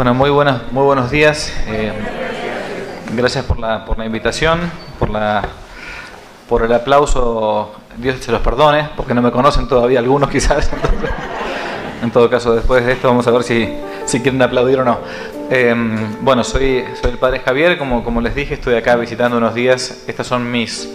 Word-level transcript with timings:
Bueno, 0.00 0.14
muy 0.14 0.30
buenos, 0.30 0.62
muy 0.72 0.82
buenos 0.82 1.10
días. 1.10 1.52
Eh, 1.66 1.92
gracias 3.14 3.44
por 3.44 3.58
la, 3.58 3.84
por 3.84 3.98
la 3.98 4.06
invitación, 4.06 4.58
por, 4.98 5.10
la, 5.10 5.42
por 6.48 6.62
el 6.62 6.72
aplauso. 6.72 7.72
Dios 7.98 8.16
se 8.20 8.32
los 8.32 8.40
perdone, 8.40 8.88
porque 8.96 9.12
no 9.12 9.20
me 9.20 9.30
conocen 9.30 9.68
todavía 9.68 9.98
algunos 9.98 10.30
quizás. 10.32 10.70
en 12.02 12.10
todo 12.12 12.30
caso, 12.30 12.54
después 12.54 12.86
de 12.86 12.92
esto 12.92 13.08
vamos 13.08 13.26
a 13.26 13.30
ver 13.30 13.42
si, 13.42 13.68
si 14.06 14.20
quieren 14.22 14.40
aplaudir 14.40 14.78
o 14.78 14.84
no. 14.86 15.00
Eh, 15.50 15.74
bueno, 16.22 16.44
soy, 16.44 16.82
soy 16.98 17.10
el 17.10 17.18
padre 17.18 17.40
Javier, 17.40 17.76
como, 17.76 18.02
como 18.02 18.22
les 18.22 18.34
dije, 18.34 18.54
estoy 18.54 18.76
acá 18.76 18.96
visitando 18.96 19.36
unos 19.36 19.54
días. 19.54 20.04
Estas 20.06 20.26
son 20.26 20.50
mis 20.50 20.88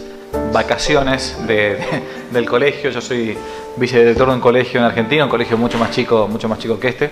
vacaciones 0.51 1.37
de, 1.45 1.77
del 2.31 2.49
colegio. 2.49 2.89
Yo 2.89 3.01
soy 3.01 3.37
vicedirector 3.77 4.29
de 4.29 4.33
un 4.33 4.41
colegio 4.41 4.79
en 4.79 4.87
Argentina, 4.87 5.25
un 5.25 5.29
colegio 5.29 5.59
mucho 5.59 5.77
más 5.77 5.91
chico, 5.91 6.27
mucho 6.27 6.49
más 6.49 6.57
chico 6.57 6.79
que 6.79 6.87
este 6.87 7.11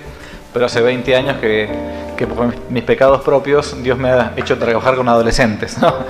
pero 0.53 0.65
hace 0.65 0.81
20 0.81 1.15
años 1.15 1.37
que, 1.37 1.67
por 2.27 2.53
mis 2.69 2.83
pecados 2.83 3.21
propios 3.21 3.83
Dios 3.83 3.97
me 3.97 4.09
ha 4.09 4.31
hecho 4.37 4.57
trabajar 4.57 4.95
con 4.95 5.09
adolescentes. 5.09 5.77
¿no? 5.79 5.93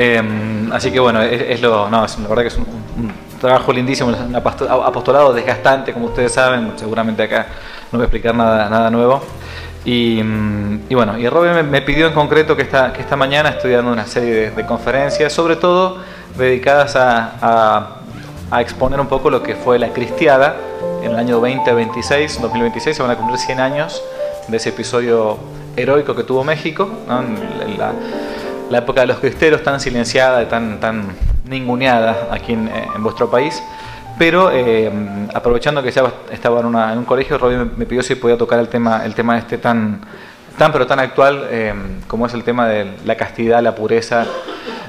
Eh, 0.00 0.22
así 0.70 0.92
que 0.92 1.00
bueno, 1.00 1.20
es, 1.20 1.42
es, 1.42 1.60
lo, 1.60 1.90
no, 1.90 2.04
es, 2.04 2.16
la 2.20 2.28
verdad 2.28 2.42
que 2.42 2.48
es 2.48 2.56
un, 2.56 3.12
trabajo 3.40 3.72
lindísimo, 3.72 4.10
un 4.10 4.36
apostolado 4.36 5.32
desgastante, 5.32 5.92
como 5.92 6.06
ustedes 6.06 6.32
saben, 6.32 6.74
seguramente 6.76 7.24
acá 7.24 7.46
no 7.90 7.98
voy 7.98 8.02
a 8.02 8.04
explicar 8.04 8.32
nada, 8.32 8.68
nada 8.68 8.90
nuevo. 8.90 9.22
Y, 9.84 10.22
bueno, 10.90 11.18
y 11.18 11.26
Robin 11.28 11.70
me, 11.70 11.80
pidió 11.80 12.08
en 12.08 12.12
concreto 12.12 12.54
que 12.54 12.62
esta, 12.62 12.92
que 12.92 13.00
esta 13.00 13.16
mañana 13.16 13.50
estoy 13.50 13.72
dando 13.72 13.90
una 13.90 14.06
serie 14.06 14.50
de, 14.50 14.66
conferencias, 14.66 15.32
sobre 15.32 15.56
todo 15.56 15.98
dedicadas 16.36 16.94
a, 16.94 17.97
a 18.50 18.60
exponer 18.60 19.00
un 19.00 19.08
poco 19.08 19.30
lo 19.30 19.42
que 19.42 19.54
fue 19.54 19.78
la 19.78 19.90
cristiada 19.90 20.56
en 21.02 21.12
el 21.12 21.18
año 21.18 21.40
2026, 21.40 22.40
2026 22.40 22.96
se 22.96 23.02
van 23.02 23.12
a 23.12 23.16
cumplir 23.16 23.38
100 23.38 23.60
años 23.60 24.02
de 24.48 24.56
ese 24.56 24.70
episodio 24.70 25.38
heroico 25.76 26.14
que 26.14 26.24
tuvo 26.24 26.44
México, 26.44 26.88
¿no? 27.06 27.22
la, 27.76 27.92
la, 28.70 28.78
época 28.78 29.02
de 29.02 29.06
los 29.06 29.18
cristeros 29.18 29.62
tan 29.62 29.80
silenciada 29.80 30.48
tan, 30.48 30.80
tan 30.80 31.08
ninguneada 31.44 32.28
aquí 32.30 32.54
en, 32.54 32.68
en 32.68 33.02
vuestro 33.02 33.30
país. 33.30 33.62
Pero 34.18 34.50
eh, 34.50 34.90
aprovechando 35.32 35.80
que 35.82 35.92
ya 35.92 36.12
estaba 36.32 36.58
en, 36.60 36.66
una, 36.66 36.92
en 36.92 36.98
un 36.98 37.04
colegio, 37.04 37.38
Robin 37.38 37.70
me, 37.76 37.86
pidió 37.86 38.02
si 38.02 38.16
podía 38.16 38.36
tocar 38.36 38.58
el 38.58 38.68
tema, 38.68 39.04
el 39.04 39.14
tema 39.14 39.38
este 39.38 39.58
tan, 39.58 40.00
tan 40.58 40.72
pero 40.72 40.88
tan 40.88 40.98
actual 40.98 41.46
eh, 41.50 41.72
como 42.08 42.26
es 42.26 42.34
el 42.34 42.42
tema 42.42 42.66
de 42.66 42.90
la 43.04 43.16
castidad, 43.16 43.62
la 43.62 43.76
pureza, 43.76 44.26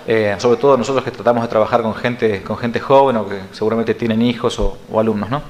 eh, 0.07 0.35
sobre 0.37 0.57
todo 0.57 0.77
nosotros 0.77 1.03
que 1.03 1.11
tratamos 1.11 1.43
de 1.43 1.49
trabajar 1.49 1.81
con 1.81 1.95
gente, 1.95 2.43
con 2.43 2.57
gente 2.57 2.79
joven 2.79 3.17
o 3.17 3.27
que 3.27 3.41
seguramente 3.51 3.93
tienen 3.93 4.21
hijos 4.21 4.59
o, 4.59 4.77
alumnos, 4.97 5.29
¿no? 5.29 5.41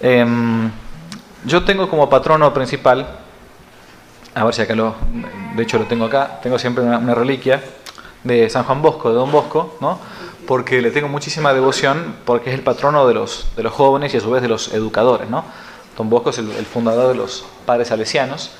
Eh, 0.00 0.26
yo 1.46 1.62
tengo 1.64 1.88
como 1.88 2.10
patrono 2.10 2.52
principal, 2.52 3.06
a 4.34 4.44
ver 4.44 4.52
si 4.52 4.62
acá 4.62 4.74
lo, 4.74 4.96
de 5.54 5.62
hecho 5.62 5.78
lo 5.78 5.84
tengo 5.84 6.06
acá, 6.06 6.40
tengo 6.42 6.58
siempre 6.58 6.82
una, 6.82 7.14
reliquia 7.14 7.62
de 8.24 8.50
San 8.50 8.64
Juan 8.64 8.82
Bosco, 8.82 9.10
de 9.10 9.14
Don 9.14 9.30
Bosco, 9.30 9.76
¿no? 9.80 10.00
porque 10.46 10.82
le 10.82 10.90
tengo 10.90 11.08
muchísima 11.08 11.52
devoción, 11.52 12.16
porque 12.24 12.50
es 12.50 12.56
el 12.56 12.62
patrono 12.62 13.06
de 13.06 13.14
los, 13.14 13.46
de 13.56 13.62
los 13.62 13.72
jóvenes 13.72 14.12
y 14.14 14.16
a 14.16 14.20
su 14.20 14.30
vez 14.30 14.42
de 14.42 14.48
los 14.48 14.72
educadores. 14.74 15.30
¿no? 15.30 15.44
Don 15.96 16.10
Bosco 16.10 16.30
es 16.30 16.38
el 16.38 16.66
fundador 16.66 17.08
de 17.08 17.14
los 17.14 17.44
padres 17.64 17.88
salesianos, 17.88 18.50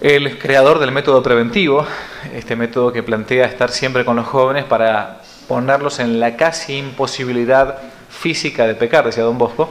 el 0.00 0.38
creador 0.38 0.78
del 0.78 0.92
método 0.92 1.22
preventivo, 1.22 1.86
este 2.34 2.54
método 2.56 2.92
que 2.92 3.02
plantea 3.02 3.46
estar 3.46 3.70
siempre 3.70 4.04
con 4.04 4.16
los 4.16 4.26
jóvenes 4.26 4.64
para 4.64 5.22
ponerlos 5.48 6.00
en 6.00 6.20
la 6.20 6.36
casi 6.36 6.76
imposibilidad 6.76 7.78
física 8.10 8.66
de 8.66 8.74
pecar, 8.74 9.06
decía 9.06 9.24
Don 9.24 9.38
Bosco. 9.38 9.70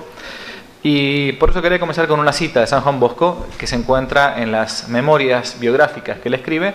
Y 0.81 1.33
por 1.33 1.49
eso 1.49 1.61
quería 1.61 1.79
comenzar 1.79 2.07
con 2.07 2.19
una 2.19 2.31
cita 2.31 2.59
de 2.59 2.67
San 2.67 2.81
Juan 2.81 2.99
Bosco 2.99 3.47
que 3.57 3.67
se 3.67 3.75
encuentra 3.75 4.41
en 4.41 4.51
las 4.51 4.87
memorias 4.87 5.59
biográficas 5.59 6.19
que 6.19 6.29
él 6.29 6.35
escribe 6.35 6.73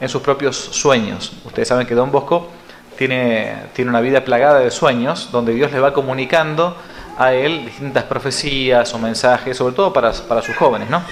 en 0.00 0.08
sus 0.08 0.22
propios 0.22 0.56
sueños. 0.56 1.32
Ustedes 1.44 1.68
saben 1.68 1.86
que 1.86 1.94
Don 1.94 2.10
Bosco 2.10 2.48
tiene, 2.96 3.54
tiene 3.74 3.90
una 3.90 4.00
vida 4.00 4.24
plagada 4.24 4.60
de 4.60 4.70
sueños 4.70 5.30
donde 5.30 5.52
Dios 5.52 5.72
le 5.72 5.80
va 5.80 5.92
comunicando 5.92 6.76
a 7.18 7.34
él 7.34 7.66
distintas 7.66 8.04
profecías 8.04 8.92
o 8.94 8.98
mensajes, 8.98 9.56
sobre 9.56 9.74
todo 9.74 9.92
para, 9.92 10.12
para 10.12 10.40
sus 10.40 10.56
jóvenes. 10.56 10.88
¿no? 10.88 11.02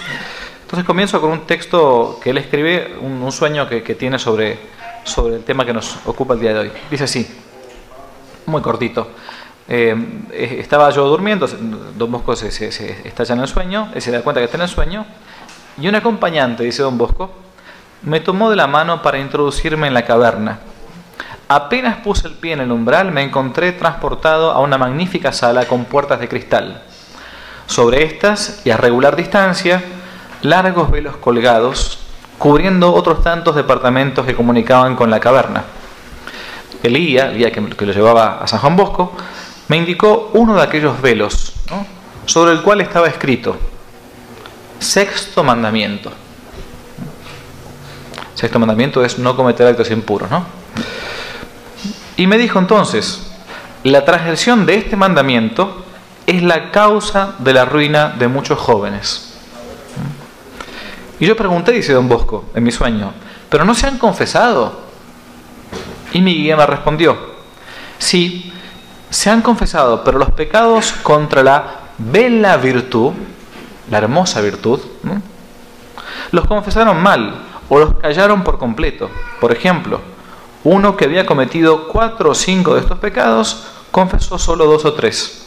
Entonces 0.68 0.84
comienzo 0.84 1.18
con 1.18 1.30
un 1.30 1.46
texto 1.46 2.20
que 2.22 2.28
él 2.28 2.36
escribe, 2.36 2.94
un, 3.00 3.22
un 3.22 3.32
sueño 3.32 3.66
que, 3.66 3.82
que 3.82 3.94
tiene 3.94 4.18
sobre, 4.18 4.58
sobre 5.02 5.36
el 5.36 5.42
tema 5.42 5.64
que 5.64 5.72
nos 5.72 5.96
ocupa 6.04 6.34
el 6.34 6.40
día 6.40 6.52
de 6.52 6.58
hoy. 6.58 6.72
Dice 6.90 7.04
así, 7.04 7.26
muy 8.44 8.60
cortito. 8.60 9.08
Eh, 9.66 9.96
estaba 10.58 10.90
yo 10.90 11.08
durmiendo, 11.08 11.48
Don 11.96 12.12
Bosco 12.12 12.36
se, 12.36 12.50
se, 12.50 12.70
se, 12.70 13.08
está 13.08 13.24
ya 13.24 13.32
en 13.32 13.40
el 13.40 13.48
sueño, 13.48 13.90
él 13.94 14.02
se 14.02 14.10
da 14.10 14.20
cuenta 14.20 14.42
que 14.42 14.44
está 14.44 14.58
en 14.58 14.64
el 14.64 14.68
sueño, 14.68 15.06
y 15.80 15.88
un 15.88 15.94
acompañante, 15.94 16.64
dice 16.64 16.82
Don 16.82 16.98
Bosco, 16.98 17.30
me 18.02 18.20
tomó 18.20 18.50
de 18.50 18.56
la 18.56 18.66
mano 18.66 19.00
para 19.00 19.18
introducirme 19.18 19.86
en 19.86 19.94
la 19.94 20.04
caverna. 20.04 20.58
Apenas 21.48 21.96
puse 22.00 22.28
el 22.28 22.34
pie 22.34 22.52
en 22.52 22.60
el 22.60 22.72
umbral, 22.72 23.10
me 23.10 23.22
encontré 23.22 23.72
transportado 23.72 24.50
a 24.50 24.60
una 24.60 24.76
magnífica 24.76 25.32
sala 25.32 25.64
con 25.64 25.86
puertas 25.86 26.20
de 26.20 26.28
cristal. 26.28 26.82
Sobre 27.66 28.04
estas, 28.04 28.60
y 28.66 28.70
a 28.70 28.76
regular 28.76 29.16
distancia, 29.16 29.82
largos 30.42 30.90
velos 30.90 31.16
colgados, 31.16 31.98
cubriendo 32.38 32.94
otros 32.94 33.22
tantos 33.22 33.56
departamentos 33.56 34.24
que 34.24 34.34
comunicaban 34.34 34.94
con 34.96 35.10
la 35.10 35.20
caverna. 35.20 35.64
El 36.82 36.96
guía, 36.96 37.30
el 37.30 37.38
guía 37.38 37.50
que, 37.50 37.60
lo 37.60 37.92
llevaba 37.92 38.38
a 38.40 38.46
San 38.46 38.60
Juan 38.60 38.76
Bosco, 38.76 39.12
me 39.68 39.76
indicó 39.76 40.30
uno 40.34 40.54
de 40.54 40.62
aquellos 40.62 41.00
velos, 41.02 41.52
sobre 42.26 42.52
el 42.52 42.62
cual 42.62 42.80
estaba 42.80 43.08
escrito, 43.08 43.56
sexto 44.78 45.42
mandamiento. 45.42 46.12
Sexto 48.34 48.58
mandamiento 48.60 49.04
es 49.04 49.18
no 49.18 49.34
cometer 49.34 49.66
actos 49.66 49.90
impuros, 49.90 50.30
¿no? 50.30 50.44
Y 52.16 52.26
me 52.26 52.38
dijo 52.38 52.58
entonces, 52.58 53.28
la 53.82 54.04
transgresión 54.04 54.66
de 54.66 54.76
este 54.76 54.96
mandamiento 54.96 55.84
es 56.26 56.42
la 56.42 56.70
causa 56.70 57.34
de 57.38 57.52
la 57.52 57.64
ruina 57.64 58.10
de 58.10 58.28
muchos 58.28 58.58
jóvenes. 58.58 59.27
Y 61.20 61.26
yo 61.26 61.36
pregunté, 61.36 61.72
dice 61.72 61.92
don 61.92 62.08
Bosco, 62.08 62.44
en 62.54 62.62
mi 62.62 62.70
sueño, 62.70 63.12
¿pero 63.48 63.64
no 63.64 63.74
se 63.74 63.86
han 63.86 63.98
confesado? 63.98 64.80
Y 66.12 66.20
mi 66.20 66.34
guía 66.34 66.56
me 66.56 66.66
respondió, 66.66 67.16
sí, 67.98 68.52
se 69.10 69.30
han 69.30 69.42
confesado, 69.42 70.04
pero 70.04 70.18
los 70.18 70.30
pecados 70.32 70.92
contra 71.02 71.42
la 71.42 71.80
bella 71.98 72.56
virtud, 72.56 73.12
la 73.90 73.98
hermosa 73.98 74.40
virtud, 74.40 74.80
los 76.30 76.46
confesaron 76.46 77.02
mal 77.02 77.42
o 77.68 77.78
los 77.78 77.98
callaron 77.98 78.44
por 78.44 78.58
completo. 78.58 79.10
Por 79.40 79.52
ejemplo, 79.52 80.00
uno 80.64 80.96
que 80.96 81.04
había 81.04 81.26
cometido 81.26 81.88
cuatro 81.88 82.30
o 82.30 82.34
cinco 82.34 82.74
de 82.74 82.80
estos 82.80 82.98
pecados 82.98 83.64
confesó 83.90 84.38
solo 84.38 84.66
dos 84.66 84.84
o 84.84 84.94
tres. 84.94 85.46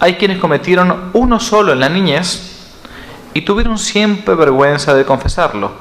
Hay 0.00 0.14
quienes 0.14 0.38
cometieron 0.38 1.10
uno 1.12 1.38
solo 1.38 1.72
en 1.72 1.80
la 1.80 1.88
niñez 1.88 2.49
y 3.34 3.42
tuvieron 3.42 3.78
siempre 3.78 4.34
vergüenza 4.34 4.94
de 4.94 5.04
confesarlo, 5.04 5.72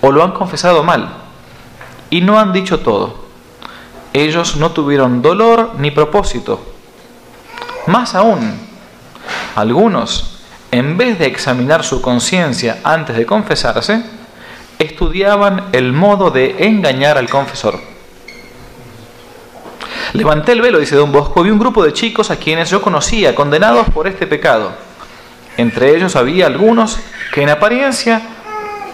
o 0.00 0.10
lo 0.10 0.22
han 0.22 0.32
confesado 0.32 0.82
mal 0.82 1.14
y 2.08 2.20
no 2.20 2.38
han 2.38 2.52
dicho 2.52 2.80
todo 2.80 3.30
ellos 4.12 4.56
no 4.56 4.72
tuvieron 4.72 5.22
dolor 5.22 5.74
ni 5.78 5.90
propósito. 5.90 6.60
Más 7.86 8.14
aún, 8.14 8.58
algunos, 9.54 10.40
en 10.70 10.96
vez 10.96 11.18
de 11.18 11.26
examinar 11.26 11.84
su 11.84 12.02
conciencia 12.02 12.78
antes 12.82 13.16
de 13.16 13.26
confesarse, 13.26 14.02
estudiaban 14.78 15.66
el 15.72 15.92
modo 15.92 16.30
de 16.30 16.66
engañar 16.66 17.18
al 17.18 17.28
confesor. 17.28 17.78
Levanté 20.12 20.52
el 20.52 20.60
velo, 20.60 20.78
dice 20.78 20.96
Don 20.96 21.12
Bosco, 21.12 21.42
vi 21.44 21.50
un 21.50 21.58
grupo 21.58 21.84
de 21.84 21.92
chicos 21.92 22.32
a 22.32 22.36
quienes 22.36 22.68
yo 22.68 22.82
conocía, 22.82 23.34
condenados 23.34 23.88
por 23.90 24.08
este 24.08 24.26
pecado. 24.26 24.72
Entre 25.56 25.94
ellos 25.94 26.16
había 26.16 26.46
algunos 26.46 26.98
que 27.32 27.42
en 27.42 27.50
apariencia 27.50 28.22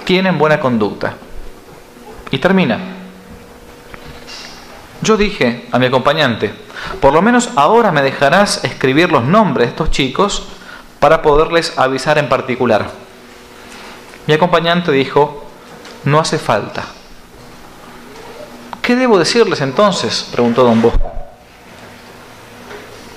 tienen 0.05 0.39
buena 0.39 0.61
conducta. 0.61 1.15
Y 2.31 2.39
termina. 2.39 2.79
Yo 5.03 5.17
dije 5.17 5.67
a 5.73 5.79
mi 5.79 5.87
acompañante, 5.87 6.53
por 7.01 7.13
lo 7.13 7.23
menos 7.23 7.51
ahora 7.57 7.93
me 7.93 8.03
dejarás 8.03 8.65
escribir 8.65 9.13
los 9.13 9.25
nombres 9.25 9.67
de 9.67 9.71
estos 9.71 9.91
chicos 9.91 10.49
para 10.99 11.23
poderles 11.23 11.79
avisar 11.79 12.19
en 12.19 12.29
particular. 12.29 12.91
Mi 14.27 14.35
acompañante 14.35 14.91
dijo, 14.91 15.45
no 16.05 16.19
hace 16.19 16.39
falta. 16.39 16.85
¿Qué 18.83 18.97
debo 18.97 19.19
decirles 19.19 19.61
entonces? 19.61 20.29
preguntó 20.33 20.65
don 20.65 20.81
Bosco. 20.81 21.13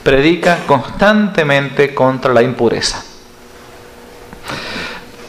Predica 0.03 0.59
constantemente 0.65 1.93
contra 1.93 2.33
la 2.33 2.41
impureza. 2.41 3.03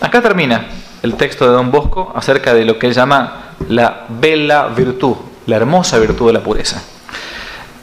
Acá 0.00 0.22
termina 0.22 0.66
el 1.02 1.14
texto 1.14 1.46
de 1.46 1.52
don 1.52 1.70
Bosco 1.70 2.12
acerca 2.14 2.54
de 2.54 2.64
lo 2.64 2.78
que 2.78 2.86
él 2.86 2.94
llama 2.94 3.54
la 3.68 4.06
bella 4.08 4.68
virtud, 4.68 5.16
la 5.46 5.56
hermosa 5.56 5.98
virtud 5.98 6.28
de 6.28 6.32
la 6.32 6.40
pureza. 6.40 6.82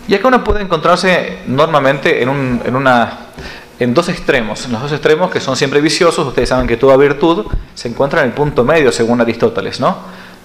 Y 0.08 0.16
acá 0.16 0.28
uno 0.30 0.44
puede 0.44 0.62
encontrarse 0.62 1.40
normalmente 1.48 2.24
en, 2.24 3.94
dos 3.94 4.10
extremos, 4.10 4.66
en 4.66 4.72
los 4.72 4.82
dos 4.82 4.92
extremos 4.94 5.30
que 5.30 5.42
son 5.42 5.58
siempre 5.58 5.82
viciosos, 5.82 6.26
ustedes 6.26 6.50
saben 6.50 6.66
que 6.66 6.78
toda 6.78 6.96
virtud 6.96 7.46
se 7.76 7.90
encuentra 7.90 8.22
en 8.22 8.28
el 8.28 8.34
punto 8.34 8.64
medio 8.64 8.92
según 8.92 9.20
Aristóteles, 9.20 9.80
¿no? 9.80 9.98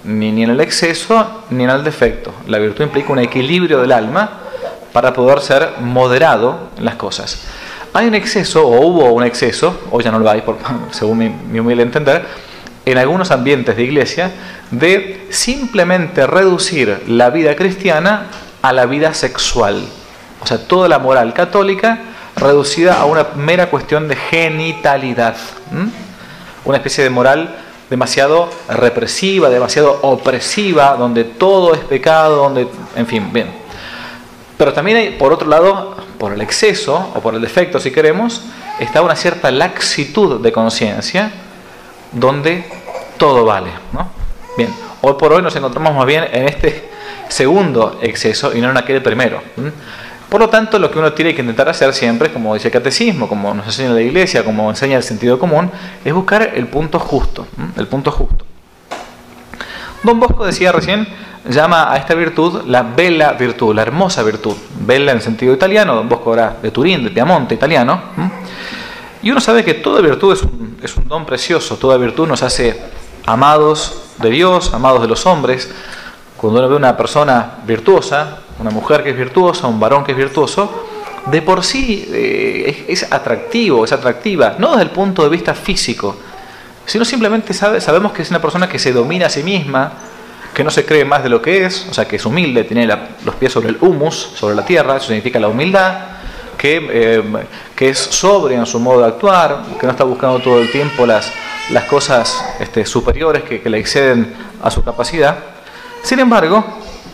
Ni, 0.03 0.33
ni 0.33 0.43
en 0.43 0.49
el 0.49 0.59
exceso 0.59 1.43
ni 1.49 1.63
en 1.63 1.69
el 1.69 1.83
defecto. 1.83 2.33
La 2.47 2.57
virtud 2.59 2.83
implica 2.83 3.13
un 3.13 3.19
equilibrio 3.19 3.79
del 3.79 3.93
alma 3.93 4.29
para 4.91 5.13
poder 5.13 5.39
ser 5.39 5.75
moderado 5.79 6.69
en 6.77 6.83
las 6.83 6.95
cosas. 6.95 7.47
Hay 7.93 8.07
un 8.07 8.15
exceso, 8.15 8.67
o 8.67 8.81
hubo 8.81 9.13
un 9.13 9.23
exceso, 9.23 9.87
hoy 9.91 10.03
ya 10.03 10.11
no 10.11 10.19
lo 10.19 10.29
hay, 10.29 10.41
por, 10.41 10.57
según 10.91 11.17
mi, 11.19 11.29
mi 11.29 11.59
humilde 11.59 11.83
entender, 11.83 12.25
en 12.85 12.97
algunos 12.97 13.31
ambientes 13.31 13.75
de 13.75 13.83
iglesia, 13.83 14.31
de 14.71 15.27
simplemente 15.29 16.25
reducir 16.27 17.03
la 17.07 17.29
vida 17.29 17.55
cristiana 17.55 18.27
a 18.61 18.73
la 18.73 18.85
vida 18.85 19.13
sexual. 19.13 19.85
O 20.41 20.47
sea, 20.47 20.67
toda 20.67 20.89
la 20.89 20.99
moral 20.99 21.33
católica 21.33 21.99
reducida 22.35 22.95
a 22.95 23.05
una 23.05 23.27
mera 23.35 23.69
cuestión 23.69 24.07
de 24.07 24.15
genitalidad. 24.15 25.35
Una 26.65 26.77
especie 26.77 27.03
de 27.03 27.09
moral 27.09 27.55
demasiado 27.89 28.49
represiva, 28.69 29.49
demasiado 29.49 29.99
opresiva, 30.01 30.95
donde 30.97 31.23
todo 31.23 31.73
es 31.73 31.81
pecado, 31.81 32.37
donde, 32.37 32.67
en 32.95 33.05
fin, 33.05 33.31
bien. 33.31 33.62
Pero 34.63 34.71
también 34.71 34.95
hay, 34.95 35.09
por 35.09 35.33
otro 35.33 35.49
lado, 35.49 35.93
por 36.17 36.31
el 36.31 36.39
exceso 36.39 37.11
o 37.13 37.19
por 37.19 37.35
el 37.35 37.41
defecto, 37.41 37.81
si 37.81 37.91
queremos, 37.91 38.41
está 38.79 39.01
una 39.01 39.13
cierta 39.13 39.51
laxitud 39.51 40.39
de 40.39 40.53
conciencia, 40.53 41.33
donde 42.13 42.63
todo 43.17 43.43
vale. 43.43 43.71
¿no? 43.91 44.07
Bien, 44.55 44.73
hoy 45.01 45.15
por 45.19 45.33
hoy 45.33 45.41
nos 45.41 45.53
encontramos 45.57 45.93
más 45.93 46.05
bien 46.05 46.23
en 46.31 46.47
este 46.47 46.89
segundo 47.27 47.99
exceso 48.01 48.55
y 48.55 48.61
no 48.61 48.69
en 48.69 48.77
aquel 48.77 49.03
primero. 49.03 49.41
Por 50.29 50.39
lo 50.39 50.47
tanto, 50.47 50.79
lo 50.79 50.89
que 50.89 50.97
uno 50.97 51.11
tiene 51.11 51.35
que 51.35 51.41
intentar 51.41 51.67
hacer 51.67 51.93
siempre, 51.93 52.31
como 52.31 52.53
dice 52.53 52.69
el 52.69 52.71
catecismo, 52.71 53.27
como 53.27 53.53
nos 53.53 53.65
enseña 53.65 53.89
la 53.89 54.01
iglesia, 54.01 54.45
como 54.45 54.69
enseña 54.69 54.95
el 54.95 55.03
sentido 55.03 55.37
común, 55.37 55.69
es 56.05 56.13
buscar 56.13 56.53
el 56.55 56.67
punto 56.67 56.99
justo. 56.99 57.47
El 57.75 57.87
punto 57.87 58.11
justo. 58.11 58.45
Don 60.03 60.21
Bosco 60.21 60.45
decía 60.45 60.71
recién, 60.71 61.05
llama 61.45 61.91
a 61.91 61.97
esta 61.97 62.13
virtud 62.15 62.63
la 62.67 62.83
bella 62.83 63.33
virtud, 63.33 63.75
la 63.75 63.81
hermosa 63.81 64.23
virtud. 64.23 64.55
Bella 64.79 65.11
en 65.11 65.21
sentido 65.21 65.53
italiano, 65.53 66.03
Bosco 66.03 66.33
era 66.33 66.57
de 66.61 66.71
Turín, 66.71 67.03
de 67.03 67.09
Piamonte, 67.09 67.55
italiano. 67.55 68.01
Y 69.21 69.31
uno 69.31 69.39
sabe 69.39 69.63
que 69.63 69.75
toda 69.75 70.01
virtud 70.01 70.33
es 70.33 70.43
un, 70.43 70.77
es 70.81 70.95
un 70.97 71.07
don 71.07 71.25
precioso, 71.25 71.77
toda 71.77 71.97
virtud 71.97 72.27
nos 72.27 72.43
hace 72.43 72.79
amados 73.25 74.03
de 74.17 74.29
Dios, 74.29 74.73
amados 74.73 75.01
de 75.01 75.07
los 75.07 75.25
hombres. 75.25 75.71
Cuando 76.37 76.59
uno 76.59 76.69
ve 76.69 76.75
una 76.75 76.97
persona 76.97 77.53
virtuosa, 77.65 78.39
una 78.59 78.69
mujer 78.69 79.03
que 79.03 79.11
es 79.11 79.17
virtuosa, 79.17 79.67
un 79.67 79.79
varón 79.79 80.03
que 80.03 80.11
es 80.11 80.17
virtuoso, 80.17 80.87
de 81.25 81.41
por 81.41 81.63
sí 81.63 82.05
eh, 82.11 82.85
es, 82.87 83.03
es, 83.03 83.11
atractivo, 83.13 83.85
es 83.85 83.93
atractiva, 83.93 84.55
no 84.59 84.71
desde 84.71 84.83
el 84.83 84.89
punto 84.89 85.23
de 85.23 85.29
vista 85.29 85.53
físico, 85.53 86.17
sino 86.85 87.05
simplemente 87.05 87.53
sabe, 87.53 87.79
sabemos 87.79 88.11
que 88.11 88.23
es 88.23 88.29
una 88.29 88.41
persona 88.41 88.67
que 88.67 88.77
se 88.77 88.91
domina 88.91 89.27
a 89.27 89.29
sí 89.29 89.41
misma, 89.41 89.93
que 90.53 90.63
no 90.63 90.71
se 90.71 90.85
cree 90.85 91.03
más 91.03 91.23
de 91.23 91.29
lo 91.29 91.41
que 91.41 91.65
es, 91.65 91.87
o 91.89 91.93
sea, 91.93 92.07
que 92.07 92.17
es 92.17 92.25
humilde, 92.25 92.63
tiene 92.63 92.85
los 92.85 93.35
pies 93.35 93.51
sobre 93.51 93.69
el 93.69 93.77
humus, 93.81 94.15
sobre 94.35 94.55
la 94.55 94.63
tierra, 94.63 94.97
eso 94.97 95.07
significa 95.07 95.39
la 95.39 95.47
humildad, 95.47 95.93
que, 96.57 96.87
eh, 96.91 97.23
que 97.75 97.89
es 97.89 97.97
sobria 97.97 98.59
en 98.59 98.65
su 98.65 98.79
modo 98.79 99.01
de 99.01 99.07
actuar, 99.07 99.63
que 99.79 99.85
no 99.85 99.91
está 99.91 100.03
buscando 100.03 100.39
todo 100.39 100.59
el 100.59 100.71
tiempo 100.71 101.05
las, 101.05 101.31
las 101.71 101.85
cosas 101.85 102.43
este, 102.59 102.85
superiores 102.85 103.43
que, 103.43 103.61
que 103.61 103.69
le 103.69 103.79
exceden 103.79 104.33
a 104.61 104.69
su 104.69 104.83
capacidad. 104.83 105.37
Sin 106.03 106.19
embargo, 106.19 106.63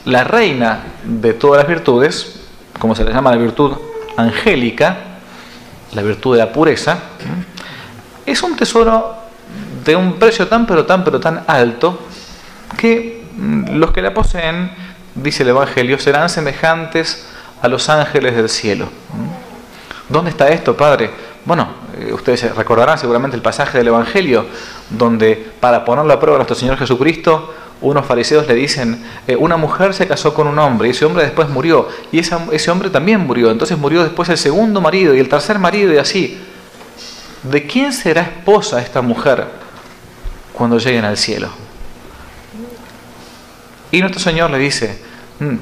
la 0.06 0.24
reina 0.24 0.83
de 1.03 1.33
todas 1.33 1.59
las 1.59 1.68
virtudes, 1.68 2.41
como 2.77 2.95
se 2.95 3.03
le 3.06 3.13
llama 3.13 3.31
la 3.31 3.38
virtud 3.38 3.71
angélica, 4.18 4.97
la 5.94 6.01
virtud 6.01 6.33
de 6.36 6.39
la 6.39 6.51
pureza, 6.51 7.00
es 8.25 8.44
un 8.44 8.56
tesoro 8.56 9.15
de 9.83 9.95
un 9.95 10.13
precio 10.19 10.47
tan 10.47 10.68
pero 10.68 10.86
tan 10.86 11.03
pero 11.03 11.19
tan 11.19 11.44
alto 11.47 12.00
que 12.77 13.19
los 13.71 13.91
que 13.91 14.01
la 14.01 14.13
poseen, 14.13 14.71
dice 15.15 15.44
el 15.44 15.50
Evangelio, 15.50 16.00
serán 16.00 16.30
semejantes 16.30 17.25
a 17.62 17.68
los 17.68 17.89
ángeles 17.89 18.36
del 18.36 18.50
cielo. 18.50 18.89
¿Dónde 20.07 20.31
está 20.31 20.50
esto, 20.50 20.75
Padre? 20.75 21.12
Bueno, 21.45 21.68
ustedes 22.12 22.56
recordarán 22.56 22.97
seguramente 22.97 23.36
el 23.36 23.41
pasaje 23.41 23.77
del 23.77 23.88
Evangelio, 23.88 24.45
donde 24.89 25.51
para 25.59 25.86
ponerlo 25.86 26.13
a 26.13 26.19
prueba 26.19 26.36
a 26.36 26.39
nuestro 26.39 26.56
Señor 26.56 26.77
Jesucristo, 26.77 27.53
unos 27.81 28.06
fariseos 28.06 28.45
le 28.47 28.56
dicen, 28.56 29.03
eh, 29.25 29.36
una 29.38 29.56
mujer 29.56 29.94
se 29.94 30.06
casó 30.06 30.33
con 30.33 30.47
un 30.47 30.59
hombre 30.59 30.89
y 30.89 30.91
ese 30.91 31.06
hombre 31.06 31.24
después 31.24 31.47
murió 31.47 31.88
y 32.12 32.19
ese 32.19 32.71
hombre 32.71 32.89
también 32.89 33.21
murió, 33.21 33.51
entonces 33.51 33.77
murió 33.77 34.03
después 34.03 34.27
el 34.30 34.38
segundo 34.38 34.81
marido 34.81 35.15
y 35.15 35.19
el 35.19 35.30
tercer 35.30 35.59
marido 35.59 35.94
y 35.94 35.97
así. 35.97 36.38
¿De 37.44 37.65
quién 37.65 37.94
será 37.94 38.21
esposa 38.21 38.81
esta 38.81 39.01
mujer 39.01 39.45
cuando 40.51 40.77
lleguen 40.77 41.06
al 41.06 41.15
cielo? 41.15 41.50
Y 43.91 44.01
nuestro 44.01 44.19
Señor 44.19 44.51
le 44.51 44.57
dice, 44.57 45.01
mm, 45.39 45.56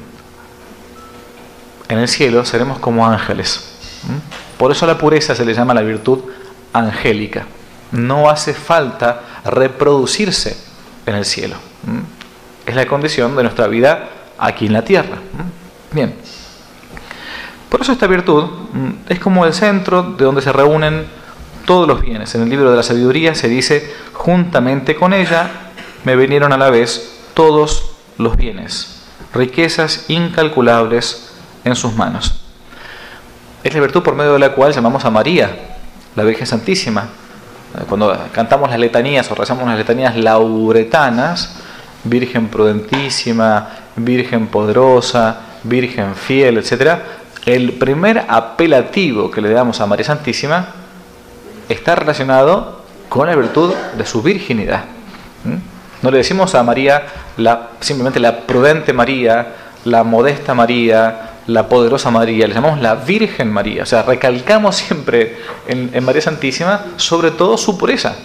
en 1.88 1.98
el 1.98 2.08
cielo 2.08 2.44
seremos 2.44 2.78
como 2.78 3.06
ángeles. 3.06 3.64
Por 4.58 4.72
eso 4.72 4.86
la 4.86 4.98
pureza 4.98 5.34
se 5.34 5.44
le 5.44 5.54
llama 5.54 5.74
la 5.74 5.80
virtud 5.80 6.20
angélica. 6.72 7.46
No 7.92 8.28
hace 8.28 8.52
falta 8.52 9.22
reproducirse 9.44 10.56
en 11.06 11.14
el 11.14 11.24
cielo. 11.24 11.56
Es 12.66 12.74
la 12.74 12.86
condición 12.86 13.34
de 13.36 13.42
nuestra 13.42 13.66
vida 13.66 14.08
aquí 14.38 14.66
en 14.66 14.74
la 14.74 14.82
tierra. 14.82 15.18
Bien. 15.92 16.14
Por 17.70 17.80
eso 17.80 17.92
esta 17.92 18.06
virtud 18.06 18.44
es 19.08 19.18
como 19.18 19.46
el 19.46 19.54
centro 19.54 20.02
de 20.02 20.24
donde 20.24 20.42
se 20.42 20.52
reúnen 20.52 21.06
todos 21.64 21.88
los 21.88 22.00
bienes. 22.00 22.34
En 22.34 22.42
el 22.42 22.48
libro 22.50 22.70
de 22.70 22.76
la 22.76 22.82
sabiduría 22.82 23.34
se 23.34 23.48
dice, 23.48 23.94
juntamente 24.12 24.94
con 24.94 25.12
ella 25.14 25.50
me 26.04 26.16
vinieron 26.16 26.52
a 26.52 26.58
la 26.58 26.70
vez 26.70 27.18
todos 27.34 27.97
los 28.18 28.36
bienes, 28.36 29.02
riquezas 29.32 30.04
incalculables 30.08 31.30
en 31.64 31.74
sus 31.74 31.94
manos. 31.94 32.42
Es 33.64 33.74
la 33.74 33.80
virtud 33.80 34.02
por 34.02 34.14
medio 34.14 34.34
de 34.34 34.38
la 34.38 34.52
cual 34.52 34.72
llamamos 34.72 35.04
a 35.04 35.10
María, 35.10 35.76
la 36.14 36.24
Virgen 36.24 36.46
Santísima. 36.46 37.08
Cuando 37.88 38.16
cantamos 38.32 38.70
las 38.70 38.78
letanías 38.78 39.30
o 39.30 39.34
rezamos 39.34 39.66
las 39.66 39.78
letanías 39.78 40.16
lauretanas, 40.16 41.56
Virgen 42.04 42.48
prudentísima, 42.48 43.68
Virgen 43.96 44.46
poderosa, 44.46 45.40
Virgen 45.64 46.14
fiel, 46.14 46.58
etc., 46.58 46.98
el 47.46 47.72
primer 47.72 48.24
apelativo 48.28 49.30
que 49.30 49.40
le 49.40 49.50
damos 49.50 49.80
a 49.80 49.86
María 49.86 50.04
Santísima 50.04 50.68
está 51.68 51.94
relacionado 51.94 52.82
con 53.08 53.26
la 53.26 53.34
virtud 53.34 53.72
de 53.96 54.04
su 54.04 54.22
virginidad. 54.22 54.84
No 56.02 56.10
le 56.10 56.18
decimos 56.18 56.54
a 56.54 56.62
María 56.62 57.06
la, 57.36 57.70
simplemente 57.80 58.20
la 58.20 58.40
prudente 58.40 58.92
María, 58.92 59.54
la 59.84 60.04
modesta 60.04 60.54
María, 60.54 61.30
la 61.46 61.68
poderosa 61.68 62.10
María, 62.10 62.46
le 62.46 62.54
llamamos 62.54 62.80
la 62.80 62.94
Virgen 62.94 63.50
María. 63.52 63.82
O 63.82 63.86
sea, 63.86 64.02
recalcamos 64.02 64.76
siempre 64.76 65.38
en, 65.66 65.90
en 65.92 66.04
María 66.04 66.22
Santísima 66.22 66.84
sobre 66.96 67.30
todo 67.30 67.56
su 67.56 67.76
pureza. 67.76 68.16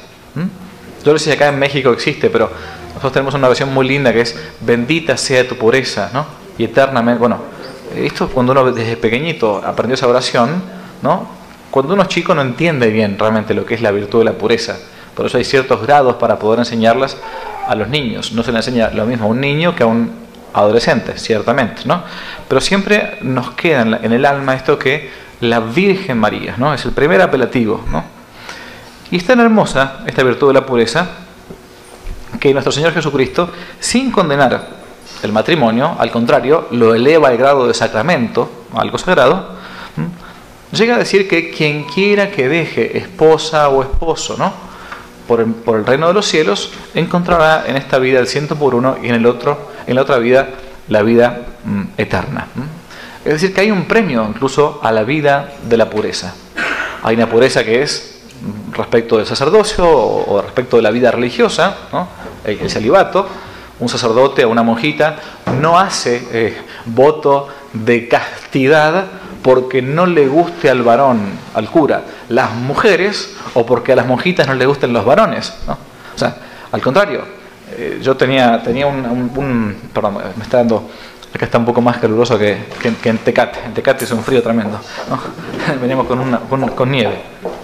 Yo 1.04 1.12
no 1.12 1.20
sé 1.20 1.26
si 1.26 1.32
acá 1.32 1.50
en 1.50 1.60
México 1.60 1.92
existe, 1.92 2.30
pero 2.30 2.50
nosotros 2.90 3.12
tenemos 3.12 3.34
una 3.34 3.48
versión 3.48 3.74
muy 3.74 3.88
linda 3.88 4.14
que 4.14 4.22
es 4.22 4.40
bendita 4.62 5.18
sea 5.18 5.48
tu 5.48 5.58
pureza, 5.58 6.10
¿no? 6.14 6.26
Y 6.58 6.64
eternamente, 6.64 7.20
bueno, 7.20 7.40
esto 7.96 8.30
cuando 8.30 8.54
uno 8.54 8.72
desde 8.72 8.96
pequeñito 8.96 9.62
aprendió 9.66 9.96
esa 9.96 10.08
oración, 10.08 10.64
¿no? 11.02 11.28
Cuando 11.72 11.94
uno 11.94 12.04
es 12.04 12.08
chico 12.08 12.34
no 12.34 12.42
entiende 12.42 12.88
bien 12.88 13.18
realmente 13.20 13.54
lo 13.54 13.66
que 13.66 13.74
es 13.74 13.82
la 13.82 13.92
virtud 13.92 14.20
de 14.20 14.26
la 14.26 14.34
pureza. 14.34 14.78
Por 15.16 15.26
eso 15.26 15.38
hay 15.38 15.44
ciertos 15.44 15.82
grados 15.82 16.16
para 16.16 16.40
poder 16.40 16.60
enseñarlas 16.60 17.18
a 17.68 17.76
los 17.76 17.88
niños. 17.90 18.32
No 18.34 18.44
se 18.44 18.52
le 18.52 18.58
enseña 18.58 18.90
lo 18.90 19.06
mismo 19.06 19.26
a 19.26 19.30
un 19.30 19.42
niño 19.42 19.76
que 19.76 19.84
a 19.84 19.88
un 19.88 20.12
adolescente, 20.54 21.18
ciertamente, 21.18 21.84
¿no? 21.86 22.04
Pero 22.48 22.62
siempre 22.62 23.18
nos 23.22 23.52
queda 23.52 23.82
en 23.82 24.12
el 24.12 24.26
alma 24.26 24.56
esto 24.56 24.78
que 24.78 25.10
la 25.42 25.60
Virgen 25.60 26.18
María, 26.18 26.56
¿no? 26.58 26.74
Es 26.74 26.86
el 26.86 26.92
primer 26.92 27.22
apelativo, 27.22 27.84
¿no? 27.92 28.04
Y 29.12 29.18
es 29.18 29.26
tan 29.26 29.40
hermosa 29.40 30.00
esta 30.06 30.24
virtud 30.24 30.48
de 30.48 30.54
la 30.54 30.66
pureza 30.66 31.08
que 32.40 32.52
nuestro 32.54 32.72
Señor 32.72 32.94
Jesucristo, 32.94 33.50
sin 33.80 34.12
condenar 34.12 34.68
el 35.22 35.32
matrimonio, 35.32 35.96
al 35.98 36.12
contrario, 36.12 36.68
lo 36.72 36.94
eleva 36.94 37.30
al 37.30 37.38
grado 37.38 37.68
de 37.68 37.74
sacramento, 37.74 38.66
algo 38.74 38.98
sagrado, 38.98 39.56
llega 40.72 40.96
a 40.96 40.98
decir 40.98 41.28
que 41.28 41.52
quien 41.52 41.84
quiera 41.84 42.32
que 42.32 42.50
deje 42.50 42.98
esposa 42.98 43.70
o 43.70 43.84
esposo, 43.84 44.36
¿no? 44.38 44.52
Por 45.28 45.40
el, 45.40 45.86
reino 45.86 46.08
de 46.08 46.14
los 46.14 46.26
cielos, 46.26 46.72
encontrará 46.94 47.66
en 47.68 47.76
esta 47.78 47.98
vida 47.98 48.20
el 48.20 48.28
ciento 48.28 48.56
por 48.56 48.76
uno 48.76 48.98
y 49.02 49.08
en 49.08 49.16
el 49.16 49.26
otro, 49.26 49.70
en 49.88 49.96
la 49.96 50.02
otra 50.02 50.18
vida, 50.18 50.50
la 50.90 51.02
vida 51.02 51.42
mm, 51.64 51.82
eterna. 51.98 52.48
Es 53.24 53.34
decir, 53.34 53.54
que 53.54 53.62
hay 53.62 53.72
un 53.72 53.86
premio 53.86 54.26
incluso 54.28 54.80
a 54.84 54.92
la 54.92 55.04
vida 55.04 55.54
de 55.68 55.78
la 55.78 55.90
pureza. 55.90 56.36
Hay 57.04 57.16
una 57.16 57.30
pureza 57.30 57.64
que 57.64 57.82
es 57.82 58.22
respecto 58.74 59.18
del 59.18 59.26
sacerdocio 59.26 59.86
o, 59.88 60.42
respecto 60.42 60.76
de 60.78 60.84
la 60.84 60.92
vida 60.92 61.12
religiosa, 61.12 61.78
el, 62.44 62.60
el, 62.60 62.70
celibato. 62.70 63.28
Un 63.80 63.90
sacerdote 63.90 64.46
o 64.46 64.50
una 64.50 64.64
monjita 64.64 65.18
no 65.60 65.80
hace 65.80 66.28
eh, 66.32 66.58
voto 66.86 67.48
de 67.74 68.08
castidad 68.08 69.06
porque 69.44 69.82
no 69.82 70.06
le 70.06 70.28
guste 70.28 70.70
al 70.70 70.82
varón, 70.82 71.20
al 71.54 71.70
cura, 71.70 72.04
las 72.30 72.54
mujeres 72.54 73.36
o 73.54 73.66
porque 73.66 73.92
a 73.92 73.96
las 73.96 74.08
monjitas 74.08 74.48
no 74.48 74.56
le 74.56 74.66
gusten 74.66 74.94
los 74.94 75.06
varones. 75.06 75.54
¿no? 75.68 75.74
O 75.74 76.18
sea, 76.18 76.36
al 76.72 76.82
contrario, 76.82 77.24
eh, 77.72 78.00
yo 78.02 78.16
tenía, 78.16 78.62
tenía 78.64 78.88
un, 78.88 79.78
Perdón, 79.94 80.18
me 80.36 80.44
está 80.44 80.58
dando... 80.58 80.90
Acá 81.34 81.46
está 81.46 81.58
un 81.58 81.66
poco 81.66 81.82
más 81.82 81.98
caluroso 81.98 82.38
que, 82.38 82.58
en 83.04 83.18
Tecate. 83.18 83.60
En 83.66 83.74
Tecate 83.74 84.06
es 84.06 84.12
un 84.12 84.24
frío 84.24 84.44
tremendo. 84.44 84.80
¿no? 85.10 85.20
Venimos 85.82 86.06
con, 86.06 86.20
una, 86.20 86.38
con, 86.38 86.92
nieve. 86.92 87.20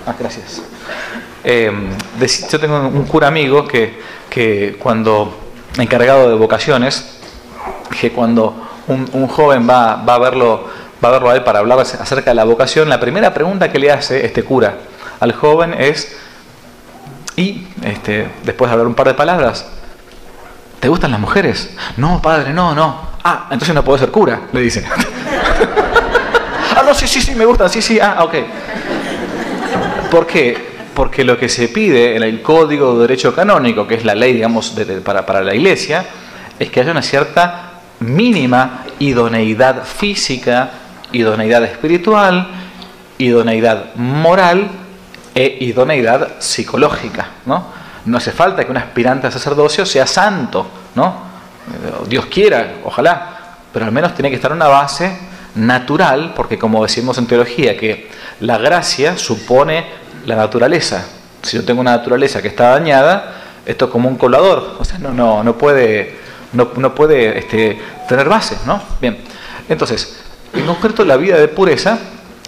Ah, 0.07 0.15
gracias. 0.19 0.63
Eh, 1.43 1.71
yo 2.51 2.59
tengo 2.59 2.79
un 2.88 3.05
cura 3.05 3.27
amigo 3.27 3.67
que, 3.67 4.00
que 4.27 4.75
cuando 4.79 5.38
encargado 5.77 6.29
de 6.29 6.36
vocaciones, 6.36 7.19
que 8.01 8.12
cuando 8.12 8.69
un, 8.88 9.27
joven 9.27 9.69
va, 9.69 9.98
va, 9.98 10.15
a 10.15 10.19
verlo, 10.19 10.65
va 11.03 11.10
a 11.10 11.12
verlo 11.12 11.29
a 11.29 11.36
él 11.36 11.44
para 11.44 11.60
hablar 11.60 11.79
acerca 11.79 12.32
de 12.32 12.36
la 12.36 12.44
vocación, 12.44 12.89
la 12.89 13.00
primera 13.00 13.34
pregunta 13.34 13.72
que 13.72 13.79
le 13.79 13.91
hace 13.91 14.25
este 14.25 14.44
cura 14.44 14.75
al 15.20 15.34
joven 15.34 15.74
es, 15.77 16.15
y 17.36 17.68
este, 17.84 18.29
después 18.44 18.70
de 18.70 18.74
hablar 18.74 18.88
un 18.88 18.96
par 18.96 19.08
de 19.08 19.13
palabras, 19.13 19.65
¿te 20.79 20.88
gustan 20.88 21.12
las 21.12 21.20
mujeres? 21.20 21.75
No, 21.98 22.22
padre, 22.22 22.53
no, 22.53 22.74
no. 22.74 23.10
Ah, 23.24 23.48
entonces 23.51 23.75
no 23.75 23.84
puedo 23.84 23.98
ser 23.98 24.12
cura, 24.12 24.41
le 24.51 24.62
dice. 24.62 24.86
ah, 26.75 26.84
no, 26.86 26.94
sí, 26.94 27.08
sí, 27.08 27.22
sí, 27.22 27.36
me 27.36 27.46
gustan, 27.46 27.70
sí, 27.70 27.82
sí, 27.82 28.00
ah, 28.00 28.24
ok. 28.24 28.34
¿Por 30.10 30.25
qué? 30.25 30.70
porque 31.00 31.24
lo 31.24 31.38
que 31.38 31.48
se 31.48 31.70
pide 31.70 32.18
en 32.18 32.24
el 32.24 32.41
Código 32.41 32.96
de 32.96 33.03
Derecho 33.03 33.34
Canónico, 33.34 33.88
que 33.88 33.96
es 33.96 34.03
la 34.03 34.15
ley, 34.15 34.34
digamos, 34.34 34.75
para, 35.01 35.25
para 35.25 35.41
la 35.41 35.56
Iglesia, 35.56 36.06
es 36.60 36.70
que 36.70 36.82
haya 36.82 36.91
una 36.91 37.01
cierta 37.01 37.72
mínima 38.01 38.84
idoneidad 39.00 39.86
física, 39.86 40.70
idoneidad 41.12 41.63
espiritual, 41.63 42.48
idoneidad 43.18 43.96
moral 43.96 44.70
e 45.36 45.58
idoneidad 45.62 46.39
psicológica. 46.39 47.28
¿no? 47.46 47.80
no 48.06 48.18
hace 48.18 48.32
falta 48.32 48.63
que 48.63 48.72
un 48.72 48.78
aspirante 48.78 49.28
a 49.28 49.32
sacerdocio 49.32 49.86
sea 49.86 50.08
santo, 50.08 50.68
¿no? 50.96 51.30
Dios 52.08 52.25
quiera, 52.25 52.75
ojalá, 52.84 53.58
pero 53.72 53.86
al 53.86 53.92
menos 53.92 54.16
tiene 54.16 54.30
que 54.30 54.36
estar 54.36 54.51
una 54.51 54.68
base 54.68 55.18
natural, 55.56 56.34
porque 56.36 56.58
como 56.58 56.82
decimos 56.84 57.18
en 57.18 57.28
teología, 57.28 57.78
que 57.78 58.10
la 58.39 58.58
gracia 58.58 59.18
supone 59.18 59.86
la 60.25 60.36
naturaleza. 60.36 61.06
Si 61.44 61.58
yo 61.58 61.63
tengo 61.63 61.82
una 61.82 61.92
naturaleza 61.92 62.42
que 62.42 62.48
está 62.48 62.70
dañada, 62.70 63.36
esto 63.66 63.86
es 63.86 63.92
como 63.92 64.10
un 64.10 64.18
colador, 64.18 64.78
o 64.80 64.86
sea, 64.86 64.98
no, 64.98 65.12
no, 65.12 65.44
no 65.44 65.58
puede, 65.58 66.16
no, 66.54 66.70
no 66.75 66.96
puede 66.96 67.38
este, 67.38 67.80
tener 68.08 68.28
bases, 68.28 68.66
¿no? 68.66 68.82
Bien, 69.00 69.18
entonces, 69.68 70.18
en 70.53 70.65
concreto 70.65 71.06
la 71.06 71.18
vida 71.18 71.38
de 71.38 71.48
pureza 71.48 72.00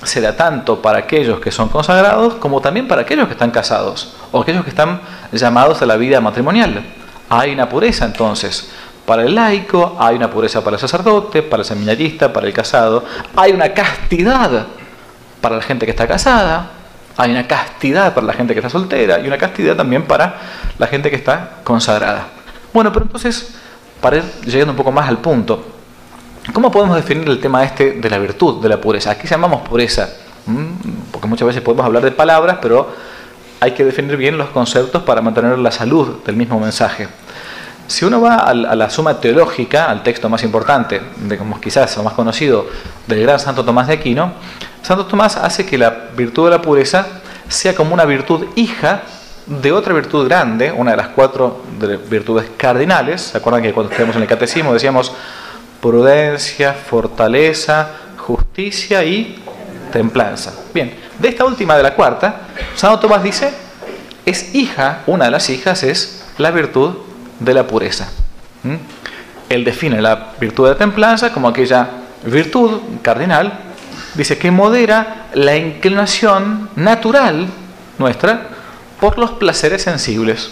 se 0.03 0.22
da 0.22 0.36
tanto 0.36 0.81
para 0.81 1.00
aquellos 1.00 1.39
que 1.39 1.51
son 1.51 1.70
consagrados 1.70 2.36
como 2.36 2.62
también 2.62 2.88
para 2.88 3.01
aquellos 3.01 3.27
que 3.27 3.34
están 3.34 3.51
casados 3.51 4.13
o 4.31 4.41
aquellos 4.41 4.63
que 4.63 4.72
están 4.72 5.01
llamados 5.31 5.81
a 5.81 5.86
la 5.86 5.98
vida 5.98 6.20
matrimonial. 6.22 6.84
Hay 7.29 7.53
una 7.53 7.70
pureza 7.70 8.05
entonces 8.05 8.70
para 9.05 9.24
el 9.24 9.36
laico, 9.36 9.98
hay 10.00 10.15
una 10.15 10.29
pureza 10.29 10.63
para 10.63 10.75
el 10.75 10.79
sacerdote, 10.79 11.43
para 11.43 11.62
el 11.62 11.67
seminarista, 11.67 12.31
para 12.31 12.48
el 12.48 12.53
casado, 12.53 13.03
hay 13.36 13.51
una 13.51 13.74
castidad 13.74 14.67
para 15.41 15.58
la 15.58 15.62
gente 15.62 15.86
que 15.86 15.91
está 15.91 16.08
casada, 16.08 16.72
hay 17.17 17.31
una 17.31 17.48
castidad 17.48 18.13
para 18.13 18.27
la 18.27 18.34
gente 18.34 18.53
que 18.53 18.60
está 18.60 18.70
soltera 18.70 19.20
y 19.20 19.27
una 19.27 19.38
castidad 19.38 19.75
también 19.75 20.03
para 20.03 20.36
la 20.77 20.88
gente 20.88 21.10
que 21.10 21.15
está 21.15 21.58
consagrada. 21.63 22.27
Bueno, 22.74 22.91
pero 22.93 23.05
entonces, 23.05 23.55
para 24.00 24.17
ir 24.17 24.24
llegando 24.46 24.72
un 24.72 24.77
poco 24.77 24.91
más 24.91 25.10
al 25.10 25.17
punto, 25.17 25.80
¿cómo 26.53 26.71
podemos 26.71 26.95
definir 26.95 27.27
el 27.29 27.39
tema 27.39 27.63
este 27.63 27.93
de 27.93 28.10
la 28.10 28.17
virtud, 28.17 28.62
de 28.62 28.69
la 28.69 28.79
pureza? 28.79 29.12
Aquí 29.12 29.27
llamamos 29.27 29.67
pureza, 29.67 30.10
porque 31.12 31.27
muchas 31.27 31.48
veces 31.48 31.62
podemos 31.62 31.86
hablar 31.86 32.03
de 32.03 32.12
palabras, 32.12 32.57
pero 32.62 32.89
hay 33.60 33.71
que 33.71 33.86
definir 33.86 34.17
bien 34.17 34.38
los 34.38 34.50
conceptos 34.50 35.03
para 35.03 35.21
mantener 35.21 35.57
la 35.60 35.71
salud 35.71 36.24
del 36.25 36.36
mismo 36.36 36.60
mensaje. 36.60 37.07
Si 37.88 38.05
uno 38.05 38.21
va 38.21 38.38
a 38.38 38.53
la 38.53 38.89
suma 38.89 39.19
teológica, 39.19 39.89
al 39.89 40.01
texto 40.01 40.29
más 40.29 40.43
importante, 40.43 41.01
de 41.17 41.38
como 41.38 41.60
quizás 41.60 41.95
el 41.98 42.03
más 42.03 42.13
conocido 42.13 42.65
del 43.05 43.21
gran 43.21 43.39
Santo 43.39 43.65
Tomás 43.65 43.88
de 43.88 43.93
Aquino, 43.93 44.31
Santo 44.81 45.05
Tomás 45.05 45.36
hace 45.36 45.65
que 45.65 45.77
la 45.77 45.89
virtud 46.15 46.45
de 46.45 46.51
la 46.51 46.62
pureza 46.62 47.05
sea 47.50 47.75
como 47.75 47.93
una 47.93 48.05
virtud 48.05 48.45
hija 48.55 49.01
de 49.45 49.71
otra 49.74 49.93
virtud 49.93 50.27
grande, 50.27 50.71
una 50.71 50.91
de 50.91 50.98
las 50.98 51.10
cuatro 51.10 51.63
virtudes 52.10 52.50
cardinales. 52.55 53.21
¿Se 53.21 53.38
acuerdan 53.38 53.62
que 53.62 53.74
cuando 53.74 53.91
estuvimos 53.91 54.15
en 54.15 54.21
el 54.21 54.27
catecismo 54.27 54.74
decíamos 54.74 55.12
prudencia, 55.81 56.73
fortaleza, 56.73 57.89
justicia 58.17 59.03
y 59.03 59.41
templanza? 59.91 60.53
Bien, 60.73 60.93
de 61.19 61.27
esta 61.27 61.45
última 61.45 61.75
de 61.75 61.83
la 61.83 61.95
cuarta, 61.95 62.41
Santo 62.75 63.00
Tomás 63.00 63.23
dice, 63.23 63.51
es 64.25 64.53
hija, 64.55 65.01
una 65.07 65.25
de 65.25 65.31
las 65.31 65.50
hijas 65.50 65.83
es 65.83 66.25
la 66.38 66.51
virtud 66.51 66.95
de 67.39 67.53
la 67.53 67.67
pureza. 67.67 68.09
¿Mm? 68.63 68.75
Él 69.50 69.63
define 69.63 70.01
la 70.01 70.33
virtud 70.39 70.69
de 70.69 70.75
templanza 70.75 71.33
como 71.33 71.47
aquella 71.47 71.89
virtud 72.23 72.79
cardinal 73.01 73.71
dice 74.15 74.38
que 74.38 74.51
modera 74.51 75.27
la 75.33 75.55
inclinación 75.55 76.69
natural 76.75 77.47
nuestra 77.97 78.47
por 79.00 79.17
los 79.17 79.31
placeres 79.31 79.83
sensibles. 79.83 80.51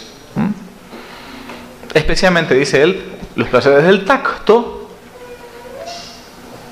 Especialmente, 1.94 2.54
dice 2.54 2.82
él, 2.82 3.02
los 3.34 3.48
placeres 3.48 3.84
del 3.84 4.04
tacto, 4.04 4.79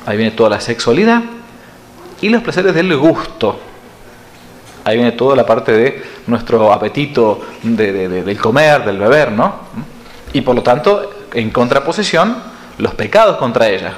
ahí 0.08 0.16
viene 0.16 0.32
toda 0.32 0.48
la 0.48 0.60
sexualidad, 0.60 1.22
y 2.22 2.30
los 2.30 2.42
placeres 2.42 2.74
del 2.74 2.96
gusto. 2.96 3.60
Ahí 4.84 4.96
viene 4.96 5.12
toda 5.12 5.36
la 5.36 5.44
parte 5.44 5.70
de 5.72 6.02
nuestro 6.26 6.72
apetito 6.72 7.42
del 7.62 8.38
comer, 8.38 8.86
del 8.86 8.96
beber, 8.96 9.32
¿no? 9.32 9.54
Y 10.32 10.40
por 10.40 10.54
lo 10.54 10.62
tanto, 10.62 11.26
en 11.34 11.50
contraposición, 11.50 12.36
los 12.78 12.94
pecados 12.94 13.36
contra 13.36 13.68
ella 13.68 13.92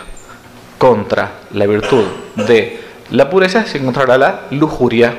contra 0.79 1.33
la 1.53 1.67
virtud 1.67 2.05
de 2.35 2.83
la 3.11 3.29
pureza 3.29 3.67
se 3.67 3.79
encontrará 3.79 4.17
la 4.17 4.41
lujuria. 4.51 5.15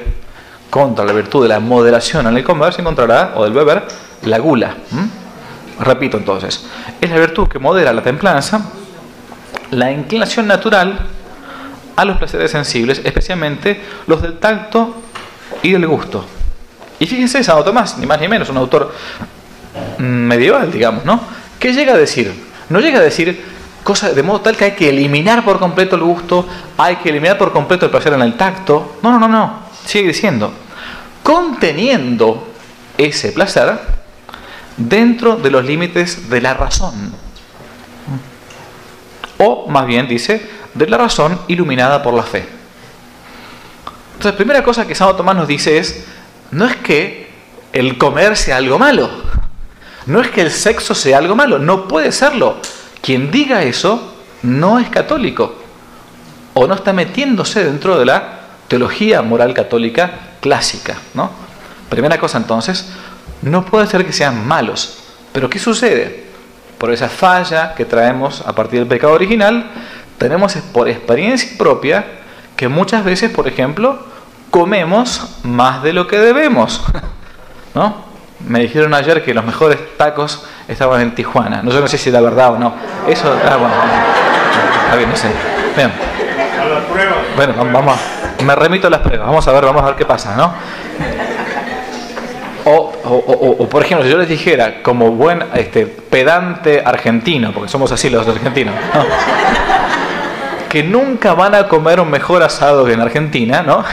Contra 0.71 1.05
la 1.05 1.13
virtud 1.13 1.43
de 1.43 1.49
la 1.49 1.59
moderación 1.59 2.25
en 2.27 2.35
el 2.35 2.43
comer 2.43 2.73
se 2.73 2.81
encontrará, 2.81 3.33
o 3.35 3.43
del 3.43 3.53
beber, 3.53 3.83
la 4.23 4.39
gula. 4.39 4.75
Repito 5.79 6.17
entonces, 6.17 6.65
es 6.99 7.09
la 7.09 7.17
virtud 7.17 7.47
que 7.47 7.59
modera 7.59 7.93
la 7.93 8.01
templanza, 8.01 8.61
la 9.71 9.91
inclinación 9.91 10.47
natural 10.47 10.99
a 11.95 12.05
los 12.05 12.17
placeres 12.17 12.51
sensibles, 12.51 13.01
especialmente 13.03 13.81
los 14.07 14.21
del 14.21 14.39
tacto 14.39 15.01
y 15.61 15.71
del 15.71 15.87
gusto. 15.87 16.25
Y 16.99 17.07
fíjense, 17.07 17.43
Santo 17.43 17.63
Tomás, 17.63 17.97
ni 17.97 18.05
más 18.05 18.21
ni 18.21 18.27
menos, 18.27 18.49
un 18.49 18.57
autor 18.57 18.93
medieval, 19.97 20.71
digamos, 20.71 21.05
¿no? 21.05 21.19
¿Qué 21.59 21.73
llega 21.73 21.93
a 21.93 21.97
decir? 21.97 22.33
No 22.69 22.79
llega 22.79 22.99
a 22.99 23.03
decir 23.03 23.51
Cosa, 23.83 24.13
de 24.13 24.21
modo 24.21 24.41
tal 24.41 24.55
que 24.55 24.65
hay 24.65 24.71
que 24.73 24.89
eliminar 24.89 25.43
por 25.43 25.57
completo 25.57 25.95
el 25.95 26.03
gusto, 26.03 26.47
hay 26.77 26.97
que 26.97 27.09
eliminar 27.09 27.37
por 27.37 27.51
completo 27.51 27.85
el 27.85 27.91
placer 27.91 28.13
en 28.13 28.21
el 28.21 28.35
tacto. 28.35 28.97
No, 29.01 29.11
no, 29.11 29.19
no, 29.19 29.27
no. 29.27 29.59
Sigue 29.85 30.09
diciendo, 30.09 30.53
conteniendo 31.23 32.47
ese 32.97 33.31
placer 33.31 33.79
dentro 34.77 35.35
de 35.35 35.49
los 35.49 35.65
límites 35.65 36.29
de 36.29 36.41
la 36.41 36.53
razón. 36.53 37.13
O 39.43 39.67
más 39.67 39.87
bien 39.87 40.07
dice, 40.07 40.41
de 40.73 40.87
la 40.87 40.97
razón 40.97 41.39
iluminada 41.47 42.03
por 42.03 42.13
la 42.13 42.23
fe. 42.23 42.45
Entonces, 44.13 44.33
la 44.33 44.37
primera 44.37 44.63
cosa 44.63 44.85
que 44.85 44.93
Santo 44.93 45.15
Tomás 45.15 45.35
nos 45.35 45.47
dice 45.47 45.79
es, 45.79 46.05
no 46.51 46.65
es 46.65 46.75
que 46.75 47.31
el 47.73 47.97
comer 47.97 48.37
sea 48.37 48.57
algo 48.57 48.77
malo, 48.77 49.09
no 50.05 50.21
es 50.21 50.29
que 50.29 50.41
el 50.41 50.51
sexo 50.51 50.93
sea 50.93 51.17
algo 51.17 51.35
malo, 51.35 51.57
no 51.57 51.87
puede 51.87 52.11
serlo. 52.11 52.57
Quien 53.01 53.31
diga 53.31 53.63
eso 53.63 54.15
no 54.43 54.77
es 54.77 54.89
católico 54.89 55.55
o 56.53 56.67
no 56.67 56.75
está 56.75 56.93
metiéndose 56.93 57.63
dentro 57.63 57.97
de 57.97 58.05
la 58.05 58.39
teología 58.67 59.21
moral 59.23 59.53
católica 59.53 60.35
clásica. 60.39 60.97
¿no? 61.13 61.31
Primera 61.89 62.19
cosa 62.19 62.37
entonces, 62.37 62.91
no 63.41 63.65
puede 63.65 63.87
ser 63.87 64.05
que 64.05 64.13
sean 64.13 64.47
malos. 64.47 64.99
Pero 65.33 65.49
¿qué 65.49 65.57
sucede? 65.59 66.30
Por 66.81 66.91
esa 66.91 67.09
falla 67.09 67.75
que 67.75 67.85
traemos 67.85 68.41
a 68.43 68.53
partir 68.53 68.79
del 68.79 68.87
pecado 68.87 69.13
original, 69.13 69.67
tenemos 70.17 70.55
por 70.73 70.89
experiencia 70.89 71.55
propia 71.55 72.03
que 72.55 72.69
muchas 72.69 73.05
veces, 73.05 73.29
por 73.29 73.47
ejemplo, 73.47 73.99
comemos 74.49 75.37
más 75.43 75.83
de 75.83 75.93
lo 75.93 76.07
que 76.07 76.17
debemos. 76.17 76.83
¿No? 77.75 77.97
Me 78.39 78.61
dijeron 78.61 78.95
ayer 78.95 79.23
que 79.23 79.31
los 79.35 79.45
mejores 79.45 79.77
tacos 79.95 80.43
estaban 80.67 81.01
en 81.01 81.13
Tijuana. 81.13 81.61
No, 81.61 81.69
sé, 81.69 81.81
no 81.81 81.87
sé 81.87 81.99
si 81.99 82.09
era 82.09 82.19
verdad 82.19 82.53
o 82.55 82.57
no. 82.57 82.73
Eso, 83.07 83.31
ah, 83.31 83.57
bueno. 83.57 83.75
Está 84.85 84.95
bien, 84.95 85.07
no 85.07 85.15
sé. 85.15 85.27
Bien. 85.75 85.91
Bueno, 87.35 87.53
vamos, 87.71 87.99
me 88.43 88.55
remito 88.55 88.87
a 88.87 88.89
las 88.89 89.01
pruebas. 89.01 89.27
Vamos 89.27 89.47
a 89.47 89.51
ver, 89.51 89.65
vamos 89.65 89.83
a 89.83 89.85
ver 89.85 89.95
qué 89.97 90.05
pasa, 90.05 90.35
¿no? 90.35 90.51
O, 92.65 93.67
por 93.69 93.83
ejemplo, 93.83 94.05
si 94.05 94.11
yo 94.11 94.17
les 94.17 94.29
dijera, 94.29 94.83
como 94.83 95.11
buen 95.11 95.43
este, 95.55 95.87
pedante 95.87 96.81
argentino, 96.85 97.51
porque 97.53 97.69
somos 97.69 97.91
así 97.91 98.09
los 98.09 98.27
argentinos, 98.27 98.75
que 100.69 100.83
nunca 100.83 101.33
van 101.33 101.55
a 101.55 101.67
comer 101.67 101.99
un 101.99 102.09
mejor 102.09 102.43
asado 102.43 102.85
que 102.85 102.93
en 102.93 103.01
Argentina, 103.01 103.63
¿no? 103.63 103.83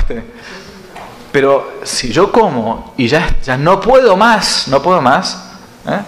Pero 1.32 1.80
si 1.82 2.12
yo 2.12 2.30
como 2.30 2.94
y 2.96 3.08
ya, 3.08 3.36
ya 3.42 3.56
no 3.56 3.80
puedo 3.80 4.16
más, 4.16 4.68
no 4.68 4.82
puedo 4.82 5.00
más, 5.00 5.50
¿eh? 5.86 6.00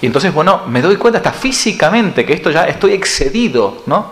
y 0.00 0.06
entonces, 0.06 0.32
bueno, 0.32 0.62
me 0.66 0.82
doy 0.82 0.96
cuenta 0.96 1.18
hasta 1.18 1.32
físicamente 1.32 2.24
que 2.24 2.32
esto 2.32 2.50
ya 2.50 2.64
estoy 2.64 2.92
excedido, 2.92 3.82
¿no? 3.86 4.06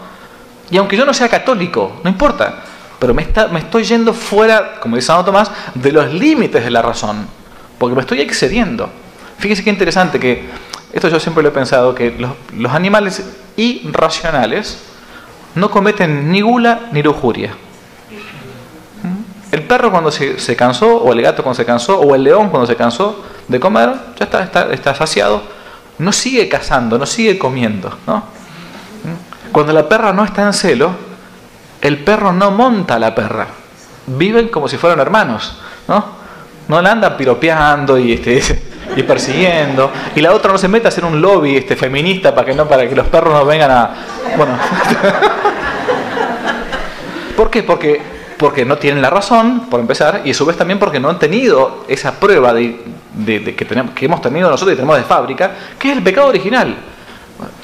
Y 0.71 0.77
aunque 0.77 0.97
yo 0.97 1.05
no 1.05 1.13
sea 1.13 1.29
católico, 1.29 2.01
no 2.05 2.11
importa, 2.11 2.63
pero 2.99 3.13
me, 3.15 3.23
está, 3.23 3.49
me 3.49 3.59
estoy 3.59 3.85
yendo 3.85 4.13
fuera, 4.13 4.79
como 4.81 4.97
dice 4.97 5.07
Santo 5.07 5.25
Tomás, 5.25 5.51
de 5.75 5.91
los 5.91 6.13
límites 6.13 6.63
de 6.63 6.71
la 6.71 6.83
razón, 6.83 7.27
porque 7.81 7.95
me 7.97 8.03
estoy 8.03 8.21
excediendo. 8.21 8.91
Fíjese 9.39 9.65
qué 9.65 9.71
interesante 9.71 10.21
que, 10.21 10.45
esto 10.93 11.09
yo 11.09 11.19
siempre 11.19 11.43
lo 11.43 11.49
he 11.49 11.53
pensado, 11.53 11.95
que 11.95 12.15
los, 12.19 12.73
animales 12.73 13.25
irracionales 13.57 14.79
no 15.55 15.71
cometen 15.71 16.31
ni 16.31 16.43
gula 16.43 16.91
ni 16.93 17.03
lujuria. 17.03 17.55
El 19.51 19.63
perro 19.63 19.91
cuando 19.91 20.11
se, 20.11 20.39
se, 20.39 20.55
cansó, 20.55 20.99
o 20.99 21.11
el 21.15 21.23
gato 21.23 21.43
cuando 21.43 21.57
se 21.57 21.65
cansó, 21.65 21.99
o 21.99 22.15
el 22.15 22.23
león 22.23 22.51
cuando 22.51 22.67
se 22.67 22.77
cansó 22.77 23.25
de 23.49 23.59
comer, 23.59 23.95
ya 24.19 24.27
está, 24.27 24.43
está, 24.43 24.73
está 24.75 24.95
saciado, 24.95 25.43
no 25.97 26.13
sigue 26.13 26.51
cazando, 26.51 26.99
no 26.99 27.07
sigue 27.07 27.39
comiendo. 27.39 27.97
¿no? 28.07 28.25
Cuando 29.53 29.73
la 29.73 29.89
perra 29.89 30.13
no 30.13 30.23
está 30.23 30.43
en 30.43 30.53
celo, 30.53 30.91
el 31.81 32.05
perro 32.05 32.35
no 32.35 32.51
monta 32.51 32.97
a 32.97 32.99
la 32.99 33.15
perra. 33.15 33.47
Viven 34.07 34.49
como 34.49 34.69
si 34.69 34.77
fueran 34.77 35.01
hermanos. 35.01 35.59
¿no? 35.89 36.20
No 36.71 36.81
la 36.81 36.93
anda 36.93 37.17
piropeando 37.17 37.99
y, 37.99 38.13
este, 38.13 38.41
y 38.97 39.03
persiguiendo. 39.03 39.91
Y 40.15 40.21
la 40.21 40.33
otra 40.33 40.53
no 40.53 40.59
se 40.59 40.69
mete 40.69 40.87
a 40.87 40.91
hacer 40.91 41.05
un 41.05 41.21
lobby 41.21 41.57
este, 41.57 41.75
feminista 41.75 42.33
para 42.33 42.47
que, 42.47 42.55
no, 42.55 42.69
para 42.69 42.89
que 42.89 42.95
los 42.95 43.09
perros 43.09 43.35
no 43.35 43.45
vengan 43.45 43.73
a... 43.73 43.91
Bueno. 44.37 44.57
¿Por 47.37 47.51
qué? 47.51 47.65
Porque 47.65 48.21
porque 48.39 48.65
no 48.65 48.79
tienen 48.79 49.03
la 49.03 49.11
razón, 49.11 49.67
por 49.69 49.81
empezar, 49.81 50.23
y 50.25 50.31
a 50.31 50.35
su 50.35 50.47
vez 50.47 50.57
también 50.57 50.79
porque 50.79 50.99
no 50.99 51.11
han 51.11 51.19
tenido 51.19 51.85
esa 51.89 52.19
prueba 52.19 52.55
de, 52.55 52.81
de, 53.13 53.55
que, 53.55 53.67
tenemos, 53.67 53.93
que, 53.93 54.07
hemos 54.07 54.23
tenido 54.23 54.49
nosotros 54.49 54.73
y 54.73 54.77
tenemos 54.77 54.97
de 54.97 55.03
fábrica, 55.03 55.51
que 55.79 55.91
es 55.91 55.97
el 55.99 56.03
pecado 56.03 56.29
original. 56.29 56.75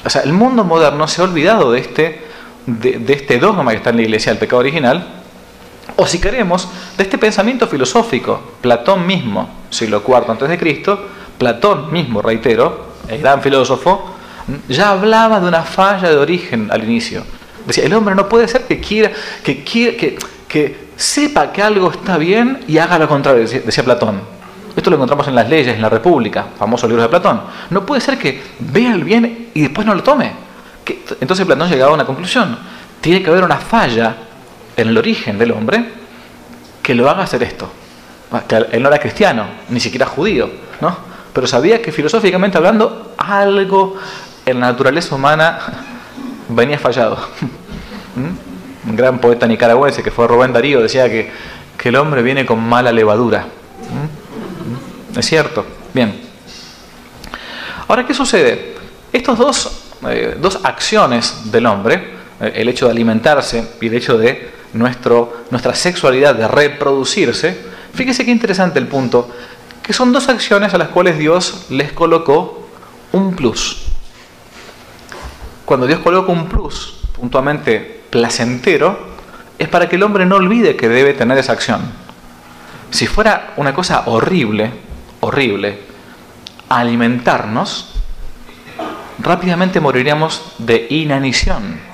O 0.05 0.07
sea, 0.07 0.21
el 0.21 0.33
mundo 0.33 0.63
moderno 0.63 1.07
se 1.07 1.19
ha 1.19 1.23
olvidado 1.23 1.71
de 1.71 1.79
este, 1.79 2.21
de, 2.67 2.99
de 2.99 3.13
este 3.13 3.39
dogma 3.39 3.71
que 3.71 3.77
está 3.77 3.89
en 3.89 3.95
la 3.95 4.01
iglesia, 4.03 4.31
el 4.31 4.37
pecado 4.37 4.59
original, 4.59 5.16
o 5.97 6.07
si 6.07 6.19
queremos, 6.19 6.69
de 6.95 7.03
este 7.03 7.17
pensamiento 7.17 7.67
filosófico. 7.67 8.41
Platón 8.61 9.05
mismo, 9.05 9.49
siglo 9.69 10.03
IV 10.07 10.29
antes 10.29 10.47
de 10.47 10.57
Cristo, 10.57 11.07
Platón 11.37 11.91
mismo, 11.91 12.21
reitero, 12.21 12.87
el 13.07 13.19
gran 13.19 13.41
filósofo, 13.41 14.13
ya 14.69 14.91
hablaba 14.91 15.39
de 15.39 15.47
una 15.47 15.63
falla 15.63 16.09
de 16.09 16.17
origen 16.17 16.69
al 16.71 16.83
inicio. 16.83 17.23
Decía, 17.65 17.85
el 17.85 17.93
hombre 17.93 18.15
no 18.15 18.29
puede 18.29 18.47
ser 18.47 18.63
que 18.65 18.79
quiera, 18.79 19.11
que 19.43 19.63
quiera, 19.63 19.97
que, 19.97 20.17
que 20.47 20.87
sepa 20.95 21.51
que 21.51 21.61
algo 21.61 21.91
está 21.91 22.17
bien 22.17 22.63
y 22.67 22.77
haga 22.77 22.97
lo 22.97 23.07
contrario, 23.07 23.41
decía 23.41 23.83
Platón. 23.83 24.21
Esto 24.75 24.91
lo 24.91 24.95
encontramos 24.95 25.27
en 25.27 25.33
las 25.33 25.49
leyes, 25.49 25.75
en 25.75 25.81
la 25.81 25.89
República, 25.89 26.45
famosos 26.57 26.87
libros 26.87 27.05
de 27.05 27.09
Platón. 27.09 27.41
No 27.71 27.85
puede 27.85 27.99
ser 27.99 28.19
que 28.19 28.41
vea 28.59 28.93
el 28.93 29.03
bien 29.03 29.49
y 29.53 29.61
después 29.61 29.85
no 29.87 29.95
lo 29.95 30.03
tome. 30.03 30.31
Entonces 31.19 31.45
Platón 31.45 31.69
llegaba 31.69 31.91
a 31.91 31.95
una 31.95 32.05
conclusión. 32.05 32.57
Tiene 33.01 33.23
que 33.23 33.29
haber 33.29 33.43
una 33.43 33.57
falla 33.57 34.15
en 34.77 34.87
el 34.87 34.97
origen 34.97 35.37
del 35.37 35.51
hombre 35.51 35.83
que 36.81 36.95
lo 36.95 37.09
haga 37.09 37.23
hacer 37.23 37.43
esto. 37.43 37.69
Que 38.47 38.55
él 38.71 38.81
no 38.81 38.89
era 38.89 38.99
cristiano, 38.99 39.45
ni 39.69 39.79
siquiera 39.79 40.05
judío, 40.05 40.49
¿no? 40.79 40.95
Pero 41.33 41.47
sabía 41.47 41.81
que 41.81 41.91
filosóficamente 41.91 42.57
hablando, 42.57 43.13
algo 43.17 43.95
en 44.45 44.59
la 44.59 44.67
naturaleza 44.67 45.15
humana 45.15 45.59
venía 46.49 46.79
fallado. 46.79 47.17
Un 48.87 48.95
gran 48.95 49.19
poeta 49.19 49.45
nicaragüense 49.45 50.01
que 50.01 50.11
fue 50.11 50.27
Rubén 50.27 50.53
Darío 50.53 50.81
decía 50.81 51.09
que, 51.09 51.29
que 51.77 51.89
el 51.89 51.97
hombre 51.97 52.21
viene 52.21 52.45
con 52.45 52.63
mala 52.63 52.91
levadura. 52.91 53.45
¿Es 55.15 55.25
cierto? 55.25 55.65
Bien. 55.93 56.21
Ahora, 57.87 58.05
¿qué 58.05 58.13
sucede? 58.13 58.75
Estas 59.11 59.37
dos, 59.37 59.93
eh, 60.07 60.37
dos 60.39 60.59
acciones 60.63 61.51
del 61.51 61.65
hombre, 61.65 62.13
eh, 62.39 62.53
el 62.55 62.69
hecho 62.69 62.85
de 62.85 62.91
alimentarse 62.91 63.75
y 63.81 63.87
el 63.87 63.93
hecho 63.95 64.17
de 64.17 64.56
nuestro, 64.73 65.45
nuestra 65.51 65.73
sexualidad 65.75 66.35
de 66.35 66.47
reproducirse, 66.47 67.57
fíjese 67.93 68.25
qué 68.25 68.31
interesante 68.31 68.79
el 68.79 68.87
punto, 68.87 69.29
que 69.81 69.93
son 69.93 70.11
dos 70.11 70.29
acciones 70.29 70.73
a 70.73 70.77
las 70.77 70.89
cuales 70.89 71.17
Dios 71.17 71.67
les 71.69 71.91
colocó 71.91 72.67
un 73.13 73.35
plus. 73.35 73.83
Cuando 75.65 75.87
Dios 75.87 75.99
coloca 75.99 76.31
un 76.31 76.47
plus, 76.47 76.99
puntualmente 77.13 78.03
placentero, 78.09 79.07
es 79.57 79.67
para 79.67 79.89
que 79.89 79.95
el 79.95 80.03
hombre 80.03 80.25
no 80.25 80.35
olvide 80.35 80.75
que 80.75 80.87
debe 80.87 81.13
tener 81.13 81.37
esa 81.37 81.53
acción. 81.53 81.81
Si 82.91 83.07
fuera 83.07 83.53
una 83.57 83.73
cosa 83.73 84.03
horrible, 84.05 84.71
horrible, 85.19 85.79
alimentarnos, 86.69 87.93
rápidamente 89.19 89.79
moriríamos 89.79 90.53
de 90.57 90.87
inanición. 90.89 91.86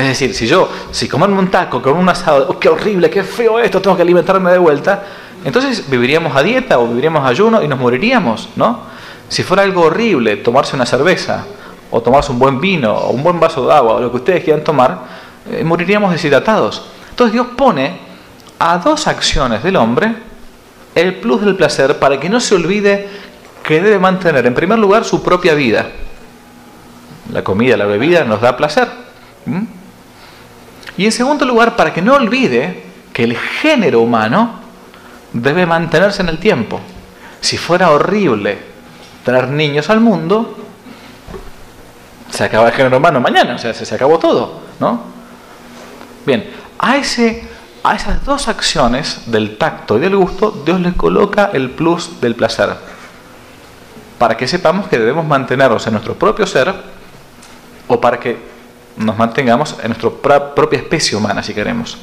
Es 0.00 0.08
decir, 0.08 0.34
si 0.34 0.46
yo, 0.46 0.68
si 0.90 1.08
comerme 1.08 1.38
un 1.38 1.50
taco, 1.50 1.82
comerme 1.82 2.02
un 2.02 2.08
asado, 2.08 2.46
oh, 2.48 2.58
qué 2.58 2.68
horrible, 2.68 3.10
qué 3.10 3.22
feo 3.22 3.58
esto, 3.58 3.82
tengo 3.82 3.96
que 3.96 4.02
alimentarme 4.02 4.50
de 4.50 4.58
vuelta, 4.58 5.02
entonces 5.44 5.88
viviríamos 5.88 6.34
a 6.34 6.42
dieta 6.42 6.78
o 6.78 6.86
viviríamos 6.86 7.28
ayuno 7.28 7.62
y 7.62 7.68
nos 7.68 7.78
moriríamos, 7.78 8.48
¿no? 8.56 8.80
Si 9.28 9.42
fuera 9.42 9.62
algo 9.62 9.82
horrible 9.82 10.38
tomarse 10.38 10.74
una 10.74 10.86
cerveza, 10.86 11.44
o 11.90 12.00
tomarse 12.00 12.32
un 12.32 12.38
buen 12.38 12.60
vino, 12.60 12.94
o 12.94 13.10
un 13.10 13.22
buen 13.22 13.38
vaso 13.38 13.66
de 13.66 13.72
agua, 13.74 13.94
o 13.94 14.00
lo 14.00 14.10
que 14.10 14.16
ustedes 14.16 14.44
quieran 14.44 14.64
tomar, 14.64 14.98
eh, 15.50 15.64
moriríamos 15.64 16.12
deshidratados. 16.12 16.82
Entonces 17.10 17.32
Dios 17.32 17.48
pone 17.56 17.98
a 18.58 18.78
dos 18.78 19.06
acciones 19.06 19.62
del 19.62 19.76
hombre 19.76 20.14
el 20.94 21.16
plus 21.16 21.42
del 21.42 21.56
placer 21.56 21.98
para 21.98 22.18
que 22.18 22.28
no 22.28 22.40
se 22.40 22.54
olvide 22.54 23.08
que 23.62 23.80
debe 23.80 23.98
mantener 23.98 24.46
en 24.46 24.54
primer 24.54 24.78
lugar 24.78 25.04
su 25.04 25.22
propia 25.22 25.54
vida. 25.54 25.86
La 27.32 27.44
comida, 27.44 27.76
la 27.76 27.86
bebida 27.86 28.24
nos 28.24 28.40
da 28.40 28.56
placer. 28.56 28.88
¿Mm? 29.46 29.79
Y 31.00 31.06
en 31.06 31.12
segundo 31.12 31.46
lugar, 31.46 31.76
para 31.76 31.94
que 31.94 32.02
no 32.02 32.14
olvide 32.14 32.82
que 33.14 33.24
el 33.24 33.34
género 33.34 34.02
humano 34.02 34.56
debe 35.32 35.64
mantenerse 35.64 36.20
en 36.20 36.28
el 36.28 36.36
tiempo. 36.36 36.78
Si 37.40 37.56
fuera 37.56 37.90
horrible 37.90 38.58
traer 39.24 39.48
niños 39.48 39.88
al 39.88 40.00
mundo, 40.00 40.58
se 42.28 42.44
acaba 42.44 42.68
el 42.68 42.74
género 42.74 42.98
humano 42.98 43.18
mañana, 43.18 43.54
o 43.54 43.58
sea, 43.58 43.72
se, 43.72 43.86
se 43.86 43.94
acabó 43.94 44.18
todo, 44.18 44.60
¿no? 44.78 45.04
Bien, 46.26 46.50
a 46.78 46.98
ese 46.98 47.48
a 47.82 47.96
esas 47.96 48.22
dos 48.26 48.48
acciones 48.48 49.22
del 49.24 49.56
tacto 49.56 49.96
y 49.96 50.00
del 50.00 50.16
gusto, 50.16 50.50
Dios 50.66 50.82
le 50.82 50.92
coloca 50.92 51.48
el 51.54 51.70
plus 51.70 52.20
del 52.20 52.34
placer. 52.34 52.76
Para 54.18 54.36
que 54.36 54.46
sepamos 54.46 54.86
que 54.86 54.98
debemos 54.98 55.24
mantenernos 55.24 55.86
en 55.86 55.94
nuestro 55.94 56.16
propio 56.16 56.46
ser 56.46 56.74
o 57.88 57.98
para 57.98 58.20
que 58.20 58.59
nos 59.00 59.16
mantengamos 59.16 59.76
en 59.82 59.88
nuestra 59.88 60.54
propia 60.54 60.78
especie 60.78 61.16
humana, 61.16 61.42
si 61.42 61.54
queremos. 61.54 61.96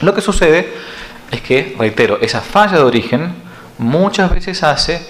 Lo 0.00 0.14
que 0.14 0.20
sucede 0.20 0.72
es 1.30 1.40
que, 1.40 1.76
reitero, 1.78 2.18
esa 2.20 2.40
falla 2.40 2.78
de 2.78 2.82
origen 2.82 3.34
muchas 3.78 4.30
veces 4.30 4.62
hace 4.62 5.06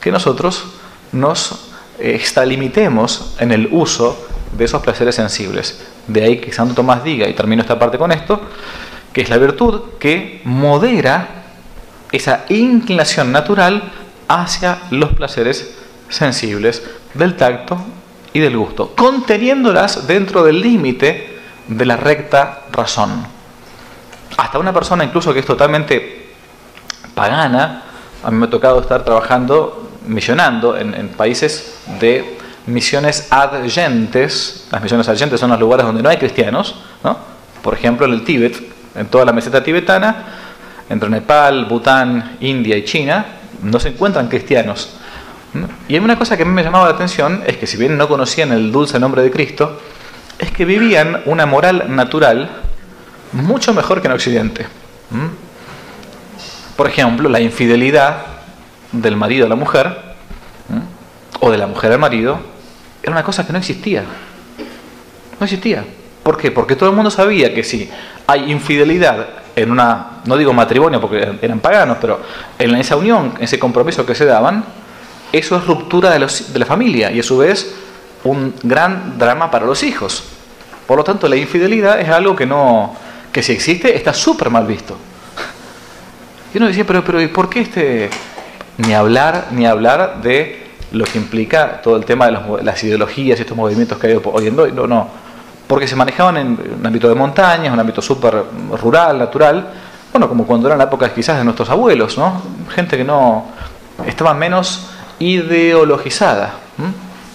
que 0.00 0.10
nosotros 0.10 0.64
nos 1.12 1.70
extralimitemos 1.98 3.36
en 3.38 3.52
el 3.52 3.68
uso 3.70 4.26
de 4.56 4.64
esos 4.64 4.82
placeres 4.82 5.14
sensibles. 5.14 5.86
De 6.06 6.24
ahí 6.24 6.38
que 6.38 6.52
Santo 6.52 6.74
Tomás 6.74 7.04
diga, 7.04 7.28
y 7.28 7.34
termino 7.34 7.62
esta 7.62 7.78
parte 7.78 7.98
con 7.98 8.10
esto, 8.10 8.40
que 9.12 9.20
es 9.20 9.30
la 9.30 9.38
virtud 9.38 9.82
que 9.98 10.40
modera 10.44 11.28
esa 12.10 12.44
inclinación 12.48 13.30
natural 13.30 13.92
hacia 14.26 14.78
los 14.90 15.12
placeres 15.12 15.74
sensibles 16.08 16.82
del 17.14 17.36
tacto 17.36 17.80
y 18.32 18.40
del 18.40 18.56
gusto, 18.56 18.94
conteniéndolas 18.94 20.06
dentro 20.06 20.42
del 20.44 20.60
límite 20.60 21.38
de 21.66 21.84
la 21.84 21.96
recta 21.96 22.62
razón. 22.72 23.24
Hasta 24.36 24.58
una 24.58 24.72
persona 24.72 25.04
incluso 25.04 25.32
que 25.32 25.40
es 25.40 25.46
totalmente 25.46 26.32
pagana, 27.14 27.82
a 28.22 28.30
mí 28.30 28.36
me 28.36 28.46
ha 28.46 28.50
tocado 28.50 28.80
estar 28.80 29.04
trabajando, 29.04 29.90
misionando 30.06 30.76
en, 30.76 30.94
en 30.94 31.08
países 31.08 31.80
de 32.00 32.38
misiones 32.66 33.28
adyentes. 33.30 34.68
Las 34.70 34.82
misiones 34.82 35.08
adyentes 35.08 35.40
son 35.40 35.50
los 35.50 35.60
lugares 35.60 35.86
donde 35.86 36.02
no 36.02 36.08
hay 36.08 36.18
cristianos, 36.18 36.76
¿no? 37.02 37.18
por 37.62 37.74
ejemplo 37.74 38.06
en 38.06 38.12
el 38.12 38.24
Tíbet, 38.24 38.56
en 38.94 39.06
toda 39.06 39.24
la 39.24 39.32
meseta 39.32 39.62
tibetana, 39.62 40.24
entre 40.88 41.08
Nepal, 41.08 41.66
Bután, 41.66 42.36
India 42.40 42.76
y 42.76 42.84
China, 42.84 43.26
no 43.62 43.78
se 43.78 43.88
encuentran 43.88 44.28
cristianos. 44.28 44.96
Y 45.88 45.94
hay 45.94 46.00
una 46.00 46.18
cosa 46.18 46.36
que 46.36 46.44
a 46.44 46.46
mí 46.46 46.52
me 46.52 46.62
llamaba 46.62 46.86
la 46.86 46.94
atención, 46.94 47.42
es 47.46 47.56
que 47.56 47.66
si 47.66 47.76
bien 47.76 47.96
no 47.96 48.08
conocían 48.08 48.52
el 48.52 48.70
dulce 48.70 48.98
nombre 49.00 49.22
de 49.22 49.30
Cristo, 49.30 49.80
es 50.38 50.50
que 50.52 50.64
vivían 50.64 51.22
una 51.26 51.46
moral 51.46 51.84
natural 51.94 52.50
mucho 53.32 53.74
mejor 53.74 54.00
que 54.00 54.08
en 54.08 54.12
Occidente. 54.12 54.66
Por 56.76 56.86
ejemplo, 56.86 57.28
la 57.28 57.40
infidelidad 57.40 58.22
del 58.92 59.16
marido 59.16 59.46
a 59.46 59.48
la 59.48 59.56
mujer, 59.56 60.10
o 61.40 61.50
de 61.50 61.58
la 61.58 61.66
mujer 61.66 61.92
al 61.92 61.98
marido, 61.98 62.38
era 63.02 63.12
una 63.12 63.22
cosa 63.22 63.46
que 63.46 63.52
no 63.52 63.58
existía. 63.58 64.04
No 65.38 65.44
existía. 65.44 65.84
¿Por 66.22 66.36
qué? 66.36 66.50
Porque 66.50 66.76
todo 66.76 66.90
el 66.90 66.94
mundo 66.94 67.10
sabía 67.10 67.52
que 67.54 67.64
si 67.64 67.90
hay 68.26 68.50
infidelidad 68.50 69.26
en 69.56 69.70
una, 69.70 70.20
no 70.26 70.36
digo 70.36 70.52
matrimonio 70.52 71.00
porque 71.00 71.38
eran 71.40 71.60
paganos, 71.60 71.98
pero 72.00 72.20
en 72.58 72.74
esa 72.76 72.96
unión, 72.96 73.34
ese 73.40 73.58
compromiso 73.58 74.04
que 74.06 74.14
se 74.14 74.24
daban, 74.24 74.64
eso 75.32 75.56
es 75.56 75.66
ruptura 75.66 76.10
de, 76.10 76.18
la 76.18 76.66
familia 76.66 77.10
y 77.10 77.20
a 77.20 77.22
su 77.22 77.38
vez 77.38 77.74
un 78.24 78.54
gran 78.62 79.18
drama 79.18 79.50
para 79.50 79.66
los 79.66 79.82
hijos. 79.82 80.24
Por 80.86 80.98
lo 80.98 81.04
tanto, 81.04 81.28
la 81.28 81.36
infidelidad 81.36 82.00
es 82.00 82.08
algo 82.08 82.34
que 82.34 82.46
no, 82.46 82.94
que 83.32 83.42
si 83.42 83.52
existe 83.52 83.96
está 83.96 84.12
súper 84.12 84.50
mal 84.50 84.66
visto. 84.66 84.96
Y 86.52 86.58
uno 86.58 86.66
decía, 86.66 86.84
pero, 86.84 87.04
pero 87.04 87.20
¿y 87.20 87.28
por 87.28 87.48
qué 87.48 87.60
este 87.60 88.10
ni 88.78 88.94
hablar 88.94 89.48
ni 89.52 89.66
hablar 89.66 90.20
de 90.22 90.70
lo 90.92 91.04
que 91.04 91.18
implica 91.18 91.80
todo 91.80 91.96
el 91.96 92.04
tema 92.04 92.26
de 92.26 92.62
las 92.62 92.82
ideologías 92.82 93.38
y 93.38 93.42
estos 93.42 93.56
movimientos 93.56 93.98
que 93.98 94.08
hay 94.08 94.20
hoy 94.22 94.48
en 94.48 94.56
día? 94.56 94.66
No, 94.74 94.86
no. 94.86 95.08
Porque 95.68 95.86
se 95.86 95.94
manejaban 95.94 96.36
en 96.36 96.58
un 96.80 96.84
ámbito 96.84 97.08
de 97.08 97.14
montañas, 97.14 97.72
un 97.72 97.78
ámbito 97.78 98.02
súper 98.02 98.42
rural, 98.82 99.16
natural, 99.18 99.70
bueno, 100.12 100.28
como 100.28 100.44
cuando 100.44 100.66
eran 100.66 100.78
la 100.78 100.84
época 100.84 101.12
quizás 101.14 101.38
de 101.38 101.44
nuestros 101.44 101.70
abuelos, 101.70 102.18
¿no? 102.18 102.42
Gente 102.74 102.96
que 102.96 103.04
no 103.04 103.46
estaba 104.06 104.34
menos 104.34 104.88
ideologizada. 105.20 106.54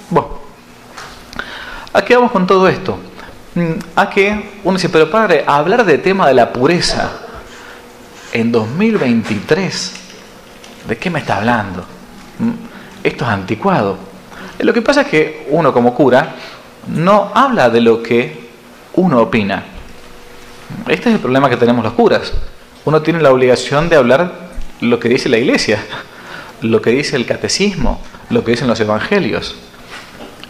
Bueno, 0.10 0.28
¿a 1.93 2.02
qué 2.04 2.15
vamos 2.15 2.32
con 2.32 2.45
todo 2.45 2.67
esto? 2.67 2.98
Mm, 3.54 3.71
a 3.95 4.10
que 4.10 4.60
uno 4.65 4.78
dice, 4.78 4.89
pero 4.89 5.10
padre, 5.10 5.45
hablar 5.48 5.86
del 5.86 6.02
tema 6.02 6.28
de 6.28 6.34
la 6.34 6.52
pureza 6.52 7.10
en 8.34 8.52
2023, 8.52 9.93
¿de 10.89 10.98
qué 10.98 11.10
me 11.10 11.19
está 11.19 11.38
hablando? 11.38 11.86
Esto 13.02 13.24
es 13.24 13.30
anticuado. 13.30 13.98
Lo 14.60 14.74
que 14.74 14.82
pasa 14.82 15.02
es 15.02 15.08
que 15.08 15.48
uno 15.52 15.71
como 15.71 15.93
cura 15.93 16.36
no 16.88 17.32
habla 17.34 17.69
de 17.69 17.82
lo 17.82 18.02
que 18.04 18.50
uno 18.93 19.21
opina. 19.21 19.63
Este 20.88 21.10
es 21.10 21.15
el 21.15 21.21
problema 21.21 21.50
que 21.50 21.58
tenemos 21.58 21.84
los 21.84 21.93
curas. 21.93 22.34
Uno 22.84 23.02
tiene 23.02 23.21
la 23.21 23.32
obligación 23.32 23.89
de 23.89 23.95
hablar 23.95 24.50
lo 24.82 25.00
que 25.00 25.10
dice 25.10 25.30
la 25.30 25.38
iglesia, 25.38 25.84
lo 26.62 26.82
que 26.82 26.91
dice 26.91 27.15
el 27.15 27.26
catecismo, 27.26 28.02
lo 28.30 28.44
que 28.44 28.52
dicen 28.52 28.68
los 28.68 28.80
evangelios. 28.80 29.56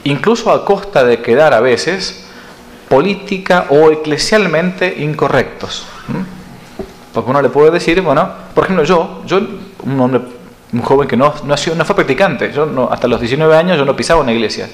Incluso 0.04 0.52
a 0.52 0.66
costa 0.66 1.04
de 1.04 1.22
quedar 1.22 1.54
a 1.54 1.60
veces 1.60 2.26
política 2.90 3.68
o 3.70 3.92
eclesialmente 3.92 4.96
incorrectos. 5.00 5.86
Porque 7.14 7.30
uno 7.30 7.42
le 7.42 7.50
puede 7.50 7.72
decir, 7.72 8.02
bueno, 8.02 8.30
por 8.54 8.66
ejemplo, 8.66 8.84
yo, 8.84 9.24
yo 9.26 9.40
un 9.86 10.82
joven 10.82 11.08
que 11.08 11.18
no, 11.18 11.34
no, 11.46 11.56
no 11.56 11.86
fue 11.86 11.96
practicante, 11.96 12.52
yo 12.52 12.66
no, 12.66 12.90
hasta 12.92 13.08
los 13.08 13.20
19 13.20 13.56
años 13.56 13.78
yo 13.78 13.86
no 13.86 13.96
pisaba 13.96 14.22
una 14.22 14.34
iglesia. 14.34 14.70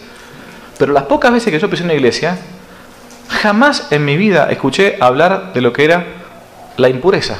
Pero 0.78 0.94
las 0.94 1.04
pocas 1.04 1.32
veces 1.32 1.54
que 1.54 1.60
yo 1.60 1.70
pisé 1.70 1.84
una 1.84 1.94
iglesia, 1.94 2.40
jamás 3.30 3.92
en 3.92 4.04
mi 4.04 4.18
vida 4.18 4.52
escuché 4.52 4.98
hablar 5.00 5.54
de 5.54 5.62
lo 5.62 5.72
que 5.72 5.86
era 5.86 6.06
la 6.78 6.90
impureza. 6.90 7.38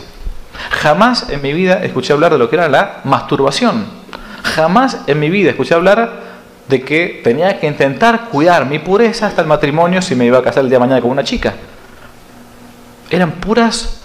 Jamás 0.82 1.30
en 1.30 1.42
mi 1.42 1.54
vida 1.54 1.84
escuché 1.84 2.14
hablar 2.14 2.32
de 2.32 2.38
lo 2.38 2.50
que 2.50 2.56
era 2.56 2.68
la 2.68 3.02
masturbación. 3.04 3.86
Jamás 4.44 5.00
en 5.08 5.20
mi 5.20 5.30
vida 5.30 5.52
escuché 5.52 5.76
hablar 5.76 6.32
de 6.68 6.82
que 6.82 7.22
tenía 7.24 7.60
que 7.60 7.68
intentar 7.68 8.30
cuidar 8.30 8.66
mi 8.66 8.80
pureza 8.80 9.28
hasta 9.28 9.42
el 9.42 9.48
matrimonio 9.48 10.02
si 10.02 10.16
me 10.16 10.26
iba 10.26 10.40
a 10.40 10.44
casar 10.44 10.64
el 10.64 10.70
día 10.70 10.78
de 10.78 10.80
mañana 10.80 11.02
con 11.02 11.12
una 11.12 11.24
chica. 11.24 11.54
Eran 13.10 13.32
puras 13.34 14.02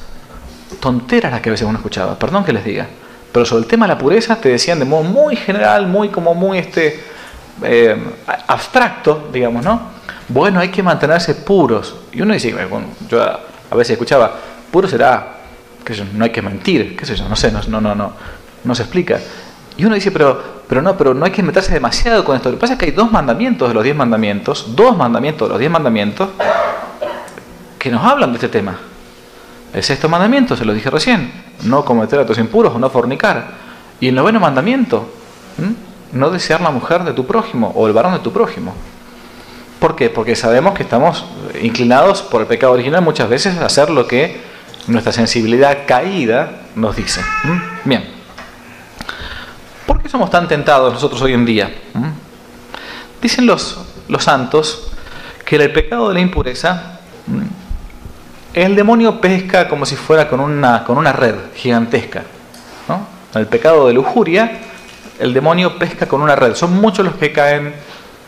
tonteras 0.80 1.32
las 1.32 1.40
que 1.40 1.50
a 1.50 1.52
veces 1.52 1.66
uno 1.66 1.78
escuchaba, 1.78 2.18
perdón 2.18 2.44
que 2.44 2.52
les 2.52 2.64
diga. 2.64 2.86
Pero 3.32 3.46
sobre 3.46 3.62
el 3.62 3.68
tema 3.68 3.86
de 3.86 3.94
la 3.94 3.98
pureza 3.98 4.36
te 4.36 4.48
decían 4.48 4.78
de 4.78 4.84
modo 4.84 5.04
muy 5.04 5.36
general, 5.36 5.86
muy 5.86 6.08
como 6.08 6.34
muy 6.34 6.58
este 6.58 7.04
eh, 7.62 7.96
abstracto, 8.46 9.28
digamos, 9.32 9.64
¿no? 9.64 9.80
Bueno, 10.28 10.58
hay 10.58 10.70
que 10.70 10.82
mantenerse 10.82 11.34
puros. 11.34 11.94
Y 12.12 12.22
uno 12.22 12.34
dice, 12.34 12.52
bueno, 12.66 12.86
yo 13.08 13.22
a 13.22 13.74
veces 13.76 13.92
escuchaba, 13.92 14.34
puro 14.70 14.88
será, 14.88 15.35
no 16.14 16.24
hay 16.24 16.30
que 16.30 16.42
mentir, 16.42 16.96
qué 16.96 17.06
sé 17.06 17.16
yo, 17.16 17.28
no 17.28 17.36
sé, 17.36 17.52
no, 17.52 17.60
no, 17.68 17.80
no, 17.80 17.94
no, 17.94 18.12
no 18.64 18.74
se 18.74 18.82
explica. 18.82 19.18
Y 19.76 19.84
uno 19.84 19.94
dice, 19.94 20.10
pero, 20.10 20.62
pero 20.68 20.80
no, 20.82 20.96
pero 20.96 21.12
no 21.14 21.24
hay 21.24 21.30
que 21.30 21.42
meterse 21.42 21.72
demasiado 21.74 22.24
con 22.24 22.36
esto. 22.36 22.50
Lo 22.50 22.56
que 22.56 22.60
pasa 22.60 22.72
es 22.74 22.78
que 22.78 22.86
hay 22.86 22.92
dos 22.92 23.12
mandamientos 23.12 23.68
de 23.68 23.74
los 23.74 23.84
diez 23.84 23.94
mandamientos, 23.94 24.74
dos 24.74 24.96
mandamientos 24.96 25.48
de 25.48 25.52
los 25.52 25.58
diez 25.58 25.70
mandamientos, 25.70 26.30
que 27.78 27.90
nos 27.90 28.04
hablan 28.04 28.30
de 28.32 28.36
este 28.36 28.48
tema. 28.48 28.78
El 29.72 29.82
sexto 29.82 30.08
mandamiento, 30.08 30.56
se 30.56 30.64
lo 30.64 30.72
dije 30.72 30.88
recién, 30.88 31.30
no 31.64 31.84
cometer 31.84 32.18
actos 32.18 32.38
impuros 32.38 32.74
o 32.74 32.78
no 32.78 32.88
fornicar. 32.88 33.66
Y 34.00 34.08
el 34.08 34.14
noveno 34.14 34.40
mandamiento, 34.40 35.10
no 36.12 36.30
desear 36.30 36.62
la 36.62 36.70
mujer 36.70 37.04
de 37.04 37.12
tu 37.12 37.26
prójimo 37.26 37.72
o 37.74 37.86
el 37.86 37.92
varón 37.92 38.14
de 38.14 38.20
tu 38.20 38.32
prójimo. 38.32 38.74
¿Por 39.78 39.94
qué? 39.94 40.08
Porque 40.08 40.34
sabemos 40.36 40.74
que 40.74 40.82
estamos 40.82 41.26
inclinados 41.62 42.22
por 42.22 42.40
el 42.40 42.46
pecado 42.46 42.72
original 42.72 43.02
muchas 43.02 43.28
veces 43.28 43.58
a 43.58 43.66
hacer 43.66 43.90
lo 43.90 44.06
que 44.06 44.40
nuestra 44.86 45.12
sensibilidad 45.12 45.78
caída 45.86 46.62
nos 46.74 46.96
dice. 46.96 47.20
Bien. 47.84 48.04
¿Por 49.86 50.02
qué 50.02 50.08
somos 50.08 50.30
tan 50.30 50.48
tentados 50.48 50.92
nosotros 50.92 51.20
hoy 51.22 51.32
en 51.32 51.44
día? 51.44 51.74
Dicen 53.20 53.46
los, 53.46 53.78
los 54.08 54.24
santos 54.24 54.92
que 55.44 55.56
el 55.56 55.72
pecado 55.72 56.08
de 56.08 56.14
la 56.14 56.20
impureza, 56.20 57.00
el 58.52 58.74
demonio 58.74 59.20
pesca 59.20 59.68
como 59.68 59.86
si 59.86 59.96
fuera 59.96 60.28
con 60.28 60.40
una, 60.40 60.84
con 60.84 60.98
una 60.98 61.12
red 61.12 61.34
gigantesca. 61.54 62.24
El 63.34 63.46
pecado 63.46 63.86
de 63.86 63.92
lujuria, 63.92 64.60
el 65.18 65.34
demonio 65.34 65.78
pesca 65.78 66.06
con 66.06 66.22
una 66.22 66.36
red. 66.36 66.54
Son 66.54 66.72
muchos 66.72 67.04
los 67.04 67.16
que 67.16 67.32
caen 67.32 67.74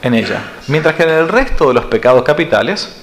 en 0.02 0.14
ella. 0.14 0.42
Mientras 0.66 0.96
que 0.96 1.04
en 1.04 1.10
el 1.10 1.28
resto 1.28 1.68
de 1.68 1.74
los 1.74 1.86
pecados 1.86 2.22
capitales 2.24 3.02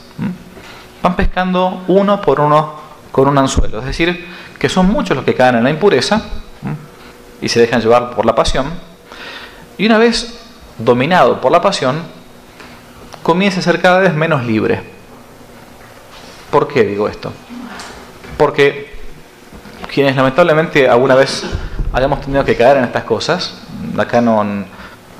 van 1.01 1.15
pescando 1.15 1.83
uno 1.87 2.21
por 2.21 2.39
uno 2.39 2.84
con 3.15 3.29
un 3.29 3.37
anzuelo. 3.37 3.79
Es 3.79 3.85
decir, 3.85 4.27
que 4.59 4.67
son 4.67 4.87
muchos 4.87 5.15
los 5.15 5.23
que 5.23 5.33
caen 5.33 5.55
en 5.55 5.63
la 5.63 5.69
impureza 5.69 6.21
y 7.41 7.47
se 7.47 7.61
dejan 7.61 7.79
llevar 7.79 8.13
por 8.13 8.25
la 8.25 8.35
pasión. 8.35 8.65
Y 9.77 9.85
una 9.85 9.97
vez 9.97 10.37
dominado 10.77 11.39
por 11.39 11.49
la 11.49 11.61
pasión, 11.61 12.03
comienza 13.23 13.61
a 13.61 13.63
ser 13.63 13.81
cada 13.81 13.99
vez 13.99 14.13
menos 14.13 14.43
libre. 14.43 14.81
¿Por 16.51 16.67
qué 16.67 16.83
digo 16.83 17.07
esto? 17.07 17.31
Porque 18.37 18.93
quienes 19.93 20.17
lamentablemente 20.17 20.89
alguna 20.89 21.15
vez 21.15 21.45
hayamos 21.93 22.19
tenido 22.19 22.43
que 22.43 22.57
caer 22.57 22.79
en 22.79 22.83
estas 22.83 23.05
cosas, 23.05 23.61
acá 23.97 24.19
no, 24.19 24.43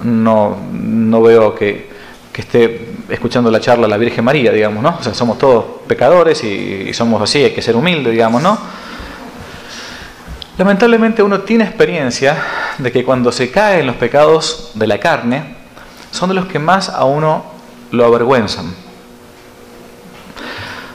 no, 0.03 0.57
no 0.69 1.21
veo 1.21 1.55
que, 1.55 1.89
que, 2.33 2.41
esté 2.41 2.84
escuchando 3.09 3.51
la 3.51 3.59
charla 3.59 3.87
la 3.87 3.97
Virgen 3.97 4.23
María, 4.25 4.51
digamos, 4.51 4.81
¿no? 4.81 4.97
O 4.99 5.03
sea, 5.03 5.13
somos 5.13 5.37
todos 5.37 5.65
pecadores 5.87 6.43
y, 6.43 6.85
y 6.89 6.93
somos 6.93 7.21
así, 7.21 7.43
hay 7.43 7.51
que 7.51 7.61
ser 7.61 7.75
humildes, 7.75 8.11
digamos, 8.11 8.41
¿no? 8.41 8.57
Lamentablemente 10.57 11.21
uno 11.21 11.41
tiene 11.41 11.65
experiencia 11.65 12.37
de 12.77 12.91
que 12.91 13.03
cuando 13.03 13.31
se 13.31 13.51
cae 13.51 13.81
en 13.81 13.87
los 13.87 13.97
pecados 13.97 14.71
de 14.73 14.87
la 14.87 14.99
carne, 14.99 15.55
son 16.11 16.29
de 16.29 16.35
los 16.35 16.45
que 16.45 16.59
más 16.59 16.87
a 16.87 17.03
uno 17.03 17.43
lo 17.91 18.05
avergüenzan. 18.05 18.73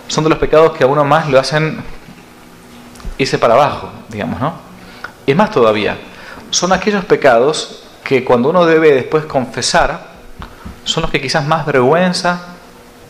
Son 0.08 0.24
de 0.24 0.30
los 0.30 0.38
pecados 0.38 0.72
que 0.72 0.84
a 0.84 0.86
uno 0.86 1.04
más 1.04 1.28
lo 1.28 1.38
hacen 1.38 1.82
irse 3.18 3.38
para 3.38 3.54
abajo, 3.54 3.90
digamos, 4.08 4.40
¿no? 4.40 4.54
Y 5.26 5.34
más 5.34 5.50
todavía, 5.50 5.98
son 6.48 6.72
aquellos 6.72 7.04
pecados 7.04 7.84
que 8.02 8.24
cuando 8.24 8.48
uno 8.48 8.64
debe 8.64 8.94
después 8.94 9.26
confesar, 9.26 10.09
son 10.90 11.02
los 11.02 11.10
que 11.10 11.20
quizás 11.20 11.46
más 11.46 11.66
vergüenza 11.66 12.40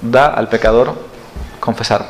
da 0.03 0.27
al 0.27 0.49
pecador 0.49 0.95
confesar. 1.59 2.07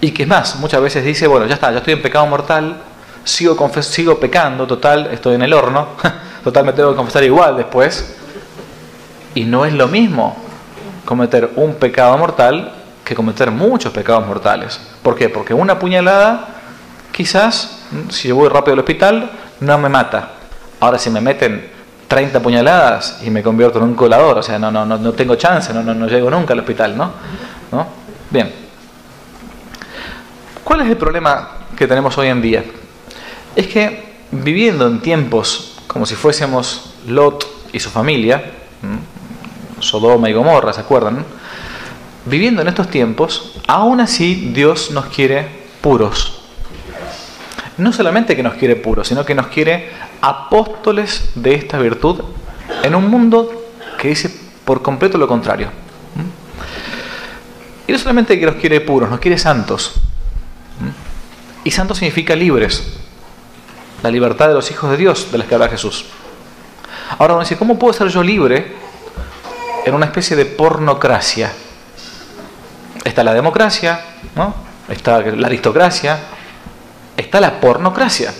Y 0.00 0.12
que 0.12 0.26
más, 0.26 0.56
muchas 0.56 0.80
veces 0.80 1.04
dice, 1.04 1.26
bueno, 1.26 1.46
ya 1.46 1.54
está, 1.54 1.70
ya 1.70 1.78
estoy 1.78 1.94
en 1.94 2.02
pecado 2.02 2.26
mortal, 2.26 2.76
sigo, 3.24 3.56
sigo 3.80 4.18
pecando, 4.18 4.66
total, 4.66 5.08
estoy 5.12 5.34
en 5.34 5.42
el 5.42 5.52
horno, 5.52 5.88
total 6.44 6.64
me 6.64 6.72
tengo 6.72 6.90
que 6.90 6.96
confesar 6.96 7.24
igual 7.24 7.56
después. 7.56 8.16
Y 9.34 9.44
no 9.44 9.64
es 9.64 9.72
lo 9.72 9.88
mismo 9.88 10.36
cometer 11.04 11.50
un 11.56 11.74
pecado 11.74 12.16
mortal 12.16 12.72
que 13.04 13.14
cometer 13.14 13.50
muchos 13.50 13.92
pecados 13.92 14.26
mortales. 14.26 14.80
¿Por 15.02 15.16
qué? 15.16 15.28
Porque 15.28 15.52
una 15.52 15.78
puñalada, 15.78 16.48
quizás, 17.12 17.80
si 18.10 18.28
yo 18.28 18.36
voy 18.36 18.48
rápido 18.48 18.74
al 18.74 18.78
hospital, 18.80 19.30
no 19.60 19.78
me 19.78 19.88
mata. 19.88 20.30
Ahora 20.80 20.98
si 20.98 21.10
me 21.10 21.20
meten 21.20 21.73
30 22.08 22.40
puñaladas 22.40 23.20
y 23.24 23.30
me 23.30 23.42
convierto 23.42 23.78
en 23.78 23.84
un 23.84 23.94
colador, 23.94 24.38
o 24.38 24.42
sea, 24.42 24.58
no, 24.58 24.70
no, 24.70 24.84
no, 24.84 24.98
no 24.98 25.12
tengo 25.12 25.36
chance, 25.36 25.72
no, 25.72 25.82
no, 25.82 25.94
no 25.94 26.06
llego 26.06 26.30
nunca 26.30 26.52
al 26.52 26.60
hospital, 26.60 26.96
¿no? 26.96 27.10
¿no? 27.72 27.86
Bien. 28.30 28.52
¿Cuál 30.62 30.82
es 30.82 30.88
el 30.88 30.96
problema 30.96 31.48
que 31.76 31.86
tenemos 31.86 32.16
hoy 32.18 32.28
en 32.28 32.42
día? 32.42 32.64
es 33.56 33.66
que 33.68 34.14
viviendo 34.30 34.86
en 34.86 35.00
tiempos 35.00 35.76
como 35.86 36.06
si 36.06 36.14
fuésemos 36.14 36.94
Lot 37.06 37.46
y 37.72 37.78
su 37.78 37.90
familia, 37.90 38.52
Sodoma 39.78 40.28
y 40.28 40.32
Gomorra, 40.32 40.72
¿se 40.72 40.80
acuerdan? 40.80 41.24
Viviendo 42.26 42.62
en 42.62 42.68
estos 42.68 42.88
tiempos, 42.88 43.60
aún 43.68 44.00
así 44.00 44.50
Dios 44.54 44.90
nos 44.90 45.06
quiere 45.06 45.46
puros. 45.80 46.43
No 47.78 47.92
solamente 47.92 48.36
que 48.36 48.42
nos 48.42 48.54
quiere 48.54 48.76
puros, 48.76 49.08
sino 49.08 49.24
que 49.24 49.34
nos 49.34 49.48
quiere 49.48 49.90
apóstoles 50.20 51.30
de 51.34 51.54
esta 51.54 51.78
virtud 51.78 52.20
en 52.82 52.94
un 52.94 53.08
mundo 53.08 53.50
que 53.98 54.08
dice 54.08 54.30
por 54.64 54.82
completo 54.82 55.18
lo 55.18 55.28
contrario. 55.28 55.70
Y 57.86 57.92
no 57.92 57.98
solamente 57.98 58.38
que 58.38 58.46
los 58.46 58.54
quiere 58.56 58.80
puros, 58.80 59.10
nos 59.10 59.20
quiere 59.20 59.36
santos. 59.36 59.92
¿Mm? 60.80 61.66
Y 61.66 61.70
santos 61.70 61.98
significa 61.98 62.34
libres. 62.34 62.82
La 64.02 64.10
libertad 64.10 64.48
de 64.48 64.54
los 64.54 64.70
hijos 64.70 64.90
de 64.90 64.96
Dios, 64.96 65.30
de 65.32 65.38
las 65.38 65.46
que 65.46 65.54
habla 65.54 65.68
Jesús. 65.68 66.06
Ahora 67.18 67.34
uno 67.34 67.42
dice, 67.42 67.56
¿cómo 67.56 67.78
puedo 67.78 67.92
ser 67.92 68.08
yo 68.08 68.22
libre 68.22 68.72
en 69.84 69.94
una 69.94 70.06
especie 70.06 70.36
de 70.36 70.46
pornocracia? 70.46 71.52
Está 73.04 73.22
la 73.22 73.34
democracia, 73.34 74.00
¿no? 74.34 74.54
está 74.88 75.20
la 75.20 75.46
aristocracia, 75.46 76.18
está 77.16 77.40
la 77.40 77.60
pornocracia. 77.60 78.32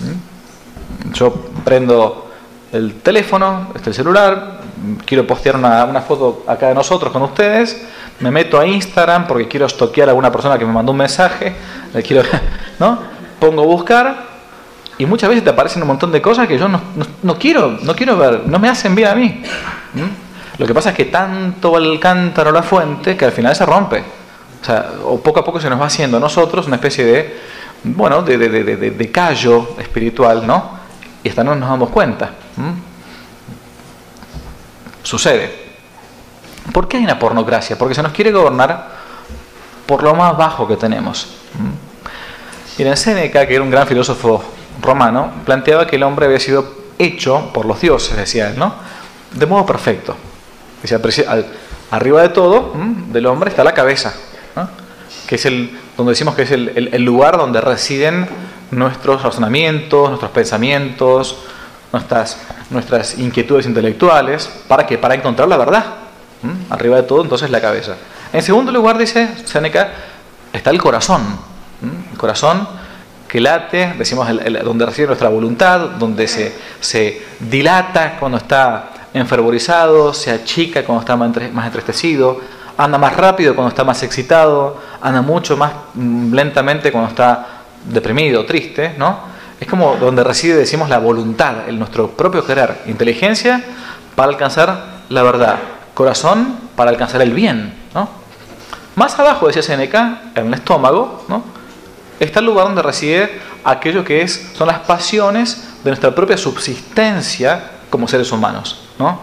¿Mm? 0.00 1.12
Yo 1.12 1.32
prendo 1.64 2.30
el 2.72 2.94
teléfono, 3.00 3.68
este 3.74 3.90
el 3.90 3.96
celular, 3.96 4.60
quiero 5.06 5.26
postear 5.26 5.56
una, 5.56 5.84
una, 5.84 6.02
foto 6.02 6.44
acá 6.46 6.68
de 6.68 6.74
nosotros 6.74 7.12
con 7.12 7.22
ustedes, 7.22 7.80
me 8.20 8.30
meto 8.30 8.58
a 8.58 8.66
Instagram 8.66 9.26
porque 9.26 9.48
quiero 9.48 9.66
estoquear 9.66 10.08
a 10.08 10.10
alguna 10.10 10.30
persona 10.30 10.58
que 10.58 10.64
me 10.64 10.72
mandó 10.72 10.92
un 10.92 10.98
mensaje, 10.98 11.54
le 11.94 12.02
quiero, 12.02 12.28
¿no? 12.78 12.98
pongo 13.38 13.64
buscar 13.64 14.28
y 14.98 15.06
muchas 15.06 15.28
veces 15.28 15.44
te 15.44 15.50
aparecen 15.50 15.82
un 15.82 15.88
montón 15.88 16.10
de 16.10 16.20
cosas 16.20 16.48
que 16.48 16.58
yo 16.58 16.68
no, 16.68 16.80
no, 17.22 17.38
quiero, 17.38 17.78
no 17.82 17.94
quiero 17.94 18.16
ver, 18.16 18.42
no 18.46 18.58
me 18.58 18.68
hacen 18.68 18.94
bien 18.94 19.08
a 19.08 19.14
mí. 19.14 19.42
Lo 20.58 20.66
que 20.66 20.74
pasa 20.74 20.90
es 20.90 20.96
que 20.96 21.04
tanto 21.04 21.70
va 21.70 21.78
el 21.78 22.00
cántaro 22.00 22.50
la 22.50 22.64
fuente 22.64 23.16
que 23.16 23.24
al 23.24 23.30
final 23.30 23.54
se 23.54 23.64
rompe. 23.64 24.02
O 24.60 24.64
sea, 24.64 24.90
o 25.04 25.20
poco 25.20 25.38
a 25.38 25.44
poco 25.44 25.60
se 25.60 25.70
nos 25.70 25.80
va 25.80 25.86
haciendo 25.86 26.16
a 26.16 26.20
nosotros 26.20 26.66
una 26.66 26.76
especie 26.76 27.04
de, 27.04 27.40
bueno, 27.94 28.22
de, 28.22 28.38
de, 28.38 28.48
de, 28.48 28.90
de 28.90 29.10
callo 29.10 29.76
espiritual, 29.78 30.46
¿no? 30.46 30.78
Y 31.22 31.28
hasta 31.28 31.44
no 31.44 31.54
nos 31.54 31.68
damos 31.68 31.90
cuenta. 31.90 32.30
Sucede. 35.02 35.68
¿Por 36.72 36.86
qué 36.86 36.98
hay 36.98 37.04
una 37.04 37.18
pornocracia? 37.18 37.76
Porque 37.78 37.94
se 37.94 38.02
nos 38.02 38.12
quiere 38.12 38.30
gobernar 38.30 38.98
por 39.86 40.02
lo 40.02 40.14
más 40.14 40.36
bajo 40.36 40.68
que 40.68 40.76
tenemos. 40.76 41.28
en 42.76 42.96
Séneca, 42.96 43.46
que 43.46 43.54
era 43.54 43.64
un 43.64 43.70
gran 43.70 43.86
filósofo 43.86 44.44
romano, 44.82 45.32
planteaba 45.44 45.86
que 45.86 45.96
el 45.96 46.02
hombre 46.02 46.26
había 46.26 46.38
sido 46.38 46.76
hecho 46.98 47.50
por 47.52 47.64
los 47.64 47.80
dioses, 47.80 48.16
decía 48.16 48.50
él, 48.50 48.58
¿no? 48.58 48.74
De 49.32 49.46
modo 49.46 49.64
perfecto. 49.64 50.14
Decía, 50.82 51.00
arriba 51.90 52.22
de 52.22 52.28
todo, 52.28 52.72
del 53.10 53.26
hombre, 53.26 53.50
está 53.50 53.64
la 53.64 53.72
cabeza, 53.72 54.14
que 55.28 55.34
es 55.34 55.44
el, 55.44 55.78
donde 55.94 56.12
decimos 56.12 56.34
que 56.34 56.42
es 56.42 56.50
el, 56.50 56.88
el, 56.90 57.02
lugar 57.04 57.36
donde 57.36 57.60
residen 57.60 58.26
nuestros 58.70 59.22
razonamientos, 59.22 60.08
nuestros 60.08 60.30
pensamientos, 60.30 61.36
nuestras, 61.92 62.38
nuestras 62.70 63.18
inquietudes 63.18 63.66
intelectuales, 63.66 64.50
¿para 64.66 64.86
qué? 64.86 64.96
Para 64.96 65.14
encontrar 65.14 65.46
la 65.46 65.58
verdad. 65.58 65.84
Arriba 66.70 66.96
de 66.96 67.02
todo, 67.02 67.22
entonces, 67.22 67.50
la 67.50 67.60
cabeza. 67.60 67.96
En 68.32 68.42
segundo 68.42 68.72
lugar, 68.72 68.96
dice 68.96 69.28
Seneca, 69.44 69.90
está 70.50 70.70
el 70.70 70.80
corazón. 70.80 71.22
El 72.10 72.16
corazón 72.16 72.66
que 73.28 73.38
late, 73.38 73.96
decimos, 73.98 74.26
donde 74.64 74.86
reside 74.86 75.08
nuestra 75.08 75.28
voluntad, 75.28 75.80
donde 75.98 76.26
se, 76.26 76.54
se 76.80 77.22
dilata 77.38 78.16
cuando 78.18 78.38
está 78.38 78.92
enfervorizado, 79.12 80.14
se 80.14 80.30
achica 80.30 80.84
cuando 80.84 81.00
está 81.00 81.16
más 81.16 81.66
entristecido, 81.66 82.40
anda 82.78 82.96
más 82.96 83.16
rápido 83.16 83.54
cuando 83.54 83.68
está 83.68 83.84
más 83.84 84.02
excitado, 84.02 84.80
anda 85.02 85.20
mucho 85.20 85.56
más 85.56 85.72
mm, 85.94 86.32
lentamente 86.32 86.90
cuando 86.90 87.10
está 87.10 87.46
deprimido, 87.84 88.46
triste, 88.46 88.94
¿no? 88.96 89.36
Es 89.60 89.66
como 89.66 89.96
donde 89.96 90.22
reside, 90.24 90.54
decimos, 90.56 90.88
la 90.88 90.98
voluntad, 90.98 91.68
el 91.68 91.78
nuestro 91.78 92.12
propio 92.12 92.46
querer, 92.46 92.82
inteligencia 92.86 93.62
para 94.14 94.30
alcanzar 94.30 95.02
la 95.08 95.22
verdad, 95.22 95.58
corazón 95.94 96.56
para 96.76 96.90
alcanzar 96.90 97.20
el 97.20 97.32
bien, 97.32 97.74
¿no? 97.94 98.08
Más 98.94 99.18
abajo, 99.18 99.48
decía 99.48 99.62
Seneca, 99.62 100.22
en 100.34 100.46
el 100.46 100.54
estómago, 100.54 101.24
¿no? 101.28 101.58
está 102.20 102.40
el 102.40 102.46
lugar 102.46 102.66
donde 102.66 102.82
reside 102.82 103.40
aquello 103.64 104.04
que 104.04 104.22
es, 104.22 104.50
son 104.56 104.66
las 104.68 104.80
pasiones 104.80 105.68
de 105.84 105.90
nuestra 105.90 106.14
propia 106.14 106.36
subsistencia 106.36 107.70
como 107.90 108.08
seres 108.08 108.32
humanos. 108.32 108.88
¿no? 108.98 109.20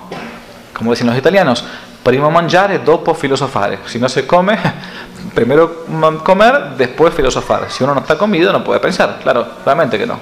Como 0.73 0.91
dicen 0.91 1.07
los 1.07 1.17
italianos, 1.17 1.65
primo 2.05 2.29
mangiare, 2.29 2.79
dopo 2.85 3.15
filosofare. 3.15 3.79
Si 3.87 3.97
no 3.97 4.07
se 4.07 4.27
come, 4.27 4.55
primero 5.33 5.85
comer, 6.23 6.75
después 6.77 7.15
filosofar. 7.15 7.71
Si 7.71 7.83
uno 7.83 7.95
no 7.95 8.01
está 8.01 8.15
comido, 8.15 8.53
no 8.53 8.63
puede 8.63 8.79
pensar. 8.79 9.17
Claro, 9.23 9.47
realmente 9.65 9.97
que 9.97 10.05
no. 10.05 10.19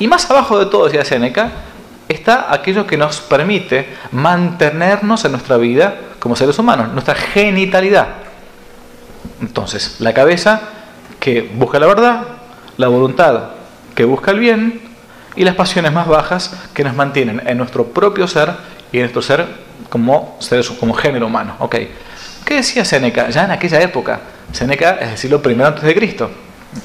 Y 0.00 0.08
más 0.08 0.28
abajo 0.28 0.58
de 0.58 0.66
todo, 0.66 0.86
decía 0.86 1.04
Seneca, 1.04 1.52
está 2.08 2.52
aquello 2.52 2.84
que 2.84 2.96
nos 2.96 3.20
permite 3.20 3.88
mantenernos 4.10 5.24
en 5.24 5.30
nuestra 5.30 5.56
vida 5.56 5.94
como 6.18 6.34
seres 6.34 6.58
humanos, 6.58 6.92
nuestra 6.92 7.14
genitalidad. 7.14 8.08
Entonces, 9.40 10.00
la 10.00 10.12
cabeza 10.12 10.60
que 11.20 11.42
busca 11.54 11.78
la 11.78 11.86
verdad, 11.86 12.22
la 12.76 12.88
voluntad 12.88 13.50
que 13.94 14.04
busca 14.04 14.32
el 14.32 14.40
bien 14.40 14.80
y 15.36 15.44
las 15.44 15.54
pasiones 15.54 15.92
más 15.92 16.08
bajas 16.08 16.56
que 16.74 16.82
nos 16.82 16.96
mantienen 16.96 17.40
en 17.46 17.56
nuestro 17.56 17.84
propio 17.86 18.26
ser 18.26 18.52
y 18.90 18.96
en 18.96 19.02
nuestro 19.02 19.22
ser 19.22 19.69
como 19.90 20.36
seres, 20.38 20.70
como 20.70 20.94
género 20.94 21.26
humano. 21.26 21.56
Okay. 21.58 21.92
¿Qué 22.44 22.54
decía 22.54 22.84
Seneca? 22.84 23.28
Ya 23.28 23.44
en 23.44 23.50
aquella 23.50 23.80
época, 23.80 24.20
Seneca 24.52 24.92
es 25.00 25.10
el 25.10 25.18
siglo 25.18 25.42
I 25.44 25.62
antes 25.62 25.82
de 25.82 25.94
Cristo, 25.94 26.30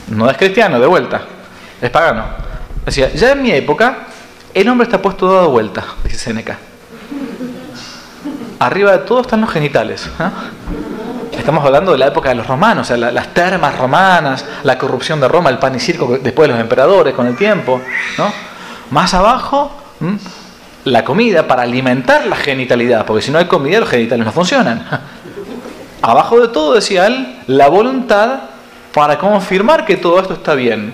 no 0.10 0.30
es 0.30 0.38
cristiano, 0.38 0.80
de 0.80 0.88
vuelta, 0.88 1.22
es 1.82 1.90
pagano. 1.90 2.26
Decía, 2.86 3.12
ya 3.14 3.32
en 3.32 3.42
mi 3.42 3.52
época, 3.52 4.08
el 4.54 4.70
hombre 4.70 4.86
está 4.86 5.02
puesto 5.02 5.32
dado 5.32 5.50
vuelta, 5.50 5.84
dice 6.04 6.18
Seneca. 6.18 6.58
Arriba 8.60 8.92
de 8.92 9.00
todo 9.00 9.22
están 9.22 9.42
los 9.42 9.50
genitales. 9.50 10.10
¿eh? 10.20 10.30
Estamos 11.38 11.66
hablando 11.66 11.92
de 11.92 11.98
la 11.98 12.08
época 12.08 12.30
de 12.30 12.36
los 12.36 12.48
romanos, 12.48 12.88
o 12.90 12.96
sea, 12.96 13.12
las 13.12 13.34
termas 13.34 13.78
romanas, 13.78 14.46
la 14.64 14.78
corrupción 14.78 15.20
de 15.20 15.28
Roma, 15.28 15.50
el 15.50 15.58
pan 15.58 15.76
y 15.76 15.80
circo 15.80 16.18
después 16.22 16.48
de 16.48 16.54
los 16.54 16.62
emperadores 16.62 17.14
con 17.14 17.28
el 17.28 17.36
tiempo. 17.36 17.82
¿no? 18.18 18.32
Más 18.92 19.14
abajo, 19.14 19.72
la 20.86 21.04
comida 21.04 21.48
para 21.48 21.64
alimentar 21.64 22.26
la 22.28 22.36
genitalidad, 22.36 23.06
porque 23.06 23.24
si 23.24 23.32
no 23.32 23.40
hay 23.40 23.46
comida 23.46 23.80
los 23.80 23.90
genitales 23.90 24.26
no 24.26 24.32
funcionan. 24.32 24.88
Abajo 26.02 26.40
de 26.40 26.48
todo, 26.50 26.76
decía 26.76 27.08
él, 27.08 27.40
la 27.48 27.68
voluntad 27.68 28.42
para 28.94 29.18
confirmar 29.18 29.86
que 29.86 29.98
todo 29.98 30.20
esto 30.20 30.34
está 30.36 30.54
bien. 30.54 30.94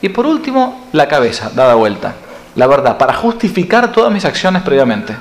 Y 0.00 0.08
por 0.08 0.26
último, 0.26 0.86
la 0.92 1.08
cabeza, 1.08 1.50
dada 1.54 1.74
vuelta. 1.74 2.14
La 2.54 2.66
verdad, 2.66 2.96
para 2.96 3.14
justificar 3.14 3.92
todas 3.92 4.12
mis 4.12 4.24
acciones 4.24 4.62
previamente. 4.62 5.16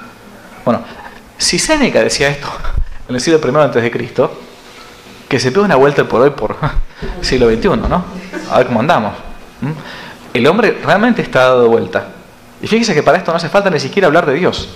Bueno, 0.63 0.81
si 1.37 1.57
Séneca 1.57 2.01
decía 2.01 2.29
esto 2.29 2.47
en 3.09 3.15
el 3.15 3.21
siglo 3.21 3.39
I 3.43 3.63
antes 3.63 3.81
de 3.81 3.89
Cristo, 3.89 4.31
que 5.27 5.39
se 5.39 5.51
pegue 5.51 5.65
una 5.65 5.77
vuelta 5.77 6.03
por 6.03 6.21
hoy 6.21 6.29
por 6.29 6.55
siglo 7.21 7.49
XXI, 7.49 7.69
¿no? 7.69 8.05
A 8.51 8.57
ver 8.59 8.67
cómo 8.67 8.81
andamos. 8.81 9.13
El 10.33 10.45
hombre 10.45 10.79
realmente 10.83 11.23
está 11.23 11.39
dado 11.39 11.67
vuelta. 11.67 12.20
Y 12.61 12.67
fíjese 12.67 12.93
que 12.93 13.03
para 13.03 13.17
esto 13.17 13.31
no 13.31 13.37
hace 13.37 13.49
falta 13.49 13.69
ni 13.69 13.79
siquiera 13.79 14.07
hablar 14.07 14.25
de 14.25 14.33
Dios. 14.33 14.69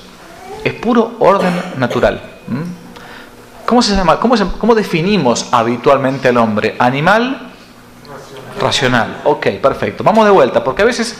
Es 0.63 0.73
puro 0.73 1.15
orden 1.19 1.53
natural. 1.77 2.21
¿Cómo 3.65 3.81
se 3.81 3.95
llama? 3.95 4.19
¿Cómo, 4.19 4.35
cómo 4.57 4.75
definimos 4.75 5.47
habitualmente 5.51 6.29
al 6.29 6.37
hombre? 6.37 6.75
Animal 6.79 7.51
racional. 8.59 9.21
Ok, 9.25 9.47
perfecto. 9.61 10.03
Vamos 10.03 10.25
de 10.25 10.31
vuelta, 10.31 10.63
porque 10.63 10.81
a 10.81 10.85
veces 10.85 11.17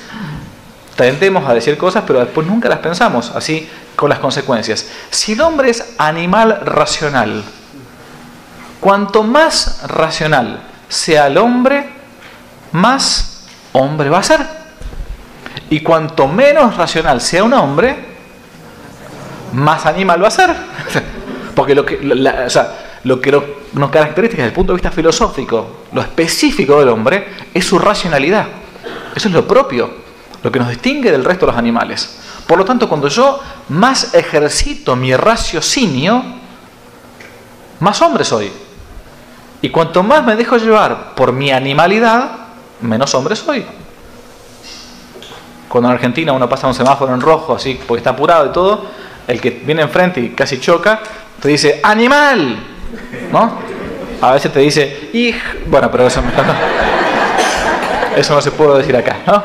tendemos 0.95 1.47
a 1.47 1.53
decir 1.53 1.77
cosas, 1.77 2.03
pero 2.07 2.19
después 2.19 2.47
nunca 2.47 2.69
las 2.69 2.79
pensamos, 2.79 3.31
así 3.35 3.69
con 3.95 4.09
las 4.09 4.19
consecuencias. 4.19 4.87
Si 5.09 5.33
el 5.33 5.41
hombre 5.41 5.69
es 5.69 5.95
animal 5.97 6.61
racional, 6.63 7.43
Cuanto 8.85 9.23
más 9.23 9.81
racional 9.87 10.61
sea 10.87 11.25
el 11.25 11.39
hombre, 11.39 11.89
más 12.71 13.47
hombre 13.73 14.11
va 14.11 14.19
a 14.19 14.23
ser. 14.23 14.45
Y 15.69 15.79
cuanto 15.81 16.27
menos 16.27 16.77
racional 16.77 17.21
sea 17.21 17.43
un 17.43 17.53
hombre, 17.53 17.95
más 19.53 19.85
animal 19.85 20.23
va 20.23 20.27
a 20.27 20.31
ser. 20.31 20.55
Porque 21.55 21.73
lo 21.73 21.85
que, 21.85 21.99
lo 22.01 23.21
que 23.21 23.31
nos 23.73 23.89
caracteriza 23.89 24.33
desde 24.33 24.47
el 24.47 24.53
punto 24.53 24.73
de 24.73 24.77
vista 24.77 24.91
filosófico, 24.91 25.83
lo 25.93 26.01
específico 26.01 26.79
del 26.79 26.89
hombre, 26.89 27.27
es 27.53 27.65
su 27.65 27.79
racionalidad. 27.79 28.47
Eso 29.15 29.29
es 29.29 29.33
lo 29.33 29.47
propio, 29.47 29.89
lo 30.43 30.51
que 30.51 30.59
nos 30.59 30.69
distingue 30.69 31.11
del 31.11 31.23
resto 31.23 31.45
de 31.45 31.53
los 31.53 31.59
animales. 31.59 32.19
Por 32.45 32.57
lo 32.57 32.65
tanto, 32.65 32.87
cuando 32.87 33.07
yo 33.07 33.39
más 33.69 34.13
ejercito 34.13 34.95
mi 34.95 35.15
raciocinio, 35.15 36.23
más 37.79 38.01
hombre 38.01 38.23
soy. 38.23 38.51
Y 39.61 39.69
cuanto 39.69 40.03
más 40.03 40.23
me 40.23 40.35
dejo 40.35 40.57
llevar 40.57 41.15
por 41.15 41.31
mi 41.31 41.51
animalidad, 41.51 42.31
menos 42.81 43.15
hombre 43.15 43.35
soy. 43.35 43.65
Cuando 45.67 45.89
en 45.89 45.95
Argentina 45.95 46.33
uno 46.33 46.47
pasa 46.47 46.67
un 46.67 46.73
semáforo 46.73 47.13
en 47.13 47.21
rojo, 47.21 47.55
así, 47.55 47.79
porque 47.87 47.99
está 47.99 48.11
apurado 48.11 48.47
y 48.47 48.49
todo, 48.51 48.85
el 49.27 49.41
que 49.41 49.49
viene 49.49 49.81
enfrente 49.81 50.19
y 50.19 50.29
casi 50.29 50.59
choca, 50.59 50.99
te 51.41 51.49
dice, 51.49 51.79
¡animal! 51.83 52.57
¿No? 53.31 53.59
A 54.21 54.33
veces 54.33 54.51
te 54.51 54.59
dice, 54.59 55.09
¡hij! 55.13 55.35
Bueno, 55.65 55.89
pero 55.91 56.07
eso, 56.07 56.21
eso 58.15 58.35
no 58.35 58.41
se 58.41 58.51
puede 58.51 58.79
decir 58.79 58.95
acá, 58.95 59.17
¿no? 59.25 59.43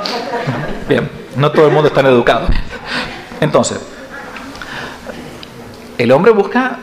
Bien, 0.88 1.10
no 1.36 1.50
todo 1.50 1.66
el 1.66 1.72
mundo 1.72 1.88
está 1.88 2.00
educado. 2.00 2.48
Entonces, 3.40 3.80
el 5.98 6.12
hombre 6.12 6.32
busca 6.32 6.78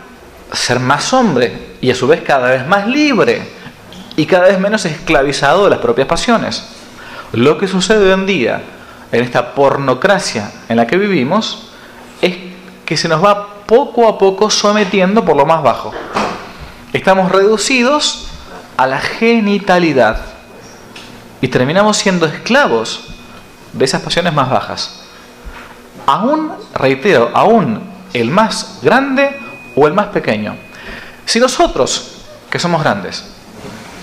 ser 0.51 0.79
más 0.79 1.13
hombre, 1.13 1.67
y 1.81 1.91
a 1.91 1.95
su 1.95 2.07
vez 2.07 2.21
cada 2.21 2.49
vez 2.49 2.67
más 2.67 2.87
libre 2.87 3.41
y 4.15 4.25
cada 4.25 4.47
vez 4.47 4.59
menos 4.59 4.85
esclavizado 4.85 5.65
de 5.65 5.69
las 5.69 5.79
propias 5.79 6.07
pasiones. 6.07 6.67
Lo 7.33 7.57
que 7.57 7.67
sucede 7.67 8.05
hoy 8.05 8.11
en 8.11 8.25
día 8.25 8.61
en 9.11 9.23
esta 9.23 9.53
pornocracia 9.53 10.51
en 10.69 10.77
la 10.77 10.87
que 10.87 10.97
vivimos 10.97 11.69
es 12.21 12.37
que 12.85 12.97
se 12.97 13.07
nos 13.07 13.23
va 13.23 13.65
poco 13.65 14.07
a 14.07 14.17
poco 14.17 14.49
sometiendo 14.49 15.23
por 15.23 15.35
lo 15.35 15.45
más 15.45 15.61
bajo. 15.61 15.91
Estamos 16.93 17.31
reducidos 17.31 18.27
a 18.77 18.87
la 18.87 18.99
genitalidad 18.99 20.21
y 21.41 21.47
terminamos 21.49 21.97
siendo 21.97 22.25
esclavos 22.25 23.07
de 23.73 23.85
esas 23.85 24.01
pasiones 24.01 24.33
más 24.33 24.49
bajas. 24.49 25.01
Aún, 26.05 26.53
reitero, 26.73 27.31
aún 27.33 27.81
el 28.13 28.31
más 28.31 28.79
grande 28.81 29.37
o 29.75 29.87
el 29.87 29.93
más 29.93 30.07
pequeño. 30.07 30.55
Si 31.25 31.39
nosotros, 31.39 32.21
que 32.49 32.59
somos 32.59 32.81
grandes, 32.81 33.25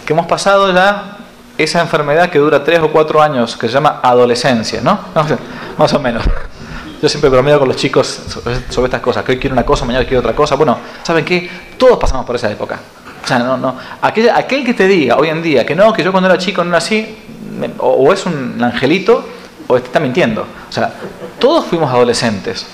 que 0.05 0.13
hemos 0.13 0.27
pasado 0.27 0.73
ya 0.73 1.17
esa 1.57 1.81
enfermedad 1.81 2.31
que 2.31 2.39
dura 2.39 2.65
tres 2.65 2.81
o 2.81 2.91
cuatro 2.91 3.23
años, 3.23 3.57
que 3.57 3.69
se 3.69 3.75
llama 3.75 4.01
adolescencia, 4.03 4.81
¿no? 4.81 4.99
Más 5.79 5.93
o 5.93 6.01
menos. 6.01 6.25
Yo 7.01 7.09
siempre 7.09 7.29
bromeo 7.29 7.59
con 7.59 7.69
los 7.69 7.77
chicos 7.77 8.07
sobre 8.71 8.87
estas 8.87 9.01
cosas, 9.01 9.25
que 9.25 9.33
hoy 9.33 9.39
quiero 9.39 9.55
una 9.55 9.65
cosa, 9.65 9.85
mañana 9.85 10.05
quiero 10.05 10.21
otra 10.21 10.35
cosa. 10.35 10.55
Bueno, 10.55 10.79
¿saben 11.03 11.25
qué? 11.25 11.51
Todos 11.77 11.99
pasamos 11.99 12.25
por 12.25 12.37
esa 12.37 12.51
época. 12.51 12.81
O 13.23 13.27
sea, 13.27 13.39
no, 13.39 13.57
no. 13.57 13.77
Aquel, 14.03 14.31
aquel 14.31 14.65
que 14.65 14.75
te 14.75 14.87
diga 14.87 15.17
hoy 15.17 15.29
en 15.29 15.43
día 15.43 15.65
que 15.65 15.75
no, 15.75 15.93
que 15.93 16.03
yo 16.03 16.13
cuando 16.13 16.29
era 16.29 16.39
chico 16.39 16.63
no 16.63 16.71
era 16.71 16.79
así, 16.79 17.17
o, 17.79 18.13
es 18.13 18.27
un 18.27 18.63
angelito 18.63 19.25
o 19.67 19.77
está 19.77 20.01
mintiendo. 20.01 20.43
O 20.43 20.73
sea, 20.73 20.93
todos 21.39 21.67
fuimos 21.67 21.91
adolescentes 21.91 22.67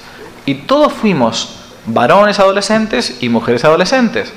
y 0.46 0.54
todos 0.54 0.92
fuimos 0.92 1.56
varones 1.86 2.38
adolescentes 2.38 3.18
y 3.20 3.28
mujeres 3.28 3.64
adolescentes. 3.64 4.32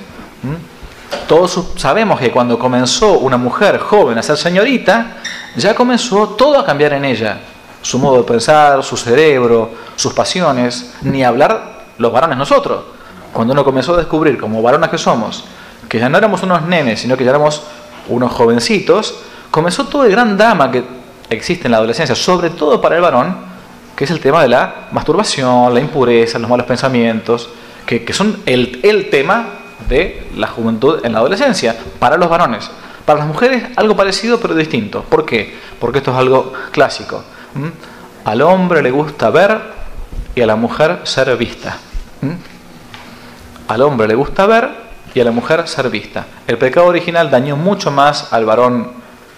Todos 1.27 1.59
sabemos 1.75 2.19
que 2.19 2.31
cuando 2.31 2.59
comenzó 2.59 3.19
una 3.19 3.37
mujer 3.37 3.79
joven 3.79 4.17
a 4.17 4.23
ser 4.23 4.37
señorita, 4.37 5.17
ya 5.55 5.75
comenzó 5.75 6.29
todo 6.29 6.59
a 6.59 6.65
cambiar 6.65 6.93
en 6.93 7.05
ella. 7.05 7.39
Su 7.81 7.99
modo 7.99 8.17
de 8.17 8.23
pensar, 8.23 8.83
su 8.83 8.97
cerebro, 8.97 9.71
sus 9.95 10.13
pasiones, 10.13 10.93
ni 11.01 11.23
hablar 11.23 11.85
los 11.97 12.11
varones 12.11 12.37
nosotros. 12.37 12.83
Cuando 13.31 13.53
uno 13.53 13.63
comenzó 13.63 13.93
a 13.93 13.97
descubrir, 13.97 14.39
como 14.39 14.61
varones 14.61 14.89
que 14.89 14.97
somos, 14.97 15.43
que 15.89 15.99
ya 15.99 16.09
no 16.09 16.17
éramos 16.17 16.43
unos 16.43 16.61
nenes, 16.63 17.01
sino 17.01 17.17
que 17.17 17.23
ya 17.23 17.31
éramos 17.31 17.63
unos 18.07 18.31
jovencitos, 18.31 19.15
comenzó 19.51 19.85
todo 19.85 20.05
el 20.05 20.11
gran 20.11 20.37
drama 20.37 20.71
que 20.71 20.83
existe 21.29 21.67
en 21.67 21.71
la 21.71 21.77
adolescencia, 21.77 22.15
sobre 22.15 22.49
todo 22.51 22.79
para 22.81 22.95
el 22.95 23.01
varón, 23.01 23.35
que 23.95 24.05
es 24.05 24.11
el 24.11 24.19
tema 24.19 24.41
de 24.41 24.49
la 24.49 24.87
masturbación, 24.91 25.73
la 25.73 25.79
impureza, 25.79 26.39
los 26.39 26.49
malos 26.49 26.65
pensamientos, 26.65 27.49
que, 27.85 28.11
son 28.13 28.41
el, 28.45 28.79
el 28.83 29.09
tema 29.09 29.45
de 29.87 30.29
la 30.35 30.47
juventud 30.47 30.99
en 31.03 31.13
la 31.13 31.19
adolescencia, 31.19 31.75
para 31.99 32.17
los 32.17 32.29
varones. 32.29 32.69
Para 33.05 33.19
las 33.19 33.27
mujeres 33.27 33.65
algo 33.75 33.95
parecido 33.95 34.39
pero 34.39 34.55
distinto. 34.55 35.03
¿Por 35.03 35.25
qué? 35.25 35.57
Porque 35.79 35.97
esto 35.99 36.11
es 36.11 36.17
algo 36.17 36.53
clásico. 36.71 37.23
Al 38.25 38.41
hombre 38.41 38.81
le 38.81 38.91
gusta 38.91 39.29
ver 39.29 39.59
y 40.35 40.41
a 40.41 40.45
la 40.45 40.55
mujer 40.55 41.01
ser 41.03 41.35
vista. 41.35 41.77
Al 43.67 43.81
hombre 43.81 44.07
le 44.07 44.15
gusta 44.15 44.45
ver 44.45 44.69
y 45.13 45.19
a 45.19 45.25
la 45.25 45.31
mujer 45.31 45.67
ser 45.67 45.89
vista. 45.89 46.25
El 46.47 46.57
pecado 46.57 46.87
original 46.87 47.29
dañó 47.29 47.55
mucho 47.55 47.91
más 47.91 48.31
al 48.31 48.45
varón 48.45 48.91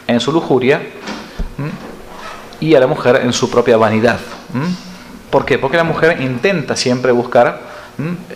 en 0.08 0.20
su 0.20 0.32
lujuria 0.32 0.82
y 2.60 2.76
a 2.76 2.80
la 2.80 2.88
mujer 2.88 3.22
en 3.24 3.34
su 3.34 3.50
propia 3.50 3.78
vanidad. 3.78 4.20
¿Por 5.30 5.44
qué? 5.46 5.58
Porque 5.58 5.78
la 5.78 5.84
mujer 5.84 6.22
intenta 6.22 6.76
siempre 6.76 7.12
buscar 7.12 7.60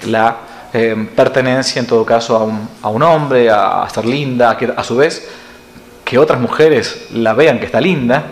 la 0.05 0.37
eh, 0.73 1.09
pertenencia 1.15 1.79
en 1.79 1.87
todo 1.87 2.05
caso 2.05 2.35
a 2.35 2.43
un, 2.43 2.67
a 2.81 2.89
un 2.89 3.03
hombre, 3.03 3.49
a, 3.49 3.83
a, 3.83 3.89
ser 3.89 4.05
linda, 4.05 4.57
que 4.57 4.71
a 4.75 4.83
su 4.83 4.95
vez 4.95 5.27
que 6.09 6.17
otras 6.17 6.39
mujeres 6.39 7.07
la 7.13 7.33
vean 7.33 7.59
que 7.59 7.65
está 7.65 7.79
linda. 7.79 8.23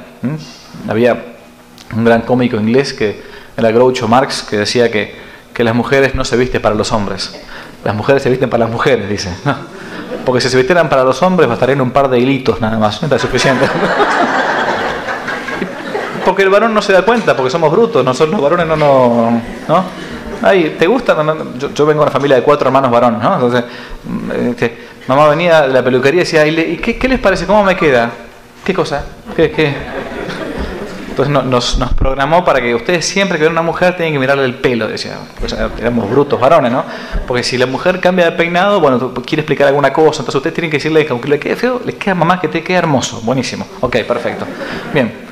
Había 0.87 1.25
un 1.95 2.03
gran 2.03 2.21
cómico 2.21 2.57
inglés 2.57 2.93
que 2.93 3.21
era 3.55 3.71
Groucho 3.71 4.07
Marx 4.07 4.41
que 4.41 4.57
decía 4.57 4.91
que, 4.91 5.15
que, 5.53 5.63
las 5.63 5.75
mujeres 5.75 6.15
no 6.15 6.25
se 6.25 6.35
visten 6.37 6.61
para 6.61 6.73
los 6.73 6.91
hombres, 6.91 7.39
las 7.83 7.95
mujeres 7.95 8.23
se 8.23 8.29
visten 8.29 8.49
para 8.49 8.65
las 8.65 8.73
mujeres, 8.73 9.09
dice. 9.09 9.29
porque 10.25 10.41
si 10.41 10.49
se 10.49 10.57
vistieran 10.57 10.89
para 10.89 11.03
los 11.03 11.21
hombres 11.21 11.47
bastarían 11.47 11.81
un 11.81 11.91
par 11.91 12.09
de 12.09 12.19
hilitos 12.19 12.59
nada 12.61 12.79
más, 12.79 13.01
no 13.03 13.15
es 13.15 13.21
suficiente. 13.21 13.65
porque 16.25 16.43
el 16.43 16.49
varón 16.49 16.73
no 16.73 16.81
se 16.81 16.93
da 16.93 17.03
cuenta, 17.03 17.35
porque 17.35 17.51
somos 17.51 17.71
brutos, 17.71 18.03
nosotros 18.03 18.33
los 18.33 18.41
varones 18.41 18.67
no, 18.67 18.75
no, 18.75 19.41
¿no? 19.67 19.83
Ay, 20.41 20.75
¿te 20.77 20.87
gusta? 20.87 21.15
Yo, 21.57 21.85
vengo 21.85 22.01
de 22.01 22.07
una 22.07 22.11
familia 22.11 22.37
de 22.37 22.43
cuatro 22.43 22.67
hermanos 22.67 22.91
varones, 22.91 23.21
¿no? 23.21 23.33
Entonces, 23.35 23.63
este, 24.49 24.77
mamá 25.07 25.27
venía 25.29 25.63
de 25.63 25.73
la 25.73 25.83
peluquería 25.83 26.21
y 26.21 26.23
decía, 26.23 26.45
¿y 26.45 26.77
qué, 26.77 27.07
les 27.07 27.19
parece? 27.19 27.45
¿Cómo 27.45 27.63
me 27.63 27.75
queda? 27.75 28.11
¿Qué 28.63 28.73
cosa? 28.73 29.05
¿Qué? 29.35 29.75
Entonces 31.09 31.33
nos, 31.33 31.79
nos, 31.79 31.93
programó 31.95 32.45
para 32.45 32.61
que 32.61 32.75
ustedes 32.75 33.03
siempre 33.03 33.39
que 33.39 33.45
ven 33.45 33.51
una 33.51 33.63
mujer 33.63 33.95
tienen 33.95 34.13
que 34.13 34.19
mirarle 34.19 34.45
el 34.45 34.53
pelo, 34.53 34.87
decía. 34.87 35.17
Pues 35.39 35.55
éramos 35.79 36.07
brutos 36.11 36.39
varones, 36.39 36.71
¿no? 36.71 36.83
Porque 37.25 37.41
si 37.41 37.57
la 37.57 37.65
mujer 37.65 37.99
cambia 37.99 38.25
de 38.25 38.31
peinado, 38.33 38.79
bueno, 38.79 39.13
quiere 39.25 39.41
explicar 39.41 39.67
alguna 39.67 39.91
cosa, 39.91 40.21
entonces 40.21 40.35
ustedes 40.35 40.53
tienen 40.53 40.69
que 40.69 40.77
decirle 40.77 41.03
que 41.07 41.11
aunque 41.11 41.27
le 41.27 41.39
quede 41.39 41.55
feo, 41.55 41.81
les 41.83 41.95
queda 41.95 42.13
mamá 42.13 42.39
que 42.39 42.47
te 42.49 42.63
quede 42.63 42.77
hermoso. 42.77 43.21
Buenísimo. 43.21 43.65
Ok, 43.81 43.97
perfecto. 44.03 44.45
Bien 44.93 45.26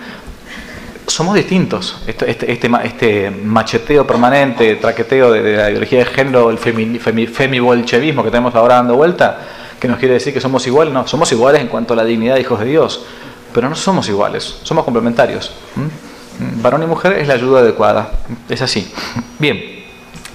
somos 1.15 1.33
distintos. 1.33 1.97
Este, 2.05 2.29
este, 2.29 2.51
este, 2.51 2.69
este, 2.83 3.31
macheteo 3.31 4.05
permanente, 4.05 4.75
traqueteo 4.75 5.31
de, 5.31 5.55
la 5.55 5.69
ideología 5.69 5.99
de 5.99 6.05
género, 6.05 6.49
el 6.49 6.57
femi, 6.57 6.99
femi-bolchevismo 6.99 8.21
que 8.21 8.29
tenemos 8.29 8.53
ahora 8.53 8.75
dando 8.75 8.97
vuelta, 8.97 9.39
que 9.79 9.87
nos 9.87 9.97
quiere 9.97 10.15
decir 10.15 10.33
que 10.33 10.41
somos 10.41 10.67
iguales, 10.67 10.93
no, 10.93 11.07
somos 11.07 11.31
iguales 11.31 11.61
en 11.61 11.69
cuanto 11.69 11.93
a 11.93 11.95
la 11.95 12.03
dignidad 12.03 12.35
de 12.35 12.41
hijos 12.41 12.59
de 12.59 12.65
Dios, 12.65 13.05
pero 13.53 13.69
no 13.69 13.75
somos 13.75 14.09
iguales, 14.09 14.59
somos 14.63 14.83
complementarios. 14.83 15.53
Varón 16.61 16.83
y 16.83 16.85
mujer 16.85 17.13
es 17.13 17.29
la 17.29 17.35
ayuda 17.35 17.61
adecuada, 17.61 18.11
es 18.49 18.61
así. 18.61 18.91
Bien, 19.39 19.85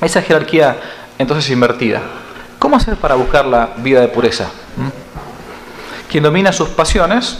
esa 0.00 0.22
jerarquía 0.22 0.78
entonces 1.18 1.50
invertida. 1.50 2.00
¿Cómo 2.58 2.76
hacer 2.76 2.96
para 2.96 3.16
buscar 3.16 3.44
la 3.44 3.74
vida 3.76 4.00
de 4.00 4.08
pureza? 4.08 4.48
Quien 6.10 6.24
domina 6.24 6.52
sus 6.52 6.70
pasiones, 6.70 7.38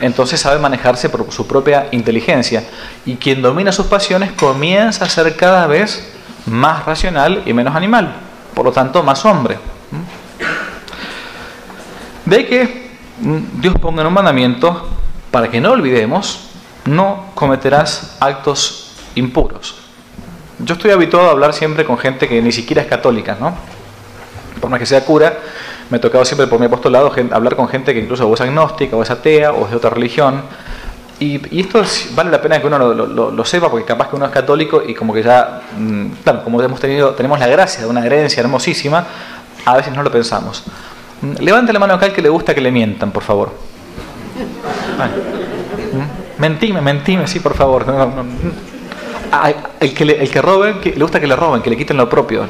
entonces 0.00 0.40
sabe 0.40 0.58
manejarse 0.58 1.08
por 1.08 1.30
su 1.30 1.46
propia 1.46 1.88
inteligencia. 1.92 2.64
Y 3.06 3.16
quien 3.16 3.42
domina 3.42 3.72
sus 3.72 3.86
pasiones 3.86 4.32
comienza 4.32 5.04
a 5.04 5.08
ser 5.08 5.36
cada 5.36 5.66
vez 5.66 6.12
más 6.46 6.84
racional 6.84 7.42
y 7.46 7.52
menos 7.52 7.74
animal, 7.74 8.14
por 8.54 8.64
lo 8.64 8.72
tanto 8.72 9.02
más 9.02 9.24
hombre. 9.24 9.58
De 12.24 12.46
que 12.46 12.90
Dios 13.60 13.74
ponga 13.80 14.00
en 14.02 14.08
un 14.08 14.14
mandamiento 14.14 14.88
para 15.30 15.50
que 15.50 15.60
no 15.60 15.72
olvidemos, 15.72 16.48
no 16.84 17.26
cometerás 17.34 18.16
actos 18.20 18.92
impuros. 19.14 19.76
Yo 20.58 20.74
estoy 20.74 20.90
habituado 20.92 21.28
a 21.28 21.32
hablar 21.32 21.52
siempre 21.52 21.84
con 21.84 21.98
gente 21.98 22.28
que 22.28 22.40
ni 22.40 22.52
siquiera 22.52 22.82
es 22.82 22.88
católica, 22.88 23.36
¿no? 23.38 23.54
Por 24.60 24.70
más 24.70 24.78
que 24.78 24.86
sea 24.86 25.04
cura, 25.04 25.38
me 25.94 25.98
ha 25.98 26.00
tocado 26.00 26.24
siempre 26.24 26.48
por 26.48 26.58
mi 26.58 26.66
apostolado 26.66 27.12
hablar 27.30 27.54
con 27.54 27.68
gente 27.68 27.94
que 27.94 28.00
incluso 28.00 28.34
es 28.34 28.40
agnóstica 28.40 28.96
o 28.96 29.02
es 29.04 29.10
atea 29.10 29.52
o 29.52 29.64
es 29.64 29.70
de 29.70 29.76
otra 29.76 29.90
religión. 29.90 30.42
Y, 31.20 31.60
esto 31.60 31.84
vale 32.16 32.32
la 32.32 32.42
pena 32.42 32.60
que 32.60 32.66
uno 32.66 32.76
lo, 32.92 33.44
sepa 33.44 33.70
porque 33.70 33.86
capaz 33.86 34.08
que 34.08 34.16
uno 34.16 34.26
es 34.26 34.32
católico 34.32 34.82
y 34.84 34.92
como 34.92 35.14
que 35.14 35.22
ya, 35.22 35.60
mm, 35.78 36.06
claro, 36.24 36.42
como 36.42 36.60
hemos 36.60 36.80
tenido, 36.80 37.10
tenemos 37.10 37.38
la 37.38 37.46
gracia 37.46 37.82
de 37.82 37.86
una 37.86 38.04
herencia 38.04 38.40
hermosísima, 38.40 39.06
a 39.64 39.76
veces 39.76 39.94
no 39.94 40.02
lo 40.02 40.10
pensamos. 40.10 40.64
Mm, 41.22 41.44
levante 41.44 41.72
la 41.72 41.78
mano 41.78 41.94
acá 41.94 42.06
el 42.06 42.12
que 42.12 42.22
le 42.22 42.28
gusta 42.28 42.52
que 42.56 42.60
le 42.60 42.72
mientan, 42.72 43.12
por 43.12 43.22
favor. 43.22 43.52
Mm, 45.92 46.40
mentime, 46.40 46.80
mentime, 46.80 47.28
sí, 47.28 47.38
por 47.38 47.54
favor. 47.54 47.86
El 49.78 49.94
que, 49.94 50.04
le, 50.04 50.20
el 50.20 50.28
que 50.28 50.42
robe, 50.42 50.74
le 50.82 51.00
gusta 51.00 51.20
que 51.20 51.28
le 51.28 51.36
roben, 51.36 51.62
que 51.62 51.70
le 51.70 51.76
quiten 51.76 51.96
lo 51.96 52.10
propio 52.10 52.48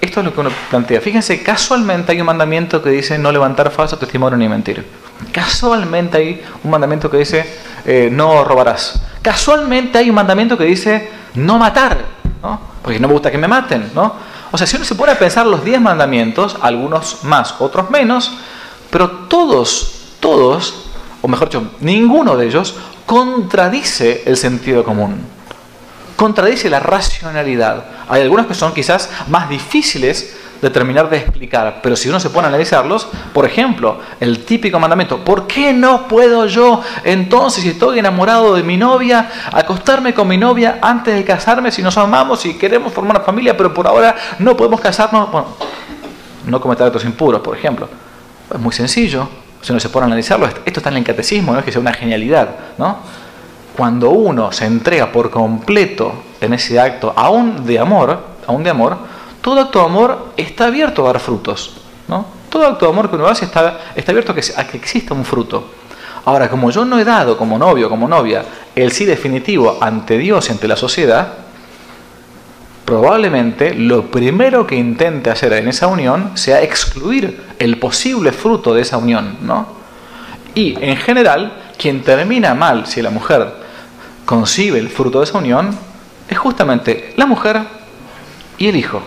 esto 0.00 0.20
es 0.20 0.26
lo 0.26 0.34
que 0.34 0.40
uno 0.40 0.50
plantea. 0.70 1.00
Fíjense, 1.00 1.42
casualmente 1.42 2.12
hay 2.12 2.20
un 2.20 2.26
mandamiento 2.26 2.82
que 2.82 2.90
dice 2.90 3.18
no 3.18 3.32
levantar 3.32 3.70
falso 3.70 3.96
testimonio 3.96 4.36
ni 4.36 4.48
mentir. 4.48 4.86
Casualmente 5.32 6.18
hay 6.18 6.42
un 6.64 6.70
mandamiento 6.70 7.10
que 7.10 7.18
dice 7.18 7.46
eh, 7.84 8.08
no 8.10 8.44
robarás. 8.44 9.02
Casualmente 9.22 9.98
hay 9.98 10.10
un 10.10 10.16
mandamiento 10.16 10.58
que 10.58 10.64
dice 10.64 11.10
no 11.34 11.58
matar, 11.58 11.98
¿no? 12.42 12.60
porque 12.82 12.98
no 12.98 13.08
me 13.08 13.14
gusta 13.14 13.30
que 13.30 13.38
me 13.38 13.48
maten. 13.48 13.90
¿no? 13.94 14.14
O 14.50 14.58
sea, 14.58 14.66
si 14.66 14.76
uno 14.76 14.84
se 14.84 14.94
pone 14.94 15.12
a 15.12 15.18
pensar 15.18 15.46
los 15.46 15.64
10 15.64 15.80
mandamientos, 15.80 16.56
algunos 16.60 17.24
más, 17.24 17.54
otros 17.58 17.90
menos, 17.90 18.32
pero 18.90 19.10
todos, 19.28 20.14
todos, 20.20 20.86
o 21.22 21.28
mejor 21.28 21.48
dicho, 21.48 21.70
ninguno 21.80 22.36
de 22.36 22.46
ellos 22.46 22.74
contradice 23.06 24.22
el 24.26 24.36
sentido 24.36 24.84
común 24.84 25.41
contradice 26.22 26.70
la 26.70 26.78
racionalidad. 26.78 27.82
Hay 28.08 28.22
algunos 28.22 28.46
que 28.46 28.54
son 28.54 28.72
quizás 28.72 29.10
más 29.26 29.48
difíciles 29.48 30.36
de 30.60 30.70
terminar 30.70 31.10
de 31.10 31.16
explicar, 31.16 31.80
pero 31.82 31.96
si 31.96 32.08
uno 32.08 32.20
se 32.20 32.30
pone 32.30 32.46
a 32.46 32.48
analizarlos, 32.48 33.08
por 33.32 33.44
ejemplo, 33.44 33.98
el 34.20 34.44
típico 34.44 34.78
mandamiento, 34.78 35.24
¿por 35.24 35.48
qué 35.48 35.72
no 35.72 36.06
puedo 36.06 36.46
yo 36.46 36.80
entonces, 37.02 37.64
si 37.64 37.70
estoy 37.70 37.98
enamorado 37.98 38.54
de 38.54 38.62
mi 38.62 38.76
novia, 38.76 39.32
acostarme 39.50 40.14
con 40.14 40.28
mi 40.28 40.38
novia 40.38 40.78
antes 40.80 41.12
de 41.12 41.24
casarme 41.24 41.72
si 41.72 41.82
nos 41.82 41.98
amamos 41.98 42.46
y 42.46 42.54
queremos 42.54 42.92
formar 42.92 43.16
una 43.16 43.24
familia, 43.24 43.56
pero 43.56 43.74
por 43.74 43.88
ahora 43.88 44.14
no 44.38 44.56
podemos 44.56 44.80
casarnos? 44.80 45.28
No 46.46 46.60
cometer 46.60 46.86
actos 46.86 47.04
impuros, 47.04 47.40
por 47.40 47.56
ejemplo. 47.56 47.88
Es 48.48 48.60
muy 48.60 48.72
sencillo, 48.72 49.28
si 49.60 49.72
uno 49.72 49.80
se 49.80 49.88
pone 49.88 50.04
a 50.04 50.06
analizarlo, 50.06 50.46
esto 50.46 50.78
está 50.78 50.90
en 50.90 50.98
el 50.98 51.04
catecismo, 51.04 51.52
no 51.52 51.58
es 51.58 51.64
que 51.64 51.72
sea 51.72 51.80
una 51.80 51.92
genialidad, 51.92 52.48
¿no? 52.78 53.21
Cuando 53.76 54.10
uno 54.10 54.52
se 54.52 54.66
entrega 54.66 55.10
por 55.10 55.30
completo 55.30 56.12
en 56.40 56.52
ese 56.52 56.78
acto, 56.78 57.12
aún 57.16 57.64
de 57.64 57.78
amor, 57.78 58.18
aún 58.46 58.62
de 58.62 58.70
amor, 58.70 58.96
todo 59.40 59.60
acto 59.60 59.80
de 59.80 59.84
amor 59.86 60.28
está 60.36 60.66
abierto 60.66 61.02
a 61.04 61.12
dar 61.12 61.20
frutos, 61.20 61.76
¿no? 62.08 62.26
Todo 62.48 62.66
acto 62.66 62.86
de 62.86 62.92
amor 62.92 63.08
que 63.08 63.16
uno 63.16 63.26
hace 63.26 63.46
está, 63.46 63.78
abierto 64.06 64.32
a 64.32 64.34
que, 64.34 64.42
a 64.56 64.60
exista 64.76 65.14
un 65.14 65.24
fruto. 65.24 65.64
Ahora, 66.24 66.48
como 66.48 66.70
yo 66.70 66.84
no 66.84 66.98
he 66.98 67.04
dado 67.04 67.36
como 67.36 67.58
novio, 67.58 67.88
como 67.88 68.06
novia, 68.06 68.44
el 68.76 68.92
sí 68.92 69.04
definitivo 69.04 69.78
ante 69.80 70.18
Dios 70.18 70.48
y 70.48 70.52
ante 70.52 70.68
la 70.68 70.76
sociedad, 70.76 71.32
probablemente 72.84 73.74
lo 73.74 74.10
primero 74.10 74.66
que 74.66 74.76
intente 74.76 75.30
hacer 75.30 75.54
en 75.54 75.68
esa 75.68 75.86
unión 75.86 76.32
sea 76.34 76.62
excluir 76.62 77.42
el 77.58 77.78
posible 77.78 78.32
fruto 78.32 78.74
de 78.74 78.82
esa 78.82 78.98
unión, 78.98 79.38
¿no? 79.40 79.66
Y 80.54 80.76
en 80.80 80.96
general, 80.96 81.52
quien 81.78 82.02
termina 82.02 82.54
mal 82.54 82.86
si 82.86 83.00
la 83.00 83.10
mujer 83.10 83.61
concibe 84.24 84.78
el 84.78 84.88
fruto 84.88 85.18
de 85.18 85.24
esa 85.24 85.38
unión 85.38 85.76
es 86.28 86.38
justamente 86.38 87.12
la 87.16 87.26
mujer 87.26 87.62
y 88.58 88.68
el 88.68 88.76
hijo. 88.76 89.02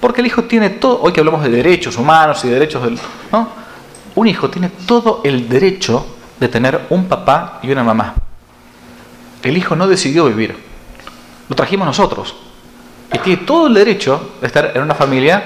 Porque 0.00 0.20
el 0.20 0.26
hijo 0.26 0.44
tiene 0.44 0.70
todo, 0.70 1.00
hoy 1.02 1.12
que 1.12 1.20
hablamos 1.20 1.42
de 1.42 1.50
derechos 1.50 1.96
humanos 1.96 2.44
y 2.44 2.48
derechos 2.48 2.82
del... 2.82 2.98
¿no? 3.32 3.48
Un 4.14 4.26
hijo 4.26 4.50
tiene 4.50 4.70
todo 4.86 5.20
el 5.24 5.48
derecho 5.48 6.06
de 6.38 6.48
tener 6.48 6.86
un 6.90 7.06
papá 7.06 7.58
y 7.62 7.70
una 7.70 7.82
mamá. 7.82 8.14
El 9.42 9.56
hijo 9.56 9.76
no 9.76 9.86
decidió 9.86 10.26
vivir, 10.26 10.56
lo 11.48 11.56
trajimos 11.56 11.86
nosotros 11.86 12.34
y 13.12 13.18
tiene 13.18 13.42
todo 13.42 13.66
el 13.66 13.74
derecho 13.74 14.36
de 14.40 14.46
estar 14.46 14.72
en 14.74 14.82
una 14.82 14.94
familia 14.94 15.44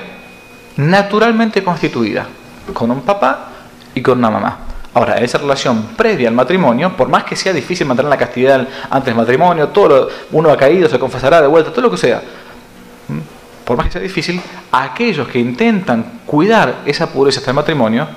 naturalmente 0.76 1.64
constituida, 1.64 2.26
con 2.72 2.90
un 2.90 3.02
papá 3.02 3.48
y 3.94 4.02
con 4.02 4.18
una 4.18 4.30
mamá. 4.30 4.59
Ahora, 4.99 5.18
esa 5.18 5.38
relación 5.38 5.90
previa 5.96 6.28
al 6.28 6.34
matrimonio, 6.34 6.96
por 6.96 7.09
más 7.09 7.22
que 7.22 7.36
sea 7.36 7.53
difícil 7.53 7.86
mantener 7.86 8.11
la 8.11 8.16
castidad 8.16 8.66
antes 8.90 9.07
del 9.07 9.14
matrimonio, 9.14 9.68
todo 9.68 10.09
uno 10.32 10.51
ha 10.51 10.57
caído, 10.57 10.88
se 10.88 10.99
confesará 10.99 11.40
de 11.40 11.46
vuelta, 11.46 11.70
todo 11.70 11.82
lo 11.82 11.90
que 11.92 11.96
sea, 11.96 12.20
por 13.64 13.76
más 13.76 13.86
que 13.86 13.92
sea 13.92 14.03
difícil, 14.03 14.42
aquellos 14.72 15.28
que 15.28 15.38
intentan 15.38 16.22
cuidar 16.26 16.78
esa 16.84 17.12
pureza 17.12 17.38
hasta 17.38 17.53
el 17.53 17.55
matrimonio, 17.55 18.09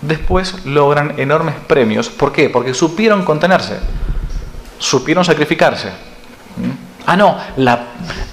después 0.00 0.64
logran 0.64 1.14
enormes 1.16 1.56
premios. 1.66 2.08
¿Por 2.08 2.30
qué? 2.30 2.48
Porque 2.50 2.72
supieron 2.72 3.24
contenerse, 3.24 3.80
supieron 4.78 5.24
sacrificarse. 5.24 5.88
Ah, 7.04 7.16
no, 7.16 7.36
la, 7.56 7.84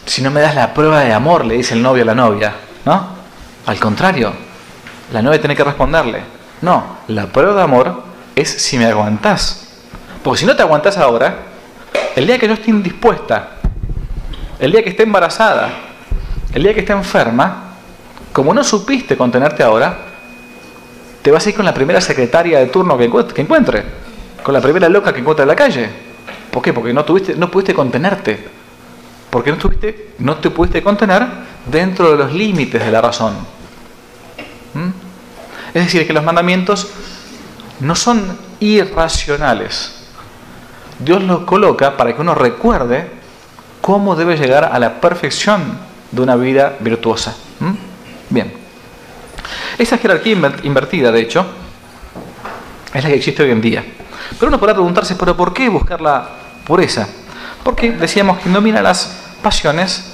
si 0.06 0.22
no 0.22 0.30
me 0.30 0.42
das 0.42 0.54
la 0.54 0.76
prueba 0.76 1.00
de 1.00 1.12
amor, 1.12 1.44
le 1.44 1.56
dice 1.56 1.74
el 1.74 1.82
novio 1.82 2.04
a 2.04 2.06
la 2.06 2.14
novia, 2.14 2.54
¿no? 2.86 3.08
Al 3.66 3.80
contrario, 3.80 4.32
la 5.12 5.24
novia 5.24 5.40
tiene 5.40 5.56
que 5.56 5.64
responderle, 5.64 6.35
no, 6.62 6.98
la 7.08 7.28
prueba 7.28 7.54
de 7.54 7.62
amor 7.62 8.04
es 8.36 8.50
si 8.50 8.78
me 8.78 8.86
aguantás. 8.86 9.68
Porque 10.24 10.40
si 10.40 10.46
no 10.46 10.56
te 10.56 10.62
aguantás 10.62 10.98
ahora, 10.98 11.38
el 12.16 12.26
día 12.26 12.40
que 12.40 12.48
yo 12.48 12.54
esté 12.54 12.72
indispuesta, 12.72 13.52
el 14.60 14.72
día 14.72 14.84
que 14.84 14.90
esté 14.90 15.04
embarazada, 15.04 15.70
el 16.54 16.64
día 16.64 16.74
que 16.74 16.80
esté 16.80 16.94
enferma, 16.94 17.76
como 18.32 18.54
no 18.54 18.64
supiste 18.64 19.16
contenerte 19.16 19.64
ahora, 19.64 19.98
te 21.22 21.32
vas 21.32 21.46
a 21.46 21.50
ir 21.50 21.56
con 21.56 21.66
la 21.66 21.74
primera 21.74 22.02
secretaria 22.02 22.60
de 22.60 22.68
turno 22.68 22.98
que 22.98 23.06
encuentre, 23.42 23.84
con 24.44 24.54
la 24.54 24.62
primera 24.62 24.90
loca 24.90 25.14
que 25.14 25.20
encuentre 25.20 25.44
en 25.44 25.50
la 25.50 25.56
calle. 25.56 25.90
¿Por 26.52 26.62
qué? 26.62 26.74
Porque 26.74 26.94
no, 26.94 27.04
tuviste, 27.04 27.36
no 27.36 27.50
pudiste 27.52 27.74
contenerte 27.74 28.56
porque 29.36 29.52
no, 29.52 29.58
tuviste, 29.58 30.12
no 30.20 30.38
te 30.38 30.50
pudiste 30.50 30.82
contener 30.82 31.28
dentro 31.66 32.12
de 32.12 32.16
los 32.16 32.32
límites 32.32 32.82
de 32.82 32.90
la 32.90 33.02
razón. 33.02 33.34
¿Mm? 34.74 35.05
Es 35.76 35.84
decir, 35.84 36.08
que 36.08 36.14
los 36.14 36.24
mandamientos 36.24 36.88
no 37.82 37.96
son 37.96 38.38
irracionales. 38.62 40.08
Dios 41.00 41.22
los 41.22 41.42
coloca 41.42 41.98
para 41.98 42.16
que 42.16 42.22
uno 42.22 42.34
recuerde 42.34 43.12
cómo 43.82 44.16
debe 44.16 44.38
llegar 44.38 44.64
a 44.72 44.80
la 44.80 45.02
perfección 45.02 45.78
de 46.12 46.22
una 46.22 46.38
vida 46.38 46.78
virtuosa. 46.80 47.36
Bien. 48.30 48.54
Esa 49.78 49.98
jerarquía 49.98 50.32
invertida, 50.64 51.12
de 51.12 51.20
hecho, 51.20 51.46
es 52.94 53.04
la 53.04 53.10
que 53.10 53.18
existe 53.18 53.44
hoy 53.44 53.52
en 53.52 53.60
día. 53.60 53.84
Pero 54.40 54.48
uno 54.48 54.58
podrá 54.58 54.76
preguntarse, 54.76 55.16
¿pero 55.16 55.36
por 55.36 55.54
qué 55.54 55.68
buscar 55.68 56.00
la 56.00 56.30
pureza? 56.66 57.06
Porque 57.66 57.92
decíamos 57.92 58.40
que 58.40 58.50
domina 58.50 58.82
las 58.82 59.14
pasiones, 59.44 60.14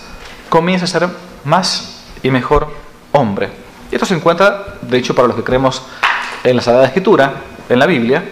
comienza 0.50 0.86
a 0.86 0.88
ser 0.88 1.08
más 1.44 2.02
y 2.24 2.32
mejor 2.32 2.74
hombre. 3.12 3.61
Y 3.92 3.96
esto 3.96 4.06
se 4.06 4.16
encuentra, 4.16 4.78
de 4.82 4.98
hecho, 4.98 5.14
para 5.14 5.28
los 5.28 5.36
que 5.36 5.44
creemos 5.44 5.84
en 6.44 6.56
la 6.56 6.62
Sagrada 6.62 6.88
Escritura, 6.88 7.34
en 7.68 7.78
la 7.78 7.86
Biblia, 7.86 8.24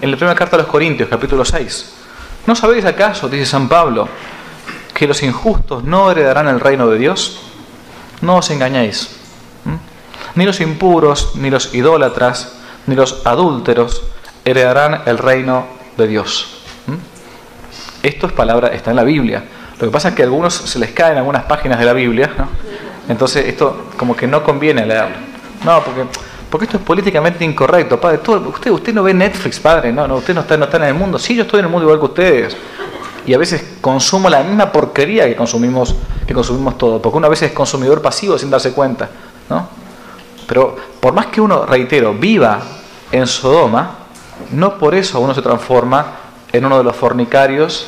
en 0.00 0.10
la 0.10 0.16
primera 0.16 0.36
carta 0.36 0.56
a 0.56 0.60
los 0.60 0.68
Corintios, 0.68 1.08
capítulo 1.08 1.44
6. 1.44 1.94
¿No 2.46 2.54
sabéis 2.54 2.84
acaso, 2.84 3.28
dice 3.28 3.46
San 3.46 3.68
Pablo, 3.68 4.08
que 4.94 5.08
los 5.08 5.22
injustos 5.22 5.82
no 5.82 6.10
heredarán 6.10 6.46
el 6.46 6.60
reino 6.60 6.86
de 6.88 6.98
Dios? 6.98 7.40
No 8.20 8.36
os 8.36 8.50
engañéis. 8.50 9.16
Ni 10.36 10.44
los 10.46 10.60
impuros, 10.60 11.34
ni 11.34 11.50
los 11.50 11.74
idólatras, 11.74 12.54
ni 12.86 12.94
los 12.94 13.26
adúlteros 13.26 14.02
heredarán 14.44 15.02
el 15.06 15.18
reino 15.18 15.66
de 15.96 16.06
Dios. 16.06 16.62
Esto 18.02 18.26
es 18.28 18.32
palabra, 18.32 18.68
está 18.68 18.90
en 18.90 18.96
la 18.96 19.04
Biblia. 19.04 19.44
Lo 19.78 19.86
que 19.86 19.92
pasa 19.92 20.10
es 20.10 20.14
que 20.14 20.22
a 20.22 20.26
algunos 20.26 20.54
se 20.54 20.78
les 20.78 20.92
caen 20.92 21.18
algunas 21.18 21.44
páginas 21.44 21.78
de 21.78 21.84
la 21.84 21.92
Biblia, 21.92 22.32
¿no? 22.38 22.48
Entonces 23.08 23.46
esto 23.46 23.86
como 23.96 24.16
que 24.16 24.26
no 24.26 24.42
conviene 24.42 24.86
leerlo. 24.86 25.16
No, 25.64 25.82
porque, 25.82 26.02
porque 26.50 26.64
esto 26.66 26.76
es 26.78 26.82
políticamente 26.82 27.44
incorrecto, 27.44 28.00
padre. 28.00 28.18
usted, 28.18 28.70
usted 28.70 28.94
no 28.94 29.02
ve 29.02 29.14
Netflix, 29.14 29.60
padre, 29.60 29.92
no, 29.92 30.06
no, 30.06 30.16
usted 30.16 30.34
no 30.34 30.40
está, 30.42 30.56
no 30.56 30.64
está 30.64 30.76
en 30.78 30.84
el 30.84 30.94
mundo. 30.94 31.18
Sí, 31.18 31.34
yo 31.34 31.42
estoy 31.42 31.60
en 31.60 31.66
el 31.66 31.70
mundo 31.70 31.84
igual 31.84 31.98
que 31.98 32.06
ustedes. 32.06 32.56
Y 33.24 33.34
a 33.34 33.38
veces 33.38 33.76
consumo 33.80 34.28
la 34.28 34.42
misma 34.42 34.72
porquería 34.72 35.26
que 35.26 35.36
consumimos, 35.36 35.94
que 36.26 36.34
consumimos 36.34 36.76
todo, 36.76 37.00
porque 37.00 37.18
uno 37.18 37.26
a 37.28 37.30
veces 37.30 37.50
es 37.50 37.54
consumidor 37.54 38.02
pasivo 38.02 38.36
sin 38.36 38.50
darse 38.50 38.72
cuenta. 38.72 39.08
¿no? 39.48 39.68
Pero 40.48 40.76
por 40.98 41.12
más 41.12 41.26
que 41.26 41.40
uno, 41.40 41.64
reitero, 41.64 42.14
viva 42.14 42.60
en 43.12 43.26
Sodoma, 43.26 43.98
no 44.50 44.78
por 44.78 44.94
eso 44.94 45.20
uno 45.20 45.34
se 45.34 45.42
transforma 45.42 46.06
en 46.52 46.64
uno 46.64 46.78
de 46.78 46.84
los 46.84 46.96
fornicarios 46.96 47.86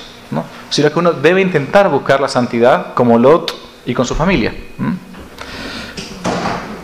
sino 0.71 0.93
que 0.93 0.99
uno 0.99 1.13
debe 1.13 1.41
intentar 1.41 1.89
buscar 1.89 2.21
la 2.21 2.29
santidad 2.29 2.95
como 2.95 3.19
Lot 3.19 3.55
y 3.87 3.95
con 3.95 4.07
su 4.07 4.15
familia. 4.15 4.55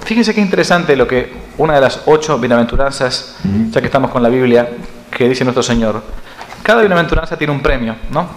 Fíjense 0.04 0.34
qué 0.34 0.40
interesante 0.40 0.96
lo 0.96 1.06
que 1.06 1.32
una 1.58 1.74
de 1.74 1.80
las 1.80 2.02
ocho 2.06 2.38
bienaventuranzas, 2.38 3.36
ya 3.70 3.80
que 3.80 3.86
estamos 3.86 4.10
con 4.10 4.22
la 4.22 4.28
Biblia, 4.28 4.68
que 5.10 5.28
dice 5.28 5.44
nuestro 5.44 5.62
Señor. 5.62 6.02
Cada 6.62 6.80
bienaventuranza 6.80 7.36
tiene 7.36 7.52
un 7.52 7.60
premio, 7.60 7.94
¿no? 8.10 8.28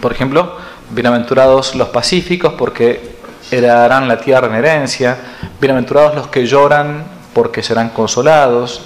Por 0.00 0.12
ejemplo, 0.12 0.56
bienaventurados 0.90 1.74
los 1.74 1.88
pacíficos 1.88 2.54
porque 2.54 3.16
heredarán 3.50 4.06
la 4.06 4.18
tierra 4.18 4.46
en 4.46 4.54
herencia, 4.54 5.16
bienaventurados 5.60 6.14
los 6.14 6.28
que 6.28 6.46
lloran 6.46 7.04
porque 7.32 7.62
serán 7.62 7.90
consolados. 7.90 8.82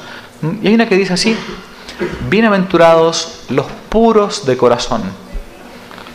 Y 0.63 0.69
hay 0.69 0.75
una 0.75 0.89
que 0.89 0.97
dice 0.97 1.13
así, 1.13 1.37
bienaventurados 2.31 3.45
los 3.51 3.67
puros 3.89 4.47
de 4.47 4.57
corazón, 4.57 5.03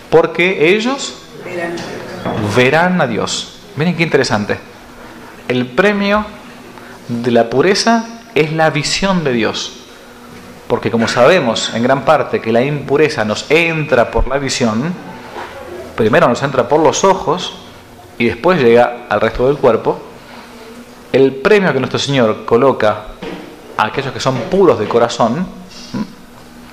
porque 0.09 0.73
ellos 0.73 1.15
verán 2.55 2.99
a 3.01 3.07
Dios. 3.07 3.59
Miren 3.75 3.95
qué 3.95 4.03
interesante. 4.03 4.57
El 5.47 5.67
premio 5.67 6.25
de 7.07 7.31
la 7.31 7.49
pureza 7.49 8.05
es 8.35 8.51
la 8.53 8.69
visión 8.69 9.23
de 9.23 9.33
Dios. 9.33 9.73
Porque 10.67 10.91
como 10.91 11.07
sabemos 11.07 11.71
en 11.73 11.83
gran 11.83 12.03
parte 12.03 12.41
que 12.41 12.51
la 12.51 12.61
impureza 12.61 13.23
nos 13.23 13.49
entra 13.49 14.11
por 14.11 14.27
la 14.27 14.37
visión, 14.37 14.93
primero 15.95 16.27
nos 16.27 16.43
entra 16.43 16.67
por 16.67 16.81
los 16.81 17.03
ojos 17.03 17.53
y 18.17 18.25
después 18.25 18.61
llega 18.61 19.05
al 19.09 19.21
resto 19.21 19.47
del 19.47 19.57
cuerpo, 19.57 19.99
el 21.13 21.35
premio 21.35 21.71
que 21.71 21.79
nuestro 21.79 21.99
Señor 21.99 22.45
coloca 22.45 23.05
a 23.77 23.85
aquellos 23.85 24.11
que 24.11 24.19
son 24.19 24.35
puros 24.51 24.77
de 24.79 24.87
corazón, 24.87 25.47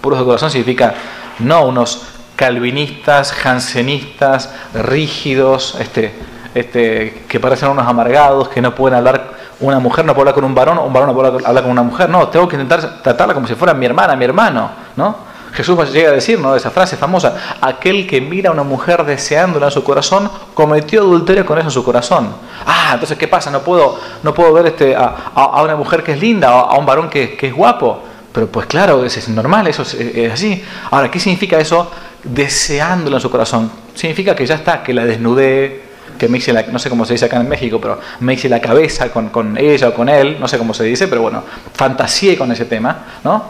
puros 0.00 0.18
de 0.18 0.24
corazón 0.24 0.50
significa 0.50 0.94
no 1.38 1.66
unos 1.66 2.02
calvinistas, 2.36 3.32
jansenistas, 3.32 4.52
rígidos, 4.74 5.76
este, 5.80 6.14
este, 6.54 7.24
que 7.28 7.40
parecen 7.40 7.68
unos 7.68 7.86
amargados, 7.86 8.48
que 8.48 8.60
no 8.60 8.74
pueden 8.74 8.98
hablar, 8.98 9.34
una 9.60 9.78
mujer 9.78 10.04
no 10.04 10.14
puede 10.14 10.22
hablar 10.22 10.34
con 10.34 10.44
un 10.44 10.54
varón, 10.54 10.78
un 10.78 10.92
varón 10.92 11.08
no 11.08 11.14
puede 11.14 11.46
hablar 11.46 11.62
con 11.62 11.72
una 11.72 11.82
mujer, 11.82 12.08
no, 12.08 12.28
tengo 12.28 12.48
que 12.48 12.56
intentar 12.56 13.02
tratarla 13.02 13.34
como 13.34 13.46
si 13.46 13.54
fuera 13.54 13.74
mi 13.74 13.86
hermana, 13.86 14.16
mi 14.16 14.24
hermano, 14.24 14.70
¿no? 14.96 15.34
Jesús 15.54 15.92
llega 15.92 16.10
a 16.10 16.12
decir, 16.12 16.38
¿no? 16.40 16.56
esa 16.56 16.70
frase 16.70 16.96
famosa, 16.96 17.36
aquel 17.60 18.08
que 18.08 18.20
mira 18.20 18.50
a 18.50 18.52
una 18.52 18.64
mujer 18.64 19.04
deseándola 19.04 19.66
en 19.66 19.72
su 19.72 19.84
corazón, 19.84 20.28
cometió 20.52 21.02
adulterio 21.02 21.46
con 21.46 21.58
eso 21.58 21.68
en 21.68 21.72
su 21.72 21.84
corazón. 21.84 22.34
Ah, 22.66 22.90
entonces, 22.94 23.16
¿qué 23.16 23.28
pasa? 23.28 23.52
No 23.52 23.60
puedo, 23.60 23.98
no 24.24 24.34
puedo 24.34 24.52
ver 24.52 24.66
este, 24.66 24.96
a, 24.96 25.62
una 25.62 25.76
mujer 25.76 26.02
que 26.02 26.12
es 26.12 26.20
linda, 26.20 26.48
a, 26.48 26.76
un 26.76 26.84
varón 26.84 27.08
que, 27.08 27.38
es 27.40 27.54
guapo. 27.54 28.02
Pero 28.32 28.48
pues 28.48 28.66
claro, 28.66 29.04
es 29.04 29.28
normal, 29.28 29.68
eso 29.68 29.82
es, 29.82 30.32
así. 30.32 30.64
Ahora, 30.90 31.08
¿qué 31.08 31.20
significa 31.20 31.56
eso? 31.58 31.88
Deseándola 32.24 33.16
en 33.16 33.20
su 33.20 33.30
corazón. 33.30 33.70
Significa 33.94 34.34
que 34.34 34.46
ya 34.46 34.56
está, 34.56 34.82
que 34.82 34.92
la 34.92 35.04
desnudé, 35.04 35.84
que 36.18 36.28
me 36.28 36.38
hice 36.38 36.52
la, 36.52 36.62
no 36.62 36.78
sé 36.78 36.88
cómo 36.88 37.04
se 37.04 37.14
dice 37.14 37.26
acá 37.26 37.40
en 37.40 37.48
México, 37.48 37.80
pero 37.80 37.98
me 38.20 38.36
la 38.36 38.60
cabeza 38.60 39.10
con, 39.10 39.28
con 39.30 39.56
ella 39.58 39.88
o 39.88 39.94
con 39.94 40.08
él, 40.08 40.36
no 40.38 40.48
sé 40.48 40.58
cómo 40.58 40.74
se 40.74 40.84
dice, 40.84 41.08
pero 41.08 41.22
bueno, 41.22 41.42
fantaseé 41.72 42.36
con 42.36 42.50
ese 42.52 42.64
tema, 42.64 43.04
¿no? 43.24 43.42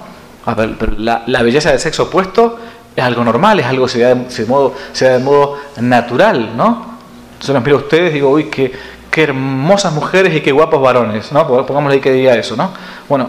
A 0.47 0.55
ver, 0.55 0.77
pero 0.79 0.95
la, 0.99 1.43
belleza 1.43 1.71
del 1.71 1.81
sexo 1.81 2.05
opuesto 2.05 2.59
es 2.95 3.03
algo 3.03 3.25
normal, 3.25 3.61
es 3.61 3.67
algo 3.67 3.87
que 3.87 3.93
se 3.93 4.01
da 4.01 4.15
de, 4.15 4.47
modo, 4.47 4.75
se 4.93 5.09
de 5.09 5.19
modo 5.19 5.59
natural, 5.81 6.57
¿no? 6.57 6.95
Entonces 7.33 7.55
los 7.55 7.65
miro 7.65 7.77
a 7.77 7.81
ustedes 7.81 8.11
y 8.11 8.15
digo, 8.15 8.31
uy, 8.31 8.45
qué, 8.45 8.73
qué 9.11 9.23
hermosas 9.25 9.93
mujeres 9.93 10.35
y 10.35 10.41
qué 10.41 10.53
guapos 10.53 10.81
varones, 10.81 11.33
¿no? 11.33 11.47
Pongámosle 11.47 12.01
que 12.01 12.13
diga 12.13 12.35
eso, 12.35 12.57
¿no? 12.57 12.71
Bueno, 13.09 13.29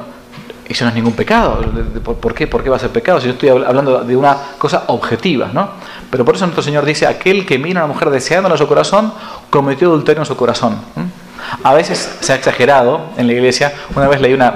eso 0.68 0.84
no 0.86 0.90
es 0.90 0.96
ningún 0.96 1.14
pecado. 1.14 1.60
¿Por 2.04 2.34
qué? 2.34 2.48
¿Por 2.48 2.64
qué 2.64 2.70
va 2.70 2.78
a 2.78 2.80
ser 2.80 2.90
pecado? 2.90 3.20
Si 3.20 3.28
yo 3.28 3.34
estoy 3.34 3.50
hablando 3.50 4.04
de 4.04 4.16
una 4.16 4.38
cosa 4.58 4.86
objetiva, 4.88 5.50
¿no? 5.54 5.70
Pero 6.10 6.26
por 6.26 6.36
eso 6.36 6.46
nuestro 6.46 6.64
Señor 6.64 6.86
dice, 6.86 7.06
aquel 7.06 7.46
que 7.46 7.60
mira 7.60 7.82
a 7.82 7.86
una 7.86 7.94
mujer 7.94 8.10
deseándola 8.10 8.56
en 8.56 8.60
su 8.60 8.68
corazón, 8.68 9.14
cometió 9.50 9.90
adulterio 9.90 10.22
en 10.22 10.26
su 10.26 10.36
corazón. 10.36 10.78
A 11.64 11.74
veces 11.74 12.18
se 12.20 12.34
ha 12.34 12.36
exagerado 12.36 13.10
en 13.18 13.28
la 13.28 13.34
iglesia. 13.34 13.74
Una 13.96 14.08
vez 14.08 14.22
leí 14.22 14.34
una, 14.34 14.54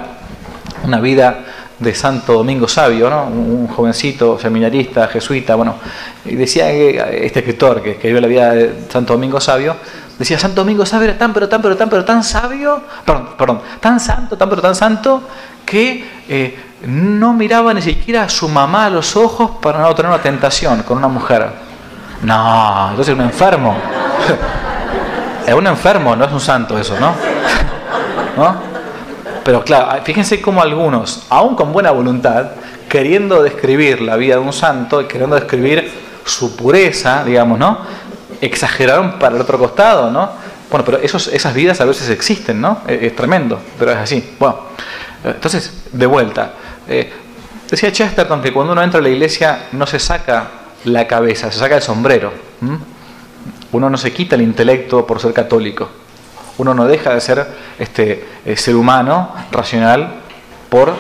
una 0.84 1.00
vida 1.00 1.46
de 1.80 1.96
Santo 1.96 2.34
Domingo 2.34 2.68
Sabio, 2.68 3.10
¿no? 3.10 3.26
un 3.26 3.68
jovencito 3.68 4.38
seminarista, 4.38 5.08
jesuita, 5.08 5.56
bueno, 5.56 5.76
y 6.26 6.36
decía 6.36 6.70
este 6.70 7.40
escritor 7.40 7.82
que 7.82 7.92
escribió 7.92 8.20
la 8.20 8.28
vida 8.28 8.54
de 8.54 8.84
Santo 8.90 9.14
Domingo 9.14 9.40
Sabio, 9.40 9.78
decía, 10.18 10.38
Santo 10.38 10.62
Domingo 10.62 10.86
Sabio 10.86 11.08
era 11.08 11.18
tan, 11.18 11.34
pero 11.34 11.48
tan, 11.48 11.62
pero 11.62 11.78
tan, 11.78 11.90
pero 11.90 12.04
tan 12.04 12.24
sabio, 12.24 12.82
perdón, 13.06 13.30
perdón, 13.38 13.62
tan 13.80 14.00
santo, 14.00 14.38
tan, 14.38 14.50
pero 14.50 14.62
tan 14.62 14.76
santo, 14.76 15.24
que 15.70 16.06
eh, 16.28 16.58
no 16.86 17.34
miraba 17.34 17.74
ni 17.74 17.82
siquiera 17.82 18.24
a 18.24 18.30
su 18.30 18.48
mamá 18.48 18.86
a 18.86 18.90
los 18.90 19.16
ojos 19.16 19.52
para 19.62 19.80
no 19.80 19.94
tener 19.94 20.12
una 20.12 20.22
tentación 20.22 20.84
con 20.84 20.98
una 20.98 21.08
mujer. 21.08 21.48
No, 22.24 22.90
entonces 22.90 23.14
es 23.14 23.20
un 23.20 23.26
enfermo. 23.26 23.76
es 25.46 25.54
un 25.54 25.68
enfermo, 25.68 26.16
no 26.16 26.26
es 26.26 26.32
un 26.32 26.40
santo 26.40 26.78
eso, 26.78 27.00
¿no? 27.00 27.14
¿No? 28.38 28.70
Pero 29.44 29.64
claro, 29.64 30.02
fíjense 30.04 30.42
cómo 30.42 30.62
algunos, 30.62 31.26
aún 31.30 31.56
con 31.56 31.72
buena 31.72 31.92
voluntad, 31.92 32.52
queriendo 32.88 33.42
describir 33.42 34.02
la 34.02 34.16
vida 34.16 34.36
de 34.36 34.42
un 34.42 34.54
santo, 34.54 35.08
queriendo 35.08 35.36
describir 35.36 35.92
su 36.26 36.56
pureza, 36.56 37.24
digamos, 37.24 37.58
¿no? 37.58 37.80
Exageraron 38.42 39.20
para 39.20 39.36
el 39.36 39.42
otro 39.42 39.58
costado, 39.58 40.12
¿no? 40.12 40.30
Bueno, 40.70 40.86
pero 40.86 41.00
esas 41.00 41.54
vidas 41.54 41.82
a 41.82 41.86
veces 41.86 42.10
existen, 42.10 42.62
¿no? 42.62 42.82
Es, 42.88 43.16
tremendo, 43.16 43.60
pero 43.78 43.92
es 43.92 43.98
así. 43.98 44.36
Bueno, 44.38 44.58
entonces, 45.24 45.86
de 45.92 46.06
vuelta. 46.06 46.54
Eh, 46.88 47.12
decía 47.70 47.92
Chesterton 47.92 48.42
que 48.42 48.54
cuando 48.54 48.74
uno 48.74 48.82
entra 48.82 49.00
a 49.00 49.04
la 49.04 49.10
iglesia 49.10 49.68
no 49.74 49.86
se 49.86 50.00
saca 50.00 50.48
la 50.86 51.08
cabeza, 51.08 51.52
se 51.52 51.60
saca 51.60 51.76
el 51.76 51.82
sombrero. 51.82 52.32
Uno 53.72 53.90
no 53.90 53.98
se 53.98 54.12
quita 54.14 54.36
el 54.36 54.42
intelecto 54.42 55.06
por 55.06 55.20
ser 55.20 55.34
católico. 55.34 55.90
Uno 56.58 56.74
no 56.74 56.86
deja 56.86 57.14
de 57.14 57.22
ser 57.22 57.48
este, 57.78 58.26
eh, 58.46 58.58
ser 58.58 58.76
humano, 58.76 59.34
racional, 59.52 60.22
por 60.70 60.94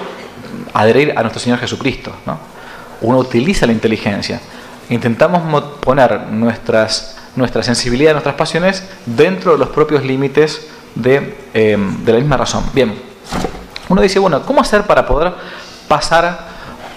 adherir 0.74 1.14
a 1.18 1.22
nuestro 1.22 1.40
Señor 1.40 1.60
Jesucristo. 1.60 2.12
Uno 3.02 3.18
utiliza 3.18 3.66
la 3.66 3.74
inteligencia. 3.74 4.40
Intentamos 4.90 5.64
poner 5.80 6.28
nuestras, 6.32 7.18
nuestra 7.36 7.64
sensibilidad, 7.64 8.14
nuestras 8.14 8.36
pasiones 8.36 8.84
dentro 9.06 9.54
de 9.54 9.58
los 9.58 9.70
propios 9.70 10.04
límites 10.04 10.68
de, 10.96 11.38
em, 11.54 12.04
de 12.04 12.14
la 12.14 12.20
misma 12.20 12.38
razón. 12.38 12.64
Bien, 12.74 13.09
uno 13.90 14.02
dice, 14.02 14.20
bueno, 14.20 14.44
¿cómo 14.44 14.62
hacer 14.62 14.84
para 14.84 15.06
poder 15.06 15.34
pasar 15.88 16.48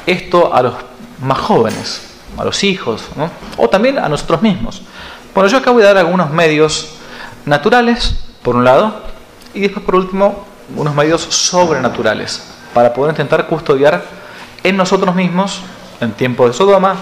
esto 0.07 0.55
a 0.55 0.62
los 0.62 0.74
más 1.22 1.38
jóvenes, 1.38 2.03
a 2.38 2.45
los 2.45 2.62
hijos, 2.62 3.05
o 3.57 3.68
también 3.68 3.99
a 3.99 4.09
nosotros 4.09 4.43
mismos? 4.43 4.82
Bueno, 5.34 5.49
yo 5.49 5.59
acabo 5.59 5.78
de 5.78 5.84
dar 5.84 5.97
algunos 5.97 6.30
medios 6.30 6.90
naturales 7.47 8.16
por 8.43 8.57
un 8.57 8.64
lado, 8.64 8.95
y 9.55 9.61
después 9.61 9.84
por 9.84 9.97
último 9.97 10.45
unos 10.76 10.95
medios 10.95 11.22
sobrenaturales 11.22 12.43
para 12.72 12.95
poder 12.95 13.12
intentar 13.12 13.47
custodiar 13.47 14.03
en 14.62 14.76
nosotros 14.76 15.14
mismos, 15.14 15.61
en 16.01 16.12
tiempo 16.12 16.47
de 16.47 16.55
Sodoma, 16.55 16.97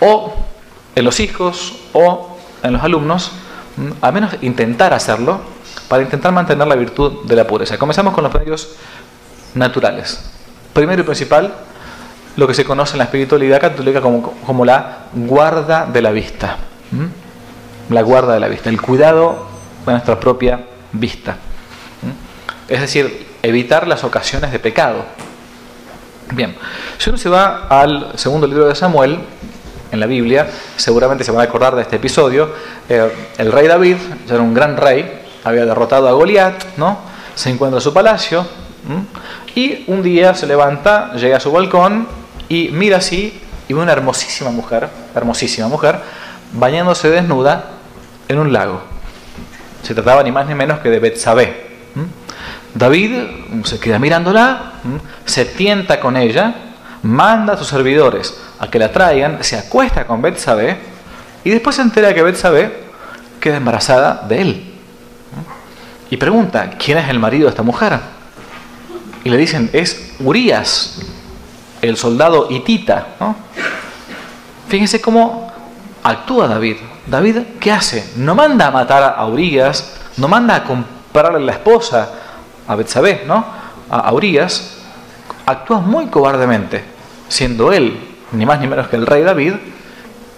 o 0.00 0.34
en 0.94 1.04
los 1.04 1.20
hijos, 1.20 1.74
o 1.92 2.36
en 2.62 2.72
los 2.72 2.82
alumnos, 2.82 3.32
al 4.00 4.12
menos 4.12 4.34
intentar 4.42 4.92
hacerlo, 4.92 5.40
para 5.88 6.02
intentar 6.02 6.32
mantener 6.32 6.66
la 6.66 6.74
virtud 6.74 7.24
de 7.24 7.36
la 7.36 7.46
pureza. 7.46 7.78
Comenzamos 7.78 8.14
con 8.14 8.24
los 8.24 8.34
medios 8.34 8.76
naturales. 9.54 10.30
Primero 10.72 11.02
y 11.02 11.04
principal, 11.04 11.52
lo 12.36 12.46
que 12.46 12.54
se 12.54 12.64
conoce 12.64 12.92
en 12.92 12.98
la 12.98 13.04
espiritualidad 13.04 13.60
católica 13.60 14.00
como, 14.00 14.22
como 14.46 14.64
la 14.64 15.06
guarda 15.12 15.86
de 15.86 16.02
la 16.02 16.10
vista. 16.10 16.56
La 17.88 18.02
guarda 18.02 18.34
de 18.34 18.40
la 18.40 18.48
vista, 18.48 18.70
el 18.70 18.80
cuidado 18.80 19.46
de 19.86 19.92
nuestra 19.92 20.18
propia 20.18 20.60
vista. 20.92 21.36
Es 22.68 22.80
decir, 22.80 23.26
evitar 23.42 23.86
las 23.86 24.04
ocasiones 24.04 24.52
de 24.52 24.58
pecado. 24.58 25.04
Bien, 26.32 26.56
si 26.98 27.10
uno 27.10 27.18
se 27.18 27.28
va 27.28 27.66
al 27.68 28.12
segundo 28.14 28.46
libro 28.46 28.66
de 28.66 28.74
Samuel, 28.74 29.18
en 29.90 30.00
la 30.00 30.06
Biblia, 30.06 30.48
seguramente 30.76 31.22
se 31.22 31.30
van 31.32 31.42
a 31.42 31.44
acordar 31.44 31.76
de 31.76 31.82
este 31.82 31.96
episodio, 31.96 32.50
eh, 32.88 33.12
el 33.36 33.52
rey 33.52 33.68
David, 33.68 33.96
ya 34.26 34.34
era 34.34 34.42
un 34.42 34.54
gran 34.54 34.78
rey, 34.78 35.20
había 35.44 35.66
derrotado 35.66 36.08
a 36.08 36.12
Goliat, 36.12 36.78
¿no? 36.78 36.98
se 37.34 37.50
encuentra 37.50 37.78
en 37.78 37.82
su 37.82 37.92
palacio, 37.92 38.46
y 39.54 39.84
un 39.86 40.02
día 40.02 40.34
se 40.34 40.46
levanta, 40.46 41.12
llega 41.14 41.36
a 41.36 41.40
su 41.40 41.52
balcón 41.52 42.06
y 42.48 42.70
mira 42.72 42.98
así 42.98 43.40
y 43.68 43.74
ve 43.74 43.80
una 43.80 43.92
hermosísima 43.92 44.50
mujer, 44.50 44.88
hermosísima 45.14 45.68
mujer, 45.68 45.98
bañándose 46.52 47.10
desnuda 47.10 47.70
en 48.28 48.38
un 48.38 48.52
lago. 48.52 48.82
Se 49.82 49.94
trataba 49.94 50.22
ni 50.22 50.32
más 50.32 50.46
ni 50.46 50.54
menos 50.54 50.80
que 50.80 50.90
de 50.90 50.98
Betsabé. 50.98 51.72
David 52.74 53.12
se 53.64 53.78
queda 53.78 53.98
mirándola, 53.98 54.72
se 55.24 55.44
tienta 55.44 56.00
con 56.00 56.16
ella, 56.16 56.54
manda 57.02 57.54
a 57.54 57.56
sus 57.58 57.68
servidores 57.68 58.40
a 58.58 58.70
que 58.70 58.78
la 58.78 58.90
traigan, 58.90 59.42
se 59.42 59.58
acuesta 59.58 60.06
con 60.06 60.22
Betsabé 60.22 60.78
y 61.44 61.50
después 61.50 61.76
se 61.76 61.82
entera 61.82 62.14
que 62.14 62.22
Betsabé 62.22 62.84
queda 63.40 63.56
embarazada 63.56 64.24
de 64.26 64.40
él. 64.40 64.74
Y 66.08 66.16
pregunta, 66.16 66.70
¿quién 66.78 66.98
es 66.98 67.08
el 67.08 67.18
marido 67.18 67.44
de 67.44 67.50
esta 67.50 67.62
mujer? 67.62 67.98
Y 69.24 69.30
le 69.30 69.36
dicen, 69.36 69.70
es 69.72 70.14
Urias, 70.20 71.00
el 71.80 71.96
soldado 71.96 72.48
hitita. 72.50 73.08
Fíjense 74.68 75.00
cómo 75.00 75.52
actúa 76.02 76.48
David. 76.48 76.76
David, 77.06 77.38
¿qué 77.60 77.72
hace? 77.72 78.12
No 78.16 78.34
manda 78.34 78.68
a 78.68 78.70
matar 78.70 79.14
a 79.16 79.26
Urias, 79.26 79.96
no 80.16 80.28
manda 80.28 80.56
a 80.56 80.64
comprarle 80.64 81.40
la 81.40 81.52
esposa 81.52 82.10
a 82.66 82.74
Betsabé, 82.74 83.24
¿no? 83.26 83.44
A 83.90 84.12
Urias, 84.12 84.78
actúa 85.46 85.80
muy 85.80 86.06
cobardemente, 86.06 86.84
siendo 87.28 87.72
él, 87.72 87.98
ni 88.32 88.46
más 88.46 88.60
ni 88.60 88.66
menos 88.66 88.88
que 88.88 88.96
el 88.96 89.06
rey 89.06 89.22
David, 89.22 89.54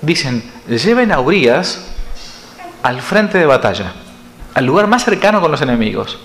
dicen, 0.01 0.43
lleven 0.67 1.13
a 1.13 1.21
Urias 1.21 1.87
al 2.83 3.01
frente 3.01 3.39
de 3.39 3.47
batalla, 3.47 3.93
al 4.55 4.65
lugar 4.65 4.87
más 4.87 5.05
cercano 5.05 5.41
con 5.41 5.51
los 5.51 5.63
enemigos. 5.63 6.19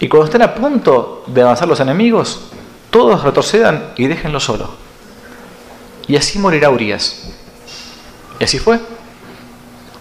Y 0.00 0.08
cuando 0.08 0.26
estén 0.26 0.42
a 0.42 0.54
punto 0.54 1.24
de 1.26 1.42
avanzar 1.42 1.68
los 1.68 1.80
enemigos, 1.80 2.50
todos 2.90 3.22
retrocedan 3.22 3.92
y 3.96 4.06
déjenlo 4.06 4.40
solo. 4.40 4.70
Y 6.06 6.16
así 6.16 6.38
morirá 6.38 6.70
Urias. 6.70 7.30
Y 8.38 8.44
así 8.44 8.58
fue. 8.58 8.80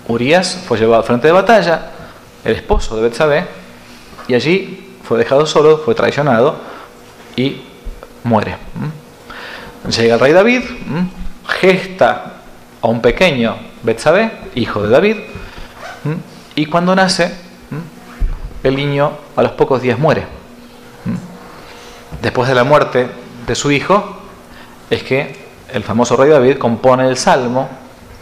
Urias 0.07 0.59
fue 0.67 0.77
llevado 0.77 1.01
al 1.01 1.07
frente 1.07 1.27
de 1.27 1.33
batalla, 1.33 1.91
el 2.43 2.55
esposo 2.55 2.95
de 2.95 3.03
Betsabé, 3.03 3.47
y 4.27 4.33
allí 4.33 4.95
fue 5.03 5.17
dejado 5.17 5.45
solo, 5.45 5.77
fue 5.77 5.95
traicionado 5.95 6.57
y 7.35 7.61
muere. 8.23 8.57
Llega 9.89 10.15
el 10.15 10.19
rey 10.19 10.33
David, 10.33 10.61
gesta 11.47 12.33
a 12.81 12.87
un 12.87 13.01
pequeño 13.01 13.55
Betsabé, 13.81 14.31
hijo 14.55 14.81
de 14.83 14.89
David, 14.89 15.17
y 16.55 16.65
cuando 16.65 16.95
nace, 16.95 17.33
el 18.63 18.75
niño 18.75 19.11
a 19.35 19.43
los 19.43 19.51
pocos 19.51 19.81
días 19.81 19.99
muere. 19.99 20.25
Después 22.21 22.47
de 22.47 22.55
la 22.55 22.63
muerte 22.63 23.09
de 23.45 23.55
su 23.55 23.71
hijo, 23.71 24.17
es 24.89 25.03
que 25.03 25.35
el 25.73 25.83
famoso 25.83 26.15
rey 26.15 26.29
David 26.29 26.57
compone 26.57 27.07
el 27.07 27.17
salmo 27.17 27.69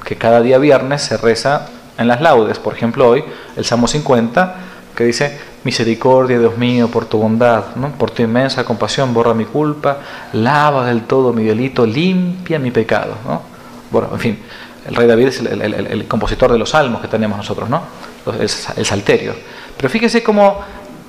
que 0.04 0.16
cada 0.16 0.42
día 0.42 0.58
viernes 0.58 1.02
se 1.02 1.18
reza 1.18 1.68
en 1.98 2.08
las 2.08 2.22
laudes. 2.22 2.60
Por 2.60 2.74
ejemplo, 2.74 3.08
hoy 3.08 3.24
el 3.56 3.66
Salmo 3.66 3.88
50, 3.88 4.56
que 4.96 5.04
dice, 5.04 5.40
Misericordia, 5.64 6.40
Dios 6.40 6.58
mío, 6.58 6.88
por 6.88 7.06
tu 7.06 7.20
bondad, 7.20 7.76
¿no? 7.76 7.90
por 7.92 8.10
tu 8.10 8.24
inmensa 8.24 8.64
compasión, 8.64 9.14
borra 9.14 9.34
mi 9.34 9.46
culpa, 9.46 10.00
lava 10.34 10.86
del 10.88 11.04
todo 11.04 11.34
mi 11.34 11.44
delito, 11.44 11.86
limpia 11.86 12.58
mi 12.58 12.72
pecado. 12.72 13.14
¿no? 13.26 13.42
Bueno, 13.92 14.10
en 14.14 14.20
fin, 14.20 14.40
el 14.88 14.96
rey 14.96 15.08
David 15.08 15.28
es 15.28 15.40
el, 15.42 16.08
compositor 16.08 16.52
de 16.52 16.58
los 16.58 16.72
salmos 16.72 17.02
que 17.02 17.08
tenemos 17.08 17.38
nosotros, 17.38 17.70
¿no? 17.70 17.84
el 18.36 18.86
salterio. 18.86 19.36
Pero 19.82 19.90
fíjese 19.90 20.22
cómo 20.22 20.60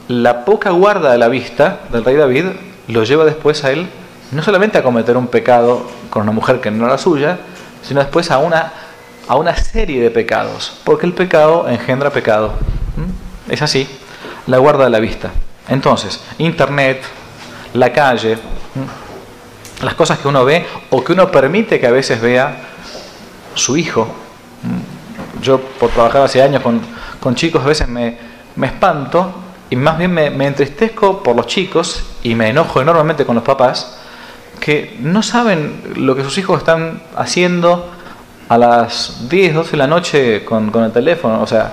la 0.09 0.47
poca 0.47 0.71
guarda 0.71 1.13
de 1.13 1.19
la 1.19 1.29
vista 1.29 1.81
del 1.93 2.07
rey 2.07 2.17
David 2.17 2.47
lo 2.89 3.05
lleva 3.05 3.27
después 3.27 3.65
a 3.65 3.71
él 3.71 3.87
no 4.31 4.43
solamente 4.43 4.79
a 4.79 4.83
cometer 4.83 5.19
un 5.19 5.27
pecado 5.27 5.87
con 6.09 6.23
una 6.23 6.33
mujer 6.33 6.61
que 6.63 6.71
no 6.71 6.87
era 6.87 6.97
suya, 6.97 7.39
sino 7.83 8.01
después 8.01 8.31
a 8.31 8.39
una, 8.39 8.73
a 9.29 9.37
una 9.37 9.55
serie 9.55 10.01
de 10.01 10.11
pecados, 10.11 10.81
porque 10.85 11.05
el 11.05 11.13
pecado 11.13 11.69
engendra 11.69 12.09
pecado. 12.09 12.55
Es 13.51 13.61
así, 13.61 13.87
la 14.47 14.57
guarda 14.57 14.85
de 14.85 14.91
la 14.91 15.01
vista. 15.01 15.31
Entonces, 15.69 16.21
internet, 16.39 17.03
la 17.75 17.93
calle, 17.93 18.39
las 19.83 19.93
cosas 19.95 20.19
que 20.19 20.29
uno 20.29 20.47
ve 20.47 20.67
o 20.89 21.05
que 21.05 21.13
uno 21.13 21.31
permite 21.31 21.79
que 21.79 21.87
a 21.87 21.91
veces 21.91 22.23
vea 22.23 22.57
su 23.55 23.77
hijo. 23.77 24.09
Yo 25.43 25.61
por 25.61 25.91
trabajar 25.91 26.23
hace 26.23 26.41
años 26.41 26.63
con, 26.63 26.81
con 27.21 27.35
chicos 27.35 27.63
a 27.63 27.67
veces 27.67 27.87
me, 27.87 28.32
me 28.57 28.67
espanto 28.69 29.33
y 29.71 29.77
más 29.77 29.97
bien 29.97 30.13
me, 30.13 30.47
entristezco 30.47 31.23
por 31.23 31.35
los 31.35 31.47
chicos 31.47 32.05
y 32.23 32.35
me 32.35 32.51
enojo 32.51 32.81
enormemente 32.81 33.25
con 33.25 33.35
los 33.35 33.45
papás 33.45 33.99
que 34.61 34.99
no 35.01 35.23
saben 35.23 35.95
lo 35.97 36.15
que 36.15 36.23
sus 36.23 36.37
hijos 36.39 36.59
están 36.59 37.03
haciendo 37.17 37.91
a 38.49 38.59
las 38.59 39.29
10, 39.29 39.55
12 39.55 39.71
de 39.71 39.77
la 39.77 39.87
noche 39.87 40.45
con, 40.45 40.71
el 40.75 40.93
teléfono. 40.93 41.41
O 41.41 41.47
sea, 41.47 41.73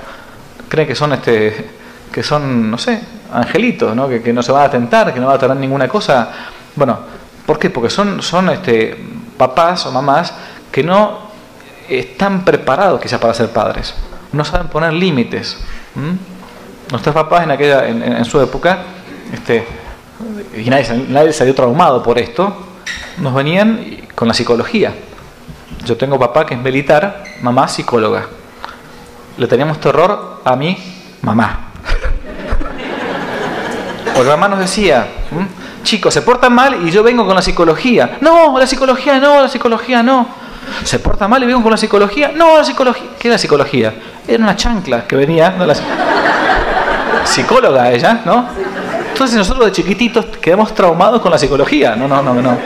creen 0.70 0.88
que 0.88 0.96
son, 0.96 1.14
este, 1.14 1.72
que 2.12 2.24
son 2.24 2.72
no 2.72 2.78
sé, 2.78 3.02
angelitos, 3.34 3.96
¿no? 3.96 4.08
Que, 4.08 4.34
no 4.34 4.42
se 4.42 4.52
van 4.52 4.64
a 4.64 4.72
tentar, 4.72 5.14
que 5.14 5.20
no 5.20 5.28
van 5.28 5.36
a 5.36 5.40
tener 5.40 5.58
ninguna 5.58 5.88
cosa. 5.88 6.32
Bueno, 6.76 7.00
¿por 7.46 7.60
qué? 7.60 7.70
Porque 7.70 7.90
son, 7.90 8.24
son 8.24 8.50
este, 8.50 8.98
papás 9.38 9.86
o 9.86 9.92
mamás 9.92 10.34
que 10.72 10.84
no 10.84 11.30
están 11.90 12.46
preparados 12.46 13.02
quizás 13.02 13.20
para 13.20 13.34
ser 13.34 13.50
padres. 13.50 13.94
No 14.32 14.46
saben 14.46 14.68
poner 14.68 14.94
límites 14.94 15.58
nuestros 16.92 17.14
papás 17.14 17.44
en 17.44 17.52
aquella 17.52 17.88
en, 17.88 18.26
su 18.26 18.42
época 18.42 18.80
este 19.34 19.66
y 20.56 20.70
nadie, 20.70 21.06
nadie 21.10 21.34
salió 21.34 21.54
traumado 21.54 22.02
por 22.02 22.18
esto 22.18 22.70
nos 23.20 23.34
venían 23.34 23.98
con 24.16 24.28
la 24.28 24.34
psicología. 24.34 24.94
Yo 25.86 25.98
tengo 25.98 26.20
papá 26.20 26.46
que 26.46 26.54
es 26.54 26.60
militar 26.60 27.24
mamá 27.42 27.68
psicóloga. 27.68 28.28
Le 29.38 29.48
teníamos 29.48 29.80
terror 29.80 30.42
a 30.44 30.56
mi 30.56 30.78
mamá. 31.22 31.72
Porque 34.14 34.30
mamá 34.30 34.48
nos 34.48 34.60
decía 34.60 35.08
chicos 35.84 36.14
se 36.14 36.22
portan 36.22 36.54
mal 36.54 36.86
y 36.86 36.92
yo 36.92 37.04
vengo 37.04 37.26
con 37.26 37.36
la 37.36 37.42
psicología 37.42 38.18
no 38.20 38.60
la 38.60 38.68
psicología 38.68 39.18
no 39.18 39.42
la 39.42 39.48
psicología 39.48 40.04
no 40.04 40.28
se 40.84 41.00
porta 41.00 41.28
mal 41.28 41.42
y 41.42 41.46
vengo 41.46 41.64
con 41.64 41.72
la 41.72 41.78
psicología 41.78 42.34
no 42.36 42.58
la 42.58 42.66
psicología 42.66 43.12
¿qué 43.18 43.30
era 43.30 43.36
la 43.36 43.40
psicología? 43.40 43.94
era 44.28 44.44
una 44.44 44.58
chancla 44.58 45.08
que 45.08 45.16
venía 45.16 45.52
no 45.52 45.66
la 45.66 45.74
psicóloga 47.26 47.92
ella, 47.92 48.22
¿no? 48.26 48.48
Entonces 49.12 49.38
nosotros 49.38 49.66
de 49.66 49.72
chiquititos 49.72 50.26
quedamos 50.38 50.74
traumados 50.74 51.22
con 51.22 51.32
la 51.32 51.38
psicología. 51.38 51.96
No, 51.96 52.08
no, 52.08 52.22
no, 52.22 52.34
no. 52.36 52.58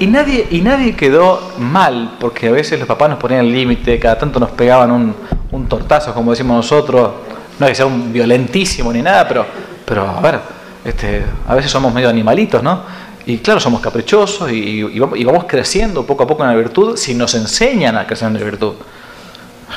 Y 0.00 0.06
nadie, 0.06 0.48
y 0.50 0.62
nadie 0.62 0.96
quedó 0.96 1.52
mal, 1.58 2.16
porque 2.18 2.48
a 2.48 2.52
veces 2.52 2.78
los 2.78 2.88
papás 2.88 3.10
nos 3.10 3.18
ponían 3.18 3.44
el 3.44 3.52
límite, 3.52 3.98
cada 3.98 4.18
tanto 4.18 4.40
nos 4.40 4.50
pegaban 4.50 4.90
un, 4.90 5.14
un, 5.50 5.68
tortazo, 5.68 6.14
como 6.14 6.30
decimos 6.30 6.56
nosotros. 6.56 7.10
No 7.58 7.66
hay 7.66 7.72
que 7.72 7.76
sea 7.76 7.86
un 7.86 8.10
violentísimo 8.10 8.92
ni 8.92 9.02
nada, 9.02 9.28
pero, 9.28 9.44
pero 9.84 10.08
a 10.08 10.20
ver, 10.20 10.40
este, 10.84 11.22
a 11.46 11.54
veces 11.54 11.70
somos 11.70 11.92
medio 11.92 12.08
animalitos, 12.08 12.62
¿no? 12.62 12.82
Y 13.26 13.38
claro, 13.38 13.60
somos 13.60 13.80
caprichosos 13.80 14.50
y, 14.50 14.80
y, 14.80 14.98
vamos 14.98 15.44
creciendo 15.46 16.06
poco 16.06 16.24
a 16.24 16.26
poco 16.26 16.42
en 16.42 16.48
la 16.48 16.56
virtud 16.56 16.96
si 16.96 17.14
nos 17.14 17.34
enseñan 17.34 17.96
a 17.96 18.06
crecer 18.06 18.28
en 18.28 18.34
la 18.34 18.40
virtud. 18.40 18.72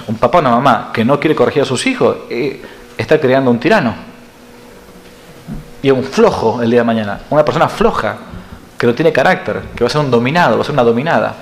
Un 0.08 0.16
papá 0.16 0.38
o 0.38 0.42
una 0.42 0.52
mamá 0.52 0.92
que 0.94 1.04
no 1.04 1.20
quiere 1.20 1.36
corregir 1.36 1.64
a 1.64 1.66
sus 1.66 1.86
hijos, 1.86 2.16
eh, 2.30 2.62
está 2.98 3.20
creando 3.20 3.52
un 3.52 3.60
tirano. 3.60 3.94
Y 5.82 5.92
un 5.92 6.04
flojo 6.04 6.62
el 6.62 6.70
día 6.70 6.82
de 6.82 6.86
mañana. 6.86 7.20
Una 7.30 7.44
persona 7.44 7.68
floja, 7.68 8.18
que 8.78 8.88
no 8.88 8.94
tiene 8.94 9.12
carácter, 9.12 9.62
que 9.76 9.84
va 9.84 9.88
a 9.88 9.90
ser 9.90 10.02
un 10.02 10.12
dominado, 10.12 10.56
va 10.56 10.62
a 10.62 10.66
ser 10.66 10.74
una 10.74 10.84
dominada. 10.84 11.36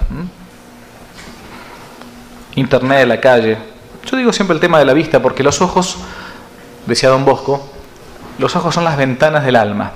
Internet, 2.56 3.08
la 3.08 3.20
calle. 3.20 3.58
Yo 4.06 4.18
digo 4.18 4.34
siempre 4.34 4.56
el 4.56 4.60
tema 4.60 4.80
de 4.80 4.86
la 4.86 4.94
vista 4.94 5.22
porque 5.22 5.44
los 5.44 5.62
ojos, 5.62 5.98
decía 6.86 7.10
don 7.10 7.24
Bosco, 7.24 7.70
los 8.40 8.56
ojos 8.56 8.74
son 8.74 8.84
las 8.84 8.98
ventanas 8.98 9.44
del 9.44 9.56
alma. 9.56 9.92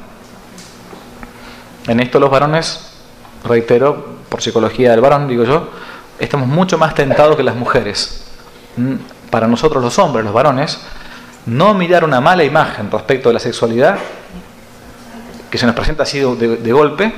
En 1.88 2.00
esto 2.00 2.20
los 2.20 2.30
varones, 2.30 2.92
reitero, 3.44 4.16
por 4.30 4.42
psicología 4.42 4.92
del 4.92 5.02
varón, 5.02 5.28
digo 5.28 5.44
yo, 5.44 5.70
estamos 6.20 6.48
mucho 6.48 6.78
más 6.78 6.96
tentados 6.96 7.36
que 7.36 7.44
las 7.44 7.56
mujeres. 7.56 8.26
Para 9.30 9.48
nosotros 9.48 9.84
los 9.84 9.98
hombres, 10.00 10.26
los 10.26 10.34
varones, 10.34 10.80
no 11.46 11.74
mirar 11.74 12.04
una 12.04 12.22
mala 12.22 12.44
imagen 12.44 12.90
respecto 12.92 13.30
de 13.30 13.34
la 13.34 13.40
sexualidad, 13.40 13.98
que 15.50 15.58
se 15.58 15.66
nos 15.66 15.76
presenta 15.76 16.04
así 16.04 16.20
de, 16.20 16.72
golpe, 16.72 17.14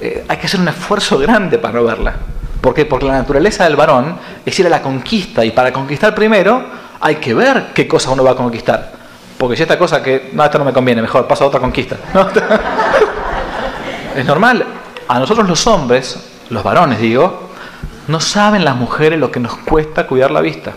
eh, 0.00 0.24
hay 0.28 0.36
que 0.36 0.46
hacer 0.46 0.60
un 0.60 0.68
esfuerzo 0.68 1.18
grande 1.18 1.58
para 1.58 1.74
no 1.74 1.84
verla. 1.84 2.14
¿Por 2.60 2.74
qué? 2.74 2.84
Porque 2.84 3.06
la 3.06 3.14
naturaleza 3.14 3.64
del 3.64 3.76
varón 3.76 4.16
es 4.46 4.58
ir 4.58 4.66
a 4.66 4.70
la 4.70 4.82
conquista 4.82 5.44
y 5.44 5.50
para 5.50 5.72
conquistar 5.72 6.14
primero 6.14 6.64
hay 7.00 7.16
que 7.16 7.34
ver 7.34 7.70
qué 7.74 7.88
cosa 7.88 8.10
uno 8.10 8.22
va 8.22 8.32
a 8.32 8.36
conquistar. 8.36 8.92
Porque 9.36 9.56
si 9.56 9.62
esta 9.62 9.76
cosa 9.76 10.00
que, 10.00 10.30
no, 10.32 10.44
esto 10.44 10.58
no 10.58 10.64
me 10.64 10.72
conviene, 10.72 11.02
mejor 11.02 11.26
paso 11.26 11.44
a 11.44 11.46
otra 11.48 11.58
conquista. 11.58 11.96
es 14.16 14.24
normal. 14.24 14.64
A 15.08 15.18
nosotros 15.18 15.48
los 15.48 15.66
hombres, 15.66 16.24
los 16.50 16.62
varones 16.62 17.00
digo, 17.00 17.50
no 18.06 18.20
saben 18.20 18.64
las 18.64 18.76
mujeres 18.76 19.18
lo 19.18 19.32
que 19.32 19.40
nos 19.40 19.56
cuesta 19.56 20.06
cuidar 20.06 20.30
la 20.30 20.40
vista. 20.40 20.74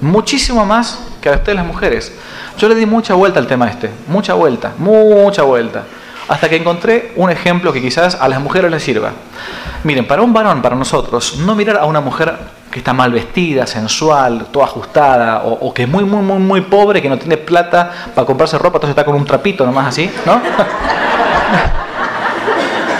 Muchísimo 0.00 0.64
más 0.64 0.98
que 1.20 1.28
a 1.28 1.32
ustedes 1.32 1.56
las 1.56 1.66
mujeres. 1.66 2.12
Yo 2.58 2.68
le 2.68 2.74
di 2.74 2.86
mucha 2.86 3.14
vuelta 3.14 3.38
al 3.38 3.46
tema 3.46 3.68
este, 3.68 3.90
mucha 4.08 4.34
vuelta, 4.34 4.72
mucha 4.78 5.42
vuelta, 5.42 5.84
hasta 6.28 6.48
que 6.48 6.56
encontré 6.56 7.12
un 7.16 7.30
ejemplo 7.30 7.72
que 7.72 7.80
quizás 7.80 8.16
a 8.20 8.28
las 8.28 8.40
mujeres 8.40 8.70
les 8.70 8.82
sirva. 8.82 9.12
Miren, 9.84 10.06
para 10.06 10.22
un 10.22 10.32
varón, 10.32 10.60
para 10.60 10.76
nosotros, 10.76 11.36
no 11.38 11.54
mirar 11.54 11.78
a 11.78 11.84
una 11.84 12.00
mujer 12.00 12.36
que 12.70 12.80
está 12.80 12.92
mal 12.92 13.12
vestida, 13.12 13.66
sensual, 13.66 14.46
toda 14.52 14.66
ajustada, 14.66 15.42
o, 15.44 15.72
que 15.72 15.84
es 15.84 15.88
muy, 15.88 16.04
muy, 16.04 16.20
muy, 16.22 16.38
muy 16.38 16.60
pobre, 16.62 17.00
que 17.00 17.08
no 17.08 17.18
tiene 17.18 17.36
plata 17.36 17.90
para 18.14 18.26
comprarse 18.26 18.58
ropa, 18.58 18.76
entonces 18.76 18.90
está 18.90 19.04
con 19.04 19.14
un 19.14 19.24
trapito 19.24 19.64
nomás 19.64 19.86
así, 19.86 20.10
¿no? 20.26 20.40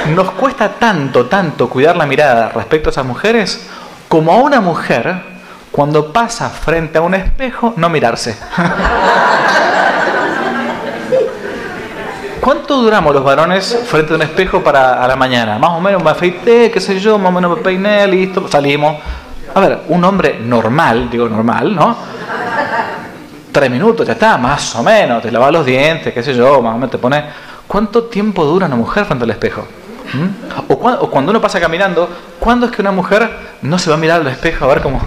Nos 0.15 0.31
cuesta 0.33 0.71
tanto, 0.71 1.27
tanto 1.27 1.69
cuidar 1.69 1.97
la 1.97 2.07
mirada 2.07 2.49
respecto 2.49 2.89
a 2.89 2.93
esas 2.93 3.05
mujeres, 3.05 3.69
como 4.09 4.33
a 4.33 4.37
una 4.37 4.61
mujer 4.61 5.38
cuando 5.79 6.13
pasa 6.13 6.51
frente 6.51 6.99
a 6.99 7.03
un 7.03 7.15
espejo, 7.15 7.73
no 7.77 7.89
mirarse. 7.89 8.37
¿Cuánto 12.41 12.79
duramos 12.79 13.15
los 13.15 13.23
varones 13.23 13.85
frente 13.87 14.13
a 14.13 14.17
un 14.17 14.23
espejo 14.23 14.61
para 14.61 15.01
a 15.01 15.07
la 15.07 15.15
mañana? 15.15 15.57
Más 15.57 15.71
o 15.71 15.81
menos 15.81 16.03
me 16.03 16.11
afeité, 16.11 16.73
qué 16.73 16.81
sé 16.81 16.99
yo, 16.99 17.17
más 17.17 17.29
o 17.29 17.33
menos 17.33 17.57
me 17.57 17.63
peiné, 17.63 18.09
listo, 18.09 18.49
salimos. 18.49 18.97
A 19.55 19.61
ver, 19.61 19.83
un 19.87 20.03
hombre 20.03 20.41
normal, 20.41 21.09
digo 21.09 21.29
normal, 21.29 21.73
¿no? 21.73 21.97
Tres 23.53 23.71
minutos, 23.71 24.05
ya 24.05 24.15
está, 24.15 24.37
más 24.37 24.75
o 24.75 24.83
menos, 24.83 25.23
te 25.23 25.31
lavas 25.31 25.53
los 25.53 25.65
dientes, 25.65 26.13
qué 26.13 26.25
sé 26.25 26.35
yo, 26.35 26.61
más 26.61 26.75
o 26.75 26.79
menos 26.79 26.91
te 26.91 26.99
pones... 26.99 27.23
¿Cuánto 27.69 28.07
tiempo 28.07 28.45
dura 28.45 28.67
una 28.67 28.75
mujer 28.75 29.05
frente 29.05 29.23
al 29.23 29.31
espejo? 29.31 29.65
¿Mm? 30.13 30.73
O, 30.73 30.75
o, 30.75 31.09
cuando 31.09 31.31
uno 31.31 31.41
pasa 31.41 31.61
caminando, 31.61 32.09
¿cuándo 32.41 32.67
es 32.67 32.73
que 32.73 32.83
una 32.83 32.91
mujer 32.91 33.31
no 33.63 33.79
se 33.79 33.91
va 33.91 33.95
a 33.95 33.99
mirar 34.01 34.23
al 34.23 34.27
espejo 34.27 34.65
a 34.65 34.69
ver 34.69 34.83
cómo 34.83 35.01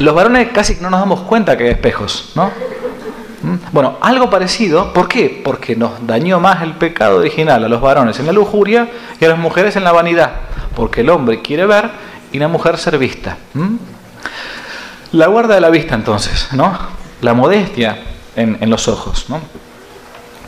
Los 0.00 0.14
varones 0.14 0.48
casi 0.52 0.76
no 0.80 0.90
nos 0.90 1.00
damos 1.00 1.20
cuenta 1.20 1.56
que 1.56 1.64
hay 1.64 1.70
espejos, 1.70 2.32
¿no? 2.34 2.50
¿Mm? 3.42 3.56
Bueno, 3.72 3.98
algo 4.00 4.30
parecido, 4.30 4.92
¿por 4.92 5.08
qué? 5.08 5.40
Porque 5.44 5.76
nos 5.76 6.06
dañó 6.06 6.40
más 6.40 6.62
el 6.62 6.72
pecado 6.74 7.18
original 7.18 7.64
a 7.64 7.68
los 7.68 7.80
varones 7.80 8.18
en 8.18 8.26
la 8.26 8.32
lujuria 8.32 8.88
y 9.20 9.24
a 9.24 9.28
las 9.28 9.38
mujeres 9.38 9.76
en 9.76 9.84
la 9.84 9.92
vanidad. 9.92 10.32
Porque 10.74 11.00
el 11.00 11.10
hombre 11.10 11.42
quiere 11.42 11.66
ver 11.66 11.90
y 12.32 12.38
la 12.38 12.48
mujer 12.48 12.78
ser 12.78 12.98
vista. 12.98 13.36
¿Mm? 13.54 13.76
La 15.12 15.26
guarda 15.26 15.54
de 15.54 15.60
la 15.60 15.70
vista 15.70 15.94
entonces, 15.94 16.48
¿no? 16.52 16.76
La 17.22 17.34
modestia 17.34 17.98
en, 18.36 18.70
los 18.70 18.86
ojos, 18.88 19.26
¿no? 19.28 19.40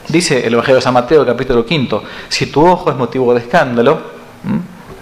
Dice 0.09 0.47
el 0.47 0.53
Evangelio 0.53 0.77
de 0.77 0.83
San 0.83 0.95
Mateo, 0.95 1.25
capítulo 1.25 1.65
quinto, 1.65 2.05
si 2.29 2.47
tu 2.47 2.67
ojo 2.67 2.91
es 2.91 2.97
motivo 2.97 3.33
de 3.33 3.41
escándalo, 3.41 4.01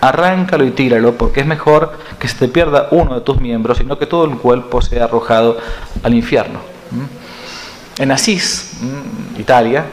arráncalo 0.01 0.65
y 0.65 0.71
tíralo, 0.71 1.15
porque 1.15 1.41
es 1.41 1.47
mejor 1.47 1.93
que 2.19 2.29
se 2.29 2.37
te 2.37 2.49
pierda 2.49 2.89
uno 2.91 3.15
de 3.15 3.21
tus 3.21 3.41
miembros, 3.41 3.79
sino 3.79 3.99
que 3.99 4.07
todo 4.07 4.25
el 4.25 4.37
cuerpo 4.37 4.81
sea 4.81 5.05
arrojado 5.05 5.59
al 6.03 6.15
infierno. 6.15 6.61
En 7.99 8.11
Asís. 8.13 8.79
Italia, 9.39 9.87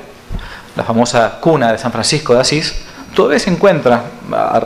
la 0.75 0.83
famosa 0.83 1.39
cuna 1.39 1.71
de 1.71 1.77
San 1.77 1.91
Francisco 1.91 2.33
de 2.33 2.41
Asís, 2.41 2.83
todavía 3.15 3.39
se 3.39 3.49
encuentra, 3.49 4.03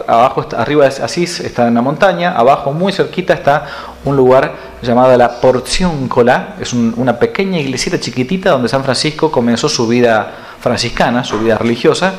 abajo, 0.07 0.45
arriba 0.57 0.87
de 0.87 1.03
Asís 1.03 1.39
está 1.39 1.67
en 1.67 1.75
la 1.75 1.81
montaña, 1.81 2.35
abajo 2.35 2.71
muy 2.73 2.91
cerquita 2.91 3.33
está 3.33 3.65
un 4.05 4.15
lugar 4.15 4.53
llamada 4.81 5.17
la 5.17 5.39
Porcióncola, 5.39 6.55
es 6.59 6.73
una 6.73 7.19
pequeña 7.19 7.59
iglesita 7.59 7.99
chiquitita 7.99 8.51
donde 8.51 8.69
San 8.69 8.83
Francisco 8.83 9.31
comenzó 9.31 9.69
su 9.69 9.87
vida 9.87 10.31
franciscana, 10.59 11.23
su 11.23 11.39
vida 11.39 11.57
religiosa. 11.57 12.13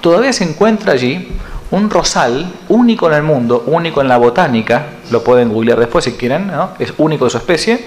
Todavía 0.00 0.32
se 0.32 0.44
encuentra 0.44 0.92
allí 0.92 1.28
un 1.74 1.90
rosal 1.90 2.46
único 2.68 3.08
en 3.08 3.14
el 3.14 3.22
mundo, 3.24 3.64
único 3.66 4.00
en 4.00 4.06
la 4.06 4.16
botánica, 4.16 4.86
lo 5.10 5.24
pueden 5.24 5.48
googlear 5.48 5.78
después 5.78 6.04
si 6.04 6.12
quieren, 6.12 6.50
es 6.78 6.94
único 6.98 7.24
de 7.24 7.30
su 7.32 7.38
especie, 7.38 7.84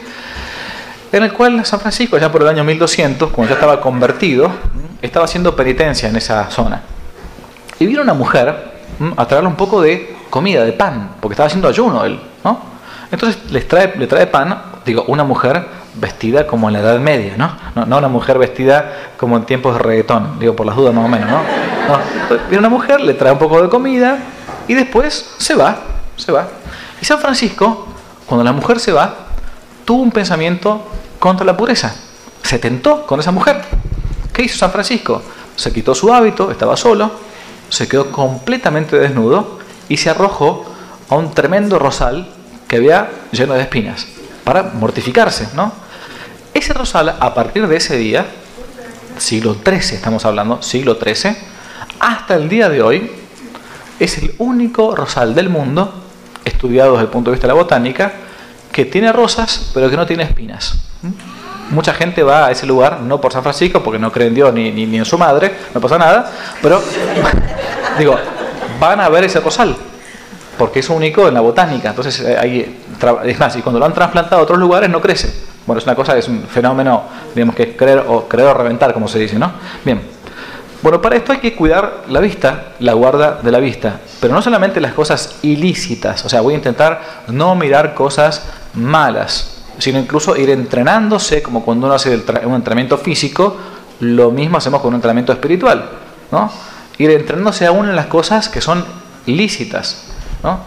en 1.12 1.24
el 1.24 1.32
cual 1.32 1.66
San 1.66 1.80
Francisco, 1.80 2.18
ya 2.18 2.30
por 2.30 2.42
el 2.42 2.50
año 2.50 2.66
1200, 2.66 3.32
cuando 3.32 3.50
ya 3.50 3.56
estaba 3.56 3.80
convertido, 3.80 4.52
estaba 5.02 5.24
haciendo 5.24 5.56
penitencia 5.56 6.10
en 6.10 6.18
esa 6.18 6.50
zona. 6.50 6.82
Y 7.80 7.86
vino 7.86 8.02
una 8.02 8.14
mujer 8.14 8.74
a 9.16 9.26
traerle 9.26 9.48
un 9.48 9.56
poco 9.56 9.82
de 9.82 10.18
comida, 10.30 10.66
de 10.66 10.74
pan, 10.74 11.12
porque 11.22 11.34
estaba 11.34 11.48
haciendo 11.48 11.70
ayuno 11.70 12.04
él, 12.04 12.20
¿no? 12.44 12.60
Entonces 13.10 13.50
les 13.52 13.70
trae, 13.70 13.94
le 13.98 14.08
trae 14.08 14.28
pan, 14.28 14.64
digo, 14.86 15.06
una 15.08 15.24
mujer 15.24 15.66
vestida 16.00 16.48
como 16.48 16.68
en 16.70 16.74
la 16.74 16.80
Edad 16.80 17.00
Media, 17.00 17.36
¿no? 17.38 17.86
¿no? 17.86 17.98
una 17.98 18.08
mujer 18.08 18.38
vestida 18.38 19.12
como 19.18 19.38
en 19.38 19.46
tiempos 19.46 19.74
de 19.74 19.80
reggaetón, 19.80 20.40
digo, 20.40 20.56
por 20.56 20.66
las 20.66 20.76
dudas 20.76 20.94
más 20.94 21.06
o 21.06 21.08
menos, 21.08 21.30
¿no? 21.30 21.42
Viene 22.50 22.60
una 22.60 22.70
mujer, 22.70 23.02
le 23.02 23.14
trae 23.14 23.32
un 23.32 23.40
poco 23.40 23.62
de 23.62 23.70
comida 23.70 24.20
y 24.68 24.74
después 24.74 25.36
se 25.38 25.56
va, 25.56 25.78
se 26.16 26.32
va. 26.32 26.48
Y 27.02 27.06
San 27.06 27.20
Francisco, 27.20 27.88
cuando 28.26 28.44
la 28.44 28.52
mujer 28.52 28.80
se 28.80 28.92
va, 28.92 29.16
tuvo 29.86 30.02
un 30.02 30.12
pensamiento 30.12 30.86
contra 31.20 31.46
la 31.46 31.56
pureza. 31.56 31.96
Se 32.44 32.60
tentó 32.60 33.06
con 33.06 33.20
esa 33.20 33.32
mujer. 33.32 33.62
¿Qué 34.34 34.44
hizo 34.44 34.58
San 34.58 34.72
Francisco? 34.72 35.22
Se 35.56 35.72
quitó 35.72 35.96
su 35.96 36.14
hábito, 36.14 36.52
estaba 36.52 36.78
solo, 36.78 37.12
se 37.70 37.88
quedó 37.88 38.12
completamente 38.12 38.98
desnudo 38.98 39.60
y 39.90 39.98
se 39.98 40.10
arrojó 40.10 40.66
a 41.10 41.16
un 41.16 41.34
tremendo 41.34 41.80
rosal 41.80 42.28
que 42.68 42.78
había 42.78 43.10
lleno 43.32 43.54
de 43.54 43.62
espinas 43.62 44.06
para 44.44 44.64
mortificarse, 44.64 45.50
¿no? 45.56 45.72
Ese 46.58 46.74
rosal, 46.74 47.16
a 47.20 47.34
partir 47.36 47.68
de 47.68 47.76
ese 47.78 47.98
día, 47.98 48.26
siglo 49.20 49.58
XIII 49.64 49.96
estamos 49.96 50.26
hablando, 50.26 50.60
siglo 50.64 50.98
XIII, 51.00 51.38
hasta 52.00 52.34
el 52.34 52.50
día 52.50 52.68
de 52.68 52.82
hoy, 52.82 53.12
es 54.00 54.18
el 54.18 54.34
único 54.40 54.96
rosal 54.96 55.36
del 55.36 55.50
mundo, 55.50 55.94
estudiado 56.46 56.94
desde 56.94 57.04
el 57.04 57.10
punto 57.12 57.30
de 57.30 57.36
vista 57.36 57.46
de 57.46 57.54
la 57.54 57.60
botánica, 57.60 58.12
que 58.72 58.86
tiene 58.86 59.14
rosas, 59.14 59.70
pero 59.72 59.88
que 59.88 59.96
no 59.96 60.08
tiene 60.08 60.24
espinas. 60.24 60.80
Mucha 61.70 61.94
gente 61.94 62.24
va 62.24 62.48
a 62.48 62.52
ese 62.52 62.66
lugar, 62.66 63.02
no 63.02 63.22
por 63.22 63.32
San 63.32 63.44
Francisco, 63.44 63.84
porque 63.84 64.00
no 64.00 64.12
cree 64.12 64.30
en 64.30 64.34
Dios 64.34 64.52
ni, 64.52 64.72
ni 64.72 64.98
en 64.98 65.06
su 65.06 65.16
madre, 65.16 65.54
no 65.76 65.80
pasa 65.80 66.00
nada, 66.00 66.32
pero 66.64 66.82
digo, 68.00 68.18
van 68.80 69.00
a 69.00 69.10
ver 69.10 69.26
ese 69.26 69.42
rosal, 69.42 69.78
porque 70.58 70.80
es 70.80 70.90
único 70.90 71.28
en 71.28 71.36
la 71.36 71.42
botánica. 71.42 71.90
Entonces, 71.90 72.20
eh, 72.22 72.76
es 73.26 73.40
más, 73.40 73.56
y 73.56 73.62
cuando 73.62 73.78
lo 73.78 73.86
han 73.86 73.94
trasplantado 73.94 74.42
a 74.42 74.44
otros 74.44 74.58
lugares 74.58 74.90
no 74.90 75.00
crece. 75.00 75.57
Bueno, 75.68 75.80
es 75.80 75.86
una 75.86 75.96
cosa, 75.96 76.18
es 76.18 76.28
un 76.30 76.44
fenómeno, 76.44 77.04
digamos 77.36 77.54
que 77.54 77.76
creer 77.76 78.06
o 78.08 78.28
creer 78.28 78.48
o 78.48 78.54
reventar, 78.54 78.94
como 78.94 79.10
se 79.10 79.20
dice, 79.20 79.38
¿no? 79.38 79.52
Bien. 79.84 80.02
Bueno, 80.82 81.02
para 81.02 81.18
esto 81.18 81.34
hay 81.34 81.40
que 81.40 81.56
cuidar 81.56 82.04
la 82.08 82.22
vista, 82.22 82.70
la 82.80 82.94
guarda 82.94 83.42
de 83.42 83.52
la 83.52 83.60
vista, 83.60 84.00
pero 84.22 84.34
no 84.34 84.42
solamente 84.42 84.80
las 84.80 84.94
cosas 84.94 85.40
ilícitas, 85.42 86.24
o 86.24 86.30
sea, 86.30 86.40
voy 86.40 86.54
a 86.54 86.58
intentar 86.58 87.02
no 87.28 87.54
mirar 87.56 87.94
cosas 87.94 88.44
malas, 88.76 89.66
sino 89.80 90.00
incluso 90.00 90.38
ir 90.38 90.52
entrenándose, 90.52 91.44
como 91.44 91.66
cuando 91.66 91.88
uno 91.88 91.96
hace 91.96 92.16
un 92.46 92.56
entrenamiento 92.56 92.98
físico, 92.98 93.58
lo 94.00 94.32
mismo 94.32 94.58
hacemos 94.58 94.82
con 94.82 94.90
un 94.90 94.96
entrenamiento 94.96 95.34
espiritual, 95.34 95.90
¿no? 96.32 96.50
Ir 96.98 97.12
entrenándose 97.12 97.66
aún 97.66 97.90
en 97.90 97.96
las 97.96 98.06
cosas 98.06 98.48
que 98.48 98.62
son 98.62 98.86
lícitas, 99.26 100.06
¿no? 100.44 100.60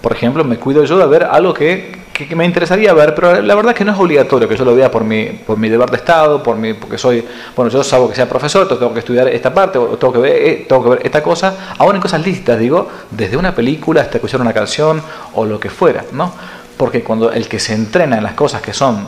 Por 0.00 0.12
ejemplo, 0.12 0.44
me 0.44 0.58
cuido 0.58 0.84
yo 0.84 0.98
de 0.98 1.06
ver 1.06 1.24
algo 1.24 1.54
que, 1.54 2.03
me 2.34 2.44
interesaría 2.44 2.92
ver, 2.92 3.14
pero 3.14 3.42
la 3.42 3.54
verdad 3.54 3.72
es 3.72 3.78
que 3.78 3.84
no 3.84 3.92
es 3.92 3.98
obligatorio 3.98 4.48
que 4.48 4.56
yo 4.56 4.64
lo 4.64 4.74
vea 4.74 4.90
por 4.90 5.04
mi, 5.04 5.26
por 5.26 5.58
mi 5.58 5.68
deber 5.68 5.90
de 5.90 5.96
Estado, 5.96 6.42
por 6.42 6.56
mi, 6.56 6.72
porque 6.74 6.96
soy, 6.96 7.24
bueno, 7.56 7.70
yo 7.70 7.82
sabo 7.82 8.08
que 8.08 8.14
sea 8.14 8.28
profesor, 8.28 8.68
tengo 8.68 8.92
que 8.92 9.00
estudiar 9.00 9.28
esta 9.28 9.52
parte, 9.52 9.78
tengo 9.98 10.12
que 10.12 10.18
ver, 10.18 10.36
eh, 10.36 10.66
tengo 10.68 10.84
que 10.84 10.90
ver 10.90 11.00
esta 11.04 11.22
cosa, 11.22 11.74
aún 11.78 11.96
en 11.96 12.00
cosas 12.00 12.24
lícitas, 12.24 12.58
digo, 12.58 12.88
desde 13.10 13.36
una 13.36 13.54
película 13.54 14.02
hasta 14.02 14.18
escuchar 14.18 14.40
una 14.40 14.52
canción 14.52 15.02
o 15.34 15.44
lo 15.44 15.58
que 15.58 15.70
fuera, 15.70 16.04
¿no? 16.12 16.32
Porque 16.76 17.02
cuando 17.02 17.32
el 17.32 17.48
que 17.48 17.58
se 17.58 17.74
entrena 17.74 18.16
en 18.16 18.22
las 18.22 18.34
cosas 18.34 18.62
que 18.62 18.72
son 18.72 19.06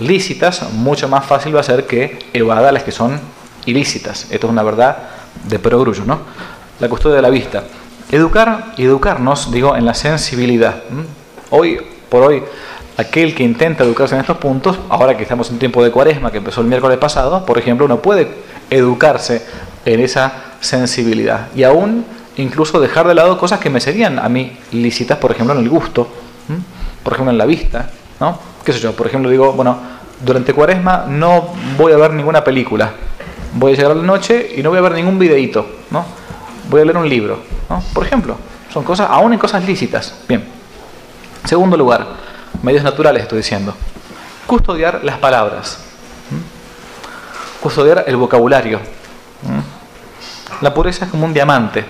lícitas, 0.00 0.72
mucho 0.72 1.08
más 1.08 1.24
fácil 1.24 1.56
va 1.56 1.60
a 1.60 1.64
ser 1.64 1.86
que 1.86 2.18
evada 2.32 2.72
las 2.72 2.82
que 2.82 2.92
son 2.92 3.20
ilícitas. 3.66 4.26
Esto 4.30 4.46
es 4.46 4.52
una 4.52 4.62
verdad 4.62 4.98
de 5.44 5.58
perogrullo, 5.58 6.04
¿no? 6.04 6.20
La 6.80 6.88
custodia 6.88 7.16
de 7.16 7.22
la 7.22 7.30
vista. 7.30 7.64
Educar 8.10 8.74
y 8.76 8.84
educarnos, 8.84 9.50
digo, 9.50 9.76
en 9.76 9.86
la 9.86 9.94
sensibilidad. 9.94 10.82
Hoy 11.50 11.80
por 12.12 12.24
hoy, 12.24 12.42
aquel 12.98 13.34
que 13.34 13.42
intenta 13.42 13.84
educarse 13.84 14.14
en 14.14 14.20
estos 14.20 14.36
puntos, 14.36 14.78
ahora 14.90 15.16
que 15.16 15.22
estamos 15.22 15.48
en 15.50 15.58
tiempo 15.58 15.82
de 15.82 15.90
cuaresma, 15.90 16.30
que 16.30 16.36
empezó 16.36 16.60
el 16.60 16.66
miércoles 16.66 16.98
pasado, 16.98 17.46
por 17.46 17.56
ejemplo, 17.56 17.86
uno 17.86 18.02
puede 18.02 18.28
educarse 18.68 19.42
en 19.86 19.98
esa 19.98 20.30
sensibilidad 20.60 21.48
y 21.54 21.62
aún 21.62 22.04
incluso 22.36 22.80
dejar 22.80 23.08
de 23.08 23.14
lado 23.14 23.38
cosas 23.38 23.60
que 23.60 23.70
me 23.70 23.80
serían 23.80 24.18
a 24.18 24.28
mí 24.28 24.58
lícitas, 24.72 25.16
por 25.16 25.30
ejemplo, 25.30 25.54
en 25.54 25.62
el 25.62 25.70
gusto, 25.70 26.06
por 27.02 27.14
ejemplo, 27.14 27.32
en 27.32 27.38
la 27.38 27.46
vista, 27.46 27.88
¿no? 28.20 28.38
¿Qué 28.62 28.74
sé 28.74 28.80
yo? 28.80 28.92
Por 28.92 29.06
ejemplo, 29.06 29.30
digo, 29.30 29.54
bueno, 29.54 29.78
durante 30.22 30.52
cuaresma 30.52 31.06
no 31.08 31.54
voy 31.78 31.94
a 31.94 31.96
ver 31.96 32.12
ninguna 32.12 32.44
película, 32.44 32.92
voy 33.54 33.72
a 33.72 33.74
llegar 33.74 33.92
a 33.92 33.94
la 33.94 34.02
noche 34.02 34.52
y 34.54 34.62
no 34.62 34.68
voy 34.68 34.80
a 34.80 34.82
ver 34.82 34.92
ningún 34.92 35.18
videíto, 35.18 35.64
¿no? 35.90 36.04
Voy 36.68 36.82
a 36.82 36.84
leer 36.84 36.98
un 36.98 37.08
libro, 37.08 37.38
por 37.94 38.04
ejemplo, 38.04 38.36
son 38.70 38.84
cosas, 38.84 39.08
aún 39.10 39.32
en 39.32 39.38
cosas 39.38 39.64
lícitas. 39.64 40.14
Bien. 40.28 40.60
Segundo 41.44 41.76
lugar, 41.76 42.06
medios 42.62 42.84
naturales 42.84 43.22
estoy 43.22 43.38
diciendo. 43.38 43.74
Custodiar 44.46 45.00
las 45.02 45.18
palabras. 45.18 45.78
Custodiar 47.60 48.04
el 48.06 48.16
vocabulario. 48.16 48.80
La 50.60 50.72
pureza 50.72 51.04
es 51.06 51.10
como 51.10 51.26
un 51.26 51.34
diamante. 51.34 51.84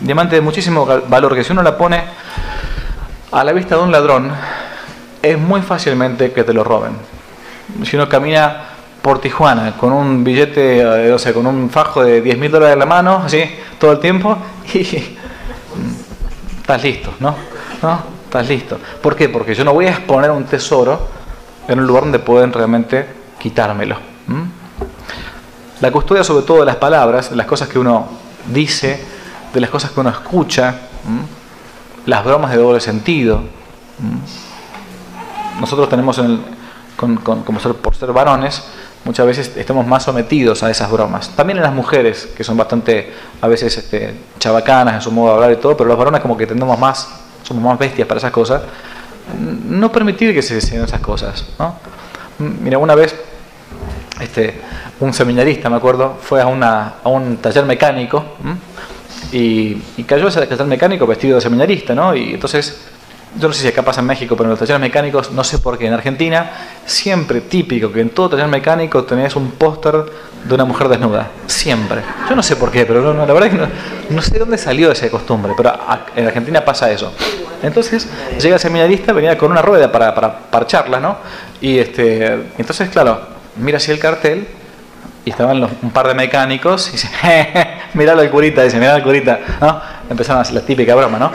diamante 0.00 0.36
de 0.36 0.40
muchísimo 0.40 0.86
valor 1.08 1.34
que 1.34 1.44
si 1.44 1.52
uno 1.52 1.62
la 1.62 1.76
pone 1.76 2.02
a 3.30 3.44
la 3.44 3.52
vista 3.52 3.76
de 3.76 3.82
un 3.82 3.92
ladrón, 3.92 4.32
es 5.22 5.38
muy 5.38 5.60
fácilmente 5.62 6.32
que 6.32 6.44
te 6.44 6.52
lo 6.52 6.64
roben. 6.64 6.92
Si 7.84 7.96
uno 7.96 8.08
camina 8.08 8.68
por 9.02 9.20
Tijuana 9.20 9.76
con 9.76 9.92
un 9.92 10.24
billete, 10.24 10.80
eh, 10.80 11.12
o 11.12 11.18
sea, 11.18 11.34
con 11.34 11.46
un 11.46 11.68
fajo 11.68 12.02
de 12.02 12.22
10 12.22 12.38
mil 12.38 12.50
dólares 12.50 12.72
en 12.72 12.78
la 12.78 12.86
mano, 12.86 13.22
así, 13.24 13.44
todo 13.78 13.92
el 13.92 14.00
tiempo, 14.00 14.38
y 14.74 14.80
estás 16.60 16.82
listo, 16.82 17.12
¿no? 17.20 17.34
¿no? 17.82 18.13
Estás 18.34 18.48
listo. 18.48 18.78
¿Por 19.00 19.14
qué? 19.14 19.28
Porque 19.28 19.54
yo 19.54 19.62
no 19.62 19.72
voy 19.72 19.86
a 19.86 19.90
exponer 19.90 20.28
un 20.32 20.42
tesoro 20.42 21.06
en 21.68 21.78
un 21.78 21.86
lugar 21.86 22.02
donde 22.02 22.18
pueden 22.18 22.52
realmente 22.52 23.06
quitármelo. 23.38 23.96
La 25.80 25.92
custodia 25.92 26.24
sobre 26.24 26.44
todo 26.44 26.58
de 26.58 26.66
las 26.66 26.74
palabras, 26.74 27.30
de 27.30 27.36
las 27.36 27.46
cosas 27.46 27.68
que 27.68 27.78
uno 27.78 28.08
dice, 28.52 29.00
de 29.52 29.60
las 29.60 29.70
cosas 29.70 29.92
que 29.92 30.00
uno 30.00 30.10
escucha, 30.10 30.80
las 32.06 32.24
bromas 32.24 32.50
de 32.50 32.56
doble 32.56 32.80
sentido. 32.80 33.40
Nosotros 35.60 35.88
tenemos, 35.88 36.18
en 36.18 36.42
como 36.96 37.60
ser, 37.60 37.74
por 37.74 37.94
ser 37.94 38.12
varones, 38.12 38.64
muchas 39.04 39.26
veces 39.26 39.56
estamos 39.56 39.86
más 39.86 40.02
sometidos 40.02 40.64
a 40.64 40.72
esas 40.72 40.90
bromas. 40.90 41.30
También 41.36 41.58
en 41.58 41.62
las 41.62 41.72
mujeres, 41.72 42.26
que 42.36 42.42
son 42.42 42.56
bastante, 42.56 43.12
a 43.40 43.46
veces, 43.46 43.78
este, 43.78 44.12
chabacanas 44.40 44.94
en 44.94 45.02
su 45.02 45.12
modo 45.12 45.28
de 45.28 45.34
hablar 45.34 45.52
y 45.52 45.62
todo, 45.62 45.76
pero 45.76 45.86
los 45.86 45.96
varones 45.96 46.20
como 46.20 46.36
que 46.36 46.48
tendemos 46.48 46.76
más, 46.76 47.20
somos 47.44 47.62
más 47.62 47.78
bestias 47.78 48.08
para 48.08 48.18
esas 48.18 48.32
cosas. 48.32 48.62
No 49.68 49.92
permitir 49.92 50.34
que 50.34 50.42
se 50.42 50.60
den 50.60 50.84
esas 50.84 51.00
cosas. 51.00 51.44
¿no? 51.58 51.76
Mira, 52.38 52.78
una 52.78 52.94
vez 52.94 53.14
este, 54.20 54.60
un 55.00 55.12
seminarista, 55.12 55.70
me 55.70 55.76
acuerdo, 55.76 56.18
fue 56.20 56.40
a, 56.40 56.46
una, 56.46 56.94
a 57.02 57.08
un 57.08 57.36
taller 57.38 57.64
mecánico 57.64 58.24
y, 59.32 59.76
y, 59.96 60.04
cayó 60.04 60.28
ese 60.28 60.46
taller 60.46 60.66
mecánico 60.66 61.06
vestido 61.06 61.36
de 61.36 61.40
seminarista, 61.40 61.94
¿no? 61.94 62.14
Y 62.14 62.34
entonces 62.34 62.80
yo 63.36 63.48
no 63.48 63.54
sé 63.54 63.62
si 63.62 63.68
acá 63.68 63.82
pasa 63.82 64.00
en 64.00 64.06
México, 64.06 64.36
pero 64.36 64.44
en 64.44 64.50
los 64.50 64.58
talleres 64.58 64.80
mecánicos, 64.80 65.32
no 65.32 65.42
sé 65.42 65.58
por 65.58 65.76
qué, 65.76 65.86
en 65.86 65.94
Argentina, 65.94 66.50
siempre 66.86 67.40
típico 67.40 67.90
que 67.90 68.00
en 68.00 68.10
todo 68.10 68.30
taller 68.30 68.46
mecánico 68.48 69.04
tenés 69.04 69.34
un 69.34 69.52
póster 69.52 70.04
de 70.44 70.54
una 70.54 70.64
mujer 70.64 70.88
desnuda. 70.88 71.28
Siempre. 71.46 72.02
Yo 72.28 72.36
no 72.36 72.42
sé 72.42 72.56
por 72.56 72.70
qué, 72.70 72.86
pero 72.86 73.00
no, 73.12 73.26
la 73.26 73.32
verdad 73.32 73.48
es 73.48 73.58
que 73.58 74.14
no, 74.14 74.22
sé 74.22 74.38
dónde 74.38 74.58
salió 74.58 74.92
esa 74.92 75.10
costumbre, 75.10 75.52
pero 75.56 75.72
en 76.14 76.26
Argentina 76.26 76.64
pasa 76.64 76.90
eso. 76.90 77.12
Entonces 77.62 78.08
llega 78.40 78.56
el 78.56 78.60
seminarista, 78.60 79.12
venía 79.12 79.36
con 79.36 79.50
una 79.50 79.62
rueda 79.62 79.90
para, 79.90 80.14
para 80.14 80.38
parcharla, 80.38 81.00
¿no? 81.00 81.16
Y 81.60 81.78
este, 81.78 82.26
entonces, 82.58 82.88
claro, 82.90 83.20
mira 83.56 83.78
así 83.78 83.90
el 83.90 83.98
cartel 83.98 84.46
y 85.24 85.30
estaban 85.30 85.62
un 85.62 85.90
par 85.90 86.06
de 86.06 86.14
mecánicos 86.14 86.88
y 86.88 86.92
dice, 86.92 87.08
miralo 87.94 88.20
al 88.20 88.30
curita, 88.30 88.62
dice, 88.62 88.78
miralo 88.78 88.96
al 88.96 89.02
curita, 89.02 89.40
¿no? 89.60 89.80
Empezaron 90.10 90.38
a 90.38 90.42
hacer 90.42 90.54
la 90.54 90.60
típica 90.60 90.94
broma, 90.94 91.18
¿no? 91.18 91.32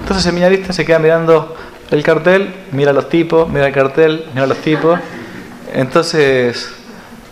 Entonces 0.00 0.26
el 0.26 0.32
seminarista 0.32 0.72
se 0.72 0.84
queda 0.84 0.98
mirando 0.98 1.56
el 1.90 2.02
cartel, 2.02 2.54
mira 2.72 2.92
los 2.92 3.08
tipos, 3.08 3.48
mira 3.48 3.66
el 3.66 3.72
cartel, 3.72 4.26
mira 4.34 4.46
los 4.46 4.58
tipos. 4.58 4.98
Entonces 5.72 6.70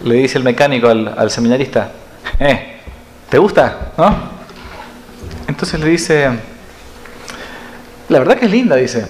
le 0.04 0.14
dice 0.14 0.38
el 0.38 0.44
mecánico 0.44 0.88
al, 0.88 1.30
seminarista, 1.30 1.90
eh, 2.38 2.80
¿te 3.28 3.38
gusta? 3.38 3.92
¿No? 3.96 4.38
Entonces 5.48 5.80
le 5.80 5.88
dice, 5.88 6.30
la 8.08 8.18
verdad 8.18 8.36
que 8.36 8.46
es 8.46 8.50
linda, 8.50 8.76
dice. 8.76 9.06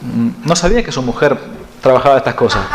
mm, 0.00 0.28
no 0.44 0.56
sabía 0.56 0.82
que 0.82 0.92
su 0.92 1.02
mujer 1.02 1.36
trabajaba 1.80 2.16
estas 2.18 2.34
cosas. 2.34 2.64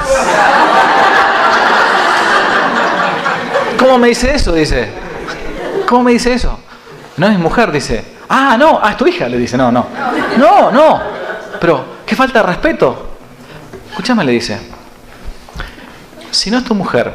¿Cómo 3.79 3.97
me 3.97 4.09
dice 4.09 4.33
eso? 4.33 4.53
Dice. 4.53 4.89
¿Cómo 5.87 6.03
me 6.03 6.11
dice 6.11 6.33
eso? 6.33 6.59
No 7.15 7.27
es 7.27 7.39
mujer, 7.39 7.71
dice. 7.71 8.16
Ah, 8.29 8.57
no, 8.57 8.79
ah, 8.81 8.91
es 8.91 8.97
tu 8.97 9.07
hija, 9.07 9.27
le 9.29 9.37
dice. 9.37 9.57
No, 9.57 9.71
no. 9.71 9.87
No, 10.37 10.71
no. 10.71 11.01
Pero, 11.59 11.85
¿qué 12.05 12.15
falta 12.15 12.39
de 12.39 12.47
respeto? 12.47 13.11
Escúchame, 13.89 14.23
le 14.23 14.33
dice. 14.33 14.59
Si 16.31 16.51
no 16.51 16.57
es 16.57 16.63
tu 16.63 16.75
mujer 16.75 17.13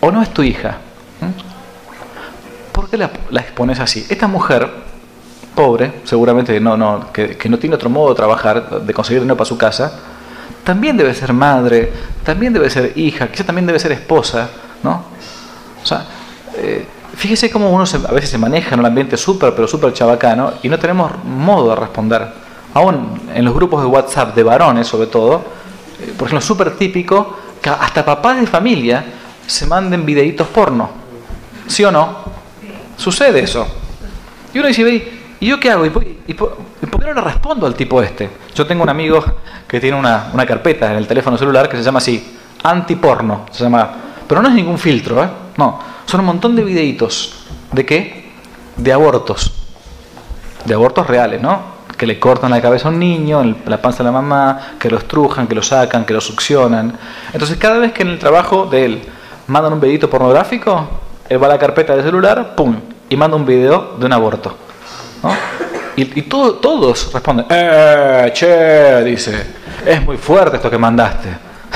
o 0.00 0.10
no 0.10 0.22
es 0.22 0.32
tu 0.32 0.42
hija, 0.42 0.76
¿por 2.72 2.88
qué 2.90 2.98
la, 2.98 3.10
expones 3.40 3.80
así? 3.80 4.06
Esta 4.08 4.28
mujer, 4.28 4.70
pobre, 5.54 6.00
seguramente 6.04 6.60
no, 6.60 6.76
no, 6.76 7.10
que, 7.12 7.36
que 7.36 7.48
no 7.48 7.58
tiene 7.58 7.74
otro 7.74 7.88
modo 7.88 8.10
de 8.10 8.14
trabajar, 8.14 8.82
de 8.82 8.94
conseguir 8.94 9.22
dinero 9.22 9.36
para 9.36 9.48
su 9.48 9.56
casa, 9.56 9.98
también 10.62 10.96
debe 10.96 11.14
ser 11.14 11.32
madre, 11.32 11.92
también 12.24 12.52
debe 12.52 12.68
ser 12.68 12.92
hija, 12.96 13.28
quizá 13.28 13.44
también 13.44 13.66
debe 13.66 13.78
ser 13.78 13.92
esposa, 13.92 14.50
¿no? 14.82 15.04
O 15.82 15.86
sea, 15.86 16.04
eh, 16.56 16.86
fíjese 17.16 17.50
cómo 17.50 17.70
uno 17.70 17.84
a 18.08 18.12
veces 18.12 18.30
se 18.30 18.38
maneja 18.38 18.74
en 18.74 18.80
un 18.80 18.86
ambiente 18.86 19.16
súper, 19.16 19.54
pero 19.54 19.66
súper 19.66 19.92
chabacano 19.92 20.52
y 20.62 20.68
no 20.68 20.78
tenemos 20.78 21.12
modo 21.24 21.70
de 21.70 21.76
responder. 21.76 22.28
Aún 22.74 23.20
en 23.34 23.44
los 23.44 23.54
grupos 23.54 23.82
de 23.82 23.88
WhatsApp 23.88 24.34
de 24.34 24.42
varones, 24.42 24.86
sobre 24.86 25.06
todo, 25.06 25.42
eh, 26.00 26.14
por 26.16 26.28
ejemplo, 26.28 26.40
súper 26.40 26.76
típico 26.76 27.38
hasta 27.64 28.04
papás 28.04 28.40
de 28.40 28.46
familia 28.46 29.04
se 29.46 29.66
manden 29.66 30.04
videitos 30.04 30.46
porno. 30.48 30.90
¿Sí 31.66 31.84
o 31.84 31.90
no? 31.90 32.18
Sucede 32.96 33.40
eso. 33.40 33.66
Y 34.54 34.58
uno 34.58 34.68
dice, 34.68 35.08
¿y 35.40 35.46
yo 35.46 35.58
qué 35.58 35.70
hago? 35.70 35.84
¿Y 35.86 35.90
por, 36.34 36.56
qué 36.80 37.06
no 37.06 37.14
le 37.14 37.20
respondo 37.20 37.66
al 37.66 37.74
tipo 37.74 38.00
este? 38.02 38.30
Yo 38.54 38.66
tengo 38.66 38.82
un 38.82 38.88
amigo 38.88 39.24
que 39.66 39.80
tiene 39.80 39.98
una, 39.98 40.30
una 40.32 40.46
carpeta 40.46 40.90
en 40.92 40.98
el 40.98 41.06
teléfono 41.06 41.36
celular 41.36 41.68
que 41.68 41.76
se 41.76 41.82
llama 41.82 41.98
así, 41.98 42.36
antiporno. 42.62 43.46
Se 43.50 43.64
llama 43.64 43.90
pero 44.26 44.42
no 44.42 44.48
es 44.48 44.54
ningún 44.54 44.78
filtro, 44.78 45.22
¿eh? 45.22 45.28
No, 45.56 45.78
son 46.06 46.20
un 46.20 46.26
montón 46.26 46.56
de 46.56 46.64
videitos. 46.64 47.34
¿De 47.72 47.84
qué? 47.84 48.32
De 48.76 48.92
abortos. 48.92 49.52
De 50.64 50.74
abortos 50.74 51.06
reales, 51.06 51.42
¿no? 51.42 51.76
Que 51.96 52.06
le 52.06 52.18
cortan 52.18 52.50
la 52.50 52.62
cabeza 52.62 52.88
a 52.88 52.90
un 52.92 52.98
niño, 52.98 53.56
la 53.66 53.82
panza 53.82 53.98
de 53.98 54.04
la 54.04 54.12
mamá, 54.12 54.76
que 54.78 54.88
lo 54.88 54.98
estrujan, 54.98 55.46
que 55.46 55.54
lo 55.54 55.62
sacan, 55.62 56.04
que 56.04 56.14
lo 56.14 56.20
succionan. 56.20 56.96
Entonces, 57.32 57.56
cada 57.58 57.78
vez 57.78 57.92
que 57.92 58.02
en 58.02 58.08
el 58.08 58.18
trabajo 58.18 58.66
de 58.66 58.84
él 58.84 59.02
mandan 59.48 59.72
un 59.72 59.80
videito 59.80 60.08
pornográfico, 60.08 60.88
él 61.28 61.42
va 61.42 61.46
a 61.46 61.50
la 61.50 61.58
carpeta 61.58 61.94
del 61.94 62.04
celular, 62.04 62.54
¡pum! 62.54 62.76
y 63.08 63.16
manda 63.16 63.36
un 63.36 63.46
video 63.46 63.96
de 63.98 64.06
un 64.06 64.12
aborto. 64.12 64.56
¿no? 65.22 65.30
Y 65.96 66.22
todos 66.22 67.12
responden, 67.12 67.46
¡eh, 67.48 68.30
che! 68.34 69.02
Dice, 69.02 69.46
es 69.84 70.04
muy 70.04 70.18
fuerte 70.18 70.56
esto 70.56 70.70
que 70.70 70.78
mandaste. 70.78 71.28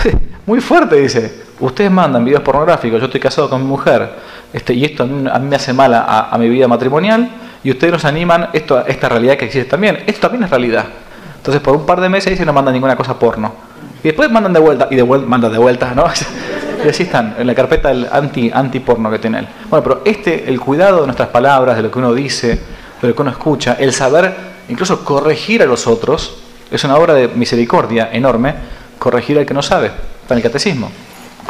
muy 0.46 0.60
fuerte, 0.60 0.96
dice 0.96 1.49
ustedes 1.60 1.90
mandan 1.90 2.24
videos 2.24 2.42
pornográficos, 2.42 2.98
yo 3.00 3.06
estoy 3.06 3.20
casado 3.20 3.48
con 3.48 3.62
mi 3.62 3.68
mujer, 3.68 4.10
este, 4.52 4.74
y 4.74 4.84
esto 4.84 5.04
a 5.04 5.06
mí, 5.06 5.48
me 5.48 5.56
hace 5.56 5.72
mal 5.72 5.92
a, 5.94 6.36
mi 6.38 6.48
vida 6.48 6.66
matrimonial, 6.66 7.30
y 7.62 7.70
ustedes 7.70 7.92
nos 7.92 8.04
animan 8.04 8.48
esto, 8.52 8.84
esta 8.86 9.08
realidad 9.08 9.36
que 9.36 9.44
existe 9.44 9.68
también. 9.68 10.02
Esto 10.06 10.22
también 10.22 10.44
es 10.44 10.50
realidad. 10.50 10.86
Entonces, 11.36 11.62
por 11.62 11.76
un 11.76 11.84
par 11.84 12.00
de 12.00 12.08
meses 12.08 12.30
dicen 12.30 12.46
no 12.46 12.52
mandan 12.52 12.72
ninguna 12.72 12.96
cosa 12.96 13.18
porno. 13.18 13.52
Y 14.02 14.08
después 14.08 14.30
mandan 14.30 14.52
de 14.52 14.60
vuelta, 14.60 14.88
y 14.90 14.96
de 14.96 15.02
vuelta, 15.02 15.26
mandan 15.26 15.52
de 15.52 15.58
vuelta, 15.58 15.92
¿no? 15.94 16.04
y 16.84 16.88
así 16.88 17.02
están, 17.02 17.36
en 17.38 17.46
la 17.46 17.54
carpeta 17.54 17.88
del 17.88 18.08
anti, 18.10 18.50
anti 18.52 18.80
porno 18.80 19.10
que 19.10 19.18
tiene 19.18 19.40
él. 19.40 19.48
Bueno, 19.68 19.82
pero 19.82 20.02
este, 20.04 20.48
el 20.48 20.58
cuidado 20.58 21.00
de 21.00 21.06
nuestras 21.06 21.28
palabras, 21.28 21.76
de 21.76 21.82
lo 21.82 21.90
que 21.90 21.98
uno 21.98 22.14
dice, 22.14 22.58
de 23.00 23.08
lo 23.08 23.14
que 23.14 23.22
uno 23.22 23.30
escucha, 23.30 23.76
el 23.78 23.92
saber 23.92 24.34
incluso 24.68 25.04
corregir 25.04 25.62
a 25.62 25.66
los 25.66 25.86
otros, 25.86 26.38
es 26.70 26.82
una 26.84 26.96
obra 26.96 27.12
de 27.14 27.28
misericordia 27.28 28.08
enorme, 28.12 28.54
corregir 28.98 29.38
al 29.38 29.44
que 29.44 29.54
no 29.54 29.62
sabe, 29.62 29.90
para 30.26 30.38
el 30.38 30.42
catecismo 30.42 30.90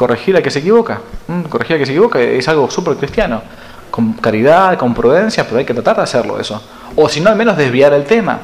corregir 0.00 0.34
al 0.34 0.42
que 0.42 0.50
se 0.50 0.60
equivoca. 0.60 0.98
Mm, 1.28 1.42
corregir 1.42 1.74
al 1.74 1.80
que 1.80 1.84
se 1.84 1.92
equivoca 1.92 2.18
es 2.18 2.48
algo 2.48 2.70
súper 2.70 2.96
cristiano. 2.96 3.42
Con 3.90 4.14
caridad, 4.14 4.78
con 4.78 4.94
prudencia, 4.94 5.44
pero 5.44 5.58
hay 5.58 5.66
que 5.66 5.74
tratar 5.74 5.96
de 5.96 6.02
hacerlo 6.04 6.40
eso. 6.40 6.62
O 6.96 7.06
si 7.06 7.20
no, 7.20 7.28
al 7.28 7.36
menos 7.36 7.54
desviar 7.54 7.92
el 7.92 8.04
tema. 8.04 8.38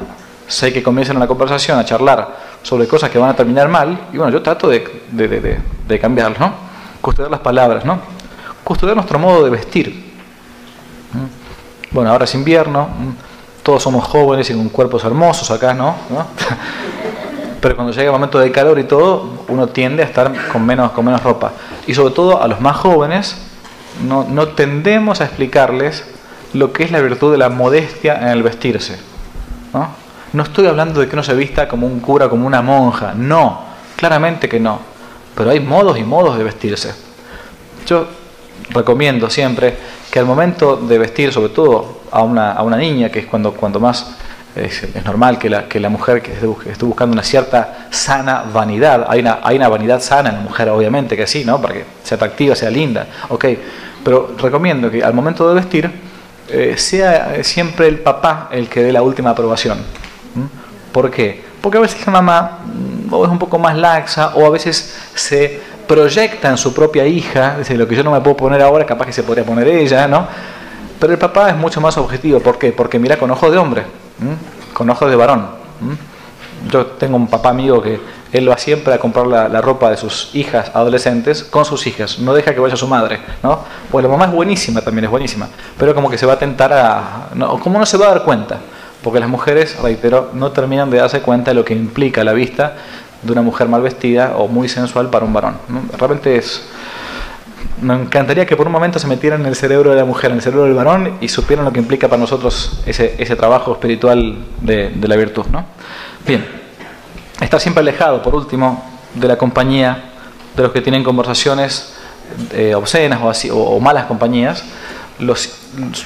Sé 0.47 0.71
que 0.71 0.83
comiencen 0.83 1.17
una 1.17 1.27
conversación 1.27 1.79
a 1.79 1.85
charlar 1.87 2.37
sobre 2.63 2.87
cosas 2.87 3.09
que 3.09 3.17
van 3.17 3.31
a 3.31 3.35
terminar 3.35 3.71
mal, 3.71 4.09
y 4.13 4.19
bueno, 4.19 4.31
yo 4.31 4.43
trato 4.43 4.69
de, 4.69 5.59
de 5.89 5.99
cambiarlo, 5.99 6.37
¿no? 6.39 6.53
Custodiar 7.01 7.31
las 7.31 7.41
palabras, 7.41 7.87
¿no? 7.87 8.01
Custodiar 8.63 8.95
nuestro 8.95 9.19
modo 9.19 9.43
de 9.43 9.49
vestir. 9.49 10.13
Mm. 11.15 11.95
Bueno, 11.95 12.11
ahora 12.11 12.25
es 12.25 12.35
invierno, 12.35 12.83
mm. 12.85 13.63
todos 13.63 13.83
somos 13.83 14.05
jóvenes 14.05 14.51
y 14.51 14.53
con 14.53 14.69
cuerpos 14.69 15.05
hermosos 15.05 15.51
acá, 15.51 15.73
¿no? 15.73 15.97
¿No? 16.11 16.27
pero 17.61 17.77
cuando 17.77 17.93
llega 17.93 18.07
el 18.07 18.13
momento 18.13 18.39
de 18.39 18.51
calor 18.53 18.79
y 18.79 18.85
todo, 18.85 19.45
uno 19.49 19.69
tiende 19.69 20.03
a 20.03 20.07
estar 20.07 20.33
con 20.49 20.65
menos, 20.65 20.93
con 20.93 21.05
menos 21.05 21.23
ropa. 21.23 21.53
Y 21.87 21.95
sobre 21.95 22.15
todo 22.15 22.43
a 22.43 22.49
los 22.49 22.61
más 22.61 22.77
jóvenes, 22.77 23.37
no, 24.07 24.25
no 24.29 24.49
tendemos 24.49 25.21
a 25.21 25.25
explicarles 25.25 26.05
lo 26.53 26.73
que 26.73 26.85
es 26.85 26.91
la 26.91 27.01
virtud 27.01 27.33
de 27.33 27.39
la 27.39 27.49
modestia 27.49 28.17
en 28.21 28.29
el 28.29 28.43
vestirse. 28.43 28.99
¿no? 29.73 29.89
no 30.33 30.43
estoy 30.43 30.67
hablando 30.67 31.01
de 31.01 31.09
que 31.09 31.15
uno 31.15 31.23
se 31.23 31.35
vista 31.35 31.67
como 31.67 31.87
un 31.87 32.01
cura, 32.01 32.29
como 32.29 32.47
una 32.47 32.61
monja, 32.63 33.15
no, 33.15 33.63
claramente 33.97 34.49
que 34.49 34.61
no. 34.61 34.81
Pero 35.35 35.51
hay 35.51 35.61
modos 35.61 35.99
y 35.99 36.03
modos 36.03 36.37
de 36.37 36.45
vestirse. 36.45 36.95
Yo 37.87 38.07
recomiendo 38.71 39.31
siempre 39.31 39.77
que 40.11 40.19
al 40.19 40.27
momento 40.27 40.77
de 40.77 40.99
vestir, 40.99 41.33
sobre 41.33 41.51
todo 41.51 42.01
a 42.11 42.23
una, 42.23 42.53
a 42.53 42.63
una 42.63 42.77
niña, 42.77 43.11
que 43.11 43.21
es 43.21 43.27
cuando, 43.27 43.53
cuando 43.53 43.81
más 43.81 44.17
es, 44.57 45.05
normal 45.05 45.39
que 45.39 45.51
la, 45.51 45.69
que 45.69 45.79
la 45.79 45.89
mujer 45.89 46.23
que 46.23 46.33
esté, 46.33 46.85
buscando 46.85 47.13
una 47.13 47.23
cierta 47.23 47.89
sana 47.91 48.45
vanidad, 48.53 49.07
hay 49.09 49.21
una, 49.21 49.41
hay 49.43 49.57
una 49.57 49.69
vanidad 49.69 50.01
sana 50.01 50.31
en 50.31 50.37
la 50.37 50.41
mujer, 50.41 50.69
obviamente 50.71 51.17
que 51.17 51.27
sí, 51.27 51.45
¿no? 51.45 51.61
Para 51.61 51.75
que 51.75 51.85
sea 52.03 52.17
atractiva, 52.17 52.57
sea 52.57 52.71
linda, 52.71 53.07
ok, 53.29 53.45
pero 54.03 54.35
recomiendo 54.39 54.91
que 54.91 55.05
al 55.05 55.13
momento 55.13 55.49
de 55.49 55.55
vestir 55.55 55.91
eh, 56.49 56.75
sea 56.77 57.43
siempre 57.45 57.89
el 57.89 57.99
papá 57.99 58.49
el 58.51 58.69
que 58.69 58.83
dé 58.83 58.93
la 58.93 59.03
última 59.03 59.31
aprobación. 59.31 59.79
¿Por 60.93 61.11
qué? 61.11 61.45
Porque 61.61 61.79
a 61.79 61.81
veces 61.81 62.07
la 62.07 62.13
mamá 62.13 62.61
mm, 62.65 63.15
es 63.25 63.29
un 63.29 63.39
poco 63.39 63.59
más 63.59 63.77
laxa 63.77 64.33
o 64.35 64.47
a 64.47 64.51
veces 64.51 64.97
se 65.15 65.61
proyecta 65.87 66.49
en 66.49 66.57
su 66.57 66.73
propia 66.73 67.07
hija, 67.07 67.57
dice, 67.59 67.77
lo 67.77 67.87
que 67.87 67.95
yo 67.95 68.03
no 68.03 68.11
me 68.11 68.21
puedo 68.21 68.37
poner 68.37 68.63
ahora, 68.63 68.87
capaz 68.87 69.07
que 69.07 69.13
se 69.13 69.23
podría 69.23 69.45
poner 69.45 69.69
ella, 69.69 70.09
¿no? 70.09 70.27
Pero 70.99 71.13
el 71.13 71.19
papá 71.19 71.51
es 71.51 71.57
mucho 71.57 71.81
más 71.81 71.99
objetivo, 71.99 72.41
¿por 72.41 72.59
qué? 72.59 72.73
Porque 72.73 72.99
mira 72.99 73.19
con 73.19 73.31
ojos 73.31 73.53
de 73.53 73.59
hombre 73.59 74.06
con 74.73 74.91
ojos 74.91 75.11
de 75.11 75.17
varón. 75.17 75.47
Yo 76.71 76.87
tengo 76.87 77.17
un 77.17 77.29
papá 77.29 77.51
amigo 77.51 77.83
que 77.83 78.01
él 78.33 78.51
va 78.51 78.59
siempre 78.59 78.93
a 78.93 78.99
comprar 78.99 79.27
la, 79.27 79.61
ropa 79.61 79.91
de 79.91 79.97
sus 79.97 80.35
hijas 80.35 80.71
adolescentes 80.75 81.45
con 81.45 81.64
sus 81.64 81.87
hijas, 81.87 82.19
no 82.19 82.35
deja 82.35 82.53
que 82.53 82.61
vaya 82.61 82.77
su 82.77 82.87
madre, 82.87 83.21
¿no? 83.43 83.61
Pues 83.91 84.03
la 84.03 84.11
mamá 84.11 84.27
es 84.27 84.33
buenísima 84.33 84.81
también, 84.81 85.05
es 85.05 85.11
buenísima, 85.11 85.49
pero 85.79 85.95
como 85.95 86.11
que 86.11 86.19
se 86.19 86.27
va 86.27 86.35
a 86.35 86.39
tentar 86.39 86.73
a... 86.73 87.29
No, 87.35 87.59
como 87.61 87.79
no 87.79 87.87
se 87.87 87.97
va 87.97 88.07
a 88.07 88.11
dar 88.11 88.25
cuenta, 88.25 88.59
porque 89.03 89.21
las 89.21 89.29
mujeres, 89.29 89.79
reitero, 89.81 90.31
no 90.35 90.53
terminan 90.53 90.91
de 90.91 90.99
darse 90.99 91.21
cuenta 91.21 91.53
de 91.53 91.55
lo 91.55 91.64
que 91.64 91.75
implica 91.75 92.25
la 92.25 92.33
vista 92.33 92.75
de 93.23 93.33
una 93.33 93.43
mujer 93.43 93.69
mal 93.69 93.83
vestida 93.83 94.35
o 94.37 94.49
muy 94.49 94.69
sensual 94.69 95.09
para 95.11 95.25
un 95.25 95.33
varón. 95.33 95.57
Realmente 95.97 96.37
es, 96.37 96.62
me 97.81 97.95
encantaría 97.95 98.47
que 98.47 98.57
por 98.57 98.66
un 98.66 98.72
momento 98.72 98.99
se 98.99 99.07
metieran 99.07 99.43
en 99.43 99.47
el 99.47 99.57
cerebro 99.57 99.91
de 99.91 99.97
la 99.97 100.05
mujer, 100.05 100.31
en 100.31 100.39
el 100.39 100.43
cerebro 100.43 100.64
del 100.64 100.74
varón 100.74 101.18
y 101.20 101.29
supieran 101.29 101.64
lo 101.64 101.72
que 101.72 101.81
implica 101.81 102.09
para 102.09 102.20
nosotros 102.20 102.81
ese, 102.87 103.16
ese 103.18 103.37
trabajo 103.37 103.72
espiritual 103.72 104.39
de, 104.61 104.93
la 105.03 105.16
virtud. 105.16 105.47
¿no? 105.51 105.64
Bien, 106.27 106.47
estar 107.41 107.61
siempre 107.61 107.83
alejado, 107.83 108.22
por 108.22 108.35
último, 108.35 108.83
de 109.14 109.29
la 109.29 109.37
compañía 109.37 110.12
de 110.57 110.62
los 110.62 110.72
que 110.72 110.81
tienen 110.81 111.05
conversaciones 111.05 111.95
eh, 112.53 112.74
obscenas 112.74 113.20
o, 113.22 113.29
así, 113.29 113.51
o, 113.53 113.79
malas 113.79 114.07
compañías, 114.07 114.64
los, 115.18 115.59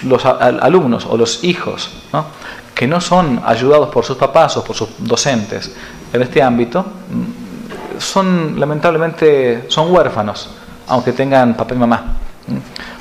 los 0.02 0.24
alumnos 0.24 1.06
o 1.06 1.16
los 1.16 1.42
hijos 1.44 1.90
¿no? 2.12 2.26
que 2.74 2.86
no 2.86 3.00
son 3.00 3.42
ayudados 3.44 3.88
por 3.90 4.04
sus 4.04 4.16
papás 4.16 4.56
o 4.56 4.64
por 4.64 4.76
sus 4.76 4.88
docentes 4.98 5.72
en 6.12 6.22
este 6.22 6.42
ámbito, 6.42 6.84
son 7.98 8.58
lamentablemente 8.58 9.64
son 9.68 9.92
huérfanos 9.92 10.50
aunque 10.90 11.12
tengan 11.12 11.54
papá 11.54 11.74
y 11.74 11.78
mamá. 11.78 12.16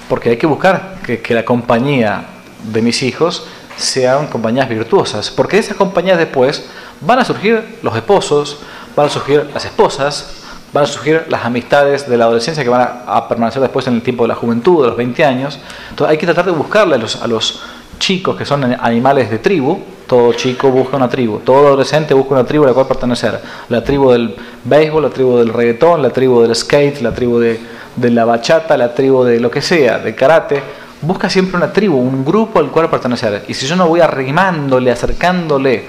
Porque 0.08 0.30
hay 0.30 0.38
que 0.38 0.48
buscar 0.48 0.96
que, 1.04 1.34
la 1.34 1.44
compañía 1.44 2.24
de 2.72 2.82
mis 2.82 3.04
hijos 3.04 3.46
sean 3.76 4.28
compañías 4.28 4.70
virtuosas, 4.70 5.32
porque 5.32 5.58
de 5.58 5.62
esas 5.62 5.78
compañías 5.78 6.18
después 6.18 6.66
van 7.02 7.20
a 7.20 7.26
surgir 7.26 7.80
los 7.82 7.96
esposos, 7.96 8.60
van 8.96 9.08
a 9.08 9.10
surgir 9.10 9.50
las 9.54 9.66
esposas, 9.66 10.36
van 10.72 10.84
a 10.84 10.88
surgir 10.88 11.26
las 11.30 11.46
amistades 11.46 12.08
de 12.08 12.18
la 12.18 12.26
adolescencia 12.26 12.64
que 12.64 12.70
van 12.70 12.88
a, 13.08 13.28
permanecer 13.28 13.62
después 13.62 13.88
en 13.88 13.96
el 13.96 14.02
tiempo 14.04 14.24
de 14.24 14.30
la 14.30 14.36
juventud, 14.36 14.84
de 14.84 14.90
los 14.90 14.98
20 14.98 15.26
años. 15.26 15.60
Entonces 15.90 16.12
hay 16.12 16.18
que 16.18 16.26
tratar 16.26 16.46
de 16.46 16.52
buscarle 16.52 16.96
a 16.96 16.98
los, 17.00 17.22
a 17.22 17.28
los 17.28 17.62
chicos 17.98 18.36
que 18.36 18.46
son 18.46 18.64
animales 18.80 19.32
de 19.32 19.40
tribu, 19.40 19.80
todo 20.06 20.34
chico 20.34 20.70
busca 20.70 20.98
una 20.98 21.10
tribu, 21.10 21.40
todo 21.40 21.68
adolescente 21.68 22.14
busca 22.14 22.34
una 22.34 22.44
tribu 22.44 22.66
a 22.66 22.68
la 22.68 22.74
cual 22.74 22.88
pertenecer. 22.88 23.40
La 23.70 23.84
tribu 23.84 24.12
del 24.12 24.36
béisbol, 24.64 25.04
la 25.04 25.10
tribu 25.10 25.38
del 25.38 25.54
reggaetón, 25.54 26.02
la 26.02 26.10
tribu 26.10 26.42
del 26.42 26.56
skate, 26.56 27.02
la 27.02 27.14
tribu 27.14 27.40
de, 27.40 27.60
de 28.00 28.12
la 28.12 28.26
bachata, 28.26 28.78
la 28.78 28.94
tribu 28.94 29.24
de 29.24 29.40
lo 29.40 29.52
que 29.52 29.62
sea, 29.62 30.00
de 30.00 30.16
karate, 30.16 30.62
busca 31.02 31.30
siempre 31.30 31.58
una 31.58 31.72
tribu, 31.72 31.98
un 31.98 32.24
grupo 32.24 32.60
al 32.60 32.72
cual 32.72 32.90
pertenecer. 32.90 33.46
Y 33.48 33.54
si 33.54 33.68
yo 33.68 33.76
no 33.76 33.88
voy 33.88 34.02
arrimándole, 34.02 34.92
acercándole 34.92 35.86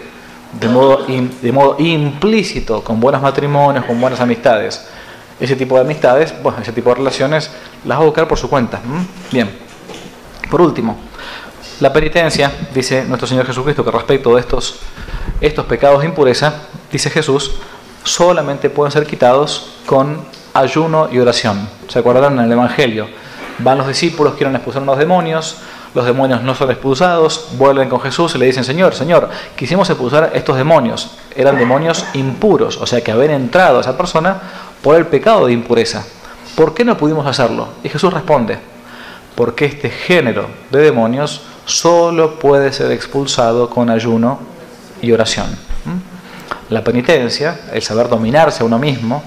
de 0.53 0.69
modo, 0.69 1.07
de 1.07 1.53
modo 1.53 1.77
implícito 1.79 2.83
con 2.83 2.99
buenos 3.01 3.23
matrimonios, 3.23 3.85
con 3.85 4.01
buenas 4.01 4.21
amistades. 4.21 4.87
Ese 5.39 5.57
tipo 5.57 5.77
de 5.77 5.83
amistades, 5.83 6.35
bueno, 6.43 6.59
ese 6.61 6.73
tipo 6.73 6.91
de 6.91 6.97
relaciones 6.97 7.51
las 7.85 7.99
va 7.99 8.03
a 8.03 8.05
buscar 8.05 8.29
por 8.29 8.39
su 8.39 8.51
cuenta. 8.51 8.81
Bien. 9.31 9.51
Por 10.51 10.61
último, 10.61 10.99
la 11.79 11.93
penitencia, 11.93 12.53
dice 12.75 13.05
nuestro 13.05 13.27
Señor 13.27 13.47
Jesucristo, 13.47 13.85
que 13.85 13.91
respecto 13.91 14.35
de 14.35 14.41
estos, 14.41 14.81
estos 15.41 15.65
pecados 15.67 16.01
de 16.01 16.07
impureza, 16.07 16.55
dice 16.91 17.09
Jesús, 17.09 17.53
solamente 18.03 18.69
pueden 18.69 18.91
ser 18.91 19.07
quitados 19.07 19.71
con 19.87 20.21
ayuno 20.55 21.09
y 21.11 21.19
oración. 21.19 21.69
¿Se 21.89 21.99
acuerdan 21.99 22.39
en 22.39 22.45
el 22.45 22.53
Evangelio? 22.53 23.09
Van 23.59 23.79
los 23.79 23.87
discípulos, 23.87 24.35
quieren 24.35 24.55
expulsar 24.55 24.83
a 24.83 24.87
los 24.87 24.99
demonios, 24.99 25.59
los 25.95 26.07
demonios 26.07 26.43
no 26.43 26.55
son 26.55 26.71
expulsados, 26.71 27.49
vuelven 27.59 27.89
con 27.89 28.01
Jesús 28.01 28.35
y 28.35 28.39
le 28.39 28.47
dicen, 28.47 28.65
Señor, 28.65 28.95
Señor, 28.95 29.29
quisimos 29.57 29.91
expulsar 29.91 30.31
estos 30.35 30.57
demonios. 30.57 31.11
Eran 31.35 31.59
demonios 31.59 32.05
impuros, 32.15 32.77
o 32.77 32.87
sea 32.87 33.03
que 33.03 33.11
habían 33.11 33.33
entrado 33.33 33.79
a 33.79 33.81
esa 33.81 33.97
persona 33.97 34.41
por 34.83 34.97
el 34.97 35.07
pecado 35.07 35.47
de 35.47 35.53
impureza. 35.53 36.05
¿Por 36.55 36.75
qué 36.75 36.85
no 36.85 36.97
pudimos 36.97 37.27
hacerlo? 37.27 37.69
Y 37.83 37.89
Jesús 37.89 38.13
responde, 38.13 38.59
porque 39.35 39.65
este 39.65 39.91
género 39.91 40.47
de 40.71 40.81
demonios 40.81 41.43
solo 41.65 42.39
puede 42.39 42.73
ser 42.73 42.93
expulsado 42.93 43.69
con 43.69 43.91
ayuno 43.91 44.39
y 45.03 45.13
oración. 45.13 45.47
¿Mm? 45.85 46.73
La 46.73 46.85
penitencia, 46.85 47.63
el 47.73 47.83
saber 47.83 48.09
dominarse 48.09 48.63
a 48.63 48.67
uno 48.67 48.79
mismo, 48.79 49.23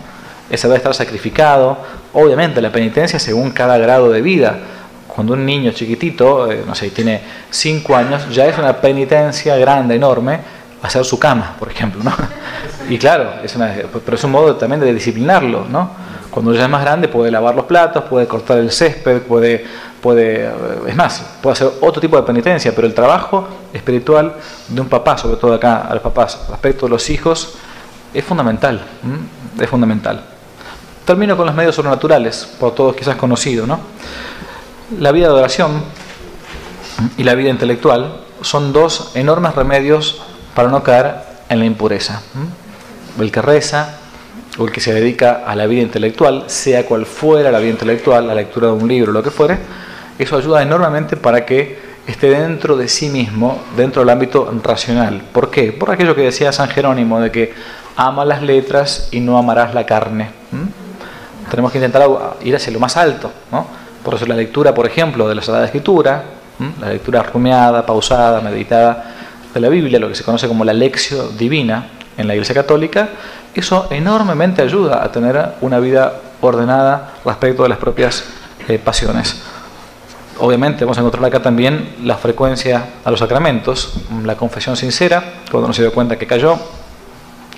el 0.53 0.59
saber 0.59 0.77
estar 0.77 0.93
sacrificado, 0.93 1.75
obviamente 2.13 2.61
la 2.61 2.71
penitencia 2.71 3.17
según 3.17 3.49
cada 3.49 3.75
grado 3.79 4.11
de 4.11 4.21
vida. 4.21 4.59
Cuando 5.07 5.33
un 5.33 5.43
niño 5.43 5.71
chiquitito, 5.71 6.51
eh, 6.51 6.63
no 6.65 6.75
sé, 6.75 6.91
tiene 6.91 7.21
5 7.49 7.95
años, 7.95 8.29
ya 8.29 8.45
es 8.45 8.55
una 8.59 8.79
penitencia 8.79 9.57
grande, 9.57 9.95
enorme, 9.95 10.39
hacer 10.83 11.03
su 11.05 11.17
cama, 11.17 11.55
por 11.57 11.71
ejemplo, 11.71 12.03
¿no? 12.03 12.13
Y 12.89 12.99
claro, 12.99 13.35
es 13.43 13.55
una, 13.55 13.73
pero 14.05 14.15
es 14.15 14.23
un 14.25 14.31
modo 14.31 14.55
también 14.55 14.79
de 14.79 14.93
disciplinarlo, 14.93 15.65
¿no? 15.67 15.89
Cuando 16.29 16.53
ya 16.53 16.65
es 16.65 16.69
más 16.69 16.83
grande 16.83 17.07
puede 17.07 17.31
lavar 17.31 17.55
los 17.55 17.65
platos, 17.65 18.03
puede 18.03 18.27
cortar 18.27 18.59
el 18.59 18.71
césped, 18.71 19.23
puede, 19.23 19.65
puede, 20.01 20.51
es 20.87 20.95
más, 20.95 21.23
puede 21.41 21.53
hacer 21.53 21.67
otro 21.81 21.99
tipo 21.99 22.15
de 22.15 22.23
penitencia, 22.23 22.73
pero 22.75 22.85
el 22.85 22.93
trabajo 22.93 23.47
espiritual 23.73 24.35
de 24.67 24.81
un 24.81 24.87
papá, 24.87 25.17
sobre 25.17 25.37
todo 25.37 25.53
acá 25.55 25.87
a 25.87 25.93
los 25.95 26.03
papás, 26.03 26.45
respecto 26.49 26.85
a 26.85 26.89
los 26.89 27.09
hijos, 27.09 27.55
es 28.13 28.23
fundamental, 28.23 28.81
es 29.59 29.67
fundamental. 29.69 30.32
Termino 31.05 31.35
con 31.35 31.45
los 31.45 31.55
medios 31.55 31.75
sobrenaturales, 31.75 32.47
por 32.59 32.73
todos 32.73 32.95
quizás 32.95 33.15
conocidos, 33.15 33.67
¿no? 33.67 33.79
La 34.99 35.11
vida 35.11 35.27
de 35.27 35.33
oración 35.33 35.83
y 37.17 37.23
la 37.23 37.35
vida 37.35 37.49
intelectual 37.49 38.21
son 38.41 38.71
dos 38.73 39.11
enormes 39.15 39.55
remedios 39.55 40.21
para 40.55 40.69
no 40.69 40.83
caer 40.83 41.15
en 41.49 41.59
la 41.59 41.65
impureza. 41.65 42.21
El 43.19 43.31
que 43.31 43.41
reza, 43.41 43.97
o 44.57 44.65
el 44.65 44.71
que 44.71 44.81
se 44.81 44.93
dedica 44.93 45.43
a 45.45 45.55
la 45.55 45.65
vida 45.65 45.81
intelectual, 45.81 46.45
sea 46.47 46.85
cual 46.85 47.05
fuera 47.05 47.51
la 47.51 47.59
vida 47.59 47.71
intelectual, 47.71 48.27
la 48.27 48.35
lectura 48.35 48.67
de 48.67 48.73
un 48.73 48.87
libro, 48.87 49.11
lo 49.11 49.23
que 49.23 49.31
fuere, 49.31 49.57
eso 50.19 50.37
ayuda 50.37 50.61
enormemente 50.61 51.17
para 51.17 51.45
que 51.45 51.79
esté 52.05 52.29
dentro 52.29 52.75
de 52.75 52.87
sí 52.87 53.09
mismo, 53.09 53.61
dentro 53.75 54.01
del 54.01 54.09
ámbito 54.09 54.53
racional. 54.63 55.21
¿Por 55.31 55.49
qué? 55.49 55.71
Por 55.71 55.91
aquello 55.91 56.15
que 56.15 56.21
decía 56.21 56.51
San 56.51 56.69
Jerónimo, 56.69 57.19
de 57.19 57.31
que 57.31 57.53
ama 57.95 58.25
las 58.25 58.41
letras 58.41 59.09
y 59.11 59.19
no 59.19 59.37
amarás 59.37 59.73
la 59.73 59.85
carne. 59.85 60.29
Tenemos 61.53 61.71
que 61.71 61.77
intentar 61.77 62.09
ir 62.41 62.55
hacia 62.55 62.73
lo 62.73 62.79
más 62.79 62.97
alto. 62.97 63.31
¿no? 63.51 63.67
Por 64.03 64.15
eso 64.15 64.25
la 64.25 64.35
lectura, 64.35 64.73
por 64.73 64.87
ejemplo, 64.87 65.29
de 65.29 65.35
la 65.35 65.43
Sagrada 65.43 65.67
Escritura, 65.67 66.23
la 66.81 66.89
lectura 66.89 67.21
rumiada, 67.21 67.85
pausada, 67.85 68.41
meditada 68.41 69.13
de 69.53 69.59
la 69.59 69.69
Biblia, 69.69 69.99
lo 69.99 70.09
que 70.09 70.15
se 70.15 70.23
conoce 70.23 70.47
como 70.47 70.65
la 70.65 70.73
lección 70.73 71.37
divina 71.37 71.89
en 72.17 72.27
la 72.27 72.33
Iglesia 72.33 72.55
Católica, 72.55 73.09
eso 73.53 73.85
enormemente 73.91 74.63
ayuda 74.63 75.03
a 75.03 75.11
tener 75.11 75.49
una 75.61 75.77
vida 75.77 76.21
ordenada 76.41 77.17
respecto 77.23 77.61
de 77.61 77.69
las 77.69 77.77
propias 77.77 78.23
eh, 78.67 78.79
pasiones. 78.79 79.39
Obviamente 80.39 80.85
vamos 80.85 80.97
a 80.97 81.01
encontrar 81.01 81.23
acá 81.23 81.39
también 81.39 81.97
la 82.03 82.17
frecuencia 82.17 82.83
a 83.05 83.11
los 83.11 83.19
sacramentos, 83.19 83.93
la 84.25 84.35
confesión 84.37 84.75
sincera, 84.75 85.23
cuando 85.51 85.65
uno 85.67 85.73
se 85.75 85.83
dio 85.83 85.93
cuenta 85.93 86.17
que 86.17 86.25
cayó, 86.25 86.57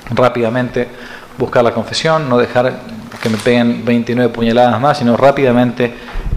rápidamente 0.09 0.89
buscar 1.37 1.63
la 1.63 1.73
confesión, 1.73 2.27
no 2.27 2.37
dejar 2.37 2.81
que 3.21 3.29
me 3.29 3.37
peguen 3.37 3.83
29 3.85 4.33
puñaladas 4.33 4.79
más, 4.79 4.97
sino 4.97 5.17
rápidamente 5.17 5.93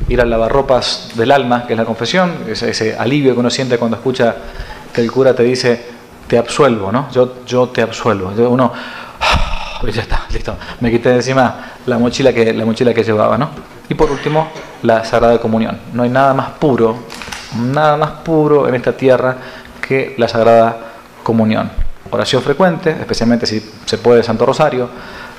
ir 0.08 0.20
al 0.20 0.30
lavarropas 0.30 1.10
del 1.14 1.30
alma, 1.30 1.66
que 1.66 1.74
es 1.74 1.78
la 1.78 1.84
confesión, 1.84 2.44
ese, 2.48 2.96
alivio 2.96 3.34
que 3.34 3.40
uno 3.40 3.50
siente 3.50 3.78
cuando 3.78 3.96
escucha 3.96 4.34
que 4.92 5.00
el 5.00 5.12
cura 5.12 5.34
te 5.34 5.42
dice, 5.42 5.84
te 6.26 6.38
absuelvo, 6.38 6.90
¿no? 6.90 7.10
Yo, 7.10 7.44
yo 7.44 7.68
te 7.68 7.82
absuelvo. 7.82 8.32
Uno, 8.48 8.72
pues 9.80 9.94
ya 9.94 10.02
está, 10.02 10.26
listo. 10.30 10.56
Me 10.80 10.90
quité 10.90 11.10
de 11.10 11.16
encima 11.16 11.72
la 11.86 11.98
mochila 11.98 12.32
que, 12.32 12.52
la 12.52 12.64
mochila 12.64 12.94
que 12.94 13.04
llevaba, 13.04 13.36
¿no? 13.38 13.50
Y 13.88 13.94
por 13.94 14.10
último, 14.10 14.48
la 14.82 15.04
Sagrada 15.04 15.38
Comunión. 15.38 15.78
No 15.92 16.02
hay 16.02 16.10
nada 16.10 16.34
más 16.34 16.50
puro, 16.50 16.96
nada 17.56 17.96
más 17.96 18.10
puro 18.22 18.68
en 18.68 18.74
esta 18.74 18.96
tierra 18.96 19.36
que 19.86 20.14
la 20.18 20.28
Sagrada 20.28 20.76
Comunión. 21.22 21.70
Oración 22.10 22.42
frecuente, 22.42 22.90
especialmente 22.90 23.46
si 23.46 23.62
se 23.84 23.98
puede 23.98 24.22
Santo 24.22 24.46
Rosario, 24.46 24.88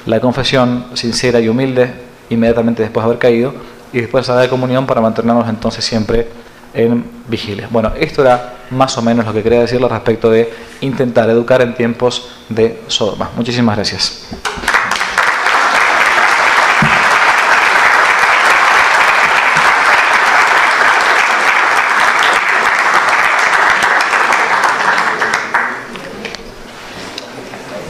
la 0.06 0.20
confesión 0.20 0.86
sincera 0.93 1.39
y 1.39 1.50
humilde 1.50 1.91
inmediatamente 2.30 2.84
después 2.84 3.04
de 3.04 3.08
haber 3.08 3.20
caído, 3.20 3.54
y 3.91 4.02
después 4.02 4.24
la 4.24 4.28
Sagrada 4.28 4.50
Comunión 4.50 4.86
para 4.86 5.02
mantenernos 5.02 5.50
entonces 5.50 5.84
siempre 5.84 6.28
en 6.74 7.04
vigilia. 7.28 7.68
Bueno, 7.72 7.91
esto 8.00 8.22
era 8.22 8.58
más 8.70 8.97
o 8.97 9.02
menos 9.02 9.26
lo 9.26 9.34
que 9.34 9.41
quería 9.41 9.62
decirles 9.62 9.89
respecto 9.89 10.30
de 10.30 10.54
intentar 10.82 11.30
educar 11.30 11.62
en 11.62 11.74
tiempos 11.74 12.30
de 12.50 12.82
Sodoma. 12.88 13.32
Muchísimas 13.36 13.76
gracias. 13.76 14.28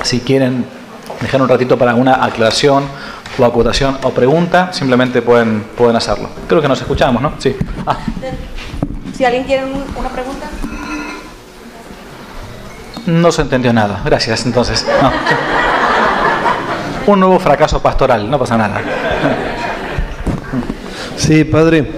Si 0.03 0.22
quieren 0.22 0.66
dejar 1.22 1.41
un 1.41 1.49
ratito 1.49 1.78
para 1.78 1.95
una 1.95 2.24
aclaración 2.24 2.86
o 3.38 3.45
acotación 3.45 3.97
o 4.03 4.09
pregunta, 4.11 4.72
simplemente 4.74 5.22
pueden, 5.22 5.63
pueden 5.78 5.95
hacerlo. 5.95 6.30
Creo 6.47 6.61
que 6.61 6.67
nos 6.67 6.82
escuchamos, 6.82 7.22
¿no? 7.22 7.34
Sí. 7.38 7.55
Ah. 7.86 7.97
Si 9.15 9.26
alguien 9.26 9.43
quiere 9.43 9.65
una 9.65 10.09
pregunta. 10.09 10.47
No 13.05 13.32
se 13.32 13.41
entendió 13.41 13.74
nada. 13.74 14.01
Gracias, 14.05 14.45
entonces. 14.45 14.86
Un 17.07 17.20
nuevo 17.20 17.39
fracaso 17.39 17.82
pastoral, 17.82 18.30
no 18.30 18.38
pasa 18.38 18.57
nada. 18.57 18.82
Sí, 21.15 21.43
padre. 21.43 21.91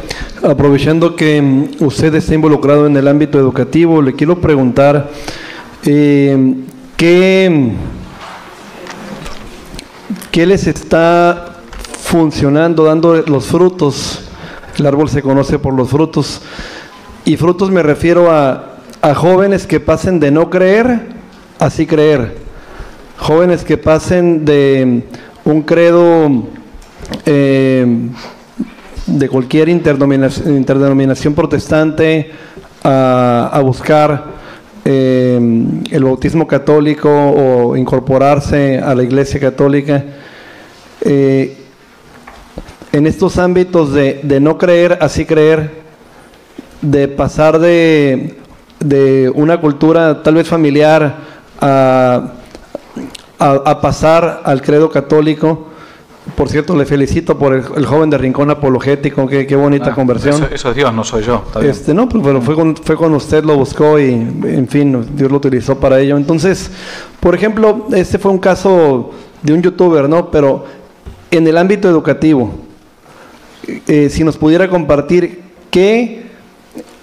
Aprovechando 0.43 1.15
que 1.15 1.69
usted 1.79 2.15
está 2.15 2.33
involucrado 2.33 2.87
en 2.87 2.97
el 2.97 3.07
ámbito 3.07 3.37
educativo, 3.37 4.01
le 4.01 4.13
quiero 4.13 4.41
preguntar 4.41 5.11
eh, 5.85 6.55
qué, 6.97 7.73
qué 10.31 10.45
les 10.45 10.65
está 10.65 11.57
funcionando, 12.01 12.85
dando 12.85 13.21
los 13.21 13.45
frutos. 13.45 14.21
El 14.77 14.85
árbol 14.85 15.09
se 15.09 15.21
conoce 15.21 15.59
por 15.59 15.73
los 15.73 15.89
frutos. 15.89 16.41
Y 17.25 17.35
frutos 17.35 17.69
me 17.69 17.83
refiero 17.83 18.31
a, 18.31 18.67
jóvenes 19.15 19.67
que 19.67 19.79
pasen 19.79 20.19
de 20.19 20.31
no 20.31 20.49
creer 20.49 21.09
a 21.59 21.69
sí 21.69 21.85
creer. 21.85 22.37
Jóvenes 23.17 23.63
que 23.63 23.77
pasen 23.77 24.45
de 24.45 25.03
un 25.43 25.61
credo 25.63 26.47
eh, 27.25 28.09
de 29.07 29.29
cualquier 29.29 29.69
interdenominación, 29.69 31.33
protestante 31.35 32.31
a, 32.83 33.61
buscar 33.63 34.25
eh, 34.85 35.39
el 35.91 36.03
bautismo 36.03 36.47
católico 36.47 37.09
o 37.09 37.75
incorporarse 37.75 38.79
a 38.79 38.95
la 38.95 39.03
iglesia 39.03 39.39
católica. 39.39 40.03
Eh, 41.01 41.57
en 42.91 43.07
estos 43.07 43.37
ámbitos 43.37 43.93
de, 43.93 44.19
de 44.23 44.39
no 44.39 44.57
creer, 44.57 44.97
así 45.01 45.25
creer, 45.25 45.81
de 46.81 47.07
pasar 47.07 47.59
de, 47.59 48.35
una 49.35 49.61
cultura 49.61 50.23
tal 50.23 50.35
vez 50.35 50.47
familiar 50.47 51.15
a, 51.59 52.33
a, 53.39 53.81
pasar 53.81 54.41
al 54.43 54.61
credo 54.61 54.89
católico. 54.89 55.67
Por 56.35 56.49
cierto, 56.49 56.75
le 56.75 56.85
felicito 56.85 57.37
por 57.37 57.53
el, 57.53 57.85
joven 57.85 58.09
de 58.09 58.17
Rincón 58.17 58.51
Apologético, 58.51 59.27
qué, 59.27 59.47
qué 59.47 59.55
bonita 59.55 59.89
ah, 59.91 59.95
conversión. 59.95 60.47
Eso, 60.51 60.69
es 60.69 60.75
Dios, 60.75 60.93
no 60.93 61.03
soy 61.03 61.23
yo. 61.23 61.43
Este, 61.61 61.93
no, 61.93 62.07
pero 62.07 62.41
fue 62.41 62.55
con, 62.55 62.75
fue 62.75 62.95
con 62.95 63.13
usted, 63.13 63.43
lo 63.43 63.55
buscó 63.57 63.99
y, 63.99 64.11
en 64.11 64.67
fin, 64.67 65.05
Dios 65.15 65.31
lo 65.31 65.37
utilizó 65.37 65.79
para 65.79 65.99
ello. 65.99 66.17
Entonces, 66.17 66.71
por 67.19 67.33
ejemplo, 67.35 67.87
este 67.91 68.19
fue 68.19 68.31
un 68.31 68.39
caso 68.39 69.11
de 69.41 69.53
un 69.53 69.61
youtuber, 69.61 70.07
¿no? 70.07 70.29
Pero 70.29 70.63
en 71.31 71.47
el 71.47 71.57
ámbito 71.57 71.89
educativo, 71.89 72.53
eh, 73.87 74.09
si 74.09 74.23
nos 74.23 74.37
pudiera 74.37 74.67
compartir 74.69 75.41
qué 75.69 76.29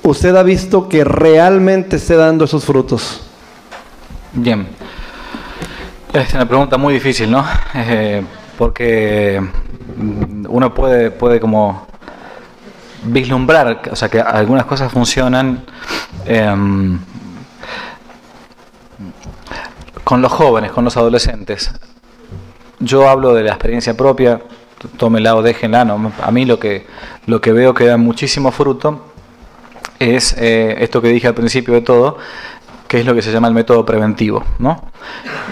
usted 0.03 0.37
ha 0.37 0.43
visto 0.43 0.89
que 0.89 1.03
realmente 1.05 1.97
esté 1.97 2.15
dando 2.17 2.45
esos 2.45 2.65
frutos? 2.65 3.23
Bien. 4.33 4.67
Es 6.13 6.33
una 6.35 6.47
pregunta 6.47 6.79
muy 6.79 6.95
difícil, 6.95 7.31
¿no? 7.31 7.45
Eh, 7.75 8.23
porque 8.57 9.41
mm, 9.97 10.47
uno 10.49 10.75
puede, 10.75 11.11
puede 11.11 11.41
como 11.41 11.87
vislumbrar, 13.05 13.83
o 13.91 13.97
sea, 13.97 14.09
que 14.09 14.21
algunas 14.21 14.65
cosas 14.65 14.93
funcionan 14.93 15.65
em, 16.25 16.99
con 20.05 20.21
los 20.21 20.33
jóvenes, 20.33 20.73
con 20.73 20.85
los 20.85 20.97
adolescentes. 20.97 21.71
Yo 22.81 23.09
hablo 23.09 23.35
de 23.35 23.43
la 23.43 23.51
experiencia 23.51 23.97
propia, 23.97 24.41
tómela 24.97 25.35
o 25.35 25.43
déjenla, 25.43 25.85
¿no? 25.85 26.13
a 26.23 26.31
mí 26.31 26.45
lo 26.45 26.59
que, 26.59 26.87
lo 27.27 27.41
que 27.41 27.53
veo 27.53 27.75
que 27.75 27.87
da 27.87 27.97
muchísimo 27.97 28.53
fruto 28.53 29.05
es 29.99 30.37
eh, 30.39 30.77
esto 30.79 31.03
que 31.03 31.09
dije 31.09 31.27
al 31.27 31.35
principio 31.35 31.75
de 31.75 31.81
todo, 31.81 32.19
que 32.87 33.01
es 33.01 33.07
lo 33.07 33.15
que 33.15 33.23
se 33.23 33.33
llama 33.33 33.49
el 33.49 33.55
método 33.55 33.85
preventivo. 33.85 34.45
¿no? 34.59 34.91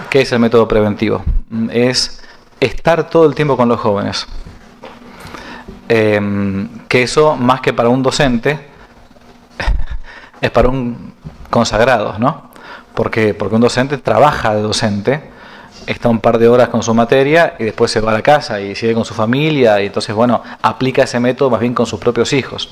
¿Qué 0.09 0.21
es 0.21 0.31
el 0.31 0.39
método 0.39 0.67
preventivo? 0.67 1.23
Es 1.69 2.21
estar 2.59 3.09
todo 3.09 3.25
el 3.25 3.35
tiempo 3.35 3.57
con 3.57 3.67
los 3.69 3.79
jóvenes. 3.79 4.25
Em, 5.89 6.67
que 6.87 7.03
eso, 7.03 7.35
más 7.35 7.61
que 7.61 7.73
para 7.73 7.89
un 7.89 8.03
docente, 8.03 8.59
es 10.41 10.51
para 10.51 10.69
un 10.69 11.13
consagrado, 11.49 12.15
¿no? 12.19 12.51
Porque, 12.93 13.33
porque 13.33 13.55
un 13.55 13.61
docente 13.61 13.97
trabaja 13.97 14.53
de 14.55 14.61
docente, 14.61 15.36
está 15.87 16.09
un 16.09 16.19
par 16.19 16.37
de 16.37 16.47
horas 16.49 16.69
con 16.69 16.83
su 16.83 16.93
materia 16.93 17.55
y 17.57 17.63
después 17.63 17.89
se 17.89 18.01
va 18.01 18.11
a 18.11 18.13
la 18.13 18.21
casa 18.21 18.59
y 18.59 18.75
sigue 18.75 18.93
con 18.93 19.05
su 19.05 19.13
familia 19.13 19.81
y 19.81 19.87
entonces, 19.87 20.13
bueno, 20.13 20.43
aplica 20.61 21.03
ese 21.03 21.19
método 21.19 21.49
más 21.49 21.61
bien 21.61 21.73
con 21.73 21.85
sus 21.85 21.99
propios 21.99 22.33
hijos. 22.33 22.69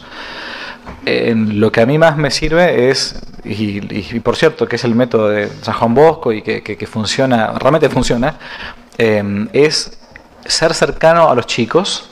lo 1.05 1.72
que 1.72 1.82
a 1.82 1.86
mí 1.86 1.97
más 1.97 2.18
me 2.18 2.30
sirve 2.30 2.89
es, 2.89 3.16
y, 3.43 4.20
por 4.20 4.36
cierto, 4.36 4.68
que 4.68 4.76
es 4.76 4.84
el 4.84 4.93
método 4.93 5.30
de 5.30 5.49
San 5.61 5.74
Juan 5.76 5.93
Bosco 5.95 6.32
y 6.32 6.41
que, 6.41 6.88
funciona, 6.88 7.53
realmente 7.57 7.89
funciona, 7.89 8.36
em, 8.97 9.47
es 9.53 9.97
ser 10.45 10.74
cercano 10.74 11.30
a 11.30 11.36
los 11.36 11.47
chicos, 11.47 12.09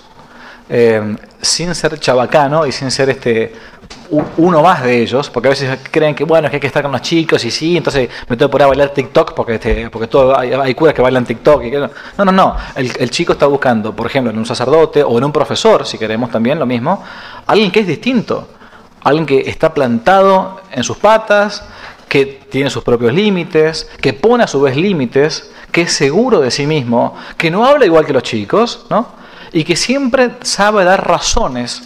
em, 0.69 1.17
sin 1.41 1.75
ser 1.75 1.99
chabacano 1.99 2.65
y 2.65 2.71
sin 2.71 2.89
ser 2.89 3.09
este 3.09 3.53
uno 4.37 4.61
más 4.61 4.83
de 4.83 5.01
ellos, 5.01 5.29
porque 5.29 5.47
a 5.47 5.51
veces 5.51 5.79
creen 5.89 6.13
que 6.13 6.23
bueno, 6.23 6.49
que 6.49 6.57
hay 6.57 6.59
que 6.59 6.67
estar 6.67 6.83
con 6.83 6.91
los 6.91 7.01
chicos 7.01 7.43
y 7.45 7.51
sí, 7.51 7.77
entonces 7.77 8.09
me 8.27 8.37
tengo 8.37 8.49
que 8.49 8.51
poner 8.51 8.65
a 8.65 8.67
bailar 8.67 8.89
TikTok 8.89 9.33
porque 9.33 9.55
este, 9.55 9.89
porque 9.89 10.07
todo, 10.07 10.37
hay, 10.37 10.53
hay, 10.53 10.75
curas 10.75 10.93
que 10.93 11.01
bailan 11.01 11.25
TikTok. 11.25 11.63
Y 11.63 11.71
que, 11.71 11.79
no, 11.79 11.89
no, 12.25 12.31
no. 12.31 12.55
El, 12.75 12.91
el, 12.99 13.09
chico 13.09 13.33
está 13.33 13.47
buscando, 13.47 13.95
por 13.95 14.07
ejemplo, 14.07 14.31
en 14.31 14.37
un 14.37 14.45
sacerdote 14.45 15.03
o 15.03 15.17
en 15.17 15.23
un 15.23 15.31
profesor, 15.31 15.85
si 15.85 15.97
queremos 15.97 16.29
también 16.29 16.59
lo 16.59 16.65
mismo, 16.65 17.03
alguien 17.47 17.71
que 17.71 17.79
es 17.79 17.87
distinto, 17.87 18.47
alguien 19.03 19.25
que 19.25 19.39
está 19.49 19.73
plantado 19.73 20.61
en 20.71 20.83
sus 20.83 20.97
patas, 20.97 21.63
que 22.07 22.25
tiene 22.25 22.69
sus 22.69 22.83
propios 22.83 23.13
límites, 23.13 23.89
que 23.99 24.13
pone 24.13 24.43
a 24.43 24.47
su 24.47 24.61
vez 24.61 24.77
límites, 24.77 25.51
que 25.71 25.81
es 25.81 25.93
seguro 25.93 26.39
de 26.39 26.51
sí 26.51 26.67
mismo, 26.67 27.15
que 27.37 27.49
no 27.49 27.65
habla 27.65 27.85
igual 27.85 28.05
que 28.05 28.13
los 28.13 28.23
chicos, 28.23 28.85
¿no? 28.89 29.07
Y 29.51 29.63
que 29.63 29.75
siempre 29.75 30.31
sabe 30.43 30.83
dar 30.83 31.07
razones 31.07 31.81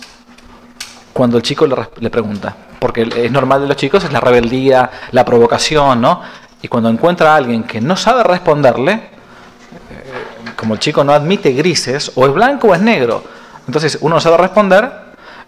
cuando 1.18 1.38
el 1.38 1.42
chico 1.42 1.66
le, 1.66 2.10
pregunta. 2.12 2.56
Porque 2.78 3.02
es 3.02 3.32
normal 3.32 3.62
de 3.62 3.68
los 3.68 3.76
chicos, 3.76 4.04
es 4.04 4.12
la 4.12 4.20
rebeldía, 4.20 4.88
la 5.14 5.26
provocación, 5.26 6.00
¿no? 6.00 6.22
Y 6.62 6.68
cuando 6.68 6.90
encuentra 6.90 7.34
a 7.34 7.38
alguien 7.38 7.64
que 7.64 7.82
no 7.82 7.96
sabe 7.96 8.24
responderle, 8.24 8.92
eh, 8.94 10.52
como 10.56 10.76
el 10.76 10.80
chico 10.80 11.04
no 11.04 11.14
admite 11.14 11.54
grises, 11.54 12.12
o 12.14 12.28
es 12.28 12.32
blanco 12.32 12.68
o 12.68 12.76
es 12.76 12.82
negro, 12.82 13.24
entonces 13.66 13.98
uno 14.02 14.14
no 14.14 14.22
sabe 14.22 14.38
responder, 14.38 14.92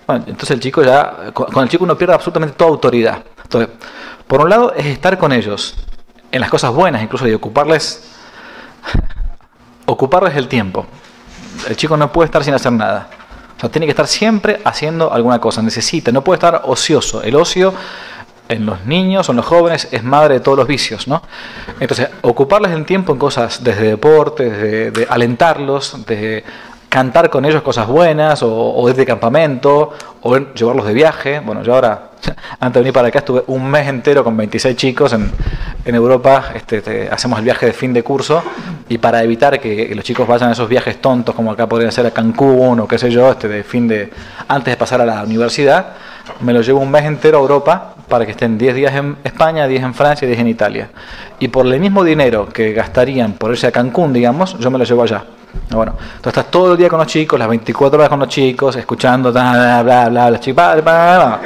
entonces 0.07 0.49
el 0.49 0.59
chico 0.59 0.81
ya, 0.81 1.31
con 1.33 1.61
el 1.61 1.69
chico 1.69 1.83
uno 1.83 1.95
pierde 1.95 2.15
absolutamente 2.15 2.55
toda 2.55 2.71
autoridad. 2.71 3.19
Entonces, 3.43 3.69
por 4.25 4.41
un 4.41 4.49
lado 4.49 4.73
es 4.73 4.87
estar 4.87 5.19
con 5.19 5.31
ellos, 5.31 5.75
en 6.31 6.41
las 6.41 6.49
cosas 6.49 6.73
buenas, 6.73 7.03
incluso 7.03 7.25
de 7.25 7.35
ocuparles, 7.35 8.09
ocuparles 9.85 10.35
el 10.35 10.47
tiempo. 10.47 10.87
El 11.67 11.75
chico 11.75 11.95
no 11.95 12.11
puede 12.11 12.25
estar 12.25 12.43
sin 12.43 12.55
hacer 12.55 12.71
nada. 12.71 13.18
O 13.59 13.61
sea, 13.61 13.69
tiene 13.69 13.85
que 13.85 13.91
estar 13.91 14.07
siempre 14.07 14.61
haciendo 14.63 15.11
alguna 15.11 15.39
cosa, 15.41 15.61
necesita, 15.61 16.13
no 16.13 16.23
puede 16.23 16.37
estar 16.37 16.61
ocioso. 16.63 17.21
El 17.21 17.35
ocio 17.35 17.73
en 18.47 18.65
los 18.65 18.85
niños 18.85 19.27
o 19.27 19.33
en 19.33 19.35
los 19.35 19.45
jóvenes 19.45 19.89
es 19.91 20.01
madre 20.01 20.35
de 20.35 20.39
todos 20.39 20.57
los 20.57 20.65
vicios, 20.65 21.09
¿no? 21.09 21.21
Entonces, 21.77 22.07
ocuparles 22.21 22.71
el 22.71 22.85
tiempo 22.85 23.11
en 23.11 23.19
cosas 23.19 23.61
desde 23.61 23.83
deporte, 23.83 24.49
de, 24.49 24.91
de 24.91 25.07
alentarlos, 25.09 26.05
de 26.05 26.45
cantar 26.89 27.29
con 27.29 27.45
ellos 27.45 27.61
cosas 27.61 27.87
buenas, 27.87 28.41
o, 28.43 28.51
o 28.51 28.89
ir 28.89 28.95
de 28.95 29.05
campamento, 29.05 29.93
o 30.21 30.37
llevarlos 30.37 30.85
de 30.85 30.93
viaje. 30.93 31.39
Bueno, 31.39 31.63
yo 31.63 31.75
ahora, 31.75 32.09
antes 32.59 32.73
de 32.73 32.79
venir 32.81 32.93
para 32.93 33.07
acá, 33.07 33.19
estuve 33.19 33.43
un 33.47 33.69
mes 33.69 33.87
entero 33.87 34.23
con 34.23 34.35
26 34.35 34.75
chicos 34.75 35.13
en, 35.13 35.31
en 35.85 35.95
Europa. 35.95 36.51
Este, 36.55 37.07
hacemos 37.09 37.39
el 37.39 37.45
viaje 37.45 37.67
de 37.67 37.73
fin 37.73 37.93
de 37.93 38.03
curso 38.03 38.43
y 38.89 38.97
para 38.97 39.23
evitar 39.23 39.59
que 39.59 39.93
los 39.95 40.03
chicos 40.03 40.27
vayan 40.27 40.49
a 40.49 40.53
esos 40.53 40.67
viajes 40.67 40.99
tontos, 40.99 41.35
como 41.35 41.51
acá 41.51 41.67
podrían 41.67 41.91
ser 41.91 42.07
a 42.07 42.11
Cancún 42.11 42.79
o 42.79 42.87
qué 42.87 42.97
sé 42.97 43.11
yo, 43.11 43.31
este, 43.31 43.47
de 43.47 43.63
fin 43.63 43.87
de, 43.87 44.11
antes 44.47 44.73
de 44.73 44.77
pasar 44.77 44.99
a 45.01 45.05
la 45.05 45.23
universidad, 45.23 45.93
me 46.41 46.53
lo 46.53 46.61
llevo 46.61 46.79
un 46.79 46.91
mes 46.91 47.05
entero 47.05 47.37
a 47.37 47.41
Europa 47.41 47.93
para 48.07 48.25
que 48.25 48.31
estén 48.31 48.57
10 48.57 48.75
días 48.75 48.95
en 48.95 49.17
España, 49.23 49.67
10 49.67 49.83
en 49.83 49.93
Francia 49.93 50.25
y 50.25 50.29
10 50.29 50.41
en 50.41 50.47
Italia. 50.47 50.89
Y 51.39 51.49
por 51.49 51.67
el 51.67 51.79
mismo 51.79 52.03
dinero 52.03 52.49
que 52.49 52.73
gastarían 52.73 53.33
por 53.33 53.51
irse 53.51 53.67
a 53.67 53.71
Cancún, 53.71 54.11
digamos, 54.11 54.57
yo 54.57 54.71
me 54.71 54.79
lo 54.79 54.83
llevo 54.83 55.03
allá. 55.03 55.23
Bueno, 55.71 55.93
entonces 55.99 56.37
estás 56.37 56.51
todo 56.51 56.71
el 56.71 56.77
día 56.77 56.89
con 56.89 56.97
los 56.99 57.07
chicos, 57.07 57.37
las 57.37 57.47
24 57.47 57.99
horas 57.99 58.09
con 58.09 58.19
los 58.19 58.27
chicos, 58.27 58.75
escuchando, 58.75 59.31
bla, 59.31 59.83
bla, 59.83 60.09
bla, 60.09 60.29
bla, 60.29 60.75
bla, 60.81 61.39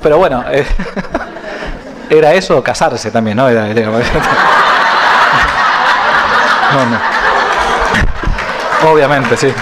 Pero 0.00 0.18
bueno, 0.18 0.44
eh, 0.50 0.64
era 2.10 2.32
eso, 2.34 2.62
casarse 2.62 3.10
también, 3.10 3.36
¿no? 3.36 3.48
Era, 3.48 3.66
no, 6.72 6.86
no. 6.86 6.98
Obviamente, 8.92 9.36
sí. 9.36 9.48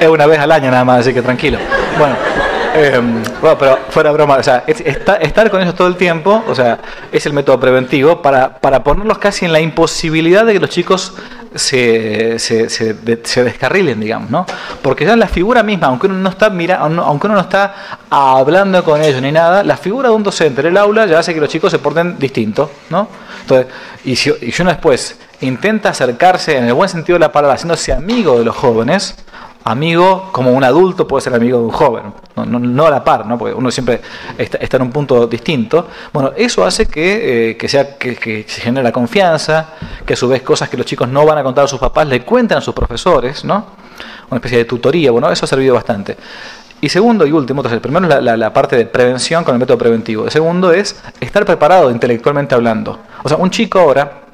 es 0.00 0.08
una 0.08 0.26
vez 0.26 0.38
al 0.38 0.52
año 0.52 0.70
nada 0.70 0.84
más, 0.84 1.00
así 1.00 1.12
que 1.12 1.22
tranquilo. 1.22 1.58
Bueno. 1.98 2.14
Em, 2.74 3.22
bueno, 3.40 3.58
pero 3.58 3.78
fuera 3.88 4.12
broma, 4.12 4.36
o 4.36 4.42
sea, 4.42 4.62
estar 4.66 5.50
con 5.50 5.60
ellos 5.60 5.74
todo 5.74 5.88
el 5.88 5.96
tiempo, 5.96 6.44
o 6.46 6.54
sea, 6.54 6.78
es 7.10 7.26
el 7.26 7.32
método 7.32 7.58
preventivo 7.58 8.22
para, 8.22 8.60
para 8.60 8.84
ponerlos 8.84 9.18
casi 9.18 9.46
en 9.46 9.52
la 9.52 9.58
imposibilidad 9.60 10.44
de 10.44 10.52
que 10.52 10.60
los 10.60 10.70
chicos 10.70 11.14
se, 11.54 12.38
se, 12.38 12.68
se, 12.68 12.94
descarrilen, 13.44 14.00
digamos, 14.00 14.30
¿no? 14.30 14.46
Porque 14.82 15.04
ya 15.04 15.16
la 15.16 15.28
figura 15.28 15.62
misma, 15.62 15.88
aunque 15.88 16.06
uno 16.06 16.16
no 16.16 16.28
está 16.28 16.50
mira, 16.50 16.76
aunque 16.76 17.26
uno 17.26 17.36
no 17.36 17.40
está 17.40 17.98
hablando 18.10 18.84
con 18.84 19.02
ellos 19.02 19.22
ni 19.22 19.32
nada, 19.32 19.62
la 19.62 19.76
figura 19.76 20.08
de 20.08 20.14
un 20.14 20.22
docente 20.22 20.60
en 20.60 20.68
el 20.68 20.76
aula 20.76 21.06
ya 21.06 21.18
hace 21.18 21.34
que 21.34 21.40
los 21.40 21.48
chicos 21.48 21.70
se 21.70 21.78
porten 21.78 22.18
distintos, 22.18 22.70
¿no? 22.90 23.08
Entonces, 23.42 23.66
y 24.04 24.16
si, 24.16 24.32
y 24.40 24.52
si 24.52 24.62
uno 24.62 24.70
después 24.70 25.18
intenta 25.40 25.90
acercarse 25.90 26.56
en 26.56 26.64
el 26.64 26.74
buen 26.74 26.88
sentido 26.88 27.16
de 27.16 27.20
la 27.20 27.32
palabra, 27.32 27.54
haciéndose 27.54 27.92
amigo 27.92 28.38
de 28.38 28.44
los 28.44 28.56
jóvenes, 28.56 29.16
amigo 29.68 30.30
como 30.32 30.52
un 30.52 30.64
adulto 30.64 31.06
puede 31.06 31.22
ser 31.22 31.34
amigo 31.34 31.58
de 31.58 31.64
un 31.64 31.70
joven, 31.70 32.04
no, 32.36 32.86
a 32.86 32.90
la 32.90 33.04
par, 33.04 33.26
¿no? 33.26 33.36
porque 33.36 33.54
uno 33.54 33.70
siempre 33.70 34.00
está, 34.36 34.76
en 34.76 34.82
un 34.82 34.90
punto 34.90 35.26
distinto. 35.26 35.88
Bueno, 36.12 36.32
eso 36.36 36.64
hace 36.64 36.86
que, 36.86 37.50
eh, 37.50 37.68
sea, 37.68 37.96
que, 37.96 38.44
se 38.48 38.60
genere 38.60 38.84
la 38.84 38.92
confianza, 38.92 39.70
que 40.06 40.14
a 40.14 40.16
su 40.16 40.28
vez 40.28 40.42
cosas 40.42 40.68
que 40.68 40.76
los 40.76 40.86
chicos 40.86 41.08
no 41.08 41.24
van 41.26 41.38
a 41.38 41.42
contar 41.42 41.64
a 41.64 41.68
sus 41.68 41.78
papás 41.78 42.06
le 42.06 42.22
cuenten 42.24 42.58
a 42.58 42.60
sus 42.60 42.74
profesores, 42.74 43.44
¿no? 43.44 43.66
una 44.30 44.36
especie 44.36 44.58
de 44.58 44.64
tutoría, 44.64 45.10
bueno, 45.10 45.30
eso 45.30 45.44
ha 45.44 45.48
servido 45.48 45.74
bastante. 45.74 46.16
Y 46.80 46.88
segundo 46.88 47.26
y 47.26 47.32
último, 47.32 47.60
entonces, 47.60 47.80
primero 47.80 48.06
es 48.06 48.22
la, 48.22 48.36
la, 48.36 48.52
parte 48.52 48.76
de 48.76 48.86
prevención 48.86 49.42
con 49.42 49.54
el 49.54 49.58
método 49.58 49.78
preventivo. 49.78 50.26
El 50.26 50.30
segundo 50.30 50.72
es 50.72 51.02
estar 51.18 51.44
preparado 51.44 51.90
intelectualmente 51.90 52.54
hablando. 52.54 53.00
O 53.24 53.28
sea, 53.28 53.36
un 53.36 53.50
chico 53.50 53.80
ahora 53.80 54.27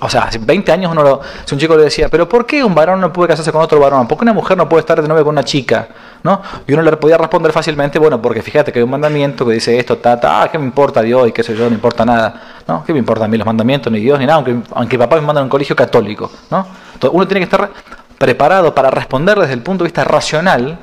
o 0.00 0.08
sea, 0.08 0.22
hace 0.22 0.38
20 0.38 0.70
años 0.70 0.92
uno 0.92 1.02
lo, 1.02 1.20
si 1.44 1.54
un 1.54 1.60
chico 1.60 1.76
le 1.76 1.84
decía, 1.84 2.08
pero 2.08 2.28
¿por 2.28 2.46
qué 2.46 2.62
un 2.62 2.74
varón 2.74 3.00
no 3.00 3.12
puede 3.12 3.28
casarse 3.30 3.50
con 3.50 3.62
otro 3.62 3.80
varón? 3.80 4.06
¿Por 4.06 4.16
qué 4.16 4.22
una 4.22 4.32
mujer 4.32 4.56
no 4.56 4.68
puede 4.68 4.80
estar 4.80 5.02
de 5.02 5.08
novia 5.08 5.24
con 5.24 5.34
una 5.34 5.42
chica? 5.42 5.88
¿No? 6.22 6.40
Y 6.66 6.72
uno 6.72 6.82
le 6.82 6.96
podía 6.96 7.18
responder 7.18 7.50
fácilmente, 7.50 7.98
bueno, 7.98 8.22
porque 8.22 8.40
fíjate 8.40 8.72
que 8.72 8.78
hay 8.78 8.84
un 8.84 8.90
mandamiento 8.90 9.44
que 9.44 9.54
dice 9.54 9.76
esto, 9.76 9.98
ta, 9.98 10.18
ta, 10.20 10.42
ah, 10.42 10.48
¿qué 10.50 10.58
me 10.58 10.64
importa 10.64 11.02
Dios 11.02 11.28
y 11.28 11.32
qué 11.32 11.42
sé 11.42 11.56
yo? 11.56 11.68
No 11.68 11.74
importa 11.74 12.04
nada. 12.04 12.42
¿No? 12.68 12.84
¿Qué 12.84 12.92
me 12.92 12.98
importa 12.98 13.24
a 13.24 13.28
mí 13.28 13.36
los 13.38 13.46
mandamientos, 13.46 13.92
ni 13.92 13.98
Dios, 13.98 14.18
ni 14.18 14.26
nada? 14.26 14.36
Aunque, 14.36 14.56
aunque 14.74 14.98
papá 14.98 15.16
me 15.16 15.22
manda 15.22 15.40
a 15.40 15.44
un 15.44 15.50
colegio 15.50 15.74
católico, 15.74 16.30
¿no? 16.50 16.66
Entonces 16.94 17.16
uno 17.16 17.26
tiene 17.26 17.40
que 17.40 17.44
estar 17.44 17.70
preparado 18.18 18.74
para 18.74 18.90
responder 18.90 19.38
desde 19.38 19.54
el 19.54 19.62
punto 19.62 19.84
de 19.84 19.88
vista 19.88 20.04
racional, 20.04 20.78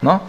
¿no? 0.00 0.22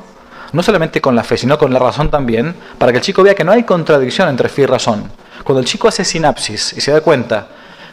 No 0.51 0.63
solamente 0.63 0.99
con 1.01 1.15
la 1.15 1.23
fe, 1.23 1.37
sino 1.37 1.57
con 1.57 1.71
la 1.71 1.79
razón 1.79 2.09
también, 2.09 2.55
para 2.77 2.91
que 2.91 2.97
el 2.97 3.03
chico 3.03 3.21
vea 3.23 3.35
que 3.35 3.43
no 3.43 3.51
hay 3.51 3.63
contradicción 3.63 4.29
entre 4.29 4.49
fe 4.49 4.63
y 4.63 4.65
razón. 4.65 5.11
Cuando 5.43 5.59
el 5.59 5.65
chico 5.65 5.87
hace 5.87 6.03
sinapsis 6.03 6.73
y 6.73 6.81
se 6.81 6.91
da 6.91 7.01
cuenta 7.01 7.47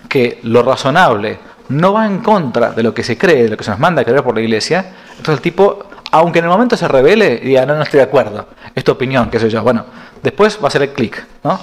que 0.08 0.40
lo 0.42 0.62
razonable 0.62 1.38
no 1.68 1.92
va 1.92 2.06
en 2.06 2.18
contra 2.18 2.72
de 2.72 2.82
lo 2.82 2.92
que 2.92 3.02
se 3.02 3.16
cree, 3.16 3.44
de 3.44 3.48
lo 3.50 3.56
que 3.56 3.64
se 3.64 3.70
nos 3.70 3.80
manda 3.80 4.02
a 4.02 4.04
creer 4.04 4.22
por 4.22 4.34
la 4.34 4.40
iglesia, 4.40 4.92
entonces 5.10 5.34
el 5.34 5.40
tipo, 5.40 5.86
aunque 6.10 6.40
en 6.40 6.46
el 6.46 6.50
momento 6.50 6.76
se 6.76 6.86
revele, 6.88 7.38
diga, 7.38 7.64
no, 7.66 7.74
no 7.74 7.82
estoy 7.82 7.98
de 7.98 8.04
acuerdo, 8.04 8.46
es 8.74 8.84
tu 8.84 8.92
opinión, 8.92 9.30
qué 9.30 9.38
sé 9.38 9.48
yo, 9.48 9.62
bueno, 9.62 9.84
después 10.22 10.58
va 10.62 10.68
a 10.68 10.70
ser 10.70 10.82
el 10.82 10.90
clic, 10.90 11.24
¿no? 11.44 11.58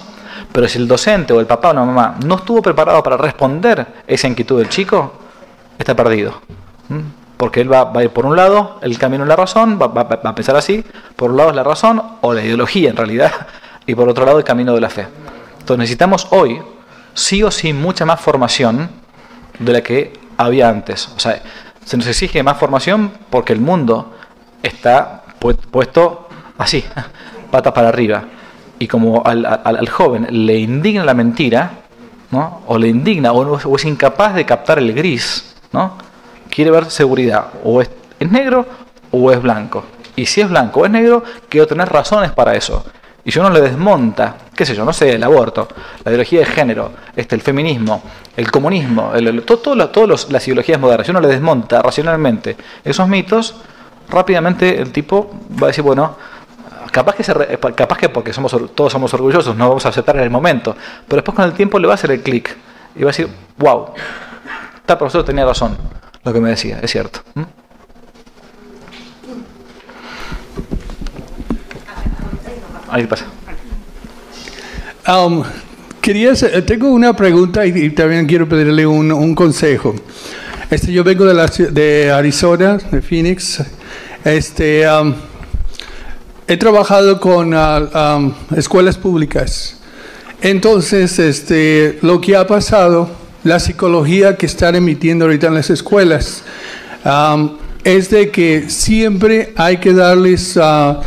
Pero 0.52 0.68
si 0.68 0.80
el 0.80 0.88
docente 0.88 1.34
o 1.34 1.40
el 1.40 1.46
papá 1.46 1.70
o 1.70 1.74
la 1.74 1.84
mamá 1.84 2.16
no 2.26 2.36
estuvo 2.36 2.62
preparado 2.62 3.04
para 3.04 3.18
responder 3.18 3.86
esa 4.08 4.28
inquietud 4.28 4.58
del 4.58 4.70
chico, 4.70 5.14
está 5.78 5.96
perdido. 5.96 6.42
Porque 7.38 7.62
él 7.62 7.72
va, 7.72 7.92
a 7.94 8.04
ir 8.04 8.10
por 8.10 8.26
un 8.26 8.36
lado, 8.36 8.80
el 8.82 8.98
camino 8.98 9.24
es 9.24 9.30
la 9.30 9.36
razón, 9.36 9.80
va, 9.82 9.88
va, 9.88 10.02
a 10.02 10.36
pensar 10.36 10.56
así, 10.56 10.84
por 11.16 11.32
un 11.32 11.38
lado 11.38 11.52
es 11.52 11.56
la 11.56 11.64
razón 11.64 12.02
o 12.22 12.34
la 12.34 12.44
ideología 12.44 12.90
en 12.90 12.98
realidad, 12.98 13.32
y 13.86 13.96
por 13.96 14.10
otro 14.10 14.26
lado 14.26 14.40
el 14.40 14.44
camino 14.44 14.74
de 14.74 14.82
la 14.82 14.90
fe. 14.90 15.08
Entonces 15.60 15.78
necesitamos 15.78 16.28
hoy 16.32 16.60
sí 17.14 17.44
o 17.44 17.52
sí 17.52 17.74
mucha 17.74 18.06
más 18.06 18.20
formación 18.20 18.90
de 19.60 19.74
la 19.74 19.82
que 19.82 20.14
había 20.38 20.70
antes. 20.70 21.10
O 21.16 21.20
sea, 21.20 21.42
se 21.84 21.98
nos 21.98 22.08
exige 22.08 22.44
más 22.44 22.58
formación 22.58 23.12
porque 23.30 23.54
el 23.54 23.60
mundo 23.60 24.14
está 24.64 25.24
puesto 25.40 26.28
así, 26.58 26.84
patas 27.52 27.74
para 27.74 27.90
arriba. 27.90 28.24
Y 28.80 28.88
como 28.88 29.24
al, 29.26 29.90
joven 29.90 30.28
le 30.30 30.58
indigna 30.58 31.04
la 31.04 31.14
mentira, 31.14 31.72
¿no? 32.32 32.62
o 32.68 32.78
le 32.78 32.88
indigna, 32.88 33.34
o, 33.34 33.76
es 33.76 33.86
incapaz 33.86 34.36
de 34.36 34.46
captar 34.46 34.80
el 34.80 34.94
gris, 34.94 35.56
¿no? 35.74 35.98
quiere 36.50 36.72
ver 36.72 36.90
seguridad, 36.90 37.48
o 37.64 37.82
es, 37.82 37.90
es 38.20 38.32
negro 38.32 38.66
o 39.12 39.32
es 39.32 39.42
blanco. 39.42 39.84
Y 40.16 40.26
si 40.26 40.42
es 40.42 40.50
blanco 40.50 40.82
o 40.82 40.86
es 40.86 40.92
negro, 40.92 41.24
quiero 41.50 41.68
tener 41.68 41.90
razones 41.90 42.32
para 42.32 42.56
eso. 42.56 42.86
Y 43.30 43.32
si 43.32 43.38
uno 43.38 43.52
le 43.52 43.62
desmonta, 43.62 44.38
qué 44.56 44.66
sé 44.66 44.74
yo, 44.74 44.84
no 44.84 44.92
sé, 44.92 45.14
el 45.14 45.24
aborto, 45.24 45.68
la 46.04 46.10
ideología 46.10 46.40
de 46.40 46.46
género, 46.48 46.94
este, 47.16 47.36
el 47.36 47.42
feminismo, 47.42 48.02
el 48.36 48.50
comunismo, 48.50 49.12
todas 49.54 50.32
las 50.32 50.48
ideologías 50.48 50.80
modernas, 50.80 51.06
si 51.06 51.12
uno 51.12 51.22
le 51.22 51.28
desmonta 51.28 51.80
racionalmente 51.84 52.58
esos 52.84 53.08
mitos, 53.08 53.54
rápidamente 54.10 54.82
el 54.82 54.92
tipo 54.92 55.30
va 55.62 55.66
a 55.66 55.68
decir, 55.68 55.84
bueno, 55.84 56.18
capaz 56.92 57.14
que, 57.14 57.24
se 57.24 57.36
capaz 57.76 58.00
que 58.00 58.10
porque 58.10 58.34
somos, 58.34 58.56
todos 58.74 58.92
somos 58.92 59.14
orgullosos, 59.14 59.56
no 59.56 59.68
vamos 59.68 59.86
a 59.86 59.90
aceptar 59.90 60.16
en 60.16 60.24
el 60.24 60.32
momento, 60.32 60.76
pero 61.08 61.18
después 61.18 61.36
con 61.36 61.46
el 61.46 61.54
tiempo 61.54 61.78
le 61.78 61.86
va 61.86 61.94
a 61.94 61.98
hacer 61.98 62.10
el 62.10 62.24
clic 62.24 62.58
y 62.96 63.04
va 63.04 63.10
a 63.10 63.14
decir, 63.14 63.30
wow, 63.60 63.94
tal 64.88 64.98
profesor 64.98 65.24
tenía 65.24 65.46
razón, 65.46 65.78
lo 66.24 66.34
que 66.34 66.40
me 66.40 66.50
decía, 66.50 66.80
es 66.82 66.90
cierto. 66.90 67.20
Ahí 72.90 73.06
pasa. 73.06 73.26
Um, 75.08 75.44
quería 76.02 76.34
tengo 76.66 76.92
una 76.92 77.16
pregunta 77.16 77.66
y, 77.66 77.90
también 77.92 78.26
quiero 78.26 78.48
pedirle 78.50 78.86
un, 78.86 79.36
consejo. 79.36 79.96
Este, 80.70 80.92
yo 80.92 81.04
vengo 81.04 81.26
de, 81.26 81.34
la, 81.34 81.46
de 81.46 82.12
Arizona, 82.12 82.78
de 82.92 83.02
Phoenix. 83.02 83.64
Este, 84.24 84.90
um, 84.90 85.14
he 86.48 86.58
trabajado 86.58 87.20
con 87.20 87.54
uh, 87.54 87.90
um, 87.94 88.34
escuelas 88.56 88.98
públicas. 88.98 89.80
Entonces, 90.42 91.20
este, 91.20 92.00
lo 92.02 92.22
que 92.22 92.36
ha 92.36 92.48
pasado, 92.48 93.10
la 93.44 93.60
psicología 93.60 94.36
que 94.36 94.46
están 94.46 94.76
emitiendo 94.76 95.26
ahorita 95.26 95.48
en 95.48 95.54
las 95.56 95.70
escuelas, 95.70 96.44
es 97.84 98.10
de 98.10 98.30
que 98.30 98.70
siempre 98.70 99.54
hay 99.56 99.78
que 99.78 99.94
darles 99.94 100.58
uh, 100.58 100.98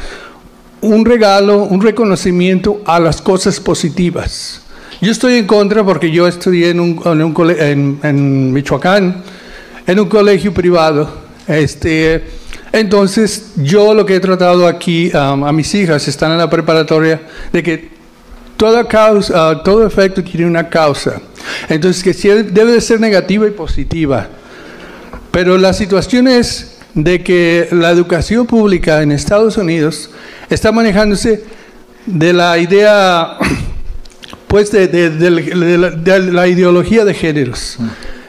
un 0.83 1.05
regalo, 1.05 1.63
un 1.63 1.81
reconocimiento 1.81 2.83
a 2.85 3.01
las 3.01 3.23
cosas 3.23 3.59
positivas. 3.61 4.61
Yo 5.01 5.11
estoy 5.11 5.35
en 5.35 5.47
contra 5.47 5.83
porque 5.83 6.11
yo 6.11 6.29
estudié 6.29 6.71
en, 6.71 6.81
un, 6.81 7.01
en, 7.59 7.99
en, 8.03 8.53
Michoacán, 8.53 9.23
en 9.87 10.01
un 10.01 10.09
colegio 10.09 10.53
privado. 10.53 11.09
Este, 11.49 12.25
entonces, 12.73 13.53
yo 13.57 13.95
lo 13.95 14.05
que 14.07 14.17
he 14.17 14.21
tratado 14.21 14.67
aquí 14.67 15.11
um, 15.15 15.45
a 15.45 15.53
mis 15.53 15.75
hijas, 15.75 16.07
están 16.07 16.33
en 16.33 16.39
la 16.39 16.51
preparatoria, 16.51 17.21
de 17.53 17.63
que 17.63 17.91
toda 18.57 18.87
causa, 18.87 19.51
uh, 19.51 19.63
todo 19.63 19.87
efecto 19.87 20.23
tiene 20.23 20.47
una 20.47 20.69
causa. 20.69 21.21
Entonces, 21.69 22.03
que 22.03 22.43
debe 22.45 22.73
de 22.73 22.81
ser 22.81 23.01
negativa 23.01 23.47
y 23.47 23.51
positiva. 23.51 24.29
Pero 25.31 25.59
la 25.59 25.73
situación 25.73 26.29
es 26.29 26.72
de 26.95 27.23
que 27.23 27.69
la 27.73 27.91
educación 27.91 28.47
pública 28.47 29.03
en 29.03 29.13
Estados 29.13 29.57
Unidos 29.57 30.11
está 30.51 30.73
manejándose 30.73 31.45
de 32.07 32.33
la 32.33 32.59
idea, 32.59 33.39
pues, 34.49 34.71
de, 34.73 36.31
la, 36.33 36.49
ideología 36.49 37.05
de 37.05 37.15
géneros. 37.15 37.79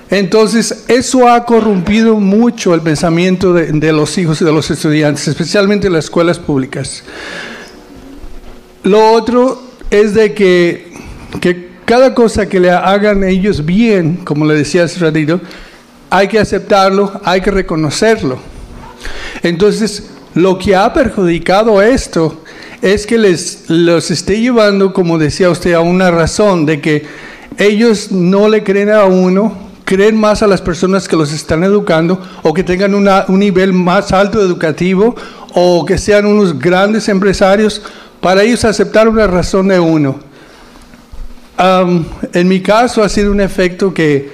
Entonces, 0.09 0.85
eso 0.87 1.27
ha 1.27 1.43
corrompido 1.45 2.15
mucho 2.15 2.73
el 2.73 2.81
pensamiento 2.81 3.53
de, 3.53 3.91
los 3.91 4.17
hijos 4.17 4.41
y 4.41 4.45
de 4.45 4.51
los 4.51 4.69
estudiantes, 4.69 5.27
especialmente 5.27 5.87
en 5.87 5.93
las 5.93 6.05
escuelas 6.05 6.39
públicas. 6.39 7.03
Lo 8.83 9.11
otro 9.11 9.63
es 9.89 10.13
de 10.13 10.33
que, 10.33 10.91
que 11.41 11.71
cada 11.85 12.13
cosa 12.13 12.47
que 12.47 12.59
le 12.59 12.69
hagan 12.69 13.23
ellos 13.23 13.65
bien, 13.65 14.17
como 14.23 14.45
le 14.45 14.53
decía 14.53 14.83
hace 14.83 14.99
ratito, 14.99 15.41
hay 16.09 16.27
que 16.27 16.39
aceptarlo, 16.39 17.19
hay 17.23 17.41
que 17.41 17.49
reconocerlo. 17.49 18.52
Entonces, 19.41 20.09
lo 20.35 20.57
que 20.57 20.75
ha 20.75 20.93
perjudicado 20.93 21.81
esto 21.81 22.41
es 22.81 23.05
que 23.05 23.17
les 23.17 23.69
los 23.69 24.11
esté 24.11 24.41
llevando, 24.41 24.93
como 24.93 25.17
decía 25.17 25.49
usted, 25.49 25.73
a 25.73 25.79
una 25.79 26.11
razón 26.11 26.65
de 26.65 26.81
que 26.81 27.05
ellos 27.57 28.11
no 28.11 28.49
le 28.49 28.63
creen 28.63 28.89
a 28.89 29.05
uno, 29.05 29.55
creen 29.85 30.17
más 30.17 30.41
a 30.43 30.47
las 30.47 30.61
personas 30.61 31.07
que 31.07 31.15
los 31.15 31.31
están 31.31 31.63
educando 31.63 32.21
o 32.41 32.53
que 32.53 32.63
tengan 32.63 32.93
un 32.95 33.39
nivel 33.39 33.73
más 33.73 34.11
alto 34.11 34.41
educativo 34.41 35.15
o 35.53 35.85
que 35.85 35.97
sean 35.97 36.25
unos 36.25 36.57
grandes 36.57 37.07
empresarios 37.09 37.81
para 38.19 38.43
ellos 38.43 38.65
aceptar 38.65 39.07
una 39.07 39.27
razón 39.27 39.67
de 39.67 39.79
uno. 39.79 40.19
en 42.33 42.47
mi 42.47 42.61
caso 42.61 43.03
ha 43.03 43.09
sido 43.09 43.31
un 43.31 43.41
efecto 43.41 43.93
que, 43.93 44.31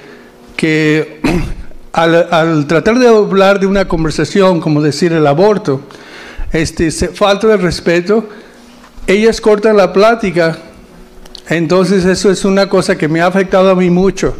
que 0.56 1.20
al, 1.92 2.66
tratar 2.66 2.98
de 2.98 3.08
hablar 3.08 3.60
de 3.60 3.66
una 3.66 3.86
conversación, 3.86 4.60
como 4.60 4.80
decir 4.82 5.12
el 5.12 5.26
aborto, 5.26 5.80
este, 6.52 6.90
falta 6.90 7.48
de 7.48 7.56
respeto, 7.56 8.28
ellas 9.06 9.40
cortan 9.40 9.76
la 9.76 9.92
plática. 9.92 10.58
Entonces 11.48 12.04
eso 12.04 12.30
es 12.30 12.44
una 12.44 12.68
cosa 12.68 12.96
que 12.96 13.08
me 13.08 13.20
ha 13.20 13.26
afectado 13.26 13.70
a 13.70 13.74
mí 13.74 13.90
mucho. 13.90 14.36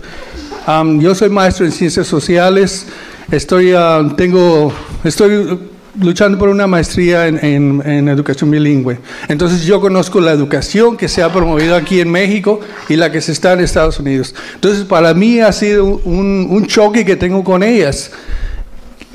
yo 0.98 1.14
soy 1.14 1.28
maestro 1.28 1.66
en 1.66 1.72
ciencias 1.72 2.06
sociales, 2.06 2.86
estoy, 3.30 3.74
tengo, 4.16 4.72
estoy 5.02 5.58
luchando 6.00 6.38
por 6.38 6.48
una 6.48 6.66
maestría 6.66 7.26
en, 7.26 7.82
en, 7.84 8.08
educación 8.08 8.50
bilingüe. 8.50 8.98
Entonces 9.28 9.64
yo 9.64 9.80
conozco 9.80 10.20
la 10.20 10.32
educación 10.32 10.96
que 10.96 11.08
se 11.08 11.22
ha 11.22 11.32
promovido 11.32 11.76
aquí 11.76 12.00
en 12.00 12.10
México 12.10 12.60
y 12.88 12.96
la 12.96 13.12
que 13.12 13.20
se 13.20 13.32
está 13.32 13.52
en 13.52 13.60
Estados 13.60 13.98
Unidos. 13.98 14.34
Entonces 14.54 14.84
para 14.84 15.14
mí 15.14 15.40
ha 15.40 15.52
sido 15.52 15.84
un, 15.84 16.48
un 16.50 16.66
choque 16.66 17.04
que 17.04 17.16
tengo 17.16 17.44
con 17.44 17.62
ellas, 17.62 18.10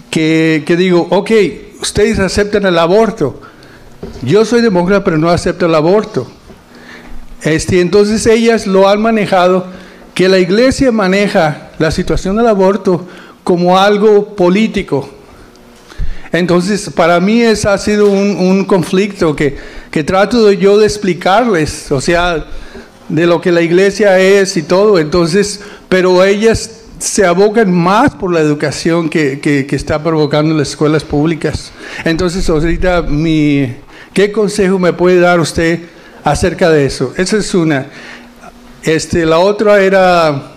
que, 0.09 0.63
que, 0.65 0.77
digo, 0.77 1.07
ok, 1.09 1.31
ustedes 1.81 2.19
aceptan 2.19 2.65
el 2.65 2.77
aborto. 2.77 3.41
Yo 4.21 4.45
soy 4.45 4.61
demócrata 4.61 5.03
pero 5.03 5.17
no 5.17 5.29
acepto 5.29 5.65
el 5.65 5.75
aborto. 5.75 6.27
Este, 7.41 7.81
entonces 7.81 8.25
ellas 8.25 8.65
lo 8.65 8.89
han 8.89 9.01
manejado, 9.01 9.67
que 10.13 10.29
la 10.29 10.39
iglesia 10.39 10.91
maneja 10.91 11.69
la 11.77 11.91
situación 11.91 12.37
del 12.37 12.47
aborto 12.47 13.05
como 13.43 13.77
algo 13.77 14.35
político, 14.35 15.07
entonces, 16.37 16.89
para 16.89 17.19
mí 17.19 17.41
es, 17.41 17.65
ha 17.65 17.77
sido 17.77 18.09
un, 18.09 18.65
conflicto 18.65 19.35
que, 19.35 19.57
que, 19.91 20.03
trato 20.03 20.51
yo 20.51 20.77
de 20.77 20.85
explicarles, 20.85 21.91
o 21.91 22.01
sea, 22.01 22.45
de 23.09 23.27
lo 23.27 23.41
que 23.41 23.51
la 23.51 23.61
iglesia 23.61 24.19
es 24.19 24.57
y 24.57 24.63
todo. 24.63 24.99
Entonces, 24.99 25.61
pero 25.89 26.23
ellas 26.23 26.81
se 26.99 27.25
abocan 27.25 27.71
más 27.71 28.15
por 28.15 28.33
la 28.33 28.39
educación 28.39 29.09
que, 29.09 29.39
que, 29.39 29.65
que 29.65 29.75
está 29.75 30.01
provocando 30.01 30.55
las 30.55 30.69
escuelas 30.69 31.03
públicas. 31.03 31.71
Entonces, 32.03 32.49
ahorita, 32.49 33.03
mi, 33.03 33.75
¿qué 34.13 34.31
consejo 34.31 34.79
me 34.79 34.93
puede 34.93 35.19
dar 35.19 35.39
usted 35.39 35.81
acerca 36.23 36.69
de 36.69 36.85
eso? 36.85 37.13
Esa 37.17 37.37
es 37.37 37.53
una. 37.53 37.87
Este, 38.83 39.25
la 39.25 39.39
otra 39.39 39.81
era 39.81 40.54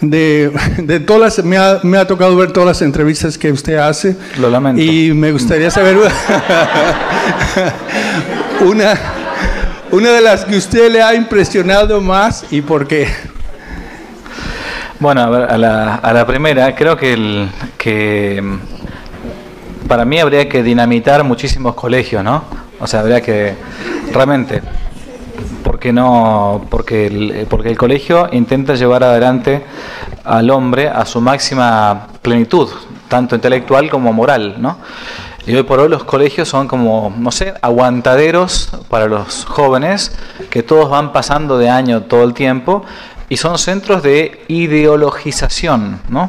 de, 0.00 0.50
de 0.78 1.00
todas 1.00 1.36
las, 1.36 1.44
me 1.44 1.56
ha, 1.56 1.80
me 1.82 1.98
ha, 1.98 2.06
tocado 2.06 2.36
ver 2.36 2.52
todas 2.52 2.66
las 2.66 2.82
entrevistas 2.82 3.36
que 3.38 3.52
usted 3.52 3.76
hace. 3.76 4.16
Lo 4.38 4.50
lamento. 4.50 4.80
Y 4.80 5.12
me 5.12 5.32
gustaría 5.32 5.70
saber 5.70 5.96
una, 8.60 8.94
una 9.90 10.10
de 10.10 10.20
las 10.20 10.44
que 10.44 10.56
usted 10.56 10.90
le 10.90 11.02
ha 11.02 11.14
impresionado 11.14 12.00
más 12.00 12.44
y 12.50 12.60
por 12.62 12.86
qué. 12.86 13.08
Bueno, 14.98 15.22
a, 15.22 15.30
ver, 15.30 15.50
a, 15.50 15.56
la, 15.56 15.94
a 15.94 16.12
la 16.12 16.26
primera, 16.26 16.74
creo 16.74 16.96
que, 16.96 17.14
el, 17.14 17.48
que 17.78 18.42
para 19.88 20.04
mí 20.04 20.20
habría 20.20 20.48
que 20.48 20.62
dinamitar 20.62 21.24
muchísimos 21.24 21.74
colegios, 21.74 22.22
¿no? 22.22 22.44
O 22.78 22.86
sea, 22.86 23.00
habría 23.00 23.20
que 23.20 23.54
realmente 24.12 24.60
porque 25.80 25.94
no 25.94 26.66
porque 26.68 27.06
el, 27.06 27.46
porque 27.48 27.70
el 27.70 27.78
colegio 27.78 28.28
intenta 28.32 28.74
llevar 28.74 29.02
adelante 29.02 29.64
al 30.24 30.50
hombre 30.50 30.90
a 30.90 31.06
su 31.06 31.22
máxima 31.22 32.08
plenitud, 32.20 32.68
tanto 33.08 33.34
intelectual 33.34 33.88
como 33.88 34.12
moral, 34.12 34.56
¿no? 34.58 34.76
Y 35.46 35.54
hoy 35.54 35.62
por 35.62 35.80
hoy 35.80 35.88
los 35.88 36.04
colegios 36.04 36.50
son 36.50 36.68
como, 36.68 37.14
no 37.16 37.32
sé, 37.32 37.54
aguantaderos 37.62 38.68
para 38.90 39.06
los 39.06 39.46
jóvenes 39.46 40.14
que 40.50 40.62
todos 40.62 40.90
van 40.90 41.14
pasando 41.14 41.56
de 41.56 41.70
año 41.70 42.02
todo 42.02 42.24
el 42.24 42.34
tiempo 42.34 42.84
y 43.30 43.38
son 43.38 43.56
centros 43.56 44.02
de 44.02 44.44
ideologización, 44.48 46.02
¿no? 46.10 46.28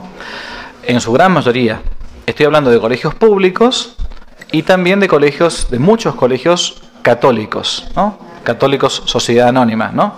En 0.84 1.02
su 1.02 1.11
gran 1.11 1.34
mayoría. 1.34 1.82
Estoy 2.26 2.45
hablando 2.45 2.72
de 2.72 2.80
colegios 2.80 3.15
públicos 3.15 3.98
y 4.53 4.64
también 4.64 5.02
de 5.02 5.10
colegios, 5.10 5.69
de 5.69 5.78
muchos 5.78 6.15
colegios 6.15 6.82
católicos, 7.02 7.86
¿no? 7.98 8.31
Católicos 8.43 9.03
Sociedad 9.05 9.49
Anónima, 9.49 9.91
¿no? 9.93 10.13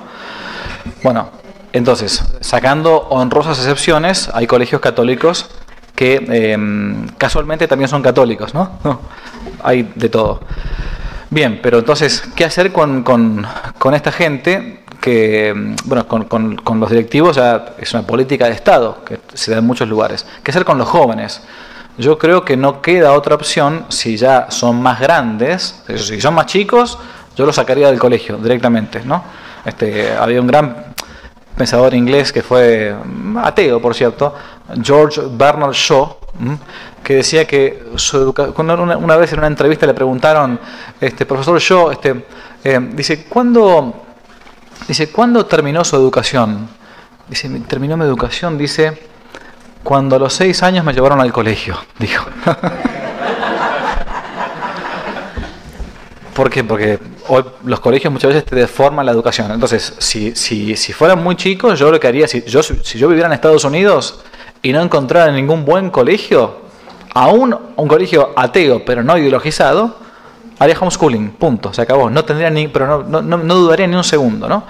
Bueno, 1.03 1.29
Entonces, 1.73 2.23
sacando 2.39 3.07
honrosas 3.09 3.57
excepciones, 3.57 4.29
hay 4.31 4.45
colegios 4.45 4.79
católicos 4.79 5.49
que 5.95 6.23
em, 6.27 7.07
casualmente 7.17 7.67
también 7.67 7.89
son 7.89 8.03
católicos, 8.03 8.53
¿no? 8.53 8.79
Hay 9.63 9.91
de 9.95 10.09
todo. 10.09 10.41
Bien, 11.29 11.59
pero 11.63 11.79
entonces, 11.79 12.23
¿qué 12.35 12.45
hacer 12.45 12.71
con, 12.71 13.47
esta 13.93 14.11
gente? 14.11 14.83
Que, 15.01 15.49
em, 15.49 15.75
bueno, 15.85 16.07
con, 16.07 16.79
los 16.79 16.89
directivos 16.91 17.35
ya 17.37 17.73
es 17.79 17.91
una 17.93 18.03
política 18.03 18.45
de 18.45 18.51
Estado 18.51 19.03
que 19.03 19.19
se 19.33 19.51
da 19.51 19.57
en 19.57 19.65
muchos 19.65 19.89
lugares. 19.89 20.25
¿Qué 20.43 20.51
hacer 20.51 20.65
con 20.65 20.77
los 20.77 20.87
jóvenes? 20.87 21.41
Yo 21.97 22.17
creo 22.17 22.43
que 22.43 22.55
no 22.55 22.81
queda 22.81 23.13
otra 23.13 23.35
opción 23.35 23.85
si 23.89 24.17
ya 24.17 24.49
son 24.49 24.81
más 24.81 24.99
grandes, 24.99 25.83
si 25.95 26.21
son 26.21 26.35
más 26.35 26.47
chicos, 26.47 26.97
yo 27.35 27.45
los 27.45 27.55
sacaría 27.55 27.87
del 27.87 27.99
colegio 27.99 28.37
directamente, 28.37 29.01
¿no? 29.03 29.23
Este, 29.65 30.11
había 30.11 30.41
un 30.41 30.47
gran 30.47 30.93
pensador 31.55 31.93
inglés 31.93 32.31
que 32.31 32.41
fue 32.41 32.93
mm, 32.93 33.37
ateo, 33.37 33.81
por 33.81 33.95
cierto, 33.95 34.35
George 34.81 35.21
Bernard 35.31 35.73
Shaw, 35.73 36.17
que 37.03 37.15
decía 37.15 37.45
que 37.45 37.83
su 37.95 38.33
una, 38.57 38.97
una, 38.97 39.17
vez 39.17 39.33
en 39.33 39.39
una 39.39 39.47
entrevista 39.47 39.85
le 39.85 39.93
preguntaron, 39.93 40.59
este 40.99 41.25
profesor 41.25 41.59
Shaw, 41.59 41.91
este, 41.91 42.25
eh, 42.63 42.79
dice, 42.93 43.25
¿cuándo, 43.25 44.03
dice, 44.87 45.11
¿cuándo 45.11 45.45
terminó 45.45 45.83
su 45.83 45.95
educación? 45.95 46.67
Dice, 47.27 47.49
terminó 47.67 47.97
mi 47.97 48.03
educación, 48.03 48.57
dice, 48.57 49.07
cuando 49.83 50.15
a 50.15 50.19
los 50.19 50.33
seis 50.33 50.63
años 50.63 50.85
me 50.85 50.93
llevaron 50.93 51.21
al 51.21 51.31
colegio, 51.31 51.77
dijo. 51.99 52.25
¿Por 56.33 56.49
qué? 56.49 56.63
Porque 56.63 56.99
hoy 57.27 57.43
los 57.63 57.79
colegios 57.79 58.11
muchas 58.11 58.29
veces 58.29 58.45
te 58.45 58.55
deforman 58.55 59.05
la 59.05 59.11
educación. 59.11 59.51
Entonces, 59.51 59.95
si, 59.99 60.35
si, 60.35 60.75
si 60.75 60.91
fueran 60.91 61.23
muy 61.23 61.35
chicos, 61.35 61.77
yo 61.77 61.91
lo 61.91 61.99
que 61.99 62.07
haría, 62.07 62.27
si 62.27 62.43
yo, 62.43 62.63
si 62.63 62.97
yo 62.97 63.07
viviera 63.07 63.27
en 63.27 63.33
Estados 63.33 63.63
Unidos 63.63 64.21
y 64.61 64.73
no 64.73 64.81
encontrara 64.81 65.31
ningún 65.31 65.63
buen 65.63 65.91
colegio, 65.91 66.63
aún 67.13 67.55
un 67.75 67.87
colegio 67.87 68.31
ateo 68.35 68.83
pero 68.83 69.03
no 69.03 69.15
ideologizado, 69.17 69.97
haría 70.57 70.75
homeschooling, 70.79 71.33
punto, 71.33 71.71
se 71.71 71.83
acabó. 71.83 72.09
No 72.09 72.25
tendría 72.25 72.49
ni, 72.49 72.67
pero 72.67 73.03
no, 73.03 73.21
no, 73.21 73.37
no, 73.37 73.55
dudaría 73.55 73.85
ni 73.85 73.95
un 73.95 74.03
segundo, 74.03 74.49
¿no? 74.49 74.63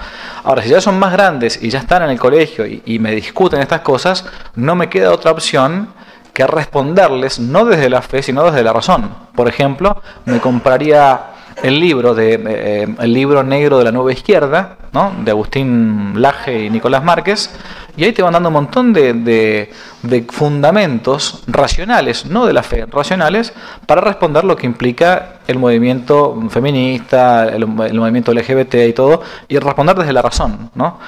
Ahora, 0.44 0.64
si 0.64 0.70
ya 0.70 0.82
son 0.82 1.00
más 1.00 1.14
grandes 1.14 1.62
y 1.62 1.70
ya 1.70 1.80
están 1.80 2.04
en 2.04 2.10
el 2.10 2.20
colegio 2.20 2.66
y, 2.66 2.82
y 2.86 3.00
me 3.00 3.12
discuten 3.16 3.62
estas 3.62 3.82
cosas, 3.82 4.26
no 4.56 4.76
me 4.76 4.90
queda 4.90 5.14
otra 5.14 5.32
opción 5.32 5.90
que 6.34 6.46
responderles 6.48 7.40
no 7.40 7.64
desde 7.64 7.90
la 7.90 8.02
fe, 8.02 8.22
sino 8.24 8.44
desde 8.44 8.64
la 8.64 8.74
razón. 8.74 9.10
Por 9.36 9.48
ejemplo, 9.48 10.02
me 10.26 10.40
compraría 10.40 11.33
el 11.62 11.80
libro 11.80 12.16
de 12.16 12.42
eh, 12.46 12.96
el 13.00 13.14
libro 13.14 13.44
negro 13.44 13.78
de 13.78 13.84
la 13.84 13.92
nueva 13.92 14.12
izquierda, 14.12 14.78
¿no? 14.92 15.14
de 15.24 15.32
Agustín 15.32 16.14
Laje 16.22 16.66
y 16.66 16.70
Nicolás 16.70 17.04
Márquez, 17.04 17.50
y 17.96 18.06
ahí 18.06 18.12
te 18.12 18.24
van 18.24 18.34
dando 18.34 18.50
un 18.50 18.54
montón 18.54 18.92
de, 18.92 19.14
de, 19.14 20.26
fundamentos 20.30 21.44
racionales, 21.46 22.26
no 22.26 22.46
de 22.48 22.54
la 22.54 22.64
fe, 22.64 22.88
racionales, 22.88 23.54
para 23.86 24.02
responder 24.02 24.44
lo 24.46 24.56
que 24.56 24.66
implica 24.66 25.36
el 25.48 25.60
movimiento 25.60 26.42
feminista, 26.50 27.46
el, 27.46 27.68
movimiento 27.68 28.34
LGBT 28.34 28.76
y 28.88 28.94
todo, 28.94 29.22
y 29.48 29.60
responder 29.60 29.96
desde 29.96 30.12
la 30.12 30.24
razón. 30.24 30.72
¿no? 30.74 31.00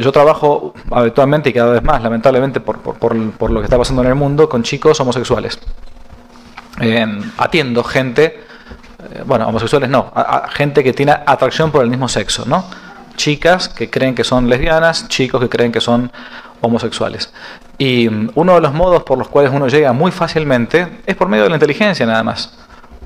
Yo 0.00 0.12
trabajo 0.12 0.72
habitualmente 0.90 1.50
y 1.50 1.52
cada 1.52 1.72
vez 1.72 1.82
más, 1.82 2.02
lamentablemente, 2.02 2.60
por, 2.60 2.78
por, 2.78 2.96
por, 2.96 3.50
lo 3.50 3.60
que 3.60 3.64
está 3.64 3.76
pasando 3.76 4.00
en 4.00 4.08
el 4.08 4.14
mundo, 4.14 4.48
con 4.48 4.62
chicos 4.62 4.98
homosexuales. 4.98 5.58
Eh, 6.80 7.06
atiendo 7.36 7.84
gente 7.84 8.24
eh, 8.24 8.44
bueno, 9.26 9.48
homosexuales 9.48 9.88
no, 9.88 10.12
gente 10.50 10.82
que 10.82 10.92
tiene 10.92 11.12
atracción 11.12 11.70
por 11.70 11.82
el 11.82 11.90
mismo 11.90 12.08
sexo, 12.08 12.44
¿no? 12.46 12.64
Chicas 13.16 13.68
que 13.68 13.90
creen 13.90 14.14
que 14.14 14.24
son 14.24 14.48
lesbianas, 14.48 15.08
chicos 15.08 15.40
que 15.40 15.48
creen 15.48 15.70
que 15.70 15.80
son 15.80 16.10
homosexuales. 16.60 17.32
Y 17.78 18.08
mm, 18.08 18.30
uno 18.34 18.54
de 18.54 18.60
los 18.60 18.72
modos 18.72 19.02
por 19.02 19.18
los 19.18 19.28
cuales 19.28 19.52
uno 19.52 19.68
llega 19.68 19.92
muy 19.92 20.10
fácilmente 20.10 21.00
es 21.06 21.16
por 21.16 21.28
medio 21.28 21.44
de 21.44 21.50
la 21.50 21.56
inteligencia 21.56 22.06
nada 22.06 22.22
más, 22.22 22.56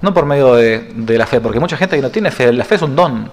no 0.03 0.15
por 0.15 0.27
medio 0.27 0.55
de, 0.55 0.93
la 1.19 1.27
fe, 1.27 1.41
porque 1.41 1.59
mucha 1.59 1.77
gente 1.77 1.97
que 1.97 2.03
no 2.03 2.11
tiene 2.11 2.31
fe, 2.31 2.53
la 2.53 2.65
fe 2.65 2.77
es 2.77 2.83
un 2.83 2.95
don, 2.95 3.31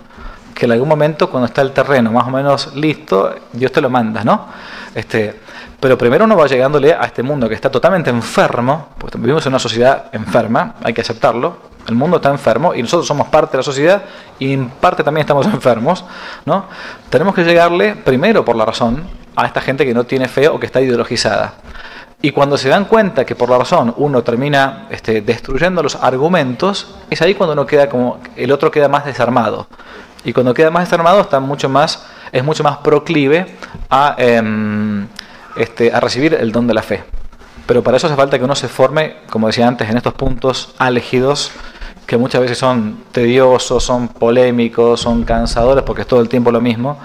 que 0.56 0.66
en 0.66 0.72
algún 0.72 0.88
momento 0.88 1.30
cuando 1.30 1.48
está 1.48 1.62
el 1.62 1.72
terreno 1.72 2.12
más 2.12 2.28
o 2.28 2.32
menos 2.32 2.76
listo, 2.76 3.36
Dios 3.52 3.72
te 3.72 3.82
lo 3.82 3.90
manda, 3.90 4.24
¿no? 4.24 4.48
Este, 4.96 5.40
pero 5.84 5.98
primero 5.98 6.24
uno 6.24 6.38
va 6.38 6.48
llegándole 6.48 6.94
a 6.94 7.02
este 7.04 7.22
mundo 7.24 7.50
que 7.50 7.56
está 7.56 7.70
totalmente 7.70 8.10
enfermo, 8.10 8.88
porque 8.98 9.18
vivimos 9.18 9.46
en 9.46 9.52
una 9.52 9.60
sociedad 9.60 10.06
enferma, 10.14 10.76
hay 10.82 10.94
que 10.94 11.02
aceptarlo, 11.02 11.58
el 11.90 11.96
mundo 11.96 12.16
está 12.16 12.30
enfermo 12.30 12.74
y 12.74 12.82
nosotros 12.82 13.06
somos 13.06 13.28
parte 13.28 13.52
de 13.52 13.58
la 13.58 13.64
sociedad 13.64 14.02
y 14.40 14.54
en 14.54 14.70
parte 14.70 15.04
también 15.04 15.24
estamos 15.24 15.46
enfermos, 15.54 16.06
¿no? 16.46 16.68
Tenemos 17.10 17.36
que 17.36 17.44
llegarle 17.44 17.98
primero 17.98 18.46
por 18.46 18.56
la 18.56 18.64
razón 18.64 19.04
a 19.36 19.46
esta 19.46 19.60
gente 19.60 19.86
que 19.86 19.94
no 19.94 20.06
tiene 20.06 20.30
fe 20.30 20.48
o 20.48 20.58
que 20.58 20.68
está 20.68 20.80
ideologizada. 20.80 21.56
Y 22.22 22.32
cuando 22.32 22.56
se 22.56 22.70
dan 22.70 22.86
cuenta 22.86 23.26
que 23.26 23.36
por 23.36 23.50
la 23.50 23.58
razón 23.58 23.94
uno 23.98 24.24
termina 24.24 24.88
este, 24.90 25.20
destruyendo 25.20 25.84
los 25.84 25.98
argumentos, 25.98 26.96
es 27.10 27.22
ahí 27.22 27.36
cuando 27.36 27.52
uno 27.52 27.66
queda 27.66 27.90
como 27.90 28.22
el 28.38 28.54
otro 28.54 28.72
queda 28.72 28.88
más 28.88 29.04
desarmado. 29.04 29.68
Y 30.24 30.32
cuando 30.32 30.54
queda 30.54 30.72
más 30.72 30.86
desarmado 30.86 31.20
está 31.20 31.42
mucho 31.42 31.68
más, 31.68 32.06
es 32.32 32.42
mucho 32.42 32.64
más 32.64 32.78
proclive 32.78 33.58
a, 33.90 34.16
em, 34.18 35.10
este, 35.56 35.92
a 35.94 36.00
recibir 36.00 36.34
el 36.34 36.52
don 36.52 36.68
de 36.68 36.74
la 36.74 36.82
fe. 36.82 37.04
Pero 37.66 37.82
para 37.82 37.98
eso 37.98 38.08
hace 38.08 38.16
falta 38.16 38.38
que 38.38 38.44
uno 38.44 38.56
se 38.56 38.68
forme, 38.68 39.18
como 39.30 39.48
decía 39.48 39.68
antes, 39.68 39.90
en 39.90 39.98
estos 39.98 40.14
puntos 40.14 40.76
elegidos 40.80 41.52
que 42.06 42.18
muchas 42.18 42.42
veces 42.42 42.58
son 42.58 43.06
tediosos, 43.12 43.84
son 43.84 44.10
polémicos, 44.10 45.00
son 45.00 45.24
cansadores 45.24 45.84
porque 45.84 46.02
es 46.02 46.08
todo 46.08 46.20
el 46.20 46.28
tiempo 46.28 46.52
lo 46.52 46.60
mismo. 46.60 47.00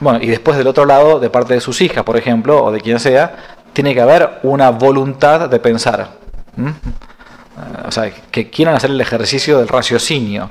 Bueno, 0.00 0.18
y 0.22 0.26
después 0.28 0.56
del 0.58 0.66
otro 0.66 0.84
lado, 0.84 1.18
de 1.18 1.30
parte 1.30 1.54
de 1.54 1.60
sus 1.60 1.80
hijas, 1.80 2.04
por 2.04 2.16
ejemplo, 2.16 2.62
o 2.62 2.70
de 2.70 2.80
quien 2.80 3.00
sea, 3.00 3.36
tiene 3.72 3.94
que 3.94 4.00
haber 4.00 4.40
una 4.42 4.70
voluntad 4.70 5.48
de 5.48 5.58
pensar. 5.58 6.10
O 7.86 7.90
sea, 7.90 8.12
que 8.30 8.50
quieran 8.50 8.74
hacer 8.74 8.90
el 8.90 9.00
ejercicio 9.00 9.58
del 9.58 9.68
raciocinio. 9.68 10.50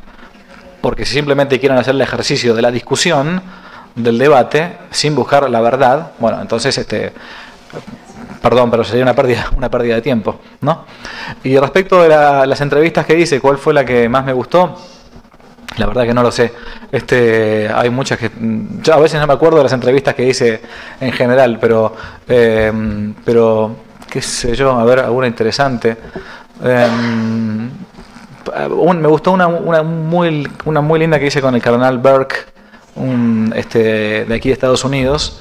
Porque 0.82 1.06
si 1.06 1.14
simplemente 1.14 1.60
quieren 1.60 1.78
hacer 1.78 1.96
el 1.96 2.02
ejercicio 2.02 2.56
de 2.56 2.62
la 2.62 2.72
discusión, 2.72 3.42
del 3.98 4.18
debate, 4.18 4.78
sin 4.92 5.14
buscar 5.16 5.50
la 5.50 5.60
verdad, 5.62 6.12
bueno, 6.20 6.40
entonces 6.42 6.78
este, 6.78 7.12
Perdón, 8.42 8.72
pero 8.72 8.84
sería 8.84 9.04
una 9.04 9.14
pérdida, 9.14 9.50
una 9.58 9.70
pérdida 9.70 9.96
de 9.96 10.02
tiempo, 10.02 10.40
¿no? 10.62 10.86
Y 11.44 11.58
respecto 11.58 12.02
de 12.02 12.10
las 12.10 12.62
entrevistas 12.62 13.06
que 13.06 13.18
hice, 13.18 13.40
¿cuál 13.40 13.58
fue 13.58 13.74
la 13.74 13.84
que 13.84 14.08
más 14.10 14.26
me 14.26 14.34
gustó? 14.34 14.76
La 15.78 15.86
verdad 15.86 16.06
que 16.06 16.14
no 16.14 16.24
lo 16.24 16.32
sé. 16.32 16.54
Este, 16.92 17.70
hay 17.74 17.90
muchas 17.90 18.18
que 18.18 18.32
yo 18.82 18.94
a 18.94 19.00
veces 19.00 19.20
no 19.20 19.28
me 19.28 19.34
acuerdo 19.34 19.58
de 19.58 19.64
las 19.64 19.74
entrevistas 19.74 20.16
que 20.16 20.24
hice 20.24 20.62
en 21.00 21.12
general, 21.12 21.58
pero 21.60 21.94
em, 22.28 23.14
pero 23.24 23.76
qué 24.10 24.22
sé 24.22 24.56
yo, 24.56 24.72
a 24.72 24.84
ver 24.86 25.00
alguna 25.00 25.28
interesante. 25.28 25.98
Em, 26.64 27.70
me 29.02 29.08
gustó 29.08 29.34
una, 29.34 29.48
una, 29.48 29.84
muy 29.84 30.50
una 30.66 30.82
muy 30.82 31.00
linda 31.00 31.20
que 31.20 31.28
hice 31.28 31.42
con 31.42 31.54
el 31.54 31.62
cardenal 31.62 31.98
Burke, 32.00 32.38
un, 32.98 33.54
este, 33.56 34.26
de 34.26 34.36
aquí 34.36 34.50
de 34.50 34.54
Estados 34.54 34.84
Unidos. 34.84 35.40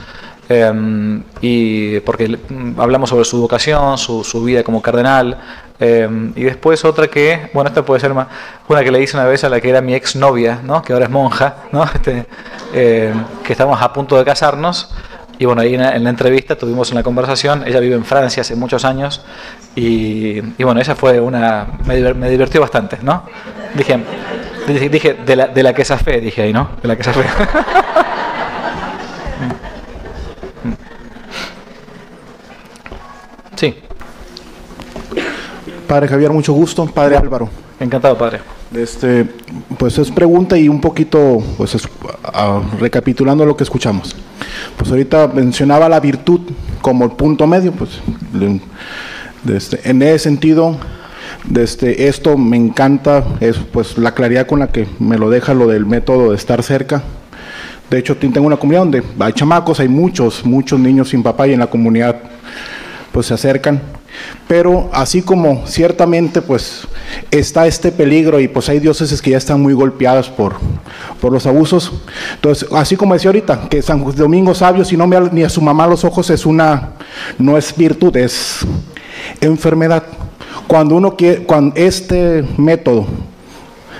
Em, 0.48 1.24
y 1.40 1.98
porque 2.00 2.38
hablamos 2.78 3.10
sobre 3.10 3.24
su 3.24 3.40
vocación, 3.40 3.98
su, 3.98 4.22
su 4.22 4.44
vida 4.44 4.62
como 4.62 4.80
cardenal, 4.80 5.38
em, 5.80 6.32
y 6.36 6.44
después 6.44 6.84
otra 6.84 7.08
que, 7.08 7.50
bueno, 7.52 7.68
esta 7.68 7.84
puede 7.84 8.00
ser 8.00 8.14
más, 8.14 8.28
una 8.68 8.84
que 8.84 8.92
le 8.92 9.02
hice 9.02 9.16
una 9.16 9.26
vez 9.26 9.42
a 9.42 9.48
la 9.48 9.60
que 9.60 9.70
era 9.70 9.80
mi 9.80 9.94
exnovia, 9.94 10.60
¿no? 10.62 10.82
que 10.82 10.92
ahora 10.92 11.06
es 11.06 11.10
monja, 11.10 11.56
¿no? 11.72 11.84
Este, 11.94 12.26
em, 12.72 13.24
que 13.42 13.52
estamos 13.52 13.80
a 13.82 13.92
punto 13.92 14.16
de 14.16 14.24
casarnos, 14.24 14.90
y 15.38 15.44
bueno, 15.46 15.62
ahí 15.62 15.74
en 15.74 16.04
la, 16.04 16.10
entrevista 16.10 16.56
tuvimos 16.56 16.92
una 16.92 17.02
conversación, 17.02 17.64
ella 17.66 17.80
vive 17.80 17.96
en 17.96 18.04
Francia 18.04 18.42
hace 18.42 18.54
muchos 18.54 18.84
años, 18.84 19.24
y, 19.74 20.38
y 20.38 20.64
bueno, 20.64 20.80
esa 20.80 20.94
fue 20.94 21.18
una, 21.20 21.66
me, 21.84 22.14
me 22.14 22.30
divirtió 22.30 22.60
bastante, 22.60 22.98
¿no? 23.02 23.24
Dije, 23.74 23.98
dije, 24.66 25.14
de 25.14 25.36
la, 25.36 25.48
de 25.48 25.62
la 25.62 25.74
que 25.74 25.82
esa 25.82 25.98
fe, 25.98 26.20
dije 26.20 26.42
ahí, 26.42 26.52
¿no? 26.52 26.70
De 26.82 26.88
la 26.88 26.96
que 26.96 27.02
esa 27.02 27.12
fe. 27.12 27.24
Sí. 33.56 33.74
Padre 35.88 36.08
Javier, 36.08 36.30
mucho 36.30 36.52
gusto. 36.52 36.86
Padre 36.86 37.16
Álvaro. 37.16 37.48
Encantado, 37.80 38.16
padre. 38.16 38.40
Este, 38.74 39.26
pues 39.78 39.98
es 39.98 40.10
pregunta 40.10 40.58
y 40.58 40.68
un 40.68 40.80
poquito, 40.80 41.42
pues 41.56 41.76
recapitulando 42.78 43.44
lo 43.46 43.56
que 43.56 43.64
escuchamos. 43.64 44.14
Pues 44.76 44.90
ahorita 44.90 45.28
mencionaba 45.28 45.88
la 45.88 46.00
virtud 46.00 46.40
como 46.82 47.04
el 47.04 47.12
punto 47.12 47.46
medio, 47.46 47.72
pues 47.72 48.00
este, 49.48 49.88
en 49.88 50.02
ese 50.02 50.18
sentido, 50.20 50.76
desde 51.48 52.08
esto 52.08 52.36
me 52.36 52.56
encanta, 52.56 53.24
es 53.40 53.56
pues 53.58 53.98
la 53.98 54.14
claridad 54.14 54.46
con 54.46 54.58
la 54.58 54.68
que 54.68 54.86
me 54.98 55.16
lo 55.16 55.30
deja 55.30 55.54
lo 55.54 55.68
del 55.68 55.86
método 55.86 56.30
de 56.30 56.36
estar 56.36 56.62
cerca. 56.62 57.02
De 57.88 57.98
hecho, 57.98 58.16
tengo 58.16 58.46
una 58.46 58.56
comunidad 58.56 58.82
donde 58.82 59.02
hay 59.20 59.32
chamacos, 59.32 59.78
hay 59.78 59.88
muchos, 59.88 60.44
muchos 60.44 60.80
niños 60.80 61.10
sin 61.10 61.22
papá 61.22 61.46
y 61.46 61.52
en 61.52 61.60
la 61.60 61.68
comunidad 61.68 62.16
pues 63.12 63.26
se 63.26 63.34
acercan. 63.34 63.80
Pero 64.48 64.90
así 64.92 65.22
como 65.22 65.66
ciertamente 65.66 66.42
pues 66.42 66.86
está 67.30 67.66
este 67.66 67.92
peligro 67.92 68.40
y 68.40 68.48
pues 68.48 68.68
hay 68.68 68.80
diócesis 68.80 69.22
que 69.22 69.30
ya 69.30 69.38
están 69.38 69.60
muy 69.60 69.72
golpeadas 69.72 70.28
por, 70.28 70.56
por 71.20 71.32
los 71.32 71.46
abusos. 71.46 71.92
Entonces, 72.34 72.68
así 72.72 72.96
como 72.96 73.14
decía 73.14 73.28
ahorita, 73.28 73.68
que 73.68 73.82
San 73.82 74.04
Domingo 74.16 74.54
Sabio, 74.54 74.84
si 74.84 74.96
no 74.96 75.06
ve 75.06 75.28
ni 75.32 75.44
a 75.44 75.48
su 75.48 75.60
mamá 75.60 75.86
los 75.86 76.04
ojos, 76.04 76.30
es 76.30 76.44
una, 76.44 76.90
no 77.38 77.56
es 77.56 77.76
virtud, 77.76 78.16
es 78.16 78.66
enfermedad. 79.40 80.02
Cuando 80.66 80.96
uno 80.96 81.16
quiere, 81.16 81.42
cuando 81.44 81.76
este 81.76 82.44
método, 82.56 83.06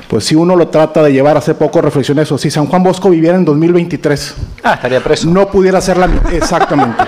pues 0.08 0.24
si 0.24 0.34
uno 0.34 0.56
lo 0.56 0.68
trata 0.68 1.02
de 1.02 1.12
llevar, 1.12 1.36
hace 1.36 1.54
poco 1.54 1.80
reflexioné 1.80 2.22
eso, 2.22 2.38
si 2.38 2.50
San 2.50 2.66
Juan 2.66 2.82
Bosco 2.82 3.08
viviera 3.10 3.36
en 3.36 3.44
2023, 3.44 4.34
Ah, 4.64 4.74
estaría 4.74 5.00
preso. 5.02 5.28
no 5.28 5.46
pudiera 5.48 5.80
ser 5.80 5.96
la 5.96 6.08
exactamente. 6.32 7.02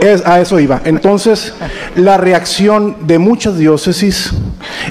Es, 0.00 0.24
a 0.26 0.40
eso 0.40 0.58
iba. 0.58 0.80
Entonces, 0.84 1.52
la 1.94 2.16
reacción 2.16 2.96
de 3.02 3.18
muchas 3.18 3.58
diócesis 3.58 4.32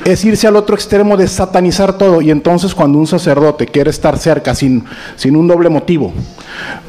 es 0.05 0.23
irse 0.23 0.47
al 0.47 0.55
otro 0.55 0.75
extremo 0.75 1.17
de 1.17 1.27
satanizar 1.27 1.97
todo. 1.97 2.21
Y 2.21 2.31
entonces, 2.31 2.75
cuando 2.75 2.99
un 2.99 3.07
sacerdote 3.07 3.65
quiere 3.65 3.89
estar 3.89 4.17
cerca 4.17 4.53
sin, 4.53 4.85
sin 5.15 5.35
un 5.35 5.47
doble 5.47 5.69
motivo, 5.69 6.13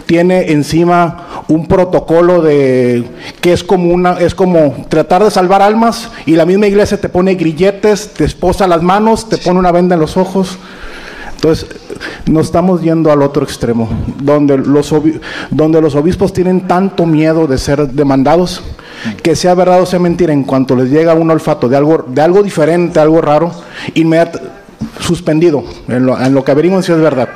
tiene 0.07 0.53
encima 0.53 1.45
un 1.49 1.67
protocolo 1.67 2.43
de 2.43 3.05
que 3.41 3.53
es 3.53 3.65
como 3.65 3.93
una, 3.93 4.19
es 4.19 4.35
como 4.35 4.85
tratar 4.89 5.25
de 5.25 5.31
salvar 5.31 5.63
almas, 5.63 6.11
y 6.27 6.33
la 6.33 6.45
misma 6.45 6.67
iglesia 6.67 7.01
te 7.01 7.09
pone 7.09 7.35
grilletes, 7.35 8.13
te 8.15 8.25
esposa 8.25 8.67
las 8.67 8.83
manos, 8.83 9.29
te 9.29 9.39
pone 9.39 9.59
una 9.59 9.73
venda 9.73 9.95
en 9.95 10.01
los 10.01 10.17
ojos. 10.17 10.59
Entonces, 11.43 11.69
nos 12.27 12.49
estamos 12.49 12.83
yendo 12.83 13.11
al 13.11 13.23
otro 13.23 13.43
extremo, 13.45 13.89
donde 14.23 14.59
los, 14.59 14.95
donde 15.51 15.81
los 15.81 15.95
obispos 15.95 16.35
tienen 16.35 16.69
tanto 16.69 17.07
miedo 17.07 17.47
de 17.47 17.57
ser 17.57 17.89
demandados, 17.89 18.63
que 19.23 19.35
sea 19.35 19.55
verdad 19.55 19.81
o 19.81 19.87
sea 19.87 19.99
mentira, 19.99 20.35
en 20.35 20.45
cuanto 20.45 20.77
les 20.77 20.91
llega 20.91 21.15
un 21.15 21.31
olfato 21.31 21.67
de 21.67 21.79
algo, 21.79 22.05
de 22.07 22.21
algo 22.21 22.43
diferente, 22.43 23.01
algo 23.01 23.23
raro, 23.23 23.53
inmediatamente 23.95 24.51
suspendido, 25.01 25.65
en 25.89 26.05
lo, 26.05 26.21
en 26.21 26.35
lo 26.35 26.45
que 26.45 26.51
averiguan 26.51 26.83
si 26.83 26.93
es 26.93 27.01
verdad. 27.01 27.31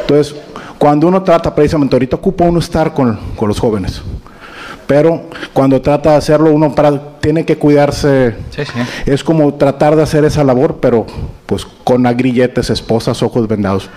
Entonces, 0.00 0.34
cuando 0.76 1.06
uno 1.06 1.22
trata, 1.22 1.54
precisamente 1.54 1.94
ahorita 1.94 2.16
ocupa 2.16 2.46
uno 2.46 2.58
estar 2.58 2.94
con 2.94 3.16
los 3.40 3.60
jóvenes, 3.60 4.02
pero 4.86 5.22
cuando 5.52 5.80
trata 5.80 6.12
de 6.12 6.16
hacerlo 6.16 6.52
uno 6.52 6.74
para, 6.74 7.18
tiene 7.20 7.44
que 7.44 7.58
cuidarse 7.58 8.36
Sí, 8.50 8.64
sí. 8.64 8.72
es 9.06 9.24
como 9.24 9.54
tratar 9.54 9.96
de 9.96 10.02
hacer 10.02 10.24
esa 10.24 10.44
labor, 10.44 10.78
pero 10.80 11.06
pues 11.46 11.66
con 11.84 12.06
agrilletes, 12.06 12.70
esposas, 12.70 13.22
ojos 13.22 13.48
vendados. 13.48 13.90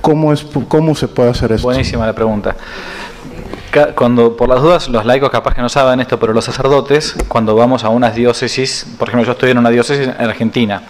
¿Cómo, 0.00 0.32
es, 0.32 0.46
cómo 0.68 0.94
se 0.94 1.08
puede 1.08 1.30
hacer 1.30 1.52
eso? 1.52 1.64
Buenísima 1.64 2.06
la 2.06 2.14
pregunta. 2.14 2.54
Cuando, 3.94 4.36
por 4.36 4.48
las 4.48 4.62
dudas, 4.62 4.88
los 4.88 5.04
laicos 5.04 5.28
capaz 5.28 5.54
que 5.54 5.60
no 5.60 5.68
saben 5.68 6.00
esto, 6.00 6.18
pero 6.18 6.32
los 6.32 6.44
sacerdotes, 6.44 7.14
cuando 7.28 7.54
vamos 7.54 7.84
a 7.84 7.90
unas 7.90 8.14
diócesis, 8.14 8.86
por 8.98 9.08
ejemplo, 9.08 9.26
yo 9.26 9.32
estoy 9.32 9.50
en 9.50 9.58
una 9.58 9.68
diócesis 9.68 10.06
en 10.06 10.24
Argentina, 10.24 10.82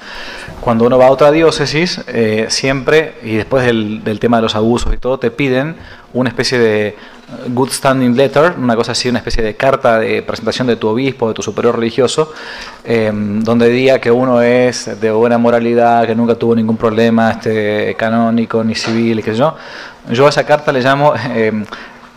cuando 0.66 0.84
uno 0.84 0.98
va 0.98 1.06
a 1.06 1.10
otra 1.12 1.30
diócesis, 1.30 2.01
eh, 2.09 2.47
siempre, 2.48 3.14
y 3.22 3.36
después 3.36 3.64
del, 3.64 4.18
tema 4.18 4.38
de 4.38 4.43
los 4.43 4.56
abusos 4.56 4.93
y 4.93 4.97
todo, 4.97 5.16
te 5.16 5.30
piden 5.30 5.76
una 6.12 6.28
especie 6.28 6.59
de 6.59 6.97
good 7.51 7.70
standing 7.70 8.16
letter, 8.16 8.55
una 8.59 8.74
cosa 8.74 8.90
así, 8.90 9.09
una 9.09 9.20
especie 9.20 9.44
de 9.44 9.55
carta 9.55 10.01
de 10.01 10.22
presentación 10.22 10.66
de 10.66 10.74
tu 10.74 10.88
obispo, 10.88 11.28
de 11.28 11.34
tu 11.34 11.43
superior 11.43 11.76
religioso, 11.76 12.32
eh, 12.84 13.12
donde 13.14 13.68
diga 13.68 14.01
que 14.01 14.10
uno 14.10 14.43
es 14.43 15.01
de 15.01 15.12
buena 15.12 15.38
moralidad, 15.38 16.05
que 16.05 16.16
nunca 16.16 16.34
tuvo 16.34 16.56
ningún 16.56 16.76
problema 16.76 17.30
este, 17.30 17.94
canónico 17.97 18.64
ni 18.64 18.74
civil, 18.74 19.22
qué 19.22 19.30
sé 19.30 19.38
yo. 19.38 19.55
Yo 20.10 20.26
a 20.26 20.30
esa 20.30 20.44
carta 20.44 20.72
le 20.72 20.80
llamo 20.80 21.14
eh, 21.28 21.64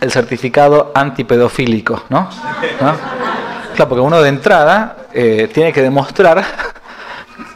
el 0.00 0.10
certificado 0.10 0.90
antipedofílico, 0.92 2.02
¿no? 2.08 2.28
¿No? 2.80 2.96
Claro, 3.76 3.88
porque 3.88 4.00
uno 4.00 4.20
de 4.20 4.28
entrada 4.28 4.96
eh, 5.14 5.48
tiene 5.54 5.72
que 5.72 5.82
demostrar 5.82 6.44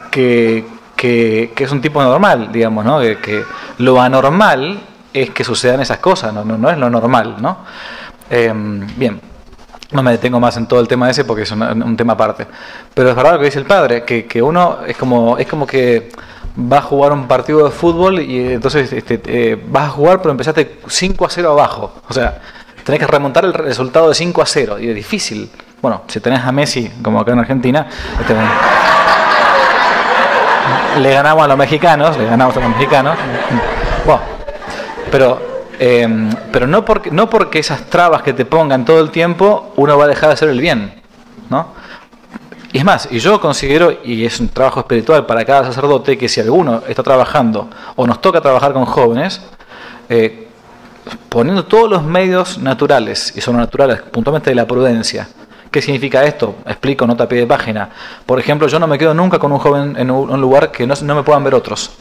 que, 0.09 0.74
que- 0.95 1.51
que 1.55 1.63
es 1.65 1.71
un 1.71 1.81
tipo 1.81 2.01
normal, 2.01 2.51
digamos, 2.51 2.83
¿no? 2.85 2.99
Que, 2.99 3.17
que 3.19 3.43
lo 3.79 3.99
anormal 4.01 4.79
es 5.13 5.29
que 5.31 5.43
sucedan 5.43 5.79
esas 5.81 5.99
cosas, 5.99 6.33
no, 6.33 6.43
no, 6.43 6.57
no 6.57 6.69
es 6.69 6.77
lo 6.77 6.89
normal, 6.89 7.35
¿no? 7.39 7.59
Eh, 8.29 8.51
bien, 8.97 9.19
no 9.91 10.03
me 10.03 10.11
detengo 10.11 10.39
más 10.39 10.57
en 10.57 10.65
todo 10.67 10.79
el 10.79 10.87
tema 10.87 11.09
ese 11.09 11.23
porque 11.25 11.43
es 11.43 11.51
un, 11.51 11.61
un 11.61 11.95
tema 11.95 12.13
aparte. 12.13 12.47
Pero 12.93 13.09
es 13.09 13.15
verdad 13.15 13.33
lo 13.33 13.39
que 13.39 13.45
dice 13.45 13.59
el 13.59 13.65
padre, 13.65 14.03
que, 14.03 14.25
que 14.25 14.41
uno 14.41 14.79
es 14.85 14.97
como, 14.97 15.37
es 15.37 15.47
como 15.47 15.65
que 15.67 16.11
va 16.57 16.77
a 16.79 16.81
jugar 16.81 17.11
un 17.13 17.27
partido 17.27 17.65
de 17.65 17.71
fútbol 17.71 18.19
y 18.21 18.53
entonces 18.53 18.91
este, 18.93 19.21
eh, 19.25 19.61
vas 19.67 19.85
a 19.85 19.89
jugar 19.89 20.19
pero 20.21 20.31
empezaste 20.31 20.79
5 20.87 21.25
a 21.25 21.29
0 21.29 21.51
abajo. 21.51 21.93
O 22.09 22.13
sea, 22.13 22.39
tenés 22.83 22.99
que 22.99 23.07
remontar 23.07 23.45
el 23.45 23.53
resultado 23.53 24.09
de 24.09 24.15
5 24.15 24.41
a 24.41 24.45
0 24.45 24.79
y 24.79 24.89
es 24.89 24.95
difícil. 24.95 25.49
Bueno, 25.81 26.01
si 26.07 26.19
tenés 26.19 26.39
a 26.43 26.51
Messi, 26.51 26.89
como 27.03 27.19
acá 27.19 27.33
en 27.33 27.39
Argentina, 27.39 27.87
este, 28.19 28.33
le 30.99 31.13
ganamos 31.13 31.43
a 31.43 31.47
los 31.47 31.57
mexicanos, 31.57 32.17
le 32.17 32.25
ganamos 32.25 32.55
a 32.57 32.59
los 32.59 32.69
mexicanos. 32.69 33.17
Bueno, 34.05 34.21
pero, 35.11 35.41
eh, 35.79 36.29
pero 36.51 36.67
no, 36.67 36.85
porque, 36.85 37.11
no 37.11 37.29
porque 37.29 37.59
esas 37.59 37.89
trabas 37.89 38.21
que 38.21 38.33
te 38.33 38.45
pongan 38.45 38.85
todo 38.85 38.99
el 38.99 39.11
tiempo 39.11 39.73
uno 39.75 39.97
va 39.97 40.05
a 40.05 40.07
dejar 40.07 40.29
de 40.29 40.33
hacer 40.33 40.49
el 40.49 40.59
bien, 40.59 41.01
¿no? 41.49 41.67
Y 42.71 42.79
es 42.79 42.83
más, 42.83 43.07
y 43.09 43.19
yo 43.19 43.39
considero, 43.39 43.99
y 44.03 44.25
es 44.25 44.39
un 44.41 44.49
trabajo 44.49 44.81
espiritual 44.81 45.25
para 45.25 45.45
cada 45.45 45.63
sacerdote, 45.63 46.17
que 46.17 46.27
si 46.27 46.41
alguno 46.41 46.83
está 46.87 47.03
trabajando 47.03 47.69
o 47.95 48.05
nos 48.05 48.19
toca 48.19 48.41
trabajar 48.41 48.73
con 48.73 48.83
jóvenes, 48.83 49.41
eh, 50.09 50.49
poniendo 51.29 51.63
todos 51.63 51.89
los 51.89 52.03
medios 52.03 52.57
naturales, 52.57 53.31
y 53.33 53.39
son 53.39 53.55
naturales, 53.55 54.01
puntualmente 54.01 54.49
de 54.49 54.55
la 54.55 54.67
prudencia. 54.67 55.29
¿Qué 55.75 55.81
significa 55.81 56.23
esto? 56.23 56.55
Explico, 56.65 57.05
nota 57.05 57.25
a 57.25 57.27
pie 57.27 57.39
de 57.39 57.47
página. 57.47 57.89
Por 58.25 58.39
ejemplo, 58.39 58.65
yo 58.69 58.79
no 58.79 58.87
me 58.87 58.97
quedo 58.97 59.13
nunca 59.13 59.39
con 59.39 59.51
un 59.51 59.59
joven 59.59 59.95
en 59.97 60.09
un 60.09 60.39
lugar 60.39 60.71
que 60.71 60.87
no, 60.87 60.93
no 61.01 61.15
me 61.15 61.23
puedan 61.23 61.43
ver 61.43 61.53
otros. 61.53 61.91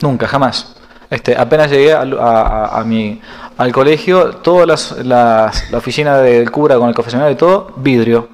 Nunca, 0.00 0.28
jamás. 0.28 0.76
Este, 1.10 1.36
apenas 1.36 1.68
llegué 1.72 1.92
a, 1.92 2.02
a- 2.02 2.78
a 2.78 2.84
mi, 2.84 3.20
al 3.58 3.72
colegio, 3.72 4.36
todas 4.36 4.64
las, 4.68 5.04
las- 5.04 5.72
la 5.72 5.78
oficina 5.78 6.18
del 6.18 6.52
cura 6.52 6.76
con 6.78 6.88
el 6.88 6.94
confesionario 6.94 7.32
y 7.32 7.36
todo, 7.36 7.72
vidrio. 7.78 8.28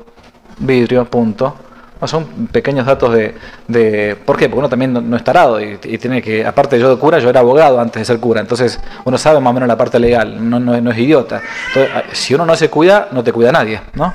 Vidrio, 0.58 1.06
punto. 1.06 1.54
No, 2.00 2.06
son 2.06 2.26
pequeños 2.52 2.84
datos 2.84 3.12
de, 3.14 3.34
de... 3.68 4.16
¿Por 4.16 4.36
qué? 4.36 4.48
Porque 4.48 4.58
uno 4.58 4.68
también 4.68 4.92
no, 4.92 5.00
no 5.00 5.16
es 5.16 5.24
tarado 5.24 5.58
y, 5.60 5.78
tiene 5.98 6.20
que... 6.20 6.44
Aparte 6.46 6.78
yo 6.78 6.90
de 6.94 7.00
cura, 7.00 7.18
yo 7.20 7.30
era 7.30 7.40
abogado 7.40 7.80
antes 7.80 8.00
de 8.00 8.04
ser 8.04 8.20
cura, 8.20 8.40
entonces 8.42 8.78
uno 9.04 9.16
sabe 9.16 9.40
más 9.40 9.50
o 9.50 9.54
menos 9.54 9.66
la 9.66 9.76
parte 9.78 9.98
legal, 9.98 10.36
no, 10.50 10.60
no, 10.60 10.78
no 10.80 10.90
es 10.90 10.98
idiota. 10.98 11.40
Entonces, 11.68 11.94
a- 11.94 12.14
si 12.14 12.34
uno 12.34 12.44
no 12.44 12.54
se 12.54 12.68
cuida, 12.68 13.08
no 13.12 13.24
te 13.24 13.32
cuida 13.32 13.50
nadie, 13.50 13.80
¿no? 13.94 14.12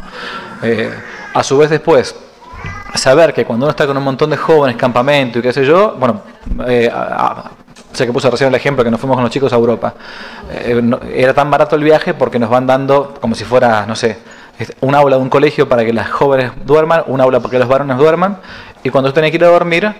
Eh, 0.61 0.91
a 1.33 1.41
su 1.43 1.57
vez 1.57 1.71
después, 1.71 2.15
saber 2.93 3.33
que 3.33 3.45
cuando 3.45 3.65
uno 3.65 3.71
está 3.71 3.87
con 3.87 3.97
un 3.97 4.03
montón 4.03 4.29
de 4.29 4.37
jóvenes, 4.37 4.77
campamento 4.77 5.39
y 5.39 5.41
qué 5.41 5.51
sé 5.51 5.65
yo, 5.65 5.95
bueno, 5.99 6.21
eh, 6.67 6.87
a- 6.93 6.99
a- 7.47 7.51
sé 7.93 8.05
que 8.05 8.13
puse 8.13 8.29
recién 8.29 8.49
el 8.49 8.55
ejemplo 8.55 8.83
que 8.83 8.91
nos 8.91 8.99
fuimos 8.99 9.15
con 9.17 9.23
los 9.23 9.31
chicos 9.33 9.51
a 9.53 9.55
Europa. 9.55 9.93
Eh, 10.51 10.81
era 11.15 11.33
tan 11.33 11.49
barato 11.49 11.75
el 11.75 11.83
viaje 11.83 12.13
porque 12.13 12.37
nos 12.37 12.49
van 12.49 12.67
dando 12.67 13.15
como 13.19 13.33
si 13.33 13.43
fuera, 13.43 13.85
no 13.87 13.95
sé, 13.95 14.17
un 14.81 14.95
aula 14.95 15.17
de 15.17 15.21
un 15.21 15.29
colegio 15.29 15.67
para 15.67 15.85
que 15.85 15.93
las 15.93 16.09
jóvenes 16.09 16.51
duerman, 16.65 17.03
un 17.07 17.21
aula 17.21 17.39
para 17.39 17.51
que 17.51 17.59
los 17.59 17.67
varones 17.67 17.97
duerman, 17.97 18.37
y 18.83 18.89
cuando 18.89 19.13
tiene 19.13 19.29
que 19.31 19.37
ir 19.37 19.43
a 19.43 19.47
dormir, 19.47 19.93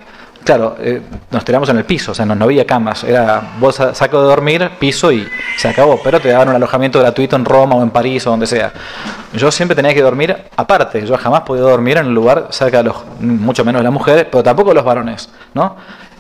claro, 0.44 0.76
eh, 0.80 1.02
nos 1.30 1.46
tiramos 1.46 1.70
en 1.70 1.78
el 1.78 1.86
piso, 1.86 2.12
o 2.12 2.16
sea, 2.16 2.26
no, 2.26 2.44
había 2.44 2.66
camas, 2.66 3.04
era 3.04 3.42
bolsa, 3.60 3.94
saco 3.94 4.22
de 4.22 4.28
dormir, 4.28 4.72
piso 4.80 5.12
y 5.12 5.28
se 5.58 5.68
acabó, 5.68 6.00
pero 6.04 6.20
te 6.20 6.30
daban 6.30 6.50
un 6.50 6.56
alojamiento 6.56 7.00
gratuito 7.00 7.36
en 7.36 7.46
Roma 7.46 7.76
o 7.76 7.84
en 7.84 7.92
París 7.92 8.26
o 8.28 8.32
donde 8.32 8.48
sea. 8.48 8.72
Yo 9.34 9.52
siempre 9.52 9.76
tenía 9.76 9.94
que 9.94 10.02
dormir 10.02 10.36
aparte, 10.56 11.06
yo 11.06 11.18
jamás 11.18 11.42
podía 11.42 11.64
dormir 11.64 11.98
en 11.98 12.08
un 12.08 12.16
lugar 12.16 12.48
cerca 12.50 12.78
de 12.78 12.86
los, 12.86 12.96
mucho 13.20 13.64
menos 13.64 13.80
de 13.80 13.84
las 13.84 13.94
mujeres, 13.94 14.26
pero 14.32 14.44
tampoco 14.44 14.74
los 14.74 14.84
varones, 14.84 15.30
¿no? 15.54 15.76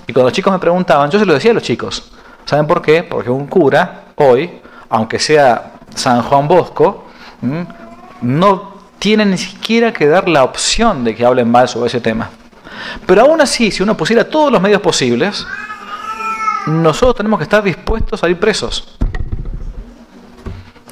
Y 0.07 0.13
cuando 0.13 0.29
los 0.29 0.33
chicos 0.33 0.53
me 0.53 0.59
preguntaban, 0.59 1.09
yo 1.09 1.19
se 1.19 1.25
lo 1.25 1.33
decía 1.33 1.51
a 1.51 1.53
los 1.53 1.63
chicos, 1.63 2.11
¿saben 2.45 2.67
por 2.67 2.81
qué? 2.81 3.03
Porque 3.03 3.29
un 3.29 3.47
cura, 3.47 4.05
hoy, 4.15 4.61
aunque 4.89 5.19
sea 5.19 5.71
San 5.95 6.21
Juan 6.23 6.47
Bosco. 6.47 7.05
No 8.21 8.71
tiene 8.99 9.25
ni 9.25 9.37
siquiera 9.37 9.91
que 9.91 10.07
dar 10.07 10.29
la 10.29 10.43
opción 10.43 11.03
de 11.03 11.15
que 11.15 11.25
hablen 11.25 11.49
mal 11.49 11.67
sobre 11.67 11.87
ese 11.87 11.99
tema. 11.99 12.29
Pero 13.05 13.21
aún 13.21 13.41
así, 13.41 13.71
si 13.71 13.83
uno 13.83 13.97
pusiera 13.97 14.29
todos 14.29 14.51
los 14.51 14.61
medios 14.61 14.81
posibles, 14.81 15.45
nosotros 16.67 17.15
tenemos 17.15 17.39
que 17.39 17.43
estar 17.43 17.63
dispuestos 17.63 18.23
a 18.23 18.29
ir 18.29 18.39
presos. 18.39 18.95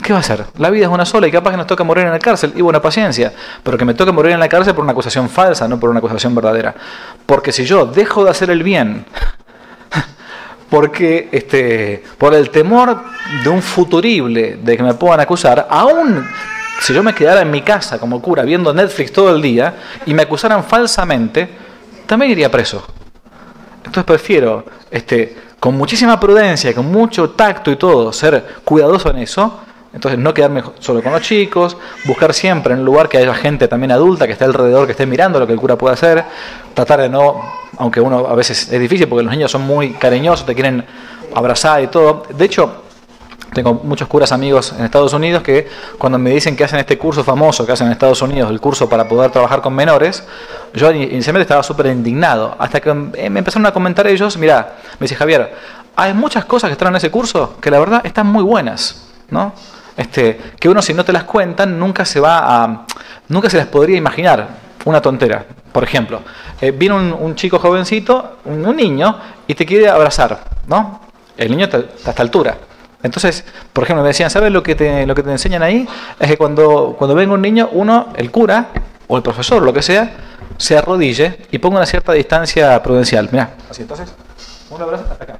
¿Qué 0.02 0.14
va 0.14 0.18
a 0.18 0.22
hacer? 0.22 0.46
La 0.58 0.72
vida 0.72 0.86
es 0.86 0.92
una 0.92 1.06
sola 1.06 1.28
y 1.28 1.32
capaz 1.32 1.52
que 1.52 1.58
nos 1.58 1.68
toca 1.68 1.84
morir 1.84 2.06
en 2.06 2.12
la 2.12 2.18
cárcel. 2.18 2.54
Y 2.56 2.62
buena 2.62 2.82
paciencia. 2.82 3.32
Pero 3.62 3.78
que 3.78 3.86
me 3.86 3.94
toque 3.94 4.12
morir 4.12 4.32
en 4.32 4.40
la 4.40 4.50
cárcel 4.50 4.74
por 4.74 4.84
una 4.84 4.94
acusación 4.94 5.30
falsa, 5.30 5.68
no 5.68 5.80
por 5.80 5.92
una 5.92 6.00
acusación 6.00 6.34
verdadera. 6.34 6.74
Porque 7.28 7.52
si 7.52 7.66
yo 7.66 7.86
dejo 7.86 8.24
de 8.24 8.32
hacer 8.32 8.50
el 8.50 8.64
bien, 8.64 9.06
porque 10.70 11.30
este, 11.32 12.04
por 12.18 12.34
el 12.34 12.50
temor 12.50 13.04
de 13.44 13.50
un 13.50 13.62
futurible 13.62 14.58
de 14.64 14.78
que 14.78 14.82
me 14.82 14.96
puedan 14.96 15.20
acusar, 15.20 15.68
aún 15.70 16.28
si 16.80 16.94
yo 16.94 17.04
me 17.04 17.14
quedara 17.14 17.42
en 17.42 17.52
mi 17.52 17.62
casa 17.62 18.00
como 18.00 18.22
cura 18.22 18.44
viendo 18.44 18.74
Netflix 18.74 19.12
todo 19.12 19.36
el 19.36 19.42
día 19.42 19.76
y 20.06 20.14
me 20.14 20.24
acusaran 20.24 20.64
falsamente, 20.64 21.50
también 22.06 22.32
iría 22.32 22.50
preso. 22.50 22.86
Entonces 23.78 24.04
prefiero, 24.04 24.66
este, 24.90 25.36
con 25.60 25.76
muchísima 25.76 26.20
prudencia, 26.20 26.74
con 26.74 26.92
mucho 26.92 27.32
tacto 27.32 27.72
y 27.72 27.76
todo, 27.76 28.14
ser 28.14 28.56
cuidadoso 28.64 29.10
en 29.10 29.18
eso, 29.20 29.62
Entonces 29.92 30.20
no 30.20 30.36
quedarme 30.36 30.64
solo 30.78 31.02
con 31.02 31.12
los 31.12 31.24
chicos, 31.24 31.76
buscar 32.06 32.32
siempre 32.34 32.74
en 32.74 32.82
un 32.82 32.86
lugar 32.86 33.10
que 33.10 33.18
haya 33.18 33.34
gente 33.34 33.68
también 33.68 33.92
adulta 33.92 34.28
que 34.28 34.34
esté 34.34 34.46
alrededor, 34.46 34.86
que 34.86 34.92
esté 34.92 35.08
mirando 35.08 35.40
lo 35.40 35.48
que 35.48 35.54
el 35.54 35.60
cura 35.60 35.76
puede 35.76 35.96
hacer, 35.96 36.24
tratar 36.76 37.02
de 37.02 37.10
no, 37.10 37.42
aunque 37.78 38.00
uno 38.00 38.28
a 38.28 38.36
veces 38.36 38.72
es 38.72 38.80
difícil 38.80 39.08
porque 39.08 39.24
los 39.24 39.34
niños 39.34 39.50
son 39.50 39.64
muy 39.64 39.94
cariñosos, 39.94 40.46
te 40.46 40.54
quieren 40.54 40.86
abrazar 41.34 41.82
y 41.82 41.88
todo. 41.88 42.24
De 42.30 42.46
hecho, 42.46 42.84
tengo 43.54 43.74
muchos 43.84 44.08
curas 44.08 44.32
amigos 44.32 44.74
en 44.78 44.86
Estados 44.86 45.14
Unidos 45.14 45.44
que 45.44 45.68
cuando 45.98 46.18
me 46.18 46.30
dicen 46.30 46.56
que 46.56 46.64
hacen 46.64 46.80
este 46.80 46.98
curso 46.98 47.24
famoso 47.24 47.66
que 47.66 47.72
hacen 47.72 47.88
en 47.88 47.94
Estados 47.94 48.22
Unidos, 48.22 48.50
el 48.52 48.60
curso 48.60 48.88
para 48.88 49.08
poder 49.08 49.32
trabajar 49.32 49.62
con 49.62 49.74
menores, 49.74 50.24
yo 50.74 50.92
inicialmente 50.92 51.42
estaba 51.42 51.64
súper 51.64 51.88
indignado. 51.88 52.56
Hasta 52.60 52.80
que 52.80 52.94
me 52.94 53.40
empezaron 53.40 53.66
a 53.66 53.72
comentar 53.72 54.08
ellos, 54.08 54.38
mira, 54.38 54.76
me 55.00 55.06
dice 55.06 55.16
Javier, 55.16 55.54
hay 55.96 56.14
muchas 56.14 56.46
cosas 56.46 56.70
que 56.70 56.74
están 56.74 56.90
en 56.90 56.96
ese 56.96 57.12
curso 57.12 57.58
que 57.60 57.70
la 57.70 57.80
verdad 57.80 58.06
están 58.06 58.28
muy 58.28 58.44
buenas, 58.44 59.08
¿no? 59.30 59.54
Este, 59.98 60.40
que 60.58 60.70
uno 60.70 60.82
si 60.82 60.94
no 60.94 61.04
te 61.04 61.12
las 61.12 61.26
cuentan 61.26 61.78
nunca 61.78 62.06
se 62.06 62.22
va 62.22 62.64
a, 62.64 62.86
nunca 63.28 63.50
se 63.50 63.58
las 63.58 63.68
podría 63.68 63.98
imaginar. 63.98 64.70
Una 64.86 65.02
tontera. 65.02 65.46
Por 65.74 65.84
ejemplo, 65.84 66.22
eh, 66.62 66.72
viene 66.72 66.96
un, 66.96 67.36
chico 67.36 67.60
jovencito, 67.60 68.38
un, 68.46 68.76
niño, 68.76 69.14
y 69.46 69.54
te 69.54 69.66
quiere 69.66 69.90
abrazar, 69.90 70.40
¿no? 70.68 71.02
El 71.38 71.52
niño 71.52 71.66
está 71.66 71.78
a 71.78 72.10
esta 72.12 72.24
altura. 72.24 72.58
Entonces, 73.02 73.46
por 73.72 73.84
ejemplo, 73.84 74.04
me 74.04 74.10
decían, 74.10 74.30
¿sabes 74.30 74.52
lo 74.52 74.62
que 74.62 74.76
te, 74.76 75.06
lo 75.06 75.16
que 75.16 75.24
te 75.24 75.32
enseñan 75.32 75.64
ahí? 75.64 75.88
Es 76.20 76.28
que 76.28 76.38
cuando, 76.38 76.96
cuando 76.98 77.16
venga 77.16 77.34
un 77.34 77.42
niño, 77.42 77.70
uno, 77.72 78.10
el 78.16 78.30
cura, 78.32 78.70
o 79.08 79.18
el 79.18 79.24
profesor, 79.24 79.62
lo 79.62 79.74
que 79.74 79.82
sea, 79.82 80.12
se 80.58 80.78
arrodille 80.78 81.40
y 81.52 81.58
ponga 81.60 81.78
una 81.78 81.86
cierta 81.86 82.14
distancia 82.14 82.82
prudencial. 82.84 83.30
Mira, 83.32 83.52
así 83.70 83.84
entonces, 83.84 84.14
un 84.70 84.82
abrazo 84.82 85.06
hasta 85.10 85.24
acá 85.24 85.38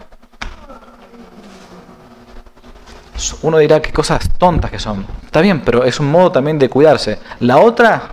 uno 3.42 3.58
dirá 3.58 3.82
qué 3.82 3.92
cosas 3.92 4.30
tontas 4.38 4.72
que 4.72 4.80
son. 4.80 5.06
Está 5.26 5.42
bien, 5.42 5.62
pero 5.62 5.84
es 5.84 6.00
un 6.00 6.10
modo 6.10 6.32
también 6.32 6.60
de 6.60 6.70
cuidarse. 6.70 7.20
La 7.40 7.58
otra, 7.58 8.04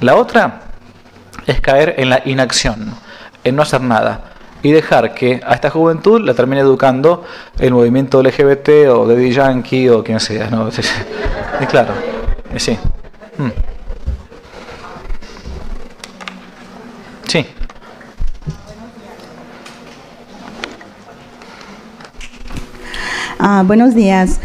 la 0.00 0.16
otra 0.16 0.60
es 1.46 1.60
caer 1.60 1.94
en 1.98 2.10
la 2.10 2.22
inacción, 2.24 2.94
en 3.44 3.56
no 3.56 3.62
hacer 3.62 3.80
nada 3.80 4.34
y 4.62 4.72
dejar 4.72 5.14
que 5.14 5.40
a 5.44 5.54
esta 5.54 5.70
juventud 5.70 6.20
la 6.20 6.34
termine 6.34 6.60
educando 6.60 7.24
el 7.58 7.72
movimiento 7.72 8.22
LGBT 8.22 8.88
o 8.90 9.06
de 9.06 9.30
Yankee 9.30 9.88
o 9.88 10.04
quien 10.04 10.20
sea, 10.20 10.48
¿no? 10.50 10.68
Y 11.60 11.66
claro, 11.66 11.92
sí. 12.56 12.78
Mm. 13.36 13.50
Sí. 17.28 17.46
Ah, 23.38 23.62
buenos 23.66 23.94
días. 23.94 24.40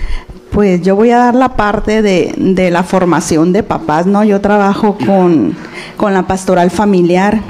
Pues 0.51 0.81
yo 0.81 0.95
voy 0.95 1.11
a 1.11 1.17
dar 1.17 1.35
la 1.35 1.55
parte 1.55 2.01
de, 2.01 2.33
de, 2.37 2.71
la 2.71 2.83
formación 2.83 3.51
de 3.51 3.63
papás, 3.63 4.05
¿no? 4.05 4.23
Yo 4.23 4.39
trabajo 4.39 4.97
con, 5.05 5.55
con 5.97 6.13
la 6.13 6.27
pastoral 6.27 6.71
familiar 6.71 7.41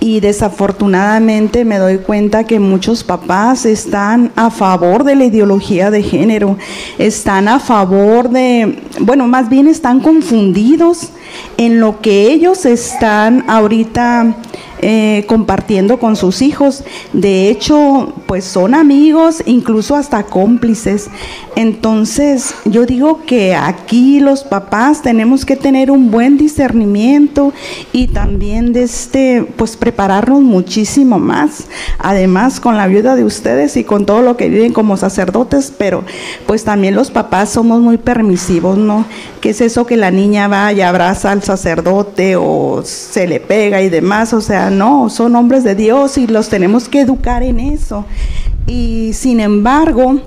y 0.00 0.20
desafortunadamente 0.20 1.64
me 1.64 1.78
doy 1.78 1.98
cuenta 1.98 2.44
que 2.44 2.60
muchos 2.60 3.04
papás 3.04 3.64
están 3.66 4.32
a 4.36 4.50
favor 4.50 5.04
de 5.04 5.16
la 5.16 5.24
ideología 5.24 5.90
de 5.90 6.02
género, 6.02 6.58
están 6.98 7.48
a 7.48 7.58
favor 7.58 8.28
de, 8.30 8.78
bueno, 9.00 9.26
más 9.26 9.48
bien 9.48 9.66
están 9.66 10.00
confundidos 10.00 11.10
en 11.56 11.80
lo 11.80 12.00
que 12.00 12.32
ellos 12.32 12.66
están 12.66 13.44
ahorita 13.48 14.36
eh, 14.86 15.24
compartiendo 15.26 15.98
con 15.98 16.14
sus 16.14 16.42
hijos. 16.42 16.84
De 17.14 17.48
hecho, 17.48 18.12
pues 18.26 18.44
son 18.44 18.74
amigos, 18.74 19.42
incluso 19.46 19.96
hasta 19.96 20.24
cómplices. 20.24 21.08
Entonces, 21.56 22.54
yo 22.66 22.84
digo 22.84 23.22
que 23.24 23.54
aquí 23.54 24.20
los 24.20 24.44
papás 24.44 25.00
tenemos 25.00 25.46
que 25.46 25.56
tener 25.56 25.90
un 25.90 26.10
buen 26.10 26.36
discernimiento 26.36 27.54
y 27.92 28.08
también 28.08 28.74
de 28.74 28.82
este, 28.82 29.46
pues 29.56 29.78
prepararnos 29.78 30.42
muchísimo 30.42 31.18
más. 31.18 31.64
Además, 31.98 32.60
con 32.60 32.76
la 32.76 32.82
ayuda 32.82 33.16
de 33.16 33.24
ustedes 33.24 33.78
y 33.78 33.84
con 33.84 34.04
todo 34.04 34.20
lo 34.20 34.36
que 34.36 34.50
viven 34.50 34.74
como 34.74 34.98
sacerdotes, 34.98 35.72
pero 35.78 36.04
pues 36.46 36.62
también 36.64 36.94
los 36.94 37.10
papás 37.10 37.48
somos 37.48 37.80
muy 37.80 37.96
permisivos, 37.96 38.76
¿no? 38.76 39.06
¿Qué 39.40 39.50
es 39.50 39.62
eso 39.62 39.86
que 39.86 39.96
la 39.96 40.10
niña 40.10 40.48
va 40.48 40.72
y 40.74 40.82
abraza 40.82 41.32
al 41.32 41.42
sacerdote 41.42 42.36
o 42.36 42.82
se 42.84 43.26
le 43.26 43.40
pega 43.40 43.80
y 43.80 43.88
demás? 43.88 44.34
O 44.34 44.42
sea, 44.42 44.70
no, 44.74 45.08
son 45.10 45.36
hombres 45.36 45.64
de 45.64 45.74
Dios 45.74 46.18
y 46.18 46.26
los 46.26 46.48
tenemos 46.48 46.88
que 46.88 47.00
educar 47.00 47.42
en 47.42 47.60
eso. 47.60 48.04
Y 48.66 49.12
sin 49.14 49.40
embargo, 49.40 50.20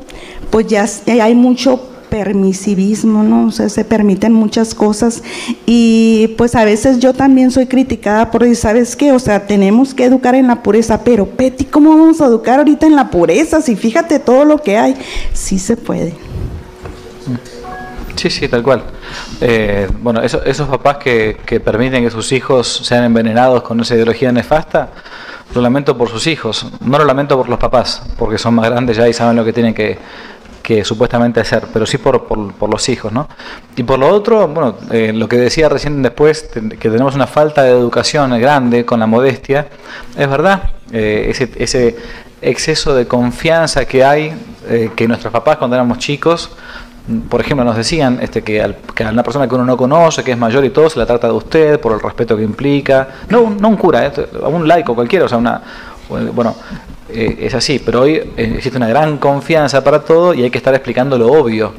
pues 0.50 0.68
ya 0.68 0.86
hay 1.22 1.36
mucho 1.36 1.82
permisivismo, 2.10 3.24
¿no? 3.24 3.48
O 3.48 3.52
sea, 3.52 3.70
se 3.70 3.84
permiten 3.84 4.34
muchas 4.34 4.74
cosas 4.74 5.24
y 5.66 6.34
pues 6.38 6.56
a 6.56 6.64
veces 6.64 7.00
yo 7.00 7.14
también 7.14 7.52
soy 7.52 7.68
criticada 7.68 8.32
por 8.32 8.48
¿sabes 8.56 8.96
qué? 8.96 9.12
O 9.12 9.20
sea, 9.20 9.46
tenemos 9.46 9.94
que 9.94 10.06
educar 10.06 10.36
en 10.36 10.48
la 10.48 10.64
pureza, 10.64 11.04
pero 11.04 11.26
Peti, 11.26 11.66
¿cómo 11.66 11.90
vamos 11.90 12.22
a 12.22 12.26
educar 12.26 12.60
ahorita 12.60 12.88
en 12.88 12.96
la 12.96 13.10
pureza? 13.10 13.62
Si 13.62 13.76
fíjate 13.76 14.20
todo 14.20 14.46
lo 14.46 14.62
que 14.62 14.78
hay, 14.78 14.96
sí 15.34 15.60
se 15.60 15.76
puede. 15.76 16.27
Sí, 18.18 18.32
sí, 18.32 18.48
tal 18.48 18.64
cual. 18.64 18.82
Eh, 19.40 19.88
bueno, 20.02 20.22
esos 20.24 20.68
papás 20.68 20.98
que, 20.98 21.62
permiten 21.64 22.04
que 22.04 22.10
sus 22.10 22.32
hijos 22.32 22.68
sean 22.84 23.04
envenenados 23.04 23.62
con 23.62 23.80
esa 23.80 23.94
ideología 23.94 24.32
nefasta, 24.32 24.90
lo 25.54 25.62
lamento 25.62 25.96
por 25.96 26.10
sus 26.10 26.26
hijos, 26.26 26.66
no 26.82 26.98
lo 26.98 27.06
lamento 27.06 27.38
por 27.38 27.48
los 27.48 27.60
papás, 27.60 28.02
porque 28.18 28.40
son 28.40 28.56
más 28.56 28.70
grandes 28.70 28.98
ya 28.98 29.08
y 29.08 29.14
saben 29.14 29.36
lo 29.36 29.46
que 29.46 29.54
tienen 29.54 29.74
que, 29.74 30.00
supuestamente 30.84 31.40
hacer, 31.40 31.64
pero 31.72 31.86
sí 31.86 31.98
por, 31.98 32.26
por, 32.26 32.70
los 32.70 32.90
hijos, 32.90 33.14
¿no? 33.14 33.30
Y 33.78 33.84
por 33.84 34.00
lo 34.00 34.10
otro, 34.10 34.50
bueno, 34.50 34.76
eh, 34.92 35.14
lo 35.14 35.30
que 35.30 35.38
decía 35.38 35.70
recién 35.70 36.02
después, 36.02 36.50
que 36.52 36.90
tenemos 36.90 37.16
una 37.16 37.28
falta 37.28 37.64
de 37.64 37.70
educación 37.70 38.38
grande 38.42 38.84
con 38.84 39.00
la 39.00 39.08
modestia, 39.08 39.68
es 40.18 40.30
verdad, 40.30 40.72
eh, 40.92 41.28
ese, 41.30 41.52
ese 41.56 41.96
exceso 42.42 42.96
de 42.96 43.08
confianza 43.08 43.86
que 43.86 44.04
hay, 44.04 44.34
que 44.98 45.08
nuestros 45.08 45.32
papás 45.32 45.56
cuando 45.56 45.78
éramos 45.78 46.00
chicos, 46.00 46.52
por 47.30 47.40
ejemplo, 47.40 47.64
nos 47.64 47.78
decían 47.78 48.20
este, 48.22 48.44
que, 48.44 48.62
a 48.62 49.10
una 49.10 49.24
persona 49.24 49.48
que 49.48 49.56
uno 49.56 49.64
no 49.64 49.78
conoce, 49.78 50.24
que 50.24 50.34
es 50.34 50.38
mayor 50.38 50.66
y 50.66 50.72
todo, 50.72 50.90
se 50.90 51.00
la 51.00 51.06
trata 51.06 51.28
de 51.28 51.34
usted 51.34 51.80
por 51.80 51.94
el 51.94 52.02
respeto 52.02 52.36
que 52.36 52.44
implica. 52.44 53.08
No, 53.30 53.50
no 53.50 53.70
un 53.70 53.78
cura, 53.78 54.08
eh, 54.08 54.12
a 54.44 54.48
un 54.48 54.68
laico 54.68 54.94
cualquiera, 54.94 55.26
o 55.26 55.30
sea, 55.30 55.38
una. 55.38 55.62
Bueno, 56.10 56.56
eh, 57.10 57.38
es 57.42 57.54
así, 57.54 57.80
pero 57.80 58.02
hoy 58.02 58.16
eh, 58.16 58.54
existe 58.56 58.78
una 58.78 58.88
gran 58.88 59.18
confianza 59.18 59.84
para 59.84 60.04
todo 60.04 60.34
y 60.34 60.44
hay 60.44 60.50
que 60.50 60.58
estar 60.58 60.74
explicando 60.74 61.18
lo 61.18 61.32
obvio. 61.32 61.74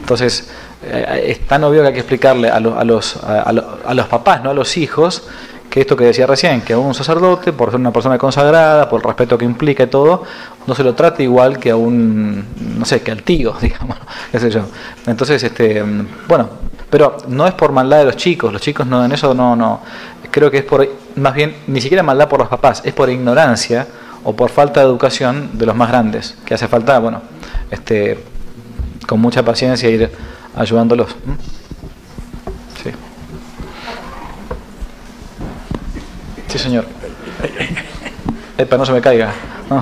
Entonces, 0.00 0.50
es 0.82 1.40
tan 1.46 1.64
obvio 1.64 1.80
que 1.80 1.88
hay 1.88 1.94
que 1.94 2.00
explicarle 2.00 2.50
a, 2.50 2.56
a, 2.56 2.84
los, 2.84 3.16
a 3.24 3.94
los 3.94 4.06
papás, 4.06 4.44
no 4.44 4.50
a 4.50 4.54
los 4.54 4.76
hijos, 4.76 5.26
que 5.74 5.80
esto 5.80 5.96
que 5.96 6.04
decía 6.04 6.24
recién, 6.24 6.60
que 6.60 6.74
a 6.74 6.78
un 6.78 6.94
sacerdote, 6.94 7.52
por 7.52 7.72
ser 7.72 7.80
una 7.80 7.90
persona 7.90 8.16
consagrada, 8.16 8.88
por 8.88 9.00
el 9.00 9.04
respeto 9.04 9.36
que 9.36 9.44
implica 9.44 9.82
y 9.82 9.86
todo, 9.88 10.22
no 10.66 10.74
se 10.74 10.82
lo 10.82 10.94
trata 10.94 11.22
igual 11.22 11.58
que 11.58 11.70
a 11.70 11.76
un, 11.76 12.44
no 12.78 12.84
sé, 12.84 13.02
que 13.02 13.10
al 13.10 13.22
tío, 13.22 13.54
digamos, 13.60 13.98
qué 14.32 14.40
sé 14.40 14.50
yo. 14.50 14.66
Entonces, 15.06 15.42
este, 15.42 15.82
bueno, 16.28 16.48
pero 16.90 17.16
no 17.28 17.46
es 17.46 17.54
por 17.54 17.72
maldad 17.72 17.98
de 17.98 18.04
los 18.06 18.16
chicos, 18.16 18.52
los 18.52 18.62
chicos 18.62 18.86
no, 18.86 19.04
en 19.04 19.12
eso 19.12 19.34
no, 19.34 19.56
no, 19.56 19.80
creo 20.30 20.50
que 20.50 20.58
es 20.58 20.64
por, 20.64 20.88
más 21.16 21.34
bien, 21.34 21.56
ni 21.66 21.80
siquiera 21.80 22.02
maldad 22.02 22.28
por 22.28 22.40
los 22.40 22.48
papás, 22.48 22.82
es 22.84 22.92
por 22.92 23.10
ignorancia 23.10 23.86
o 24.24 24.34
por 24.34 24.50
falta 24.50 24.80
de 24.80 24.86
educación 24.86 25.50
de 25.52 25.66
los 25.66 25.76
más 25.76 25.88
grandes, 25.88 26.36
que 26.44 26.54
hace 26.54 26.66
falta, 26.68 26.98
bueno, 26.98 27.22
este, 27.70 28.18
con 29.06 29.20
mucha 29.20 29.44
paciencia 29.44 29.88
ir 29.90 30.10
ayudándolos. 30.56 31.14
Sí, 36.54 36.60
señor. 36.60 36.84
Epa, 38.56 38.76
no 38.76 38.86
se 38.86 38.92
me 38.92 39.00
caiga. 39.00 39.32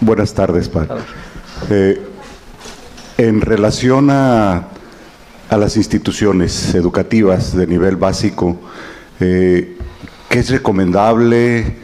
Buenas 0.00 0.34
tardes, 0.34 0.68
padre. 0.68 0.88
Eh, 1.70 2.02
en 3.18 3.40
relación 3.40 4.10
a, 4.10 4.68
a, 5.48 5.56
las 5.56 5.76
instituciones 5.76 6.74
educativas 6.74 7.56
de 7.56 7.68
nivel 7.68 7.94
básico, 7.94 8.58
eh, 9.20 9.76
¿qué 10.28 10.38
es 10.40 10.50
recomendable? 10.50 11.76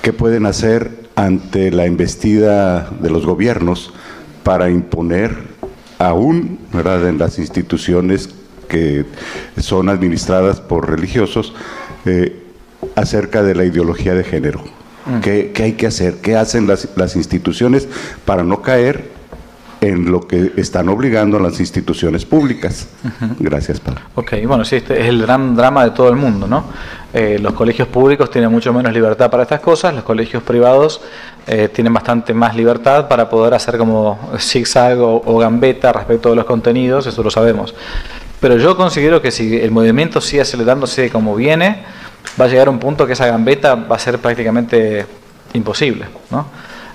¿Qué 0.00 0.14
pueden 0.14 0.46
hacer 0.46 1.10
ante 1.14 1.70
la 1.70 1.84
embestida 1.84 2.88
de 2.88 3.10
los 3.10 3.26
gobiernos 3.26 3.92
para 4.44 4.70
imponer 4.70 5.36
aún 5.98 6.58
¿verdad? 6.72 7.06
en 7.06 7.18
las 7.18 7.38
instituciones 7.38 8.30
que 8.66 9.04
son 9.58 9.90
administradas 9.90 10.60
por 10.60 10.88
religiosos 10.88 11.54
eh, 12.06 12.47
acerca 12.98 13.42
de 13.42 13.54
la 13.54 13.64
ideología 13.64 14.14
de 14.14 14.24
género. 14.24 14.62
Mm. 15.06 15.20
¿Qué, 15.20 15.52
hay 15.62 15.72
que 15.72 15.86
hacer? 15.86 16.16
¿Qué 16.16 16.36
hacen 16.36 16.66
las, 16.66 17.16
instituciones 17.16 17.88
para 18.24 18.42
no 18.42 18.60
caer 18.62 19.16
en 19.80 20.10
lo 20.10 20.26
que 20.26 20.54
están 20.56 20.88
obligando 20.88 21.36
a 21.36 21.40
las 21.40 21.60
instituciones 21.60 22.24
públicas. 22.24 22.88
Gracias, 23.38 23.78
padre. 23.78 24.00
Ok, 24.16 24.32
bueno, 24.44 24.64
sí, 24.64 24.74
este 24.74 25.00
es 25.00 25.06
el 25.06 25.22
gran 25.22 25.54
drama 25.54 25.84
de 25.84 25.92
todo 25.92 26.08
el 26.08 26.16
mundo, 26.16 26.48
¿no? 26.48 26.64
Eh, 27.14 27.38
los 27.40 27.52
colegios 27.52 27.86
públicos 27.86 28.28
tienen 28.28 28.50
mucho 28.50 28.72
menos 28.72 28.92
libertad 28.92 29.30
para 29.30 29.44
estas 29.44 29.60
cosas, 29.60 29.94
los 29.94 30.02
colegios 30.02 30.42
privados 30.42 31.00
eh, 31.46 31.68
tienen 31.72 31.92
bastante 31.94 32.34
más 32.34 32.56
libertad 32.56 33.06
para 33.06 33.30
poder 33.30 33.54
hacer 33.54 33.78
como 33.78 34.18
zigzag 34.36 34.98
o, 34.98 35.22
o 35.24 35.38
gambeta 35.38 35.92
respecto 35.92 36.30
de 36.30 36.36
los 36.36 36.44
contenidos, 36.44 37.06
eso 37.06 37.22
lo 37.22 37.30
sabemos. 37.30 37.72
Pero 38.40 38.56
yo 38.56 38.76
considero 38.76 39.22
que 39.22 39.30
si 39.30 39.58
el 39.58 39.70
movimiento 39.70 40.20
sigue 40.20 40.42
acelerándose 40.42 41.08
como 41.08 41.36
viene, 41.36 41.84
va 42.40 42.44
a 42.44 42.48
llegar 42.48 42.68
un 42.68 42.78
punto 42.78 43.06
que 43.06 43.12
esa 43.14 43.26
gambeta 43.26 43.74
va 43.74 43.96
a 43.96 43.98
ser 43.98 44.18
prácticamente 44.18 45.06
imposible, 45.54 46.06
¿no? 46.30 46.46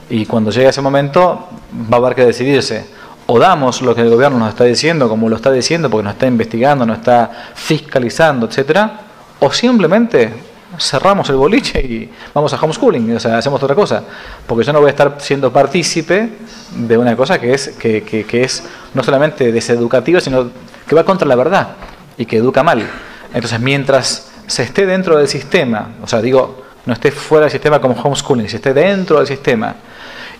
Y 0.09 0.25
cuando 0.25 0.51
llegue 0.51 0.69
ese 0.69 0.81
momento 0.81 1.47
va 1.91 1.97
a 1.97 1.99
haber 1.99 2.15
que 2.15 2.25
decidirse. 2.25 2.85
O 3.25 3.39
damos 3.39 3.81
lo 3.81 3.95
que 3.95 4.01
el 4.01 4.09
gobierno 4.09 4.37
nos 4.37 4.49
está 4.49 4.65
diciendo, 4.65 5.07
como 5.07 5.29
lo 5.29 5.37
está 5.37 5.51
diciendo, 5.51 5.89
porque 5.89 6.03
nos 6.03 6.13
está 6.13 6.27
investigando, 6.27 6.85
nos 6.85 6.97
está 6.97 7.31
fiscalizando, 7.55 8.47
etcétera, 8.47 8.99
o 9.39 9.51
simplemente 9.51 10.33
cerramos 10.77 11.29
el 11.29 11.35
boliche 11.35 11.79
y 11.79 12.11
vamos 12.33 12.53
a 12.53 12.57
homeschooling, 12.57 13.15
o 13.15 13.19
sea, 13.19 13.37
hacemos 13.37 13.61
otra 13.63 13.75
cosa. 13.75 14.03
Porque 14.45 14.65
yo 14.65 14.73
no 14.73 14.79
voy 14.79 14.87
a 14.87 14.91
estar 14.91 15.15
siendo 15.19 15.53
partícipe 15.53 16.29
de 16.75 16.97
una 16.97 17.15
cosa 17.15 17.39
que 17.39 17.53
es, 17.53 17.69
que, 17.69 18.03
que, 18.03 18.25
que 18.25 18.43
es 18.43 18.63
no 18.93 19.03
solamente 19.03 19.51
deseducativa, 19.51 20.19
sino 20.19 20.49
que 20.85 20.95
va 20.95 21.05
contra 21.05 21.27
la 21.27 21.35
verdad 21.35 21.69
y 22.17 22.25
que 22.25 22.37
educa 22.37 22.61
mal. 22.61 22.85
Entonces, 23.33 23.59
mientras 23.59 24.32
se 24.47 24.63
esté 24.63 24.85
dentro 24.85 25.17
del 25.17 25.27
sistema, 25.27 25.89
o 26.01 26.07
sea, 26.07 26.21
digo, 26.21 26.63
no 26.85 26.93
esté 26.93 27.11
fuera 27.11 27.45
del 27.45 27.51
sistema 27.51 27.79
como 27.79 27.95
homeschooling, 27.95 28.49
si 28.49 28.57
esté 28.57 28.73
dentro 28.73 29.17
del 29.17 29.27
sistema 29.27 29.75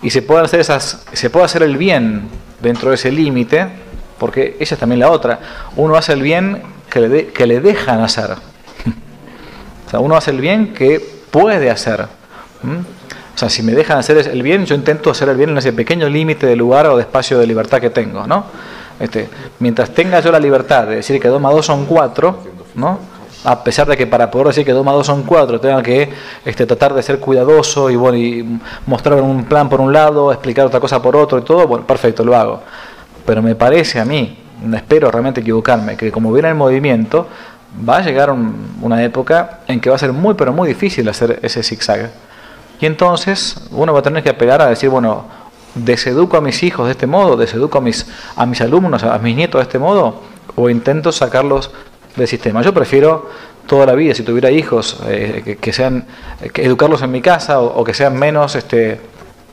y 0.01 0.09
se 0.09 0.21
puede 0.21 0.43
hacer 0.43 0.65
se 0.65 1.29
puede 1.29 1.45
hacer 1.45 1.63
el 1.63 1.77
bien 1.77 2.27
dentro 2.61 2.89
de 2.89 2.95
ese 2.95 3.11
límite, 3.11 3.67
porque 4.19 4.57
esa 4.59 4.75
es 4.75 4.79
también 4.79 4.99
la 4.99 5.09
otra. 5.09 5.39
Uno 5.75 5.95
hace 5.95 6.13
el 6.13 6.21
bien 6.21 6.61
que 6.89 6.99
le, 6.99 7.27
que 7.27 7.47
le 7.47 7.59
dejan 7.59 8.01
hacer. 8.01 8.31
O 9.85 9.89
sea, 9.93 9.99
uno 9.99 10.15
hace 10.15 10.31
el 10.31 10.41
bien 10.41 10.73
que 10.73 10.99
puede 11.29 11.69
hacer. 11.69 12.07
¿Mm? 12.63 12.79
O 13.35 13.37
sea, 13.37 13.47
si 13.47 13.61
me 13.61 13.73
dejan 13.73 13.99
hacer 13.99 14.17
el 14.17 14.41
bien, 14.41 14.65
yo 14.65 14.73
intento 14.73 15.11
hacer 15.11 15.29
el 15.29 15.37
bien 15.37 15.51
en 15.51 15.57
ese 15.59 15.71
pequeño 15.71 16.09
límite 16.09 16.47
de 16.47 16.55
lugar 16.55 16.87
o 16.87 16.97
de 16.97 17.03
espacio 17.03 17.37
de 17.37 17.45
libertad 17.45 17.79
que 17.79 17.91
tengo, 17.91 18.25
¿no? 18.25 18.45
Este, 18.99 19.29
mientras 19.59 19.93
tenga 19.93 20.19
yo 20.19 20.31
la 20.31 20.39
libertad 20.39 20.87
de 20.87 20.95
decir 20.95 21.19
que 21.19 21.27
2 21.27 21.39
más 21.39 21.53
2 21.53 21.65
son 21.65 21.85
4, 21.85 22.43
¿no? 22.75 22.99
A 23.43 23.63
pesar 23.63 23.87
de 23.87 23.97
que 23.97 24.07
para 24.07 24.31
poder 24.31 24.47
decir 24.47 24.65
que 24.65 24.71
2 24.71 24.85
más 24.85 24.95
2 24.95 25.05
son 25.05 25.23
4 25.23 25.59
tenga 25.59 25.83
que 25.83 26.09
este, 26.45 26.65
tratar 26.65 26.93
de 26.93 27.03
ser 27.03 27.19
cuidadoso 27.19 27.89
y, 27.89 27.95
bueno, 27.95 28.17
y 28.17 28.59
mostrar 28.85 29.21
un 29.21 29.45
plan 29.45 29.69
por 29.69 29.81
un 29.81 29.91
lado, 29.91 30.31
explicar 30.31 30.65
otra 30.65 30.79
cosa 30.79 31.01
por 31.01 31.15
otro 31.15 31.39
y 31.39 31.41
todo, 31.41 31.67
bueno, 31.67 31.85
perfecto, 31.85 32.23
lo 32.23 32.35
hago. 32.35 32.61
Pero 33.25 33.41
me 33.41 33.55
parece 33.55 33.99
a 33.99 34.05
mí, 34.05 34.37
espero 34.73 35.11
realmente 35.11 35.41
equivocarme, 35.41 35.97
que 35.97 36.11
como 36.11 36.31
viene 36.31 36.49
el 36.49 36.55
movimiento, 36.55 37.27
va 37.87 37.97
a 37.97 38.01
llegar 38.01 38.31
un, 38.31 38.77
una 38.81 39.03
época 39.03 39.59
en 39.67 39.79
que 39.79 39.89
va 39.89 39.95
a 39.95 39.99
ser 39.99 40.13
muy, 40.13 40.35
pero 40.35 40.53
muy 40.53 40.67
difícil 40.67 41.07
hacer 41.09 41.39
ese 41.41 41.63
zigzag. 41.63 42.11
Y 42.79 42.85
entonces 42.85 43.55
uno 43.71 43.93
va 43.93 43.99
a 43.99 44.03
tener 44.03 44.23
que 44.23 44.29
apelar 44.29 44.61
a 44.61 44.67
decir, 44.67 44.89
bueno, 44.89 45.25
deseduco 45.75 46.37
a 46.37 46.41
mis 46.41 46.63
hijos 46.63 46.85
de 46.85 46.91
este 46.91 47.07
modo, 47.07 47.35
deseduco 47.35 47.77
a 47.77 47.81
mis, 47.81 48.05
a 48.35 48.45
mis 48.45 48.61
alumnos, 48.61 49.03
a 49.03 49.17
mis 49.19 49.35
nietos 49.35 49.59
de 49.59 49.63
este 49.63 49.79
modo, 49.79 50.21
o 50.55 50.69
intento 50.69 51.11
sacarlos 51.11 51.71
del 52.15 52.27
sistema. 52.27 52.61
Yo 52.61 52.73
prefiero 52.73 53.29
toda 53.67 53.85
la 53.85 53.93
vida, 53.93 54.13
si 54.13 54.23
tuviera 54.23 54.51
hijos, 54.51 54.99
eh, 55.07 55.57
que, 55.59 55.73
sean, 55.73 56.05
educarlos 56.55 57.01
en 57.01 57.11
mi 57.11 57.21
casa 57.21 57.61
o, 57.61 57.83
que 57.83 57.93
sean 57.93 58.17
menos 58.17 58.55
este, 58.55 58.99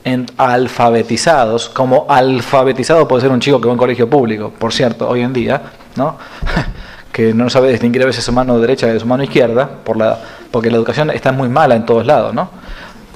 en, 0.03 0.25
alfabetizados, 0.37 1.69
como 1.69 2.05
alfabetizado 2.09 3.07
puede 3.07 3.21
ser 3.21 3.31
un 3.31 3.39
chico 3.39 3.59
que 3.59 3.67
va 3.67 3.71
a 3.71 3.73
un 3.73 3.79
colegio 3.79 4.09
público, 4.09 4.51
por 4.57 4.73
cierto, 4.73 5.07
hoy 5.07 5.21
en 5.21 5.33
día, 5.33 5.61
¿no? 5.95 6.17
que 7.11 7.33
no 7.33 7.49
sabe 7.49 7.71
distinguir 7.71 8.03
a 8.03 8.05
veces 8.05 8.23
su 8.23 8.31
mano 8.31 8.57
derecha 8.59 8.87
de 8.87 8.99
su 8.99 9.05
mano 9.05 9.23
izquierda, 9.23 9.69
por 9.83 9.97
la, 9.97 10.17
porque 10.49 10.69
la 10.69 10.77
educación 10.77 11.09
está 11.09 11.31
muy 11.31 11.49
mala 11.49 11.75
en 11.75 11.85
todos 11.85 12.05
lados, 12.05 12.33
¿no? 12.33 12.49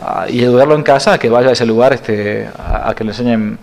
Ah, 0.02 0.26
y 0.30 0.44
educarlo 0.44 0.76
en 0.76 0.84
casa, 0.84 1.18
que 1.18 1.30
vaya 1.30 1.50
a 1.50 1.52
ese 1.54 1.66
lugar 1.66 1.94
este, 1.94 2.50
a, 2.58 2.94
que 2.94 3.04
le 3.04 3.12
enseñen 3.12 3.58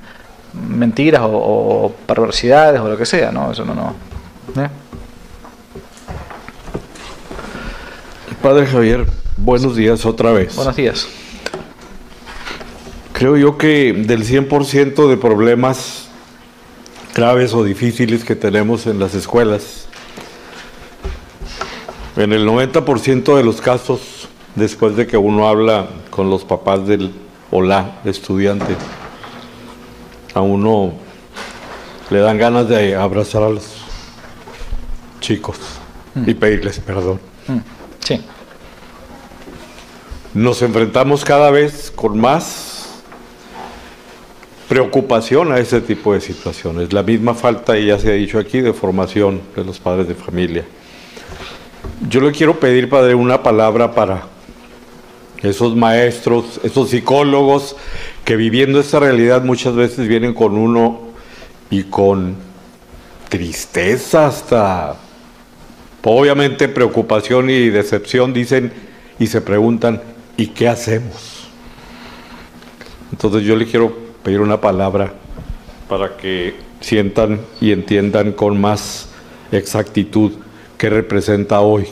mentiras 0.53 1.23
o, 1.23 1.31
o, 1.31 1.93
perversidades 2.07 2.81
o 2.81 2.89
lo 2.89 2.97
que 2.97 3.07
sea, 3.07 3.31
¿no? 3.31 3.53
Eso 3.53 3.65
no, 3.65 3.75
no. 3.75 3.95
¿eh? 4.63 4.69
Padre 8.43 8.66
Javier, 8.66 9.06
buenos 9.36 9.77
días 9.77 10.05
otra 10.05 10.32
vez. 10.32 10.56
Buenos 10.56 10.74
días. 10.74 11.06
Creo 13.12 13.36
yo 13.36 13.56
que 13.56 13.93
del 13.93 14.27
100% 14.27 15.09
de 15.09 15.16
problemas 15.16 16.09
graves 17.14 17.55
o 17.55 17.62
difíciles 17.62 18.24
que 18.24 18.35
tenemos 18.35 18.89
en 18.89 18.98
las 18.98 19.14
escuelas, 19.14 19.86
en 22.16 22.32
el 22.32 22.44
90% 22.44 23.36
de 23.36 23.44
los 23.44 23.60
casos, 23.60 24.28
después 24.56 24.97
de 24.97 25.06
que 25.06 25.16
uno 25.16 25.47
habla 25.47 25.86
con 26.10 26.28
los 26.28 26.44
papás 26.44 26.85
del 26.89 27.12
o 27.52 27.62
la 27.62 28.01
estudiante, 28.05 28.74
a 30.35 30.40
uno 30.40 30.94
le 32.10 32.19
dan 32.19 32.39
ganas 32.39 32.69
de 32.69 32.97
abrazar 32.97 33.44
a 33.44 33.51
los 33.51 33.85
chicos 35.20 35.59
mm. 36.16 36.28
y 36.28 36.35
pedirles 36.35 36.81
perdón. 36.81 37.20
Mm. 37.47 37.82
Nos 40.35 40.63
enfrentamos 40.63 41.27
cada 41.27 41.51
vez 41.51 41.93
con 41.95 42.19
más 42.19 43.03
preocupación 44.67 45.53
a 45.53 45.59
ese 45.59 45.83
tipo 45.83 46.15
de 46.15 46.23
situaciones. 46.23 46.95
La 46.95 47.03
misma 47.03 47.35
falta, 47.35 47.79
y 47.79 47.89
ya 47.89 47.99
se 47.99 48.11
ha 48.11 48.15
dicho 48.15 48.39
aquí, 48.39 48.63
de 48.63 48.73
formación 48.73 49.43
de 49.55 49.63
los 49.63 49.79
padres 49.79 50.09
de 50.09 50.15
familia. 50.15 50.65
Yo 52.09 52.23
le 52.23 52.33
quiero 52.33 52.59
pedir, 52.59 52.89
Padre, 52.89 53.15
una 53.15 53.43
palabra 53.43 53.95
para 53.95 54.23
esos 55.43 55.77
maestros, 55.77 56.61
esos 56.63 56.89
psicólogos 56.89 57.77
que 58.25 58.35
viviendo 58.37 58.81
esta 58.81 59.01
realidad 59.01 59.45
muchas 59.45 59.75
veces 59.75 60.09
vienen 60.09 60.33
con 60.33 60.57
uno 60.57 61.01
y 61.69 61.83
con 61.85 62.37
tristeza 63.29 64.29
hasta 64.29 64.97
obviamente 66.03 66.69
preocupación 66.69 67.51
y 67.51 67.69
decepción 67.69 68.33
dicen 68.33 68.73
y 69.19 69.27
se 69.27 69.41
preguntan 69.41 70.01
¿y 70.37 70.49
qué 70.49 70.69
hacemos? 70.69 71.49
Entonces 73.11 73.43
yo 73.43 73.57
le 73.57 73.67
quiero 73.67 73.97
pedir 74.23 74.41
una 74.41 74.61
palabra 74.61 75.13
para 75.89 76.17
que 76.17 76.55
sientan 76.81 77.41
y 77.61 77.73
entiendan 77.73 78.33
con 78.33 78.61
más 78.61 79.09
exactitud 79.51 80.33
qué 80.79 80.91
representa 80.91 81.61
hoy 81.61 81.87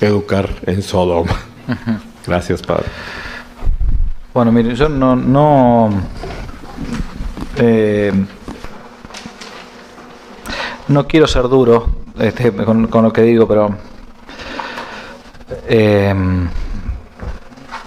educar 0.00 0.48
en 0.66 0.82
Sodoma. 0.82 1.36
Gracias, 2.26 2.62
Padre. 2.62 2.86
Bueno, 4.34 4.52
mire, 4.52 4.74
yo 4.74 4.88
no, 4.88 5.16
no 5.16 5.90
eh, 7.56 8.12
no 10.88 11.06
quiero 11.06 11.26
ser 11.26 11.44
duro 11.44 11.86
este, 12.18 12.52
con, 12.52 12.86
con, 12.88 13.04
lo 13.04 13.12
que 13.12 13.22
digo, 13.22 13.46
pero 13.48 13.76
eh, 15.48 16.14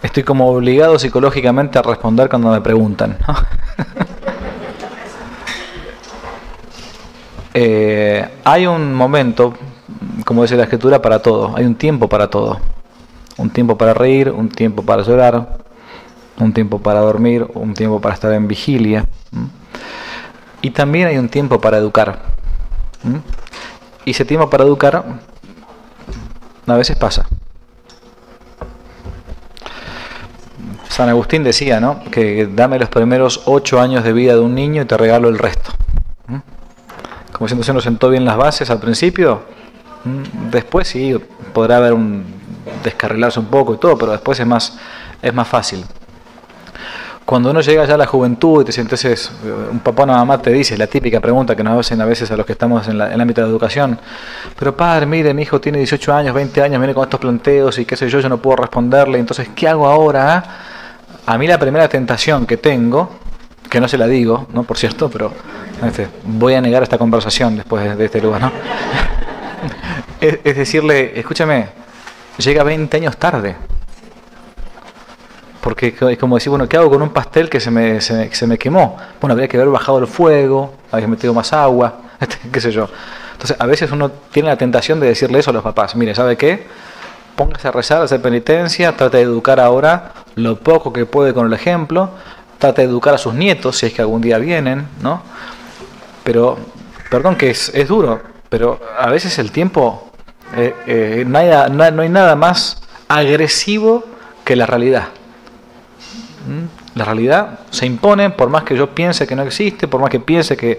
estoy 0.02 0.23
como 0.23 0.49
obligado 0.49 0.98
psicológicamente 0.98 1.80
a 1.80 1.81
responder 1.81 2.30
cuando 2.30 2.52
me 2.52 2.61
preguntan. 2.61 3.18
eh, 7.53 8.27
hay 8.44 8.68
un 8.68 8.94
momento, 8.94 9.53
como 10.26 10.44
dice 10.44 10.56
la 10.56 10.64
escritura, 10.64 11.02
para 11.02 11.19
todo. 11.19 11.56
Hay 11.56 11.65
un 11.65 11.76
tiempo 11.76 12.07
para 12.07 12.30
todo. 12.30 12.60
Un 13.38 13.49
tiempo 13.49 13.77
para 13.77 13.94
reír, 13.94 14.31
un 14.31 14.49
tiempo 14.49 14.84
para 14.84 15.02
llorar, 15.02 15.60
un 16.40 16.53
tiempo 16.53 16.80
para 16.80 16.99
dormir, 16.99 17.48
un 17.53 17.73
tiempo 17.73 18.02
para 18.02 18.14
estar 18.14 18.34
en 18.34 18.48
vigilia. 18.48 19.06
Y 20.61 20.72
también 20.72 21.07
hay 21.07 21.18
un 21.18 21.30
tiempo 21.30 21.61
para 21.61 21.77
educar. 21.77 22.19
Y 24.03 24.11
ese 24.11 24.26
tiempo 24.26 24.49
para 24.49 24.65
educar 24.65 25.06
a 26.68 26.77
veces 26.77 26.98
pasa. 26.98 27.26
San 30.99 31.07
Agustín 31.07 31.45
decía, 31.45 31.80
¿no? 31.80 32.03
Que 32.11 32.45
dame 32.53 32.77
los 32.77 32.89
primeros 32.89 33.43
ocho 33.45 33.80
años 33.80 34.03
de 34.03 34.11
vida 34.11 34.34
de 34.34 34.41
un 34.41 34.53
niño 34.53 34.81
y 34.81 34.85
te 34.85 34.97
regalo 34.97 35.30
el 35.30 35.38
resto. 35.38 35.71
Como 37.31 37.47
si 37.47 37.63
se 37.63 37.71
nos 37.71 37.85
sentó 37.85 38.09
bien 38.09 38.26
las 38.26 38.35
bases 38.35 38.69
al 38.69 38.81
principio, 38.81 39.43
después 40.51 40.89
sí 40.89 41.15
podrá 41.53 41.77
haber 41.77 41.93
un 41.93 42.26
descarrilarse 42.84 43.39
un 43.39 43.45
poco 43.45 43.76
y 43.76 43.77
todo, 43.77 43.97
pero 43.97 44.11
después 44.11 44.41
es 44.41 44.45
más, 44.45 44.77
es 45.21 45.34
más 45.34 45.47
fácil. 45.47 45.85
Cuando 47.23 47.51
uno 47.51 47.61
llega 47.61 47.85
ya 47.85 47.93
a 47.93 47.97
la 47.97 48.05
juventud 48.05 48.63
y 48.63 48.65
te 48.65 48.73
sientes, 48.73 49.05
es, 49.05 49.31
un 49.71 49.80
papá 49.80 50.01
o 50.01 50.03
una 50.03 50.17
mamá 50.17 50.41
te 50.41 50.51
dice, 50.51 50.77
la 50.77 50.88
típica 50.88 51.21
pregunta 51.21 51.55
que 51.55 51.63
nos 51.63 51.80
hacen 51.80 52.01
a 52.01 52.05
veces 52.05 52.30
a 52.30 52.35
los 52.35 52.45
que 52.45 52.51
estamos 52.51 52.89
en, 52.89 52.97
la, 52.97 53.07
en 53.07 53.13
el 53.13 53.21
ámbito 53.21 53.39
de 53.39 53.47
la 53.47 53.51
educación, 53.51 53.97
pero 54.57 54.76
padre, 54.76 55.05
mire, 55.05 55.34
mi 55.34 55.43
hijo 55.43 55.61
tiene 55.61 55.77
18 55.77 56.13
años, 56.13 56.35
20 56.35 56.61
años, 56.61 56.77
viene 56.77 56.93
con 56.93 57.05
estos 57.05 57.21
planteos 57.21 57.80
y 57.80 57.85
qué 57.85 57.95
sé 57.95 58.09
yo, 58.09 58.19
yo 58.19 58.27
no 58.27 58.39
puedo 58.39 58.57
responderle, 58.57 59.17
entonces, 59.17 59.47
¿qué 59.55 59.69
hago 59.69 59.88
ahora? 59.88 60.67
A 61.26 61.38
mí 61.38 61.48
la 61.48 61.60
primera 61.60 61.88
tentación 61.88 62.46
que 62.46 62.58
tengo 62.58 63.10
que 63.70 63.80
no 63.80 63.88
se 63.88 63.98
la 63.98 64.08
digo, 64.08 64.48
¿no? 64.52 64.64
Por 64.64 64.78
cierto, 64.78 65.10
pero 65.10 65.32
este, 65.86 66.08
voy 66.24 66.56
a 66.56 66.62
negar 66.62 66.82
esta 66.82 66.98
conversación 66.98 67.56
después 67.56 67.98
de, 67.98 68.06
este 68.06 68.20
lugar, 68.20 68.41
¿no? 68.41 68.52
es, 70.22 70.40
es 70.44 70.58
decirle, 70.58 71.18
escúchame, 71.20 71.68
llega 72.38 72.64
20 72.64 72.98
años 72.98 73.18
tarde. 73.18 73.56
Porque 75.62 75.96
es 76.00 76.18
como 76.18 76.36
decir, 76.36 76.50
bueno, 76.50 76.68
¿qué 76.68 76.78
hago 76.78 76.90
con 76.90 77.02
un 77.02 77.10
pastel 77.10 77.50
que 77.50 77.60
se 77.60 77.70
me, 77.70 78.02
se 78.02 78.14
me, 78.14 78.34
se 78.34 78.48
me 78.48 78.58
quemó? 78.58 78.98
Bueno, 79.22 79.34
habría 79.34 79.48
que 79.48 79.58
haber 79.58 79.70
bajado 79.70 80.00
el 80.00 80.08
fuego, 80.08 80.74
habría 80.91 81.08
metido 81.08 81.34
más 81.34 81.54
agua, 81.54 82.02
este, 82.20 82.38
qué 82.52 82.62
sé 82.62 82.72
yo. 82.72 82.90
Entonces, 83.34 83.58
a 83.60 83.66
veces 83.66 83.91
uno 83.91 84.10
tiene 84.32 84.50
la 84.50 84.58
tentación 84.58 85.00
de 85.00 85.08
decirle 85.08 85.40
eso 85.40 85.52
a 85.52 85.54
los 85.54 85.64
papás. 85.64 85.96
Mire, 85.96 86.16
¿sabe 86.16 86.38
qué? 86.38 86.66
Póngase 87.40 87.70
a 87.70 87.72
rezar, 87.72 88.02
a 88.02 88.03
hacer 88.03 88.22
penitencia, 88.22 88.98
trate 88.98 89.16
de 89.16 89.24
educar 89.24 89.61
ahora 89.61 90.11
lo 90.36 90.57
poco 90.57 90.91
que 90.91 91.06
puede 91.06 91.34
con 91.34 91.48
el 91.48 91.53
ejemplo, 91.53 92.10
trate 92.57 92.82
de 92.82 92.90
educar 92.90 93.14
a 93.14 93.18
sus 93.18 93.34
nietos 93.34 93.78
si 93.78 93.86
es 93.86 93.94
que 93.94 94.02
algún 94.02 94.20
día 94.22 94.38
vienen, 94.40 94.86
¿no? 95.02 95.22
Pero, 96.26 96.57
perdón 97.10 97.38
que 97.38 97.52
es, 97.52 97.72
es 97.74 97.88
duro, 97.88 98.22
pero 98.49 98.82
a 98.99 99.10
veces 99.10 99.40
el 99.40 99.53
tiempo, 99.53 100.11
eh, 100.57 100.76
eh, 100.86 101.24
no, 101.26 101.40
hay, 101.40 102.10
nada 102.10 102.36
más 102.36 102.82
agresivo 103.07 104.03
que 104.44 104.57
la 104.57 104.66
realidad. 104.66 105.07
¿Mm? 106.45 106.98
La 106.99 107.06
realidad 107.06 107.60
se 107.70 107.86
impone, 107.86 108.32
por 108.32 108.49
más 108.49 108.64
que 108.64 108.76
yo 108.76 108.94
piense 108.94 109.26
que 109.26 109.38
no 109.38 109.44
existe, 109.44 109.88
por 109.88 110.02
más 110.02 110.10
que 110.10 110.20
piense 110.20 110.57
que, 110.57 110.78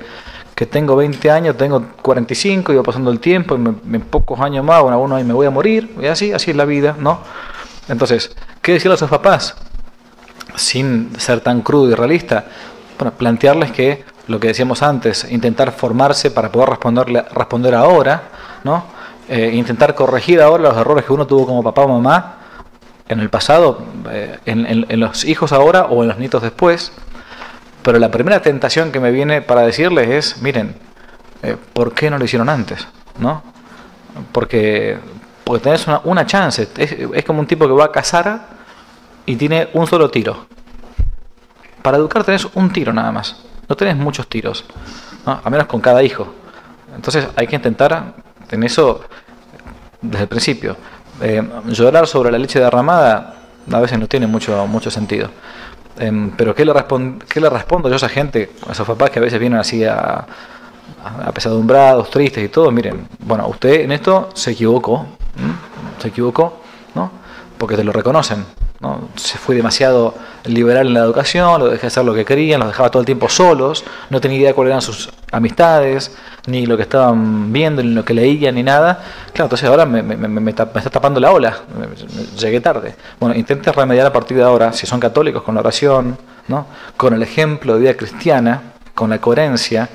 que 0.60 0.66
tengo 0.66 0.94
20 0.94 1.30
años, 1.30 1.56
tengo 1.56 1.82
45 2.02 2.74
y 2.74 2.76
va 2.76 2.82
pasando 2.82 3.10
el 3.10 3.18
tiempo, 3.18 3.56
y 3.56 3.94
en 3.94 4.02
pocos 4.02 4.38
años 4.40 4.62
más, 4.62 4.82
o 4.82 4.88
en 4.88 4.92
algunos 4.92 5.16
años 5.16 5.26
me 5.26 5.32
voy 5.32 5.46
a 5.46 5.50
morir, 5.50 5.96
y 5.98 6.04
así, 6.04 6.34
así 6.34 6.50
es 6.50 6.56
la 6.58 6.66
vida, 6.66 6.96
¿no? 6.98 7.20
Entonces, 7.88 8.36
¿qué 8.60 8.74
decirle 8.74 8.92
a 8.92 8.98
sus 8.98 9.08
papás? 9.08 9.56
Sin 10.56 11.18
ser 11.18 11.40
tan 11.40 11.62
crudo 11.62 11.90
y 11.90 11.94
realista, 11.94 12.44
bueno, 12.98 13.14
plantearles 13.16 13.72
que 13.72 14.04
lo 14.26 14.38
que 14.38 14.48
decíamos 14.48 14.82
antes, 14.82 15.26
intentar 15.30 15.72
formarse 15.72 16.30
para 16.30 16.52
poder 16.52 16.68
responderle, 16.68 17.24
responder 17.32 17.74
ahora, 17.74 18.24
¿no? 18.62 18.84
Eh, 19.30 19.52
intentar 19.54 19.94
corregir 19.94 20.42
ahora 20.42 20.64
los 20.64 20.76
errores 20.76 21.06
que 21.06 21.12
uno 21.14 21.26
tuvo 21.26 21.46
como 21.46 21.62
papá 21.62 21.84
o 21.84 21.88
mamá 21.88 22.34
en 23.08 23.20
el 23.20 23.30
pasado, 23.30 23.78
eh, 24.10 24.36
en 24.44 25.00
los 25.00 25.24
hijos 25.24 25.52
ahora 25.52 25.86
o 25.86 26.02
en 26.02 26.08
los 26.08 26.18
nietos 26.18 26.42
después. 26.42 26.92
Pero 27.82 27.98
la 27.98 28.10
primera 28.10 28.42
tentación 28.42 28.92
que 28.92 29.00
me 29.00 29.10
viene 29.10 29.42
para 29.42 29.62
decirles 29.62 30.08
es, 30.08 30.42
miren, 30.42 30.74
eh, 31.42 31.56
¿por 31.72 31.94
qué 31.94 32.10
no 32.10 32.18
lo 32.18 32.24
hicieron 32.24 32.48
antes? 32.48 32.86
¿No? 33.18 33.42
Porque, 34.32 34.98
porque 35.44 35.64
tenés 35.64 35.86
una, 35.86 36.00
una 36.04 36.26
chance. 36.26 36.68
Es, 36.76 37.24
como 37.24 37.40
un 37.40 37.46
tipo 37.46 37.66
que 37.66 37.72
va 37.72 37.86
a 37.86 37.92
cazar 37.92 38.48
y 39.24 39.36
tiene 39.36 39.68
un 39.72 39.86
solo 39.86 40.10
tiro. 40.10 40.46
Para 41.82 41.96
educar 41.96 42.24
tenés 42.24 42.46
un 42.54 42.70
tiro 42.72 42.92
nada 42.92 43.10
más. 43.12 43.44
No 43.68 43.76
tenés 43.76 43.96
muchos 43.96 44.26
tiros. 44.26 44.64
A 45.24 45.48
menos 45.48 45.66
con 45.66 45.80
cada 45.80 46.02
hijo. 46.02 46.34
Entonces 46.94 47.26
hay 47.36 47.46
que 47.46 47.56
intentar 47.56 48.14
en 48.50 48.62
eso 48.62 49.02
desde 50.02 50.24
el 50.24 50.28
principio. 50.28 50.76
Eh, 51.22 51.42
llorar 51.66 52.06
sobre 52.06 52.30
la 52.30 52.38
leche 52.38 52.58
derramada 52.58 53.36
a 53.70 53.80
veces 53.80 53.98
no 53.98 54.06
tiene 54.06 54.26
mucho, 54.26 54.66
mucho 54.66 54.90
sentido. 54.90 55.30
Em, 56.00 56.30
pero 56.30 56.54
¿qué 56.54 56.64
le, 56.64 56.72
¿qué 57.28 57.40
le 57.42 57.50
respondo 57.50 57.90
yo 57.90 57.94
a 57.94 57.96
esa 57.96 58.08
gente, 58.08 58.50
a 58.66 58.72
esos 58.72 58.86
papás 58.86 59.10
que 59.10 59.18
a 59.18 59.22
veces 59.22 59.38
vienen 59.38 59.58
así 59.58 59.84
a, 59.84 60.26
apesadumbrados, 61.26 62.08
tristes 62.10 62.42
y 62.42 62.48
todo? 62.48 62.70
Miren, 62.70 63.06
bueno, 63.18 63.46
usted 63.48 63.82
en 63.82 63.92
esto 63.92 64.30
se 64.32 64.52
equivocó, 64.52 65.06
se 66.00 66.08
equivocó, 66.08 66.62
¿no? 66.94 67.10
Porque 67.58 67.76
te 67.76 67.84
lo 67.84 67.92
reconocen, 67.92 68.46
¿no? 68.80 69.08
Se 69.16 69.38
fue 69.38 69.54
demasiado 69.54 70.14
liberal 70.44 70.86
en 70.88 70.94
la 70.94 71.00
educación, 71.00 71.60
lo 71.60 71.68
dejé 71.68 71.86
hacer 71.88 72.04
lo 72.04 72.14
que 72.14 72.24
querían, 72.24 72.60
los 72.60 72.68
dejaba 72.70 72.90
todo 72.90 73.00
el 73.00 73.06
tiempo 73.06 73.28
solos, 73.28 73.84
no 74.08 74.20
tenía 74.20 74.38
idea 74.38 74.54
cuáles 74.54 74.70
eran 74.70 74.82
sus 74.82 75.10
amistades, 75.32 76.16
ni 76.46 76.64
lo 76.66 76.76
que 76.76 76.84
estaban 76.84 77.52
viendo, 77.52 77.82
ni 77.82 77.90
lo 77.90 78.04
que 78.04 78.14
leían, 78.14 78.54
ni 78.54 78.62
nada. 78.62 79.02
Claro, 79.32 79.44
entonces 79.46 79.68
ahora 79.68 79.84
me, 79.84 80.02
me- 80.02 80.16
me- 80.16 80.28
me 80.40 80.50
está 80.50 80.66
tapando 80.66 81.20
la 81.20 81.30
ola, 81.30 81.58
llegué 82.38 82.60
tarde. 82.60 82.94
Bueno, 83.20 83.34
intente 83.36 83.70
remediar 83.72 84.06
a 84.06 84.12
partir 84.12 84.36
de 84.38 84.42
ahora, 84.42 84.72
si 84.72 84.86
son 84.86 84.98
católicos, 84.98 85.42
con 85.42 85.54
la 85.54 85.60
oración, 85.60 86.16
¿no? 86.48 86.66
con 86.96 87.12
el 87.14 87.22
ejemplo 87.22 87.74
de 87.74 87.80
vida 87.80 87.94
cristiana, 87.94 88.62
con 88.94 89.10
la 89.10 89.18
coherencia, 89.18 89.88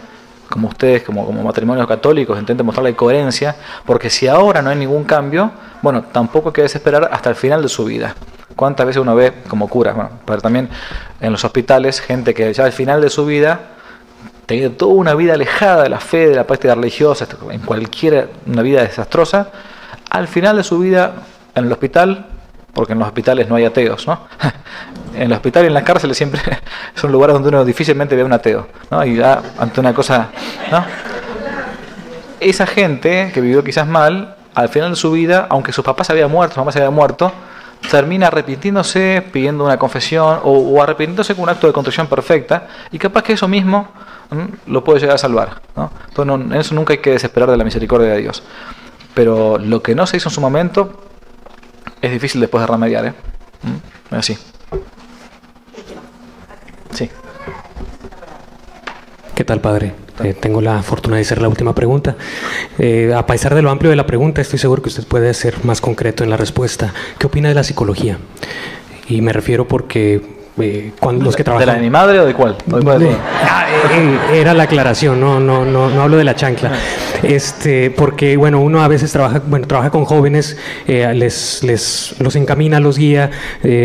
como 0.49 0.67
ustedes, 0.67 1.01
como, 1.03 1.29
matrimonios 1.31 1.87
católicos, 1.87 2.37
intenten 2.39 2.65
mostrarle 2.65 2.95
coherencia, 2.95 3.55
porque 3.85 4.11
si 4.11 4.27
ahora 4.27 4.61
no 4.61 4.69
hay 4.69 4.75
ningún 4.77 5.03
cambio, 5.03 5.51
bueno, 5.81 6.03
tampoco 6.03 6.49
hay 6.49 6.53
que 6.53 6.61
desesperar 6.61 7.09
hasta 7.11 7.31
el 7.31 7.35
final 7.35 7.63
de 7.63 7.67
su 7.69 7.83
vida. 7.85 8.15
¿Cuántas 8.55 8.85
veces 8.85 9.01
uno 9.01 9.15
ve 9.15 9.33
como 9.47 9.67
curas? 9.67 9.95
Bueno, 9.95 10.11
pero 10.25 10.41
también 10.41 10.69
en 11.19 11.31
los 11.31 11.43
hospitales, 11.43 11.99
gente 11.99 12.33
que 12.33 12.53
ya 12.53 12.65
al 12.65 12.71
final 12.71 13.01
de 13.01 13.09
su 13.09 13.25
vida 13.25 13.59
tenido 14.45 14.71
toda 14.71 14.93
una 14.93 15.13
vida 15.15 15.33
alejada 15.33 15.83
de 15.83 15.89
la 15.89 15.99
fe, 15.99 16.29
de 16.29 16.35
la 16.35 16.45
práctica 16.45 16.75
religiosa, 16.75 17.27
en 17.51 17.61
cualquier 17.61 18.29
una 18.45 18.61
vida 18.61 18.81
desastrosa, 18.81 19.49
al 20.09 20.27
final 20.27 20.57
de 20.57 20.63
su 20.63 20.79
vida 20.79 21.13
en 21.55 21.65
el 21.65 21.71
hospital, 21.71 22.27
porque 22.73 22.93
en 22.93 22.99
los 22.99 23.07
hospitales 23.07 23.49
no 23.49 23.55
hay 23.55 23.65
ateos, 23.65 24.07
¿no? 24.07 24.19
En 25.15 25.21
el 25.21 25.31
hospital 25.31 25.63
y 25.63 25.67
en 25.67 25.73
las 25.73 25.83
cárceles 25.83 26.17
siempre 26.17 26.41
son 26.95 27.09
lugares 27.09 27.35
donde 27.35 27.47
uno 27.47 27.63
difícilmente 27.63 28.17
ve 28.17 28.23
a 28.23 28.25
un 28.25 28.33
ateo, 28.33 28.67
¿no? 28.91 29.05
Y 29.05 29.15
ya 29.15 29.41
ante 29.57 29.79
una 29.79 29.93
cosa, 29.93 30.27
¿no? 30.69 30.83
Esa 32.41 32.67
gente 32.67 33.31
que 33.33 33.39
vivió 33.39 33.63
quizás 33.63 33.87
mal, 33.87 34.35
al 34.53 34.67
final 34.67 34.89
de 34.89 34.95
su 34.97 35.11
vida, 35.11 35.47
aunque 35.49 35.71
sus 35.71 35.85
papás 35.85 36.09
habían 36.09 36.29
muerto, 36.29 36.55
su 36.55 36.59
mamá 36.59 36.73
se 36.73 36.79
había 36.79 36.91
muerto, 36.91 37.31
termina 37.89 38.27
arrepintiéndose, 38.27 39.23
pidiendo 39.31 39.65
una 39.65 39.77
confesión 39.77 40.39
o, 40.43 40.81
arrepintiéndose 40.81 41.35
con 41.35 41.43
un 41.43 41.49
acto 41.49 41.67
de 41.67 41.73
contrición 41.73 42.07
perfecta 42.07 42.67
y 42.91 42.99
capaz 42.99 43.23
que 43.23 43.33
eso 43.33 43.47
mismo 43.47 43.87
¿m? 44.31 44.49
lo 44.67 44.83
puede 44.83 44.99
llegar 44.99 45.15
a 45.15 45.19
salvar. 45.19 45.61
¿no? 45.75 45.91
Entonces, 46.09 46.45
en 46.45 46.53
eso 46.53 46.75
nunca 46.75 46.93
hay 46.93 46.99
que 46.99 47.11
desesperar 47.11 47.49
de 47.49 47.57
la 47.57 47.63
misericordia 47.63 48.09
de 48.09 48.21
Dios. 48.21 48.43
Pero 49.13 49.57
lo 49.57 49.81
que 49.81 49.95
no 49.95 50.05
se 50.05 50.17
hizo 50.17 50.29
en 50.29 50.35
su 50.35 50.41
momento 50.41 51.03
es 52.01 52.11
difícil 52.11 52.41
después 52.41 52.61
de 52.61 52.67
remediar. 52.67 53.05
¿eh? 53.05 53.13
¿Mm? 53.63 54.15
Así. 54.15 54.37
Sí. 56.91 57.09
¿Qué 59.33 59.43
tal, 59.43 59.59
padre? 59.59 60.04
Eh, 60.23 60.33
tengo 60.33 60.61
la 60.61 60.81
fortuna 60.81 61.17
de 61.17 61.23
hacer 61.23 61.41
la 61.41 61.49
última 61.49 61.75
pregunta. 61.75 62.15
Eh, 62.79 63.13
a 63.15 63.25
pesar 63.25 63.53
de 63.53 63.61
lo 63.61 63.69
amplio 63.69 63.89
de 63.89 63.95
la 63.95 64.05
pregunta, 64.05 64.41
estoy 64.41 64.59
seguro 64.59 64.81
que 64.81 64.89
usted 64.89 65.05
puede 65.05 65.33
ser 65.33 65.65
más 65.65 65.81
concreto 65.81 66.23
en 66.23 66.29
la 66.29 66.37
respuesta. 66.37 66.93
¿Qué 67.17 67.27
opina 67.27 67.49
de 67.49 67.55
la 67.55 67.63
psicología? 67.63 68.17
Y 69.07 69.21
me 69.21 69.33
refiero 69.33 69.67
porque 69.67 70.21
eh, 70.59 70.91
cuando 70.99 71.25
los 71.25 71.35
que 71.35 71.41
¿De 71.41 71.45
trabajan... 71.45 71.67
la 71.67 71.73
de 71.75 71.81
mi 71.81 71.89
madre 71.89 72.19
o 72.19 72.25
de 72.25 72.33
cuál? 72.33 72.57
¿O 72.71 72.77
de 72.77 72.83
cuál 72.83 72.99
de 72.99 73.05
De- 73.05 73.11
todas? 73.11 73.27
Ah, 73.43 73.65
eh, 73.69 74.17
eh, 74.33 74.41
era 74.41 74.53
la 74.53 74.63
aclaración, 74.63 75.19
no, 75.19 75.39
no, 75.39 75.65
no, 75.65 75.89
no 75.89 76.01
hablo 76.01 76.17
de 76.17 76.23
la 76.23 76.35
chancla. 76.35 76.71
Este, 77.23 77.91
porque 77.91 78.37
bueno, 78.37 78.59
uno 78.61 78.81
a 78.83 78.87
veces 78.87 79.11
trabaja, 79.11 79.41
bueno, 79.45 79.67
trabaja 79.67 79.89
con 79.89 80.05
jóvenes, 80.05 80.57
eh, 80.87 81.11
les, 81.15 81.63
les 81.63 82.15
los 82.19 82.35
encamina, 82.35 82.79
los 82.79 82.97
guía, 82.97 83.31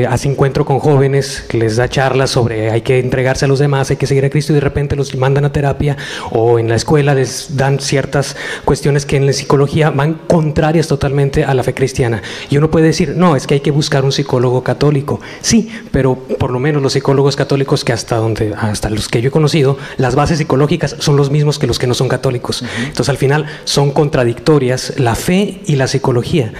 hace 0.08 0.28
encuentro 0.28 0.64
con 0.64 0.78
jóvenes, 0.78 1.46
les 1.52 1.76
da 1.76 1.88
charlas 1.88 2.30
sobre 2.30 2.70
hay 2.70 2.82
que 2.82 2.98
entregarse 2.98 3.44
a 3.46 3.48
los 3.48 3.58
demás, 3.58 3.90
hay 3.90 3.96
que 3.96 4.06
seguir 4.06 4.24
a 4.24 4.30
Cristo 4.30 4.52
y 4.52 4.56
de 4.56 4.60
repente 4.60 4.96
los 4.96 5.14
mandan 5.16 5.44
a 5.44 5.52
terapia 5.52 5.96
o 6.30 6.58
en 6.58 6.68
la 6.68 6.74
escuela 6.74 7.14
les 7.14 7.56
dan 7.56 7.78
ciertas 7.80 8.36
cuestiones 8.64 9.06
que 9.06 9.16
en 9.16 9.26
la 9.26 9.32
psicología 9.32 9.90
van 9.90 10.14
contrarias 10.26 10.86
totalmente 10.88 11.44
a 11.44 11.54
la 11.54 11.62
fe 11.62 11.72
cristiana. 11.74 12.22
Y 12.50 12.56
uno 12.58 12.70
puede 12.70 12.86
decir, 12.86 13.14
no, 13.16 13.36
es 13.36 13.46
que 13.46 13.54
hay 13.54 13.60
que 13.60 13.70
buscar 13.70 14.04
un 14.04 14.12
psicólogo 14.12 14.62
católico. 14.62 15.20
Sí, 15.40 15.70
pero 15.92 16.14
por 16.16 16.50
lo 16.50 16.59
menos 16.60 16.82
los 16.82 16.92
psicólogos 16.92 17.36
católicos 17.36 17.84
que 17.84 17.92
hasta 17.92 18.16
donde 18.16 18.54
hasta 18.54 18.90
los 18.90 19.08
que 19.08 19.20
yo 19.22 19.28
he 19.28 19.32
conocido, 19.32 19.78
las 19.96 20.14
bases 20.14 20.38
psicológicas 20.38 20.96
son 20.98 21.16
los 21.16 21.30
mismos 21.30 21.58
que 21.58 21.66
los 21.66 21.78
que 21.78 21.86
no 21.86 21.94
son 21.94 22.08
católicos. 22.08 22.62
Entonces 22.78 23.08
al 23.08 23.16
final 23.16 23.46
son 23.64 23.90
contradictorias 23.90 24.94
la 24.98 25.14
fe 25.14 25.62
y 25.66 25.76
la 25.76 25.88
psicología. 25.88 26.52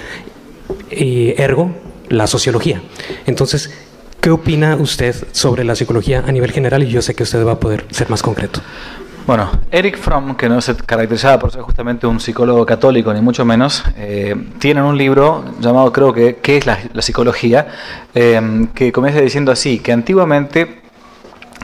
Y 0.91 1.41
ergo 1.41 1.73
la 2.09 2.27
sociología. 2.27 2.83
Entonces, 3.27 3.71
¿qué 4.21 4.31
opina 4.31 4.77
usted 4.77 5.15
sobre 5.33 5.65
la 5.65 5.77
psicología 5.77 6.25
a 6.27 6.33
nivel 6.33 6.51
general? 6.53 6.83
Y 6.83 6.89
yo 6.89 7.03
sé 7.03 7.15
que 7.15 7.23
usted 7.23 7.45
va 7.47 7.53
a 7.53 7.61
poder 7.61 7.87
ser 7.91 8.11
más 8.11 8.23
concreto. 8.23 8.61
Bueno, 9.31 9.49
Eric 9.71 9.97
Fromm, 9.97 10.35
que 10.35 10.49
no 10.49 10.61
se 10.61 10.75
caracterizaba 10.75 11.39
por 11.39 11.53
ser 11.53 11.63
justamente 11.63 12.05
un 12.05 12.19
psicólogo 12.19 12.67
católico, 12.67 13.15
ni 13.15 13.21
mucho 13.21 13.45
menos, 13.45 13.85
eh, 13.97 14.35
tiene 14.59 14.83
un 14.83 14.99
libro 14.99 15.45
llamado, 15.61 15.93
creo 15.93 16.13
que, 16.13 16.39
¿qué 16.43 16.57
es 16.57 16.67
la, 16.67 16.81
psicología? 17.01 17.69
Eh, 18.13 18.67
que 18.75 18.91
comienza 18.91 19.21
diciendo 19.21 19.53
así, 19.53 19.79
que 19.79 19.93
antiguamente 19.93 20.83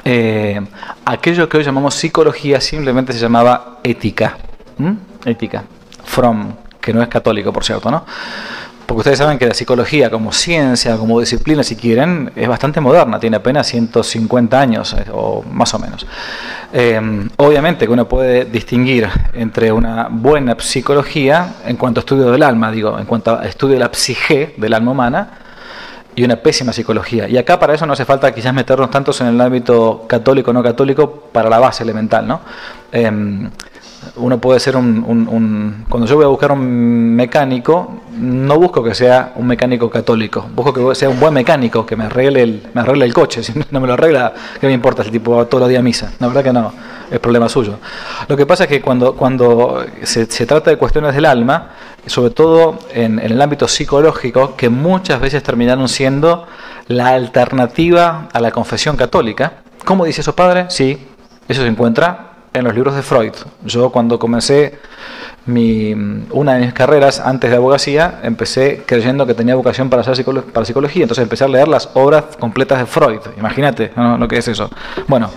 eh, 0.05 0.65
aquello 1.07 1.49
que 1.49 1.57
hoy 1.57 1.65
llamamos 1.65 1.97
psicología 1.97 2.61
simplemente 2.61 3.13
se 3.13 3.19
llamaba 3.19 3.81
ética. 3.83 4.39
¿Mm? 4.79 4.93
Ética. 5.25 5.65
Fromm, 6.05 6.53
que 6.81 6.95
no 6.95 7.03
es 7.03 7.09
católico, 7.09 7.53
por 7.53 7.65
cierto, 7.65 7.91
¿no? 7.91 8.05
Porque 8.87 9.01
ustedes 9.01 9.19
saben 9.19 9.37
que 9.37 9.47
la 9.47 9.55
psicología 9.55 10.11
como 10.11 10.33
ciencia, 10.33 10.97
como 10.97 11.19
disciplina, 11.19 11.65
si 11.65 11.75
quieren, 11.75 12.31
es 12.37 12.49
bastante 12.49 12.81
moderna, 12.81 13.19
tiene 13.19 13.37
apenas 13.37 13.67
150 13.67 14.61
años 14.61 14.93
eh, 14.95 15.07
o 15.13 15.43
más 15.43 15.75
o 15.75 15.79
menos. 15.81 16.07
Eh, 16.73 17.29
obviamente 17.37 17.87
que 17.87 17.93
uno 17.93 18.09
puede 18.09 18.45
distinguir 18.45 19.09
entre 19.33 19.73
una 19.73 20.07
buena 20.09 20.57
psicología 20.61 21.55
en 21.67 21.77
cuanto 21.77 21.99
a 21.99 22.03
estudio 22.03 22.31
del 22.31 22.45
alma, 22.45 22.71
digo, 22.71 22.97
en 22.97 23.07
cuanto 23.07 23.37
a 23.37 23.45
estudio 23.45 23.75
de 23.75 23.81
la 23.81 23.91
psique 23.93 24.55
del 24.57 24.73
alma 24.73 24.93
humana, 24.93 25.31
y 26.17 26.25
una 26.25 26.37
pésima 26.37 26.73
psicología. 26.73 27.29
Y 27.29 27.37
acá 27.37 27.61
para 27.61 27.75
eso 27.75 27.85
no 27.85 27.93
hace 27.93 28.07
falta 28.07 28.33
quizás 28.33 28.53
meternos 28.55 28.91
tantos 28.91 29.21
en 29.21 29.29
el 29.29 29.41
ámbito 29.41 30.07
católico 30.09 30.51
o 30.51 30.55
no 30.55 30.63
católico 30.63 31.29
para 31.31 31.51
la 31.51 31.59
base 31.59 31.83
elemental, 31.83 32.27
¿no? 32.27 32.41
Em, 32.91 33.51
uno 34.17 34.39
puede 34.41 34.61
ser 34.61 34.77
un, 34.77 35.85
Cuando 35.89 36.07
yo 36.07 36.17
voy 36.17 36.25
a 36.25 36.29
buscar 36.29 36.53
un 36.53 37.15
mecánico, 37.15 38.03
no 38.19 38.59
busco 38.59 38.83
que 38.83 38.95
sea 38.95 39.33
un 39.37 39.47
mecánico 39.47 39.91
católico, 39.91 40.49
busco 40.55 40.73
que 40.73 40.95
sea 40.95 41.09
un 41.09 41.21
buen 41.21 41.35
mecánico, 41.35 41.85
que 41.85 41.97
me 41.97 42.05
arregle 42.05 42.43
el, 42.43 42.67
me 42.73 42.81
arregle 42.81 43.05
el 43.05 43.15
coche. 43.15 43.43
Si 43.47 43.53
no 43.71 43.81
me 43.81 43.87
lo 43.87 43.95
arregla, 43.95 44.33
¿qué 44.61 44.67
me 44.67 44.73
importa? 44.73 45.03
El 45.03 45.11
tipo 45.11 45.37
va 45.37 45.45
todos 45.45 45.63
los 45.63 45.69
días 45.69 45.81
a 45.81 45.83
misa. 45.83 46.13
La 46.19 46.27
verdad 46.29 46.43
que 46.43 46.53
no, 46.53 46.73
es 47.11 47.19
problema 47.21 47.49
suyo. 47.49 47.79
Lo 48.29 48.37
que 48.37 48.47
pasa 48.47 48.65
es 48.65 48.69
que 48.69 48.81
cuando, 48.81 49.15
cuando 49.15 49.85
se, 50.03 50.27
trata 50.27 50.71
de 50.71 50.77
cuestiones 50.77 51.15
del 51.15 51.25
alma, 51.25 51.71
sobre 52.07 52.31
todo 52.31 52.79
en, 52.93 53.19
en 53.19 53.33
el 53.33 53.41
ámbito 53.41 53.69
psicológico, 53.69 54.57
que 54.57 54.69
muchas 54.69 55.21
veces 55.21 55.43
terminaron 55.43 55.89
siendo 55.89 56.47
la 56.89 57.09
alternativa 57.11 58.29
a 58.33 58.41
la 58.41 58.51
confesión 58.51 58.97
católica, 58.97 59.55
¿cómo 59.85 60.05
dice 60.05 60.21
eso, 60.21 60.35
padre? 60.35 60.67
Sí, 60.69 60.99
eso 61.49 61.63
se 61.63 61.69
encuentra 61.69 62.36
en 62.59 62.65
los 62.65 62.75
libros 62.75 62.95
de 62.95 63.03
Freud. 63.03 63.33
Yo 63.65 63.91
cuando 63.91 64.19
comencé 64.19 64.79
mi, 65.47 65.93
una 66.31 66.55
de 66.55 66.67
mis 66.67 66.73
carreras 66.73 67.21
antes 67.21 67.51
de 67.51 67.57
abogacía, 67.57 68.21
empecé 68.23 68.83
creyendo 68.85 69.27
que 69.27 69.35
tenía 69.35 69.55
vocación 69.55 69.89
para, 69.89 70.03
hacer 70.03 70.25
para 70.53 70.67
psicología, 70.67 71.03
entonces 71.03 71.23
empecé 71.23 71.45
a 71.45 71.49
leer 71.49 71.69
las 71.69 71.91
obras 71.95 72.37
completas 72.39 72.79
de 72.79 72.87
Freud. 72.87 73.21
Imagínate 73.39 73.93
¿no? 73.97 74.19
lo 74.19 74.29
que 74.29 74.39
es 74.39 74.49
eso. 74.49 74.71
Bueno, 75.07 75.31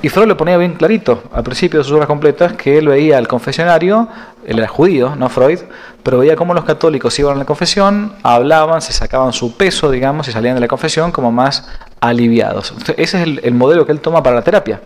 y 0.00 0.08
Freud 0.10 0.28
lo 0.28 0.36
ponía 0.36 0.56
bien 0.56 0.74
clarito 0.74 1.24
al 1.32 1.42
principio 1.42 1.80
de 1.80 1.84
sus 1.84 1.92
obras 1.92 2.06
completas 2.06 2.52
que 2.52 2.78
él 2.78 2.88
veía 2.88 3.18
al 3.18 3.26
confesionario, 3.26 4.08
él 4.48 4.58
era 4.58 4.66
judío, 4.66 5.14
no 5.14 5.28
Freud, 5.28 5.58
pero 6.02 6.18
veía 6.18 6.34
cómo 6.34 6.54
los 6.54 6.64
católicos 6.64 7.18
iban 7.18 7.36
a 7.36 7.38
la 7.38 7.44
confesión, 7.44 8.14
hablaban, 8.22 8.80
se 8.80 8.94
sacaban 8.94 9.34
su 9.34 9.58
peso, 9.58 9.90
digamos, 9.90 10.26
y 10.26 10.32
salían 10.32 10.54
de 10.54 10.62
la 10.62 10.68
confesión 10.68 11.12
como 11.12 11.30
más 11.30 11.68
aliviados. 12.00 12.72
ese 12.96 13.22
es 13.22 13.44
el, 13.44 13.54
modelo 13.54 13.84
que 13.84 13.92
él 13.92 14.00
toma 14.00 14.22
para 14.22 14.36
la 14.36 14.42
terapia, 14.42 14.80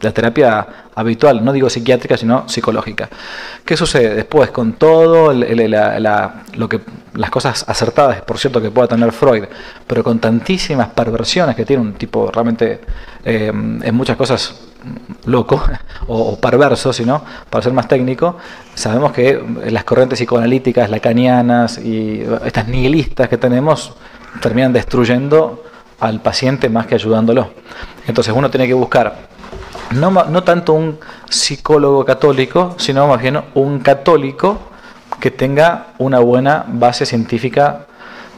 la 0.00 0.10
terapia 0.10 0.66
habitual, 0.92 1.44
no 1.44 1.52
digo 1.52 1.70
psiquiátrica, 1.70 2.16
sino 2.16 2.48
psicológica. 2.48 3.08
¿Qué 3.64 3.76
sucede 3.76 4.12
después 4.12 4.50
con 4.50 4.72
todo 4.72 5.32
lo 5.32 6.68
que 6.68 6.80
las 7.14 7.30
cosas 7.30 7.64
acertadas, 7.68 8.22
por 8.22 8.38
cierto, 8.38 8.60
que 8.60 8.72
pueda 8.72 8.88
tener 8.88 9.12
Freud, 9.12 9.44
pero 9.86 10.02
con 10.02 10.18
tantísimas 10.18 10.88
perversiones 10.88 11.54
que 11.54 11.64
tiene 11.64 11.80
un 11.80 11.92
tipo 11.92 12.28
realmente 12.32 12.80
eh, 13.24 13.52
en 13.54 13.94
muchas 13.94 14.16
cosas 14.16 14.52
loco 15.26 15.62
o, 16.08 16.38
perverso, 16.38 16.92
sino 16.92 17.22
para 17.50 17.62
ser 17.62 17.72
más 17.72 17.88
técnico, 17.88 18.36
sabemos 18.74 19.12
que 19.12 19.42
las 19.70 19.84
corrientes 19.84 20.18
psicoanalíticas 20.18 20.90
lacanianas 20.90 21.78
y 21.78 22.24
estas 22.44 22.68
nihilistas 22.68 23.28
que 23.28 23.38
tenemos 23.38 23.94
terminan 24.40 24.72
destruyendo 24.72 25.62
al 26.00 26.20
paciente 26.20 26.68
más 26.68 26.86
que 26.86 26.94
ayudándolo. 26.94 27.50
Entonces 28.06 28.34
uno 28.36 28.50
tiene 28.50 28.66
que 28.66 28.74
buscar 28.74 29.28
no, 29.92 30.10
no 30.10 30.42
tanto 30.42 30.72
un 30.72 30.98
psicólogo 31.28 32.04
católico, 32.04 32.74
sino 32.78 33.06
más 33.06 33.20
bien 33.20 33.40
un 33.54 33.80
católico 33.80 34.58
que 35.20 35.30
tenga 35.30 35.88
una 35.98 36.18
buena 36.18 36.64
base 36.66 37.06
científica 37.06 37.86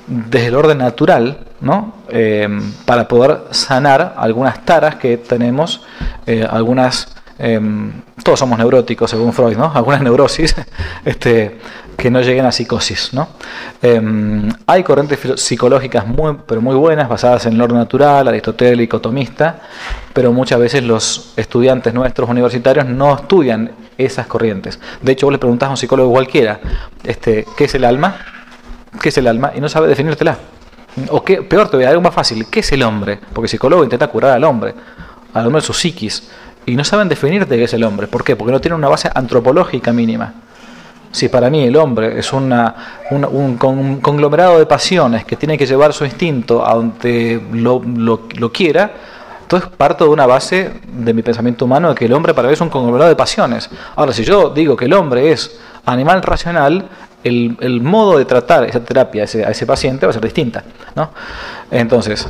desde 0.07 0.49
el 0.49 0.55
orden 0.55 0.79
natural, 0.79 1.47
¿no? 1.61 1.95
Eh, 2.09 2.49
para 2.85 3.09
poder 3.09 3.45
sanar 3.51 4.15
algunas 4.17 4.65
taras 4.65 4.97
que 4.97 5.17
tenemos, 5.17 5.85
eh, 6.27 6.47
algunas, 6.49 7.17
eh, 7.39 7.61
todos 8.23 8.39
somos 8.39 8.59
neuróticos 8.59 9.11
según 9.11 9.33
Freud, 9.33 9.57
¿no? 9.57 9.71
algunas 9.75 10.03
neurosis 10.03 10.55
este, 11.05 11.59
que 11.97 12.11
no 12.11 12.21
lleguen 12.21 12.47
a 12.47 12.53
psicosis. 12.53 13.13
¿no? 13.13 13.29
hay 14.67 14.83
corrientes 14.83 15.41
psicológicas 15.41 16.07
muy, 16.07 16.37
pero 16.47 16.61
muy 16.61 16.75
buenas, 16.75 17.09
basadas 17.09 17.47
en 17.47 17.55
el 17.55 17.61
orden 17.61 17.79
natural, 17.79 18.27
aristotélico, 18.29 19.01
tomista, 19.01 19.61
pero 20.13 20.33
muchas 20.33 20.59
veces 20.59 20.83
los 20.83 21.33
estudiantes 21.37 21.95
nuestros 21.95 22.29
universitarios 22.29 22.87
no 22.87 23.15
estudian 23.15 23.71
esas 23.99 24.27
corrientes. 24.27 24.79
De 25.01 25.13
hecho, 25.13 25.27
vos 25.27 25.33
le 25.33 25.39
preguntás 25.39 25.69
a 25.69 25.71
un 25.71 25.77
psicólogo 25.77 26.11
cualquiera, 26.11 26.61
este, 27.05 27.47
¿qué 27.57 27.65
es 27.65 27.75
el 27.75 27.85
alma? 27.85 28.17
¿Qué 29.01 29.09
es 29.11 29.19
el 29.19 29.27
alma? 29.27 29.53
Y 29.55 29.61
no 29.61 29.69
sabe 29.69 29.89
definírtela. 29.89 30.39
O 31.11 31.23
qué, 31.23 31.43
peor 31.43 31.67
todavía, 31.67 31.91
algo 31.91 32.01
más 32.01 32.15
fácil, 32.15 32.47
¿qué 32.51 32.61
es 32.61 32.73
el 32.73 32.83
hombre? 32.83 33.19
Porque 33.33 33.47
el 33.47 33.51
psicólogo 33.51 33.85
intenta 33.85 34.07
curar 34.09 34.33
al 34.33 34.45
hombre, 34.45 34.75
al 35.35 35.47
hombre 35.47 35.61
de 35.61 35.67
su 35.67 35.75
psiquis, 35.75 36.31
y 36.67 36.75
no 36.75 36.85
saben 36.85 37.09
definirte 37.09 37.57
qué 37.57 37.65
es 37.65 37.73
el 37.75 37.85
hombre. 37.85 38.09
¿Por 38.09 38.25
qué? 38.25 38.37
Porque 38.37 38.53
no 38.53 38.61
tienen 38.61 38.79
una 38.79 38.89
base 38.89 39.09
antropológica 39.15 39.93
mínima. 39.93 40.35
Si 41.13 41.29
para 41.29 41.49
mí 41.49 41.65
el 41.65 41.77
hombre 41.77 42.19
es 42.19 42.33
un, 42.33 42.53
conglomerado 44.03 44.59
de 44.59 44.67
pasiones 44.67 45.25
que 45.25 45.37
tiene 45.37 45.57
que 45.57 45.65
llevar 45.65 45.93
su 45.93 46.05
instinto 46.05 46.67
a 46.67 46.75
donde 46.75 47.41
lo, 47.53 47.81
lo, 47.83 48.53
quiera, 48.53 48.91
entonces 49.41 49.71
parto 49.77 50.05
de 50.05 50.11
una 50.11 50.27
base 50.27 50.73
de 50.87 51.15
mi 51.15 51.23
pensamiento 51.23 51.65
humano 51.65 51.91
de 51.91 51.95
que 51.95 52.05
el 52.05 52.13
hombre 52.13 52.35
para 52.35 52.49
mí 52.49 52.55
es 52.55 52.61
un 52.61 52.69
conglomerado 52.69 53.09
de 53.09 53.17
pasiones. 53.17 53.71
Ahora, 53.95 54.13
si 54.13 54.25
yo 54.25 54.51
digo 54.51 54.77
que 54.77 54.87
el 54.87 54.93
hombre 54.93 55.33
es 55.33 55.59
animal 55.87 56.21
racional, 56.21 56.89
el, 57.25 57.81
modo 57.81 58.19
de 58.19 58.25
tratar 58.25 58.65
esa 58.65 58.81
terapia 58.81 59.23
a 59.23 59.25
ese, 59.25 59.67
paciente 59.67 60.07
va 60.07 60.11
a 60.11 60.13
ser 60.13 60.23
distinta. 60.23 60.65
¿no? 60.95 61.11
Entonces, 61.71 62.29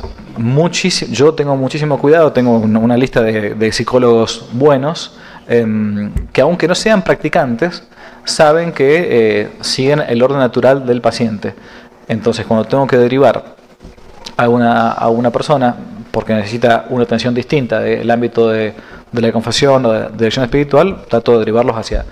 yo 1.11 1.33
tengo 1.33 1.55
muchísimo 1.55 1.99
cuidado, 1.99 2.31
tengo 2.31 2.57
una, 2.57 2.97
lista 2.97 3.21
de, 3.21 3.71
psicólogos 3.71 4.47
buenos 4.53 5.17
em, 5.47 6.11
que 6.33 6.41
aunque 6.41 6.67
no 6.67 6.75
sean 6.75 7.03
practicantes, 7.03 7.83
saben 8.25 8.71
que 8.71 9.07
eh, 9.09 9.49
siguen 9.61 10.01
el 10.07 10.21
orden 10.21 10.39
natural 10.39 10.85
del 10.85 11.01
paciente. 11.01 11.53
Entonces, 12.07 12.45
cuando 12.45 12.65
tengo 12.65 12.87
que 12.87 12.97
derivar 12.97 13.55
a 14.35 14.49
una, 14.49 14.91
a 14.91 15.09
una 15.09 15.31
persona 15.31 15.75
porque 16.11 16.33
necesita 16.33 16.85
una 16.89 17.03
atención 17.03 17.33
distinta 17.33 17.79
del 17.79 18.09
ámbito 18.09 18.49
de, 18.49 18.73
de 19.11 19.21
la 19.21 19.31
confesión 19.31 19.85
o 19.85 19.91
de 19.91 20.09
dirección 20.17 20.43
espiritual, 20.45 21.03
trato 21.07 21.33
de 21.33 21.39
derivarlos 21.39 21.75
hacia 21.75 22.05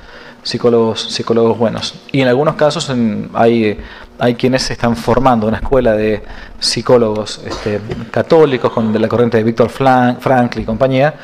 psicólogos, 0.46 1.02
psicólogos 1.02 1.58
buenos. 1.58 1.96
Y 2.12 2.22
en 2.22 2.28
algunos 2.28 2.56
casos 2.56 2.94
hay, 3.34 3.80
hay 4.20 4.36
quienes 4.36 4.62
se 4.62 4.74
están 4.74 4.96
formando 4.96 5.48
una 5.48 5.58
escuela 5.58 5.94
de 5.94 6.22
psicólogos 6.60 7.42
este, 7.46 7.82
católicos 8.12 8.72
con 8.72 8.94
de 8.94 9.00
la 9.00 9.08
corriente 9.08 9.38
de 9.38 9.44
Víctor 9.44 9.70
Frankl 9.70 10.60
y 10.60 10.64
compañía. 10.64 11.16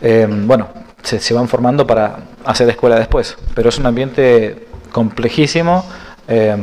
Eh, 0.00 0.26
bueno, 0.28 0.68
se, 1.02 1.34
van 1.34 1.48
formando 1.48 1.86
para 1.86 2.20
hacer 2.44 2.68
escuela 2.70 2.98
después, 2.98 3.36
pero 3.54 3.68
es 3.68 3.78
un 3.78 3.86
ambiente 3.86 4.66
complejísimo 4.90 5.84
eh, 6.26 6.56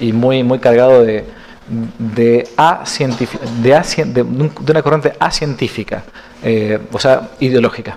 y 0.00 0.12
muy, 0.12 0.42
muy 0.42 0.58
cargado 0.58 1.04
de, 1.04 1.24
de, 1.98 2.48
a 2.56 2.82
de, 3.62 4.06
de, 4.06 4.22
una 4.22 4.82
corriente 4.82 5.12
acientífica, 5.20 6.02
eh, 6.42 6.80
o 6.90 6.98
sea, 6.98 7.30
ideológica. 7.38 7.96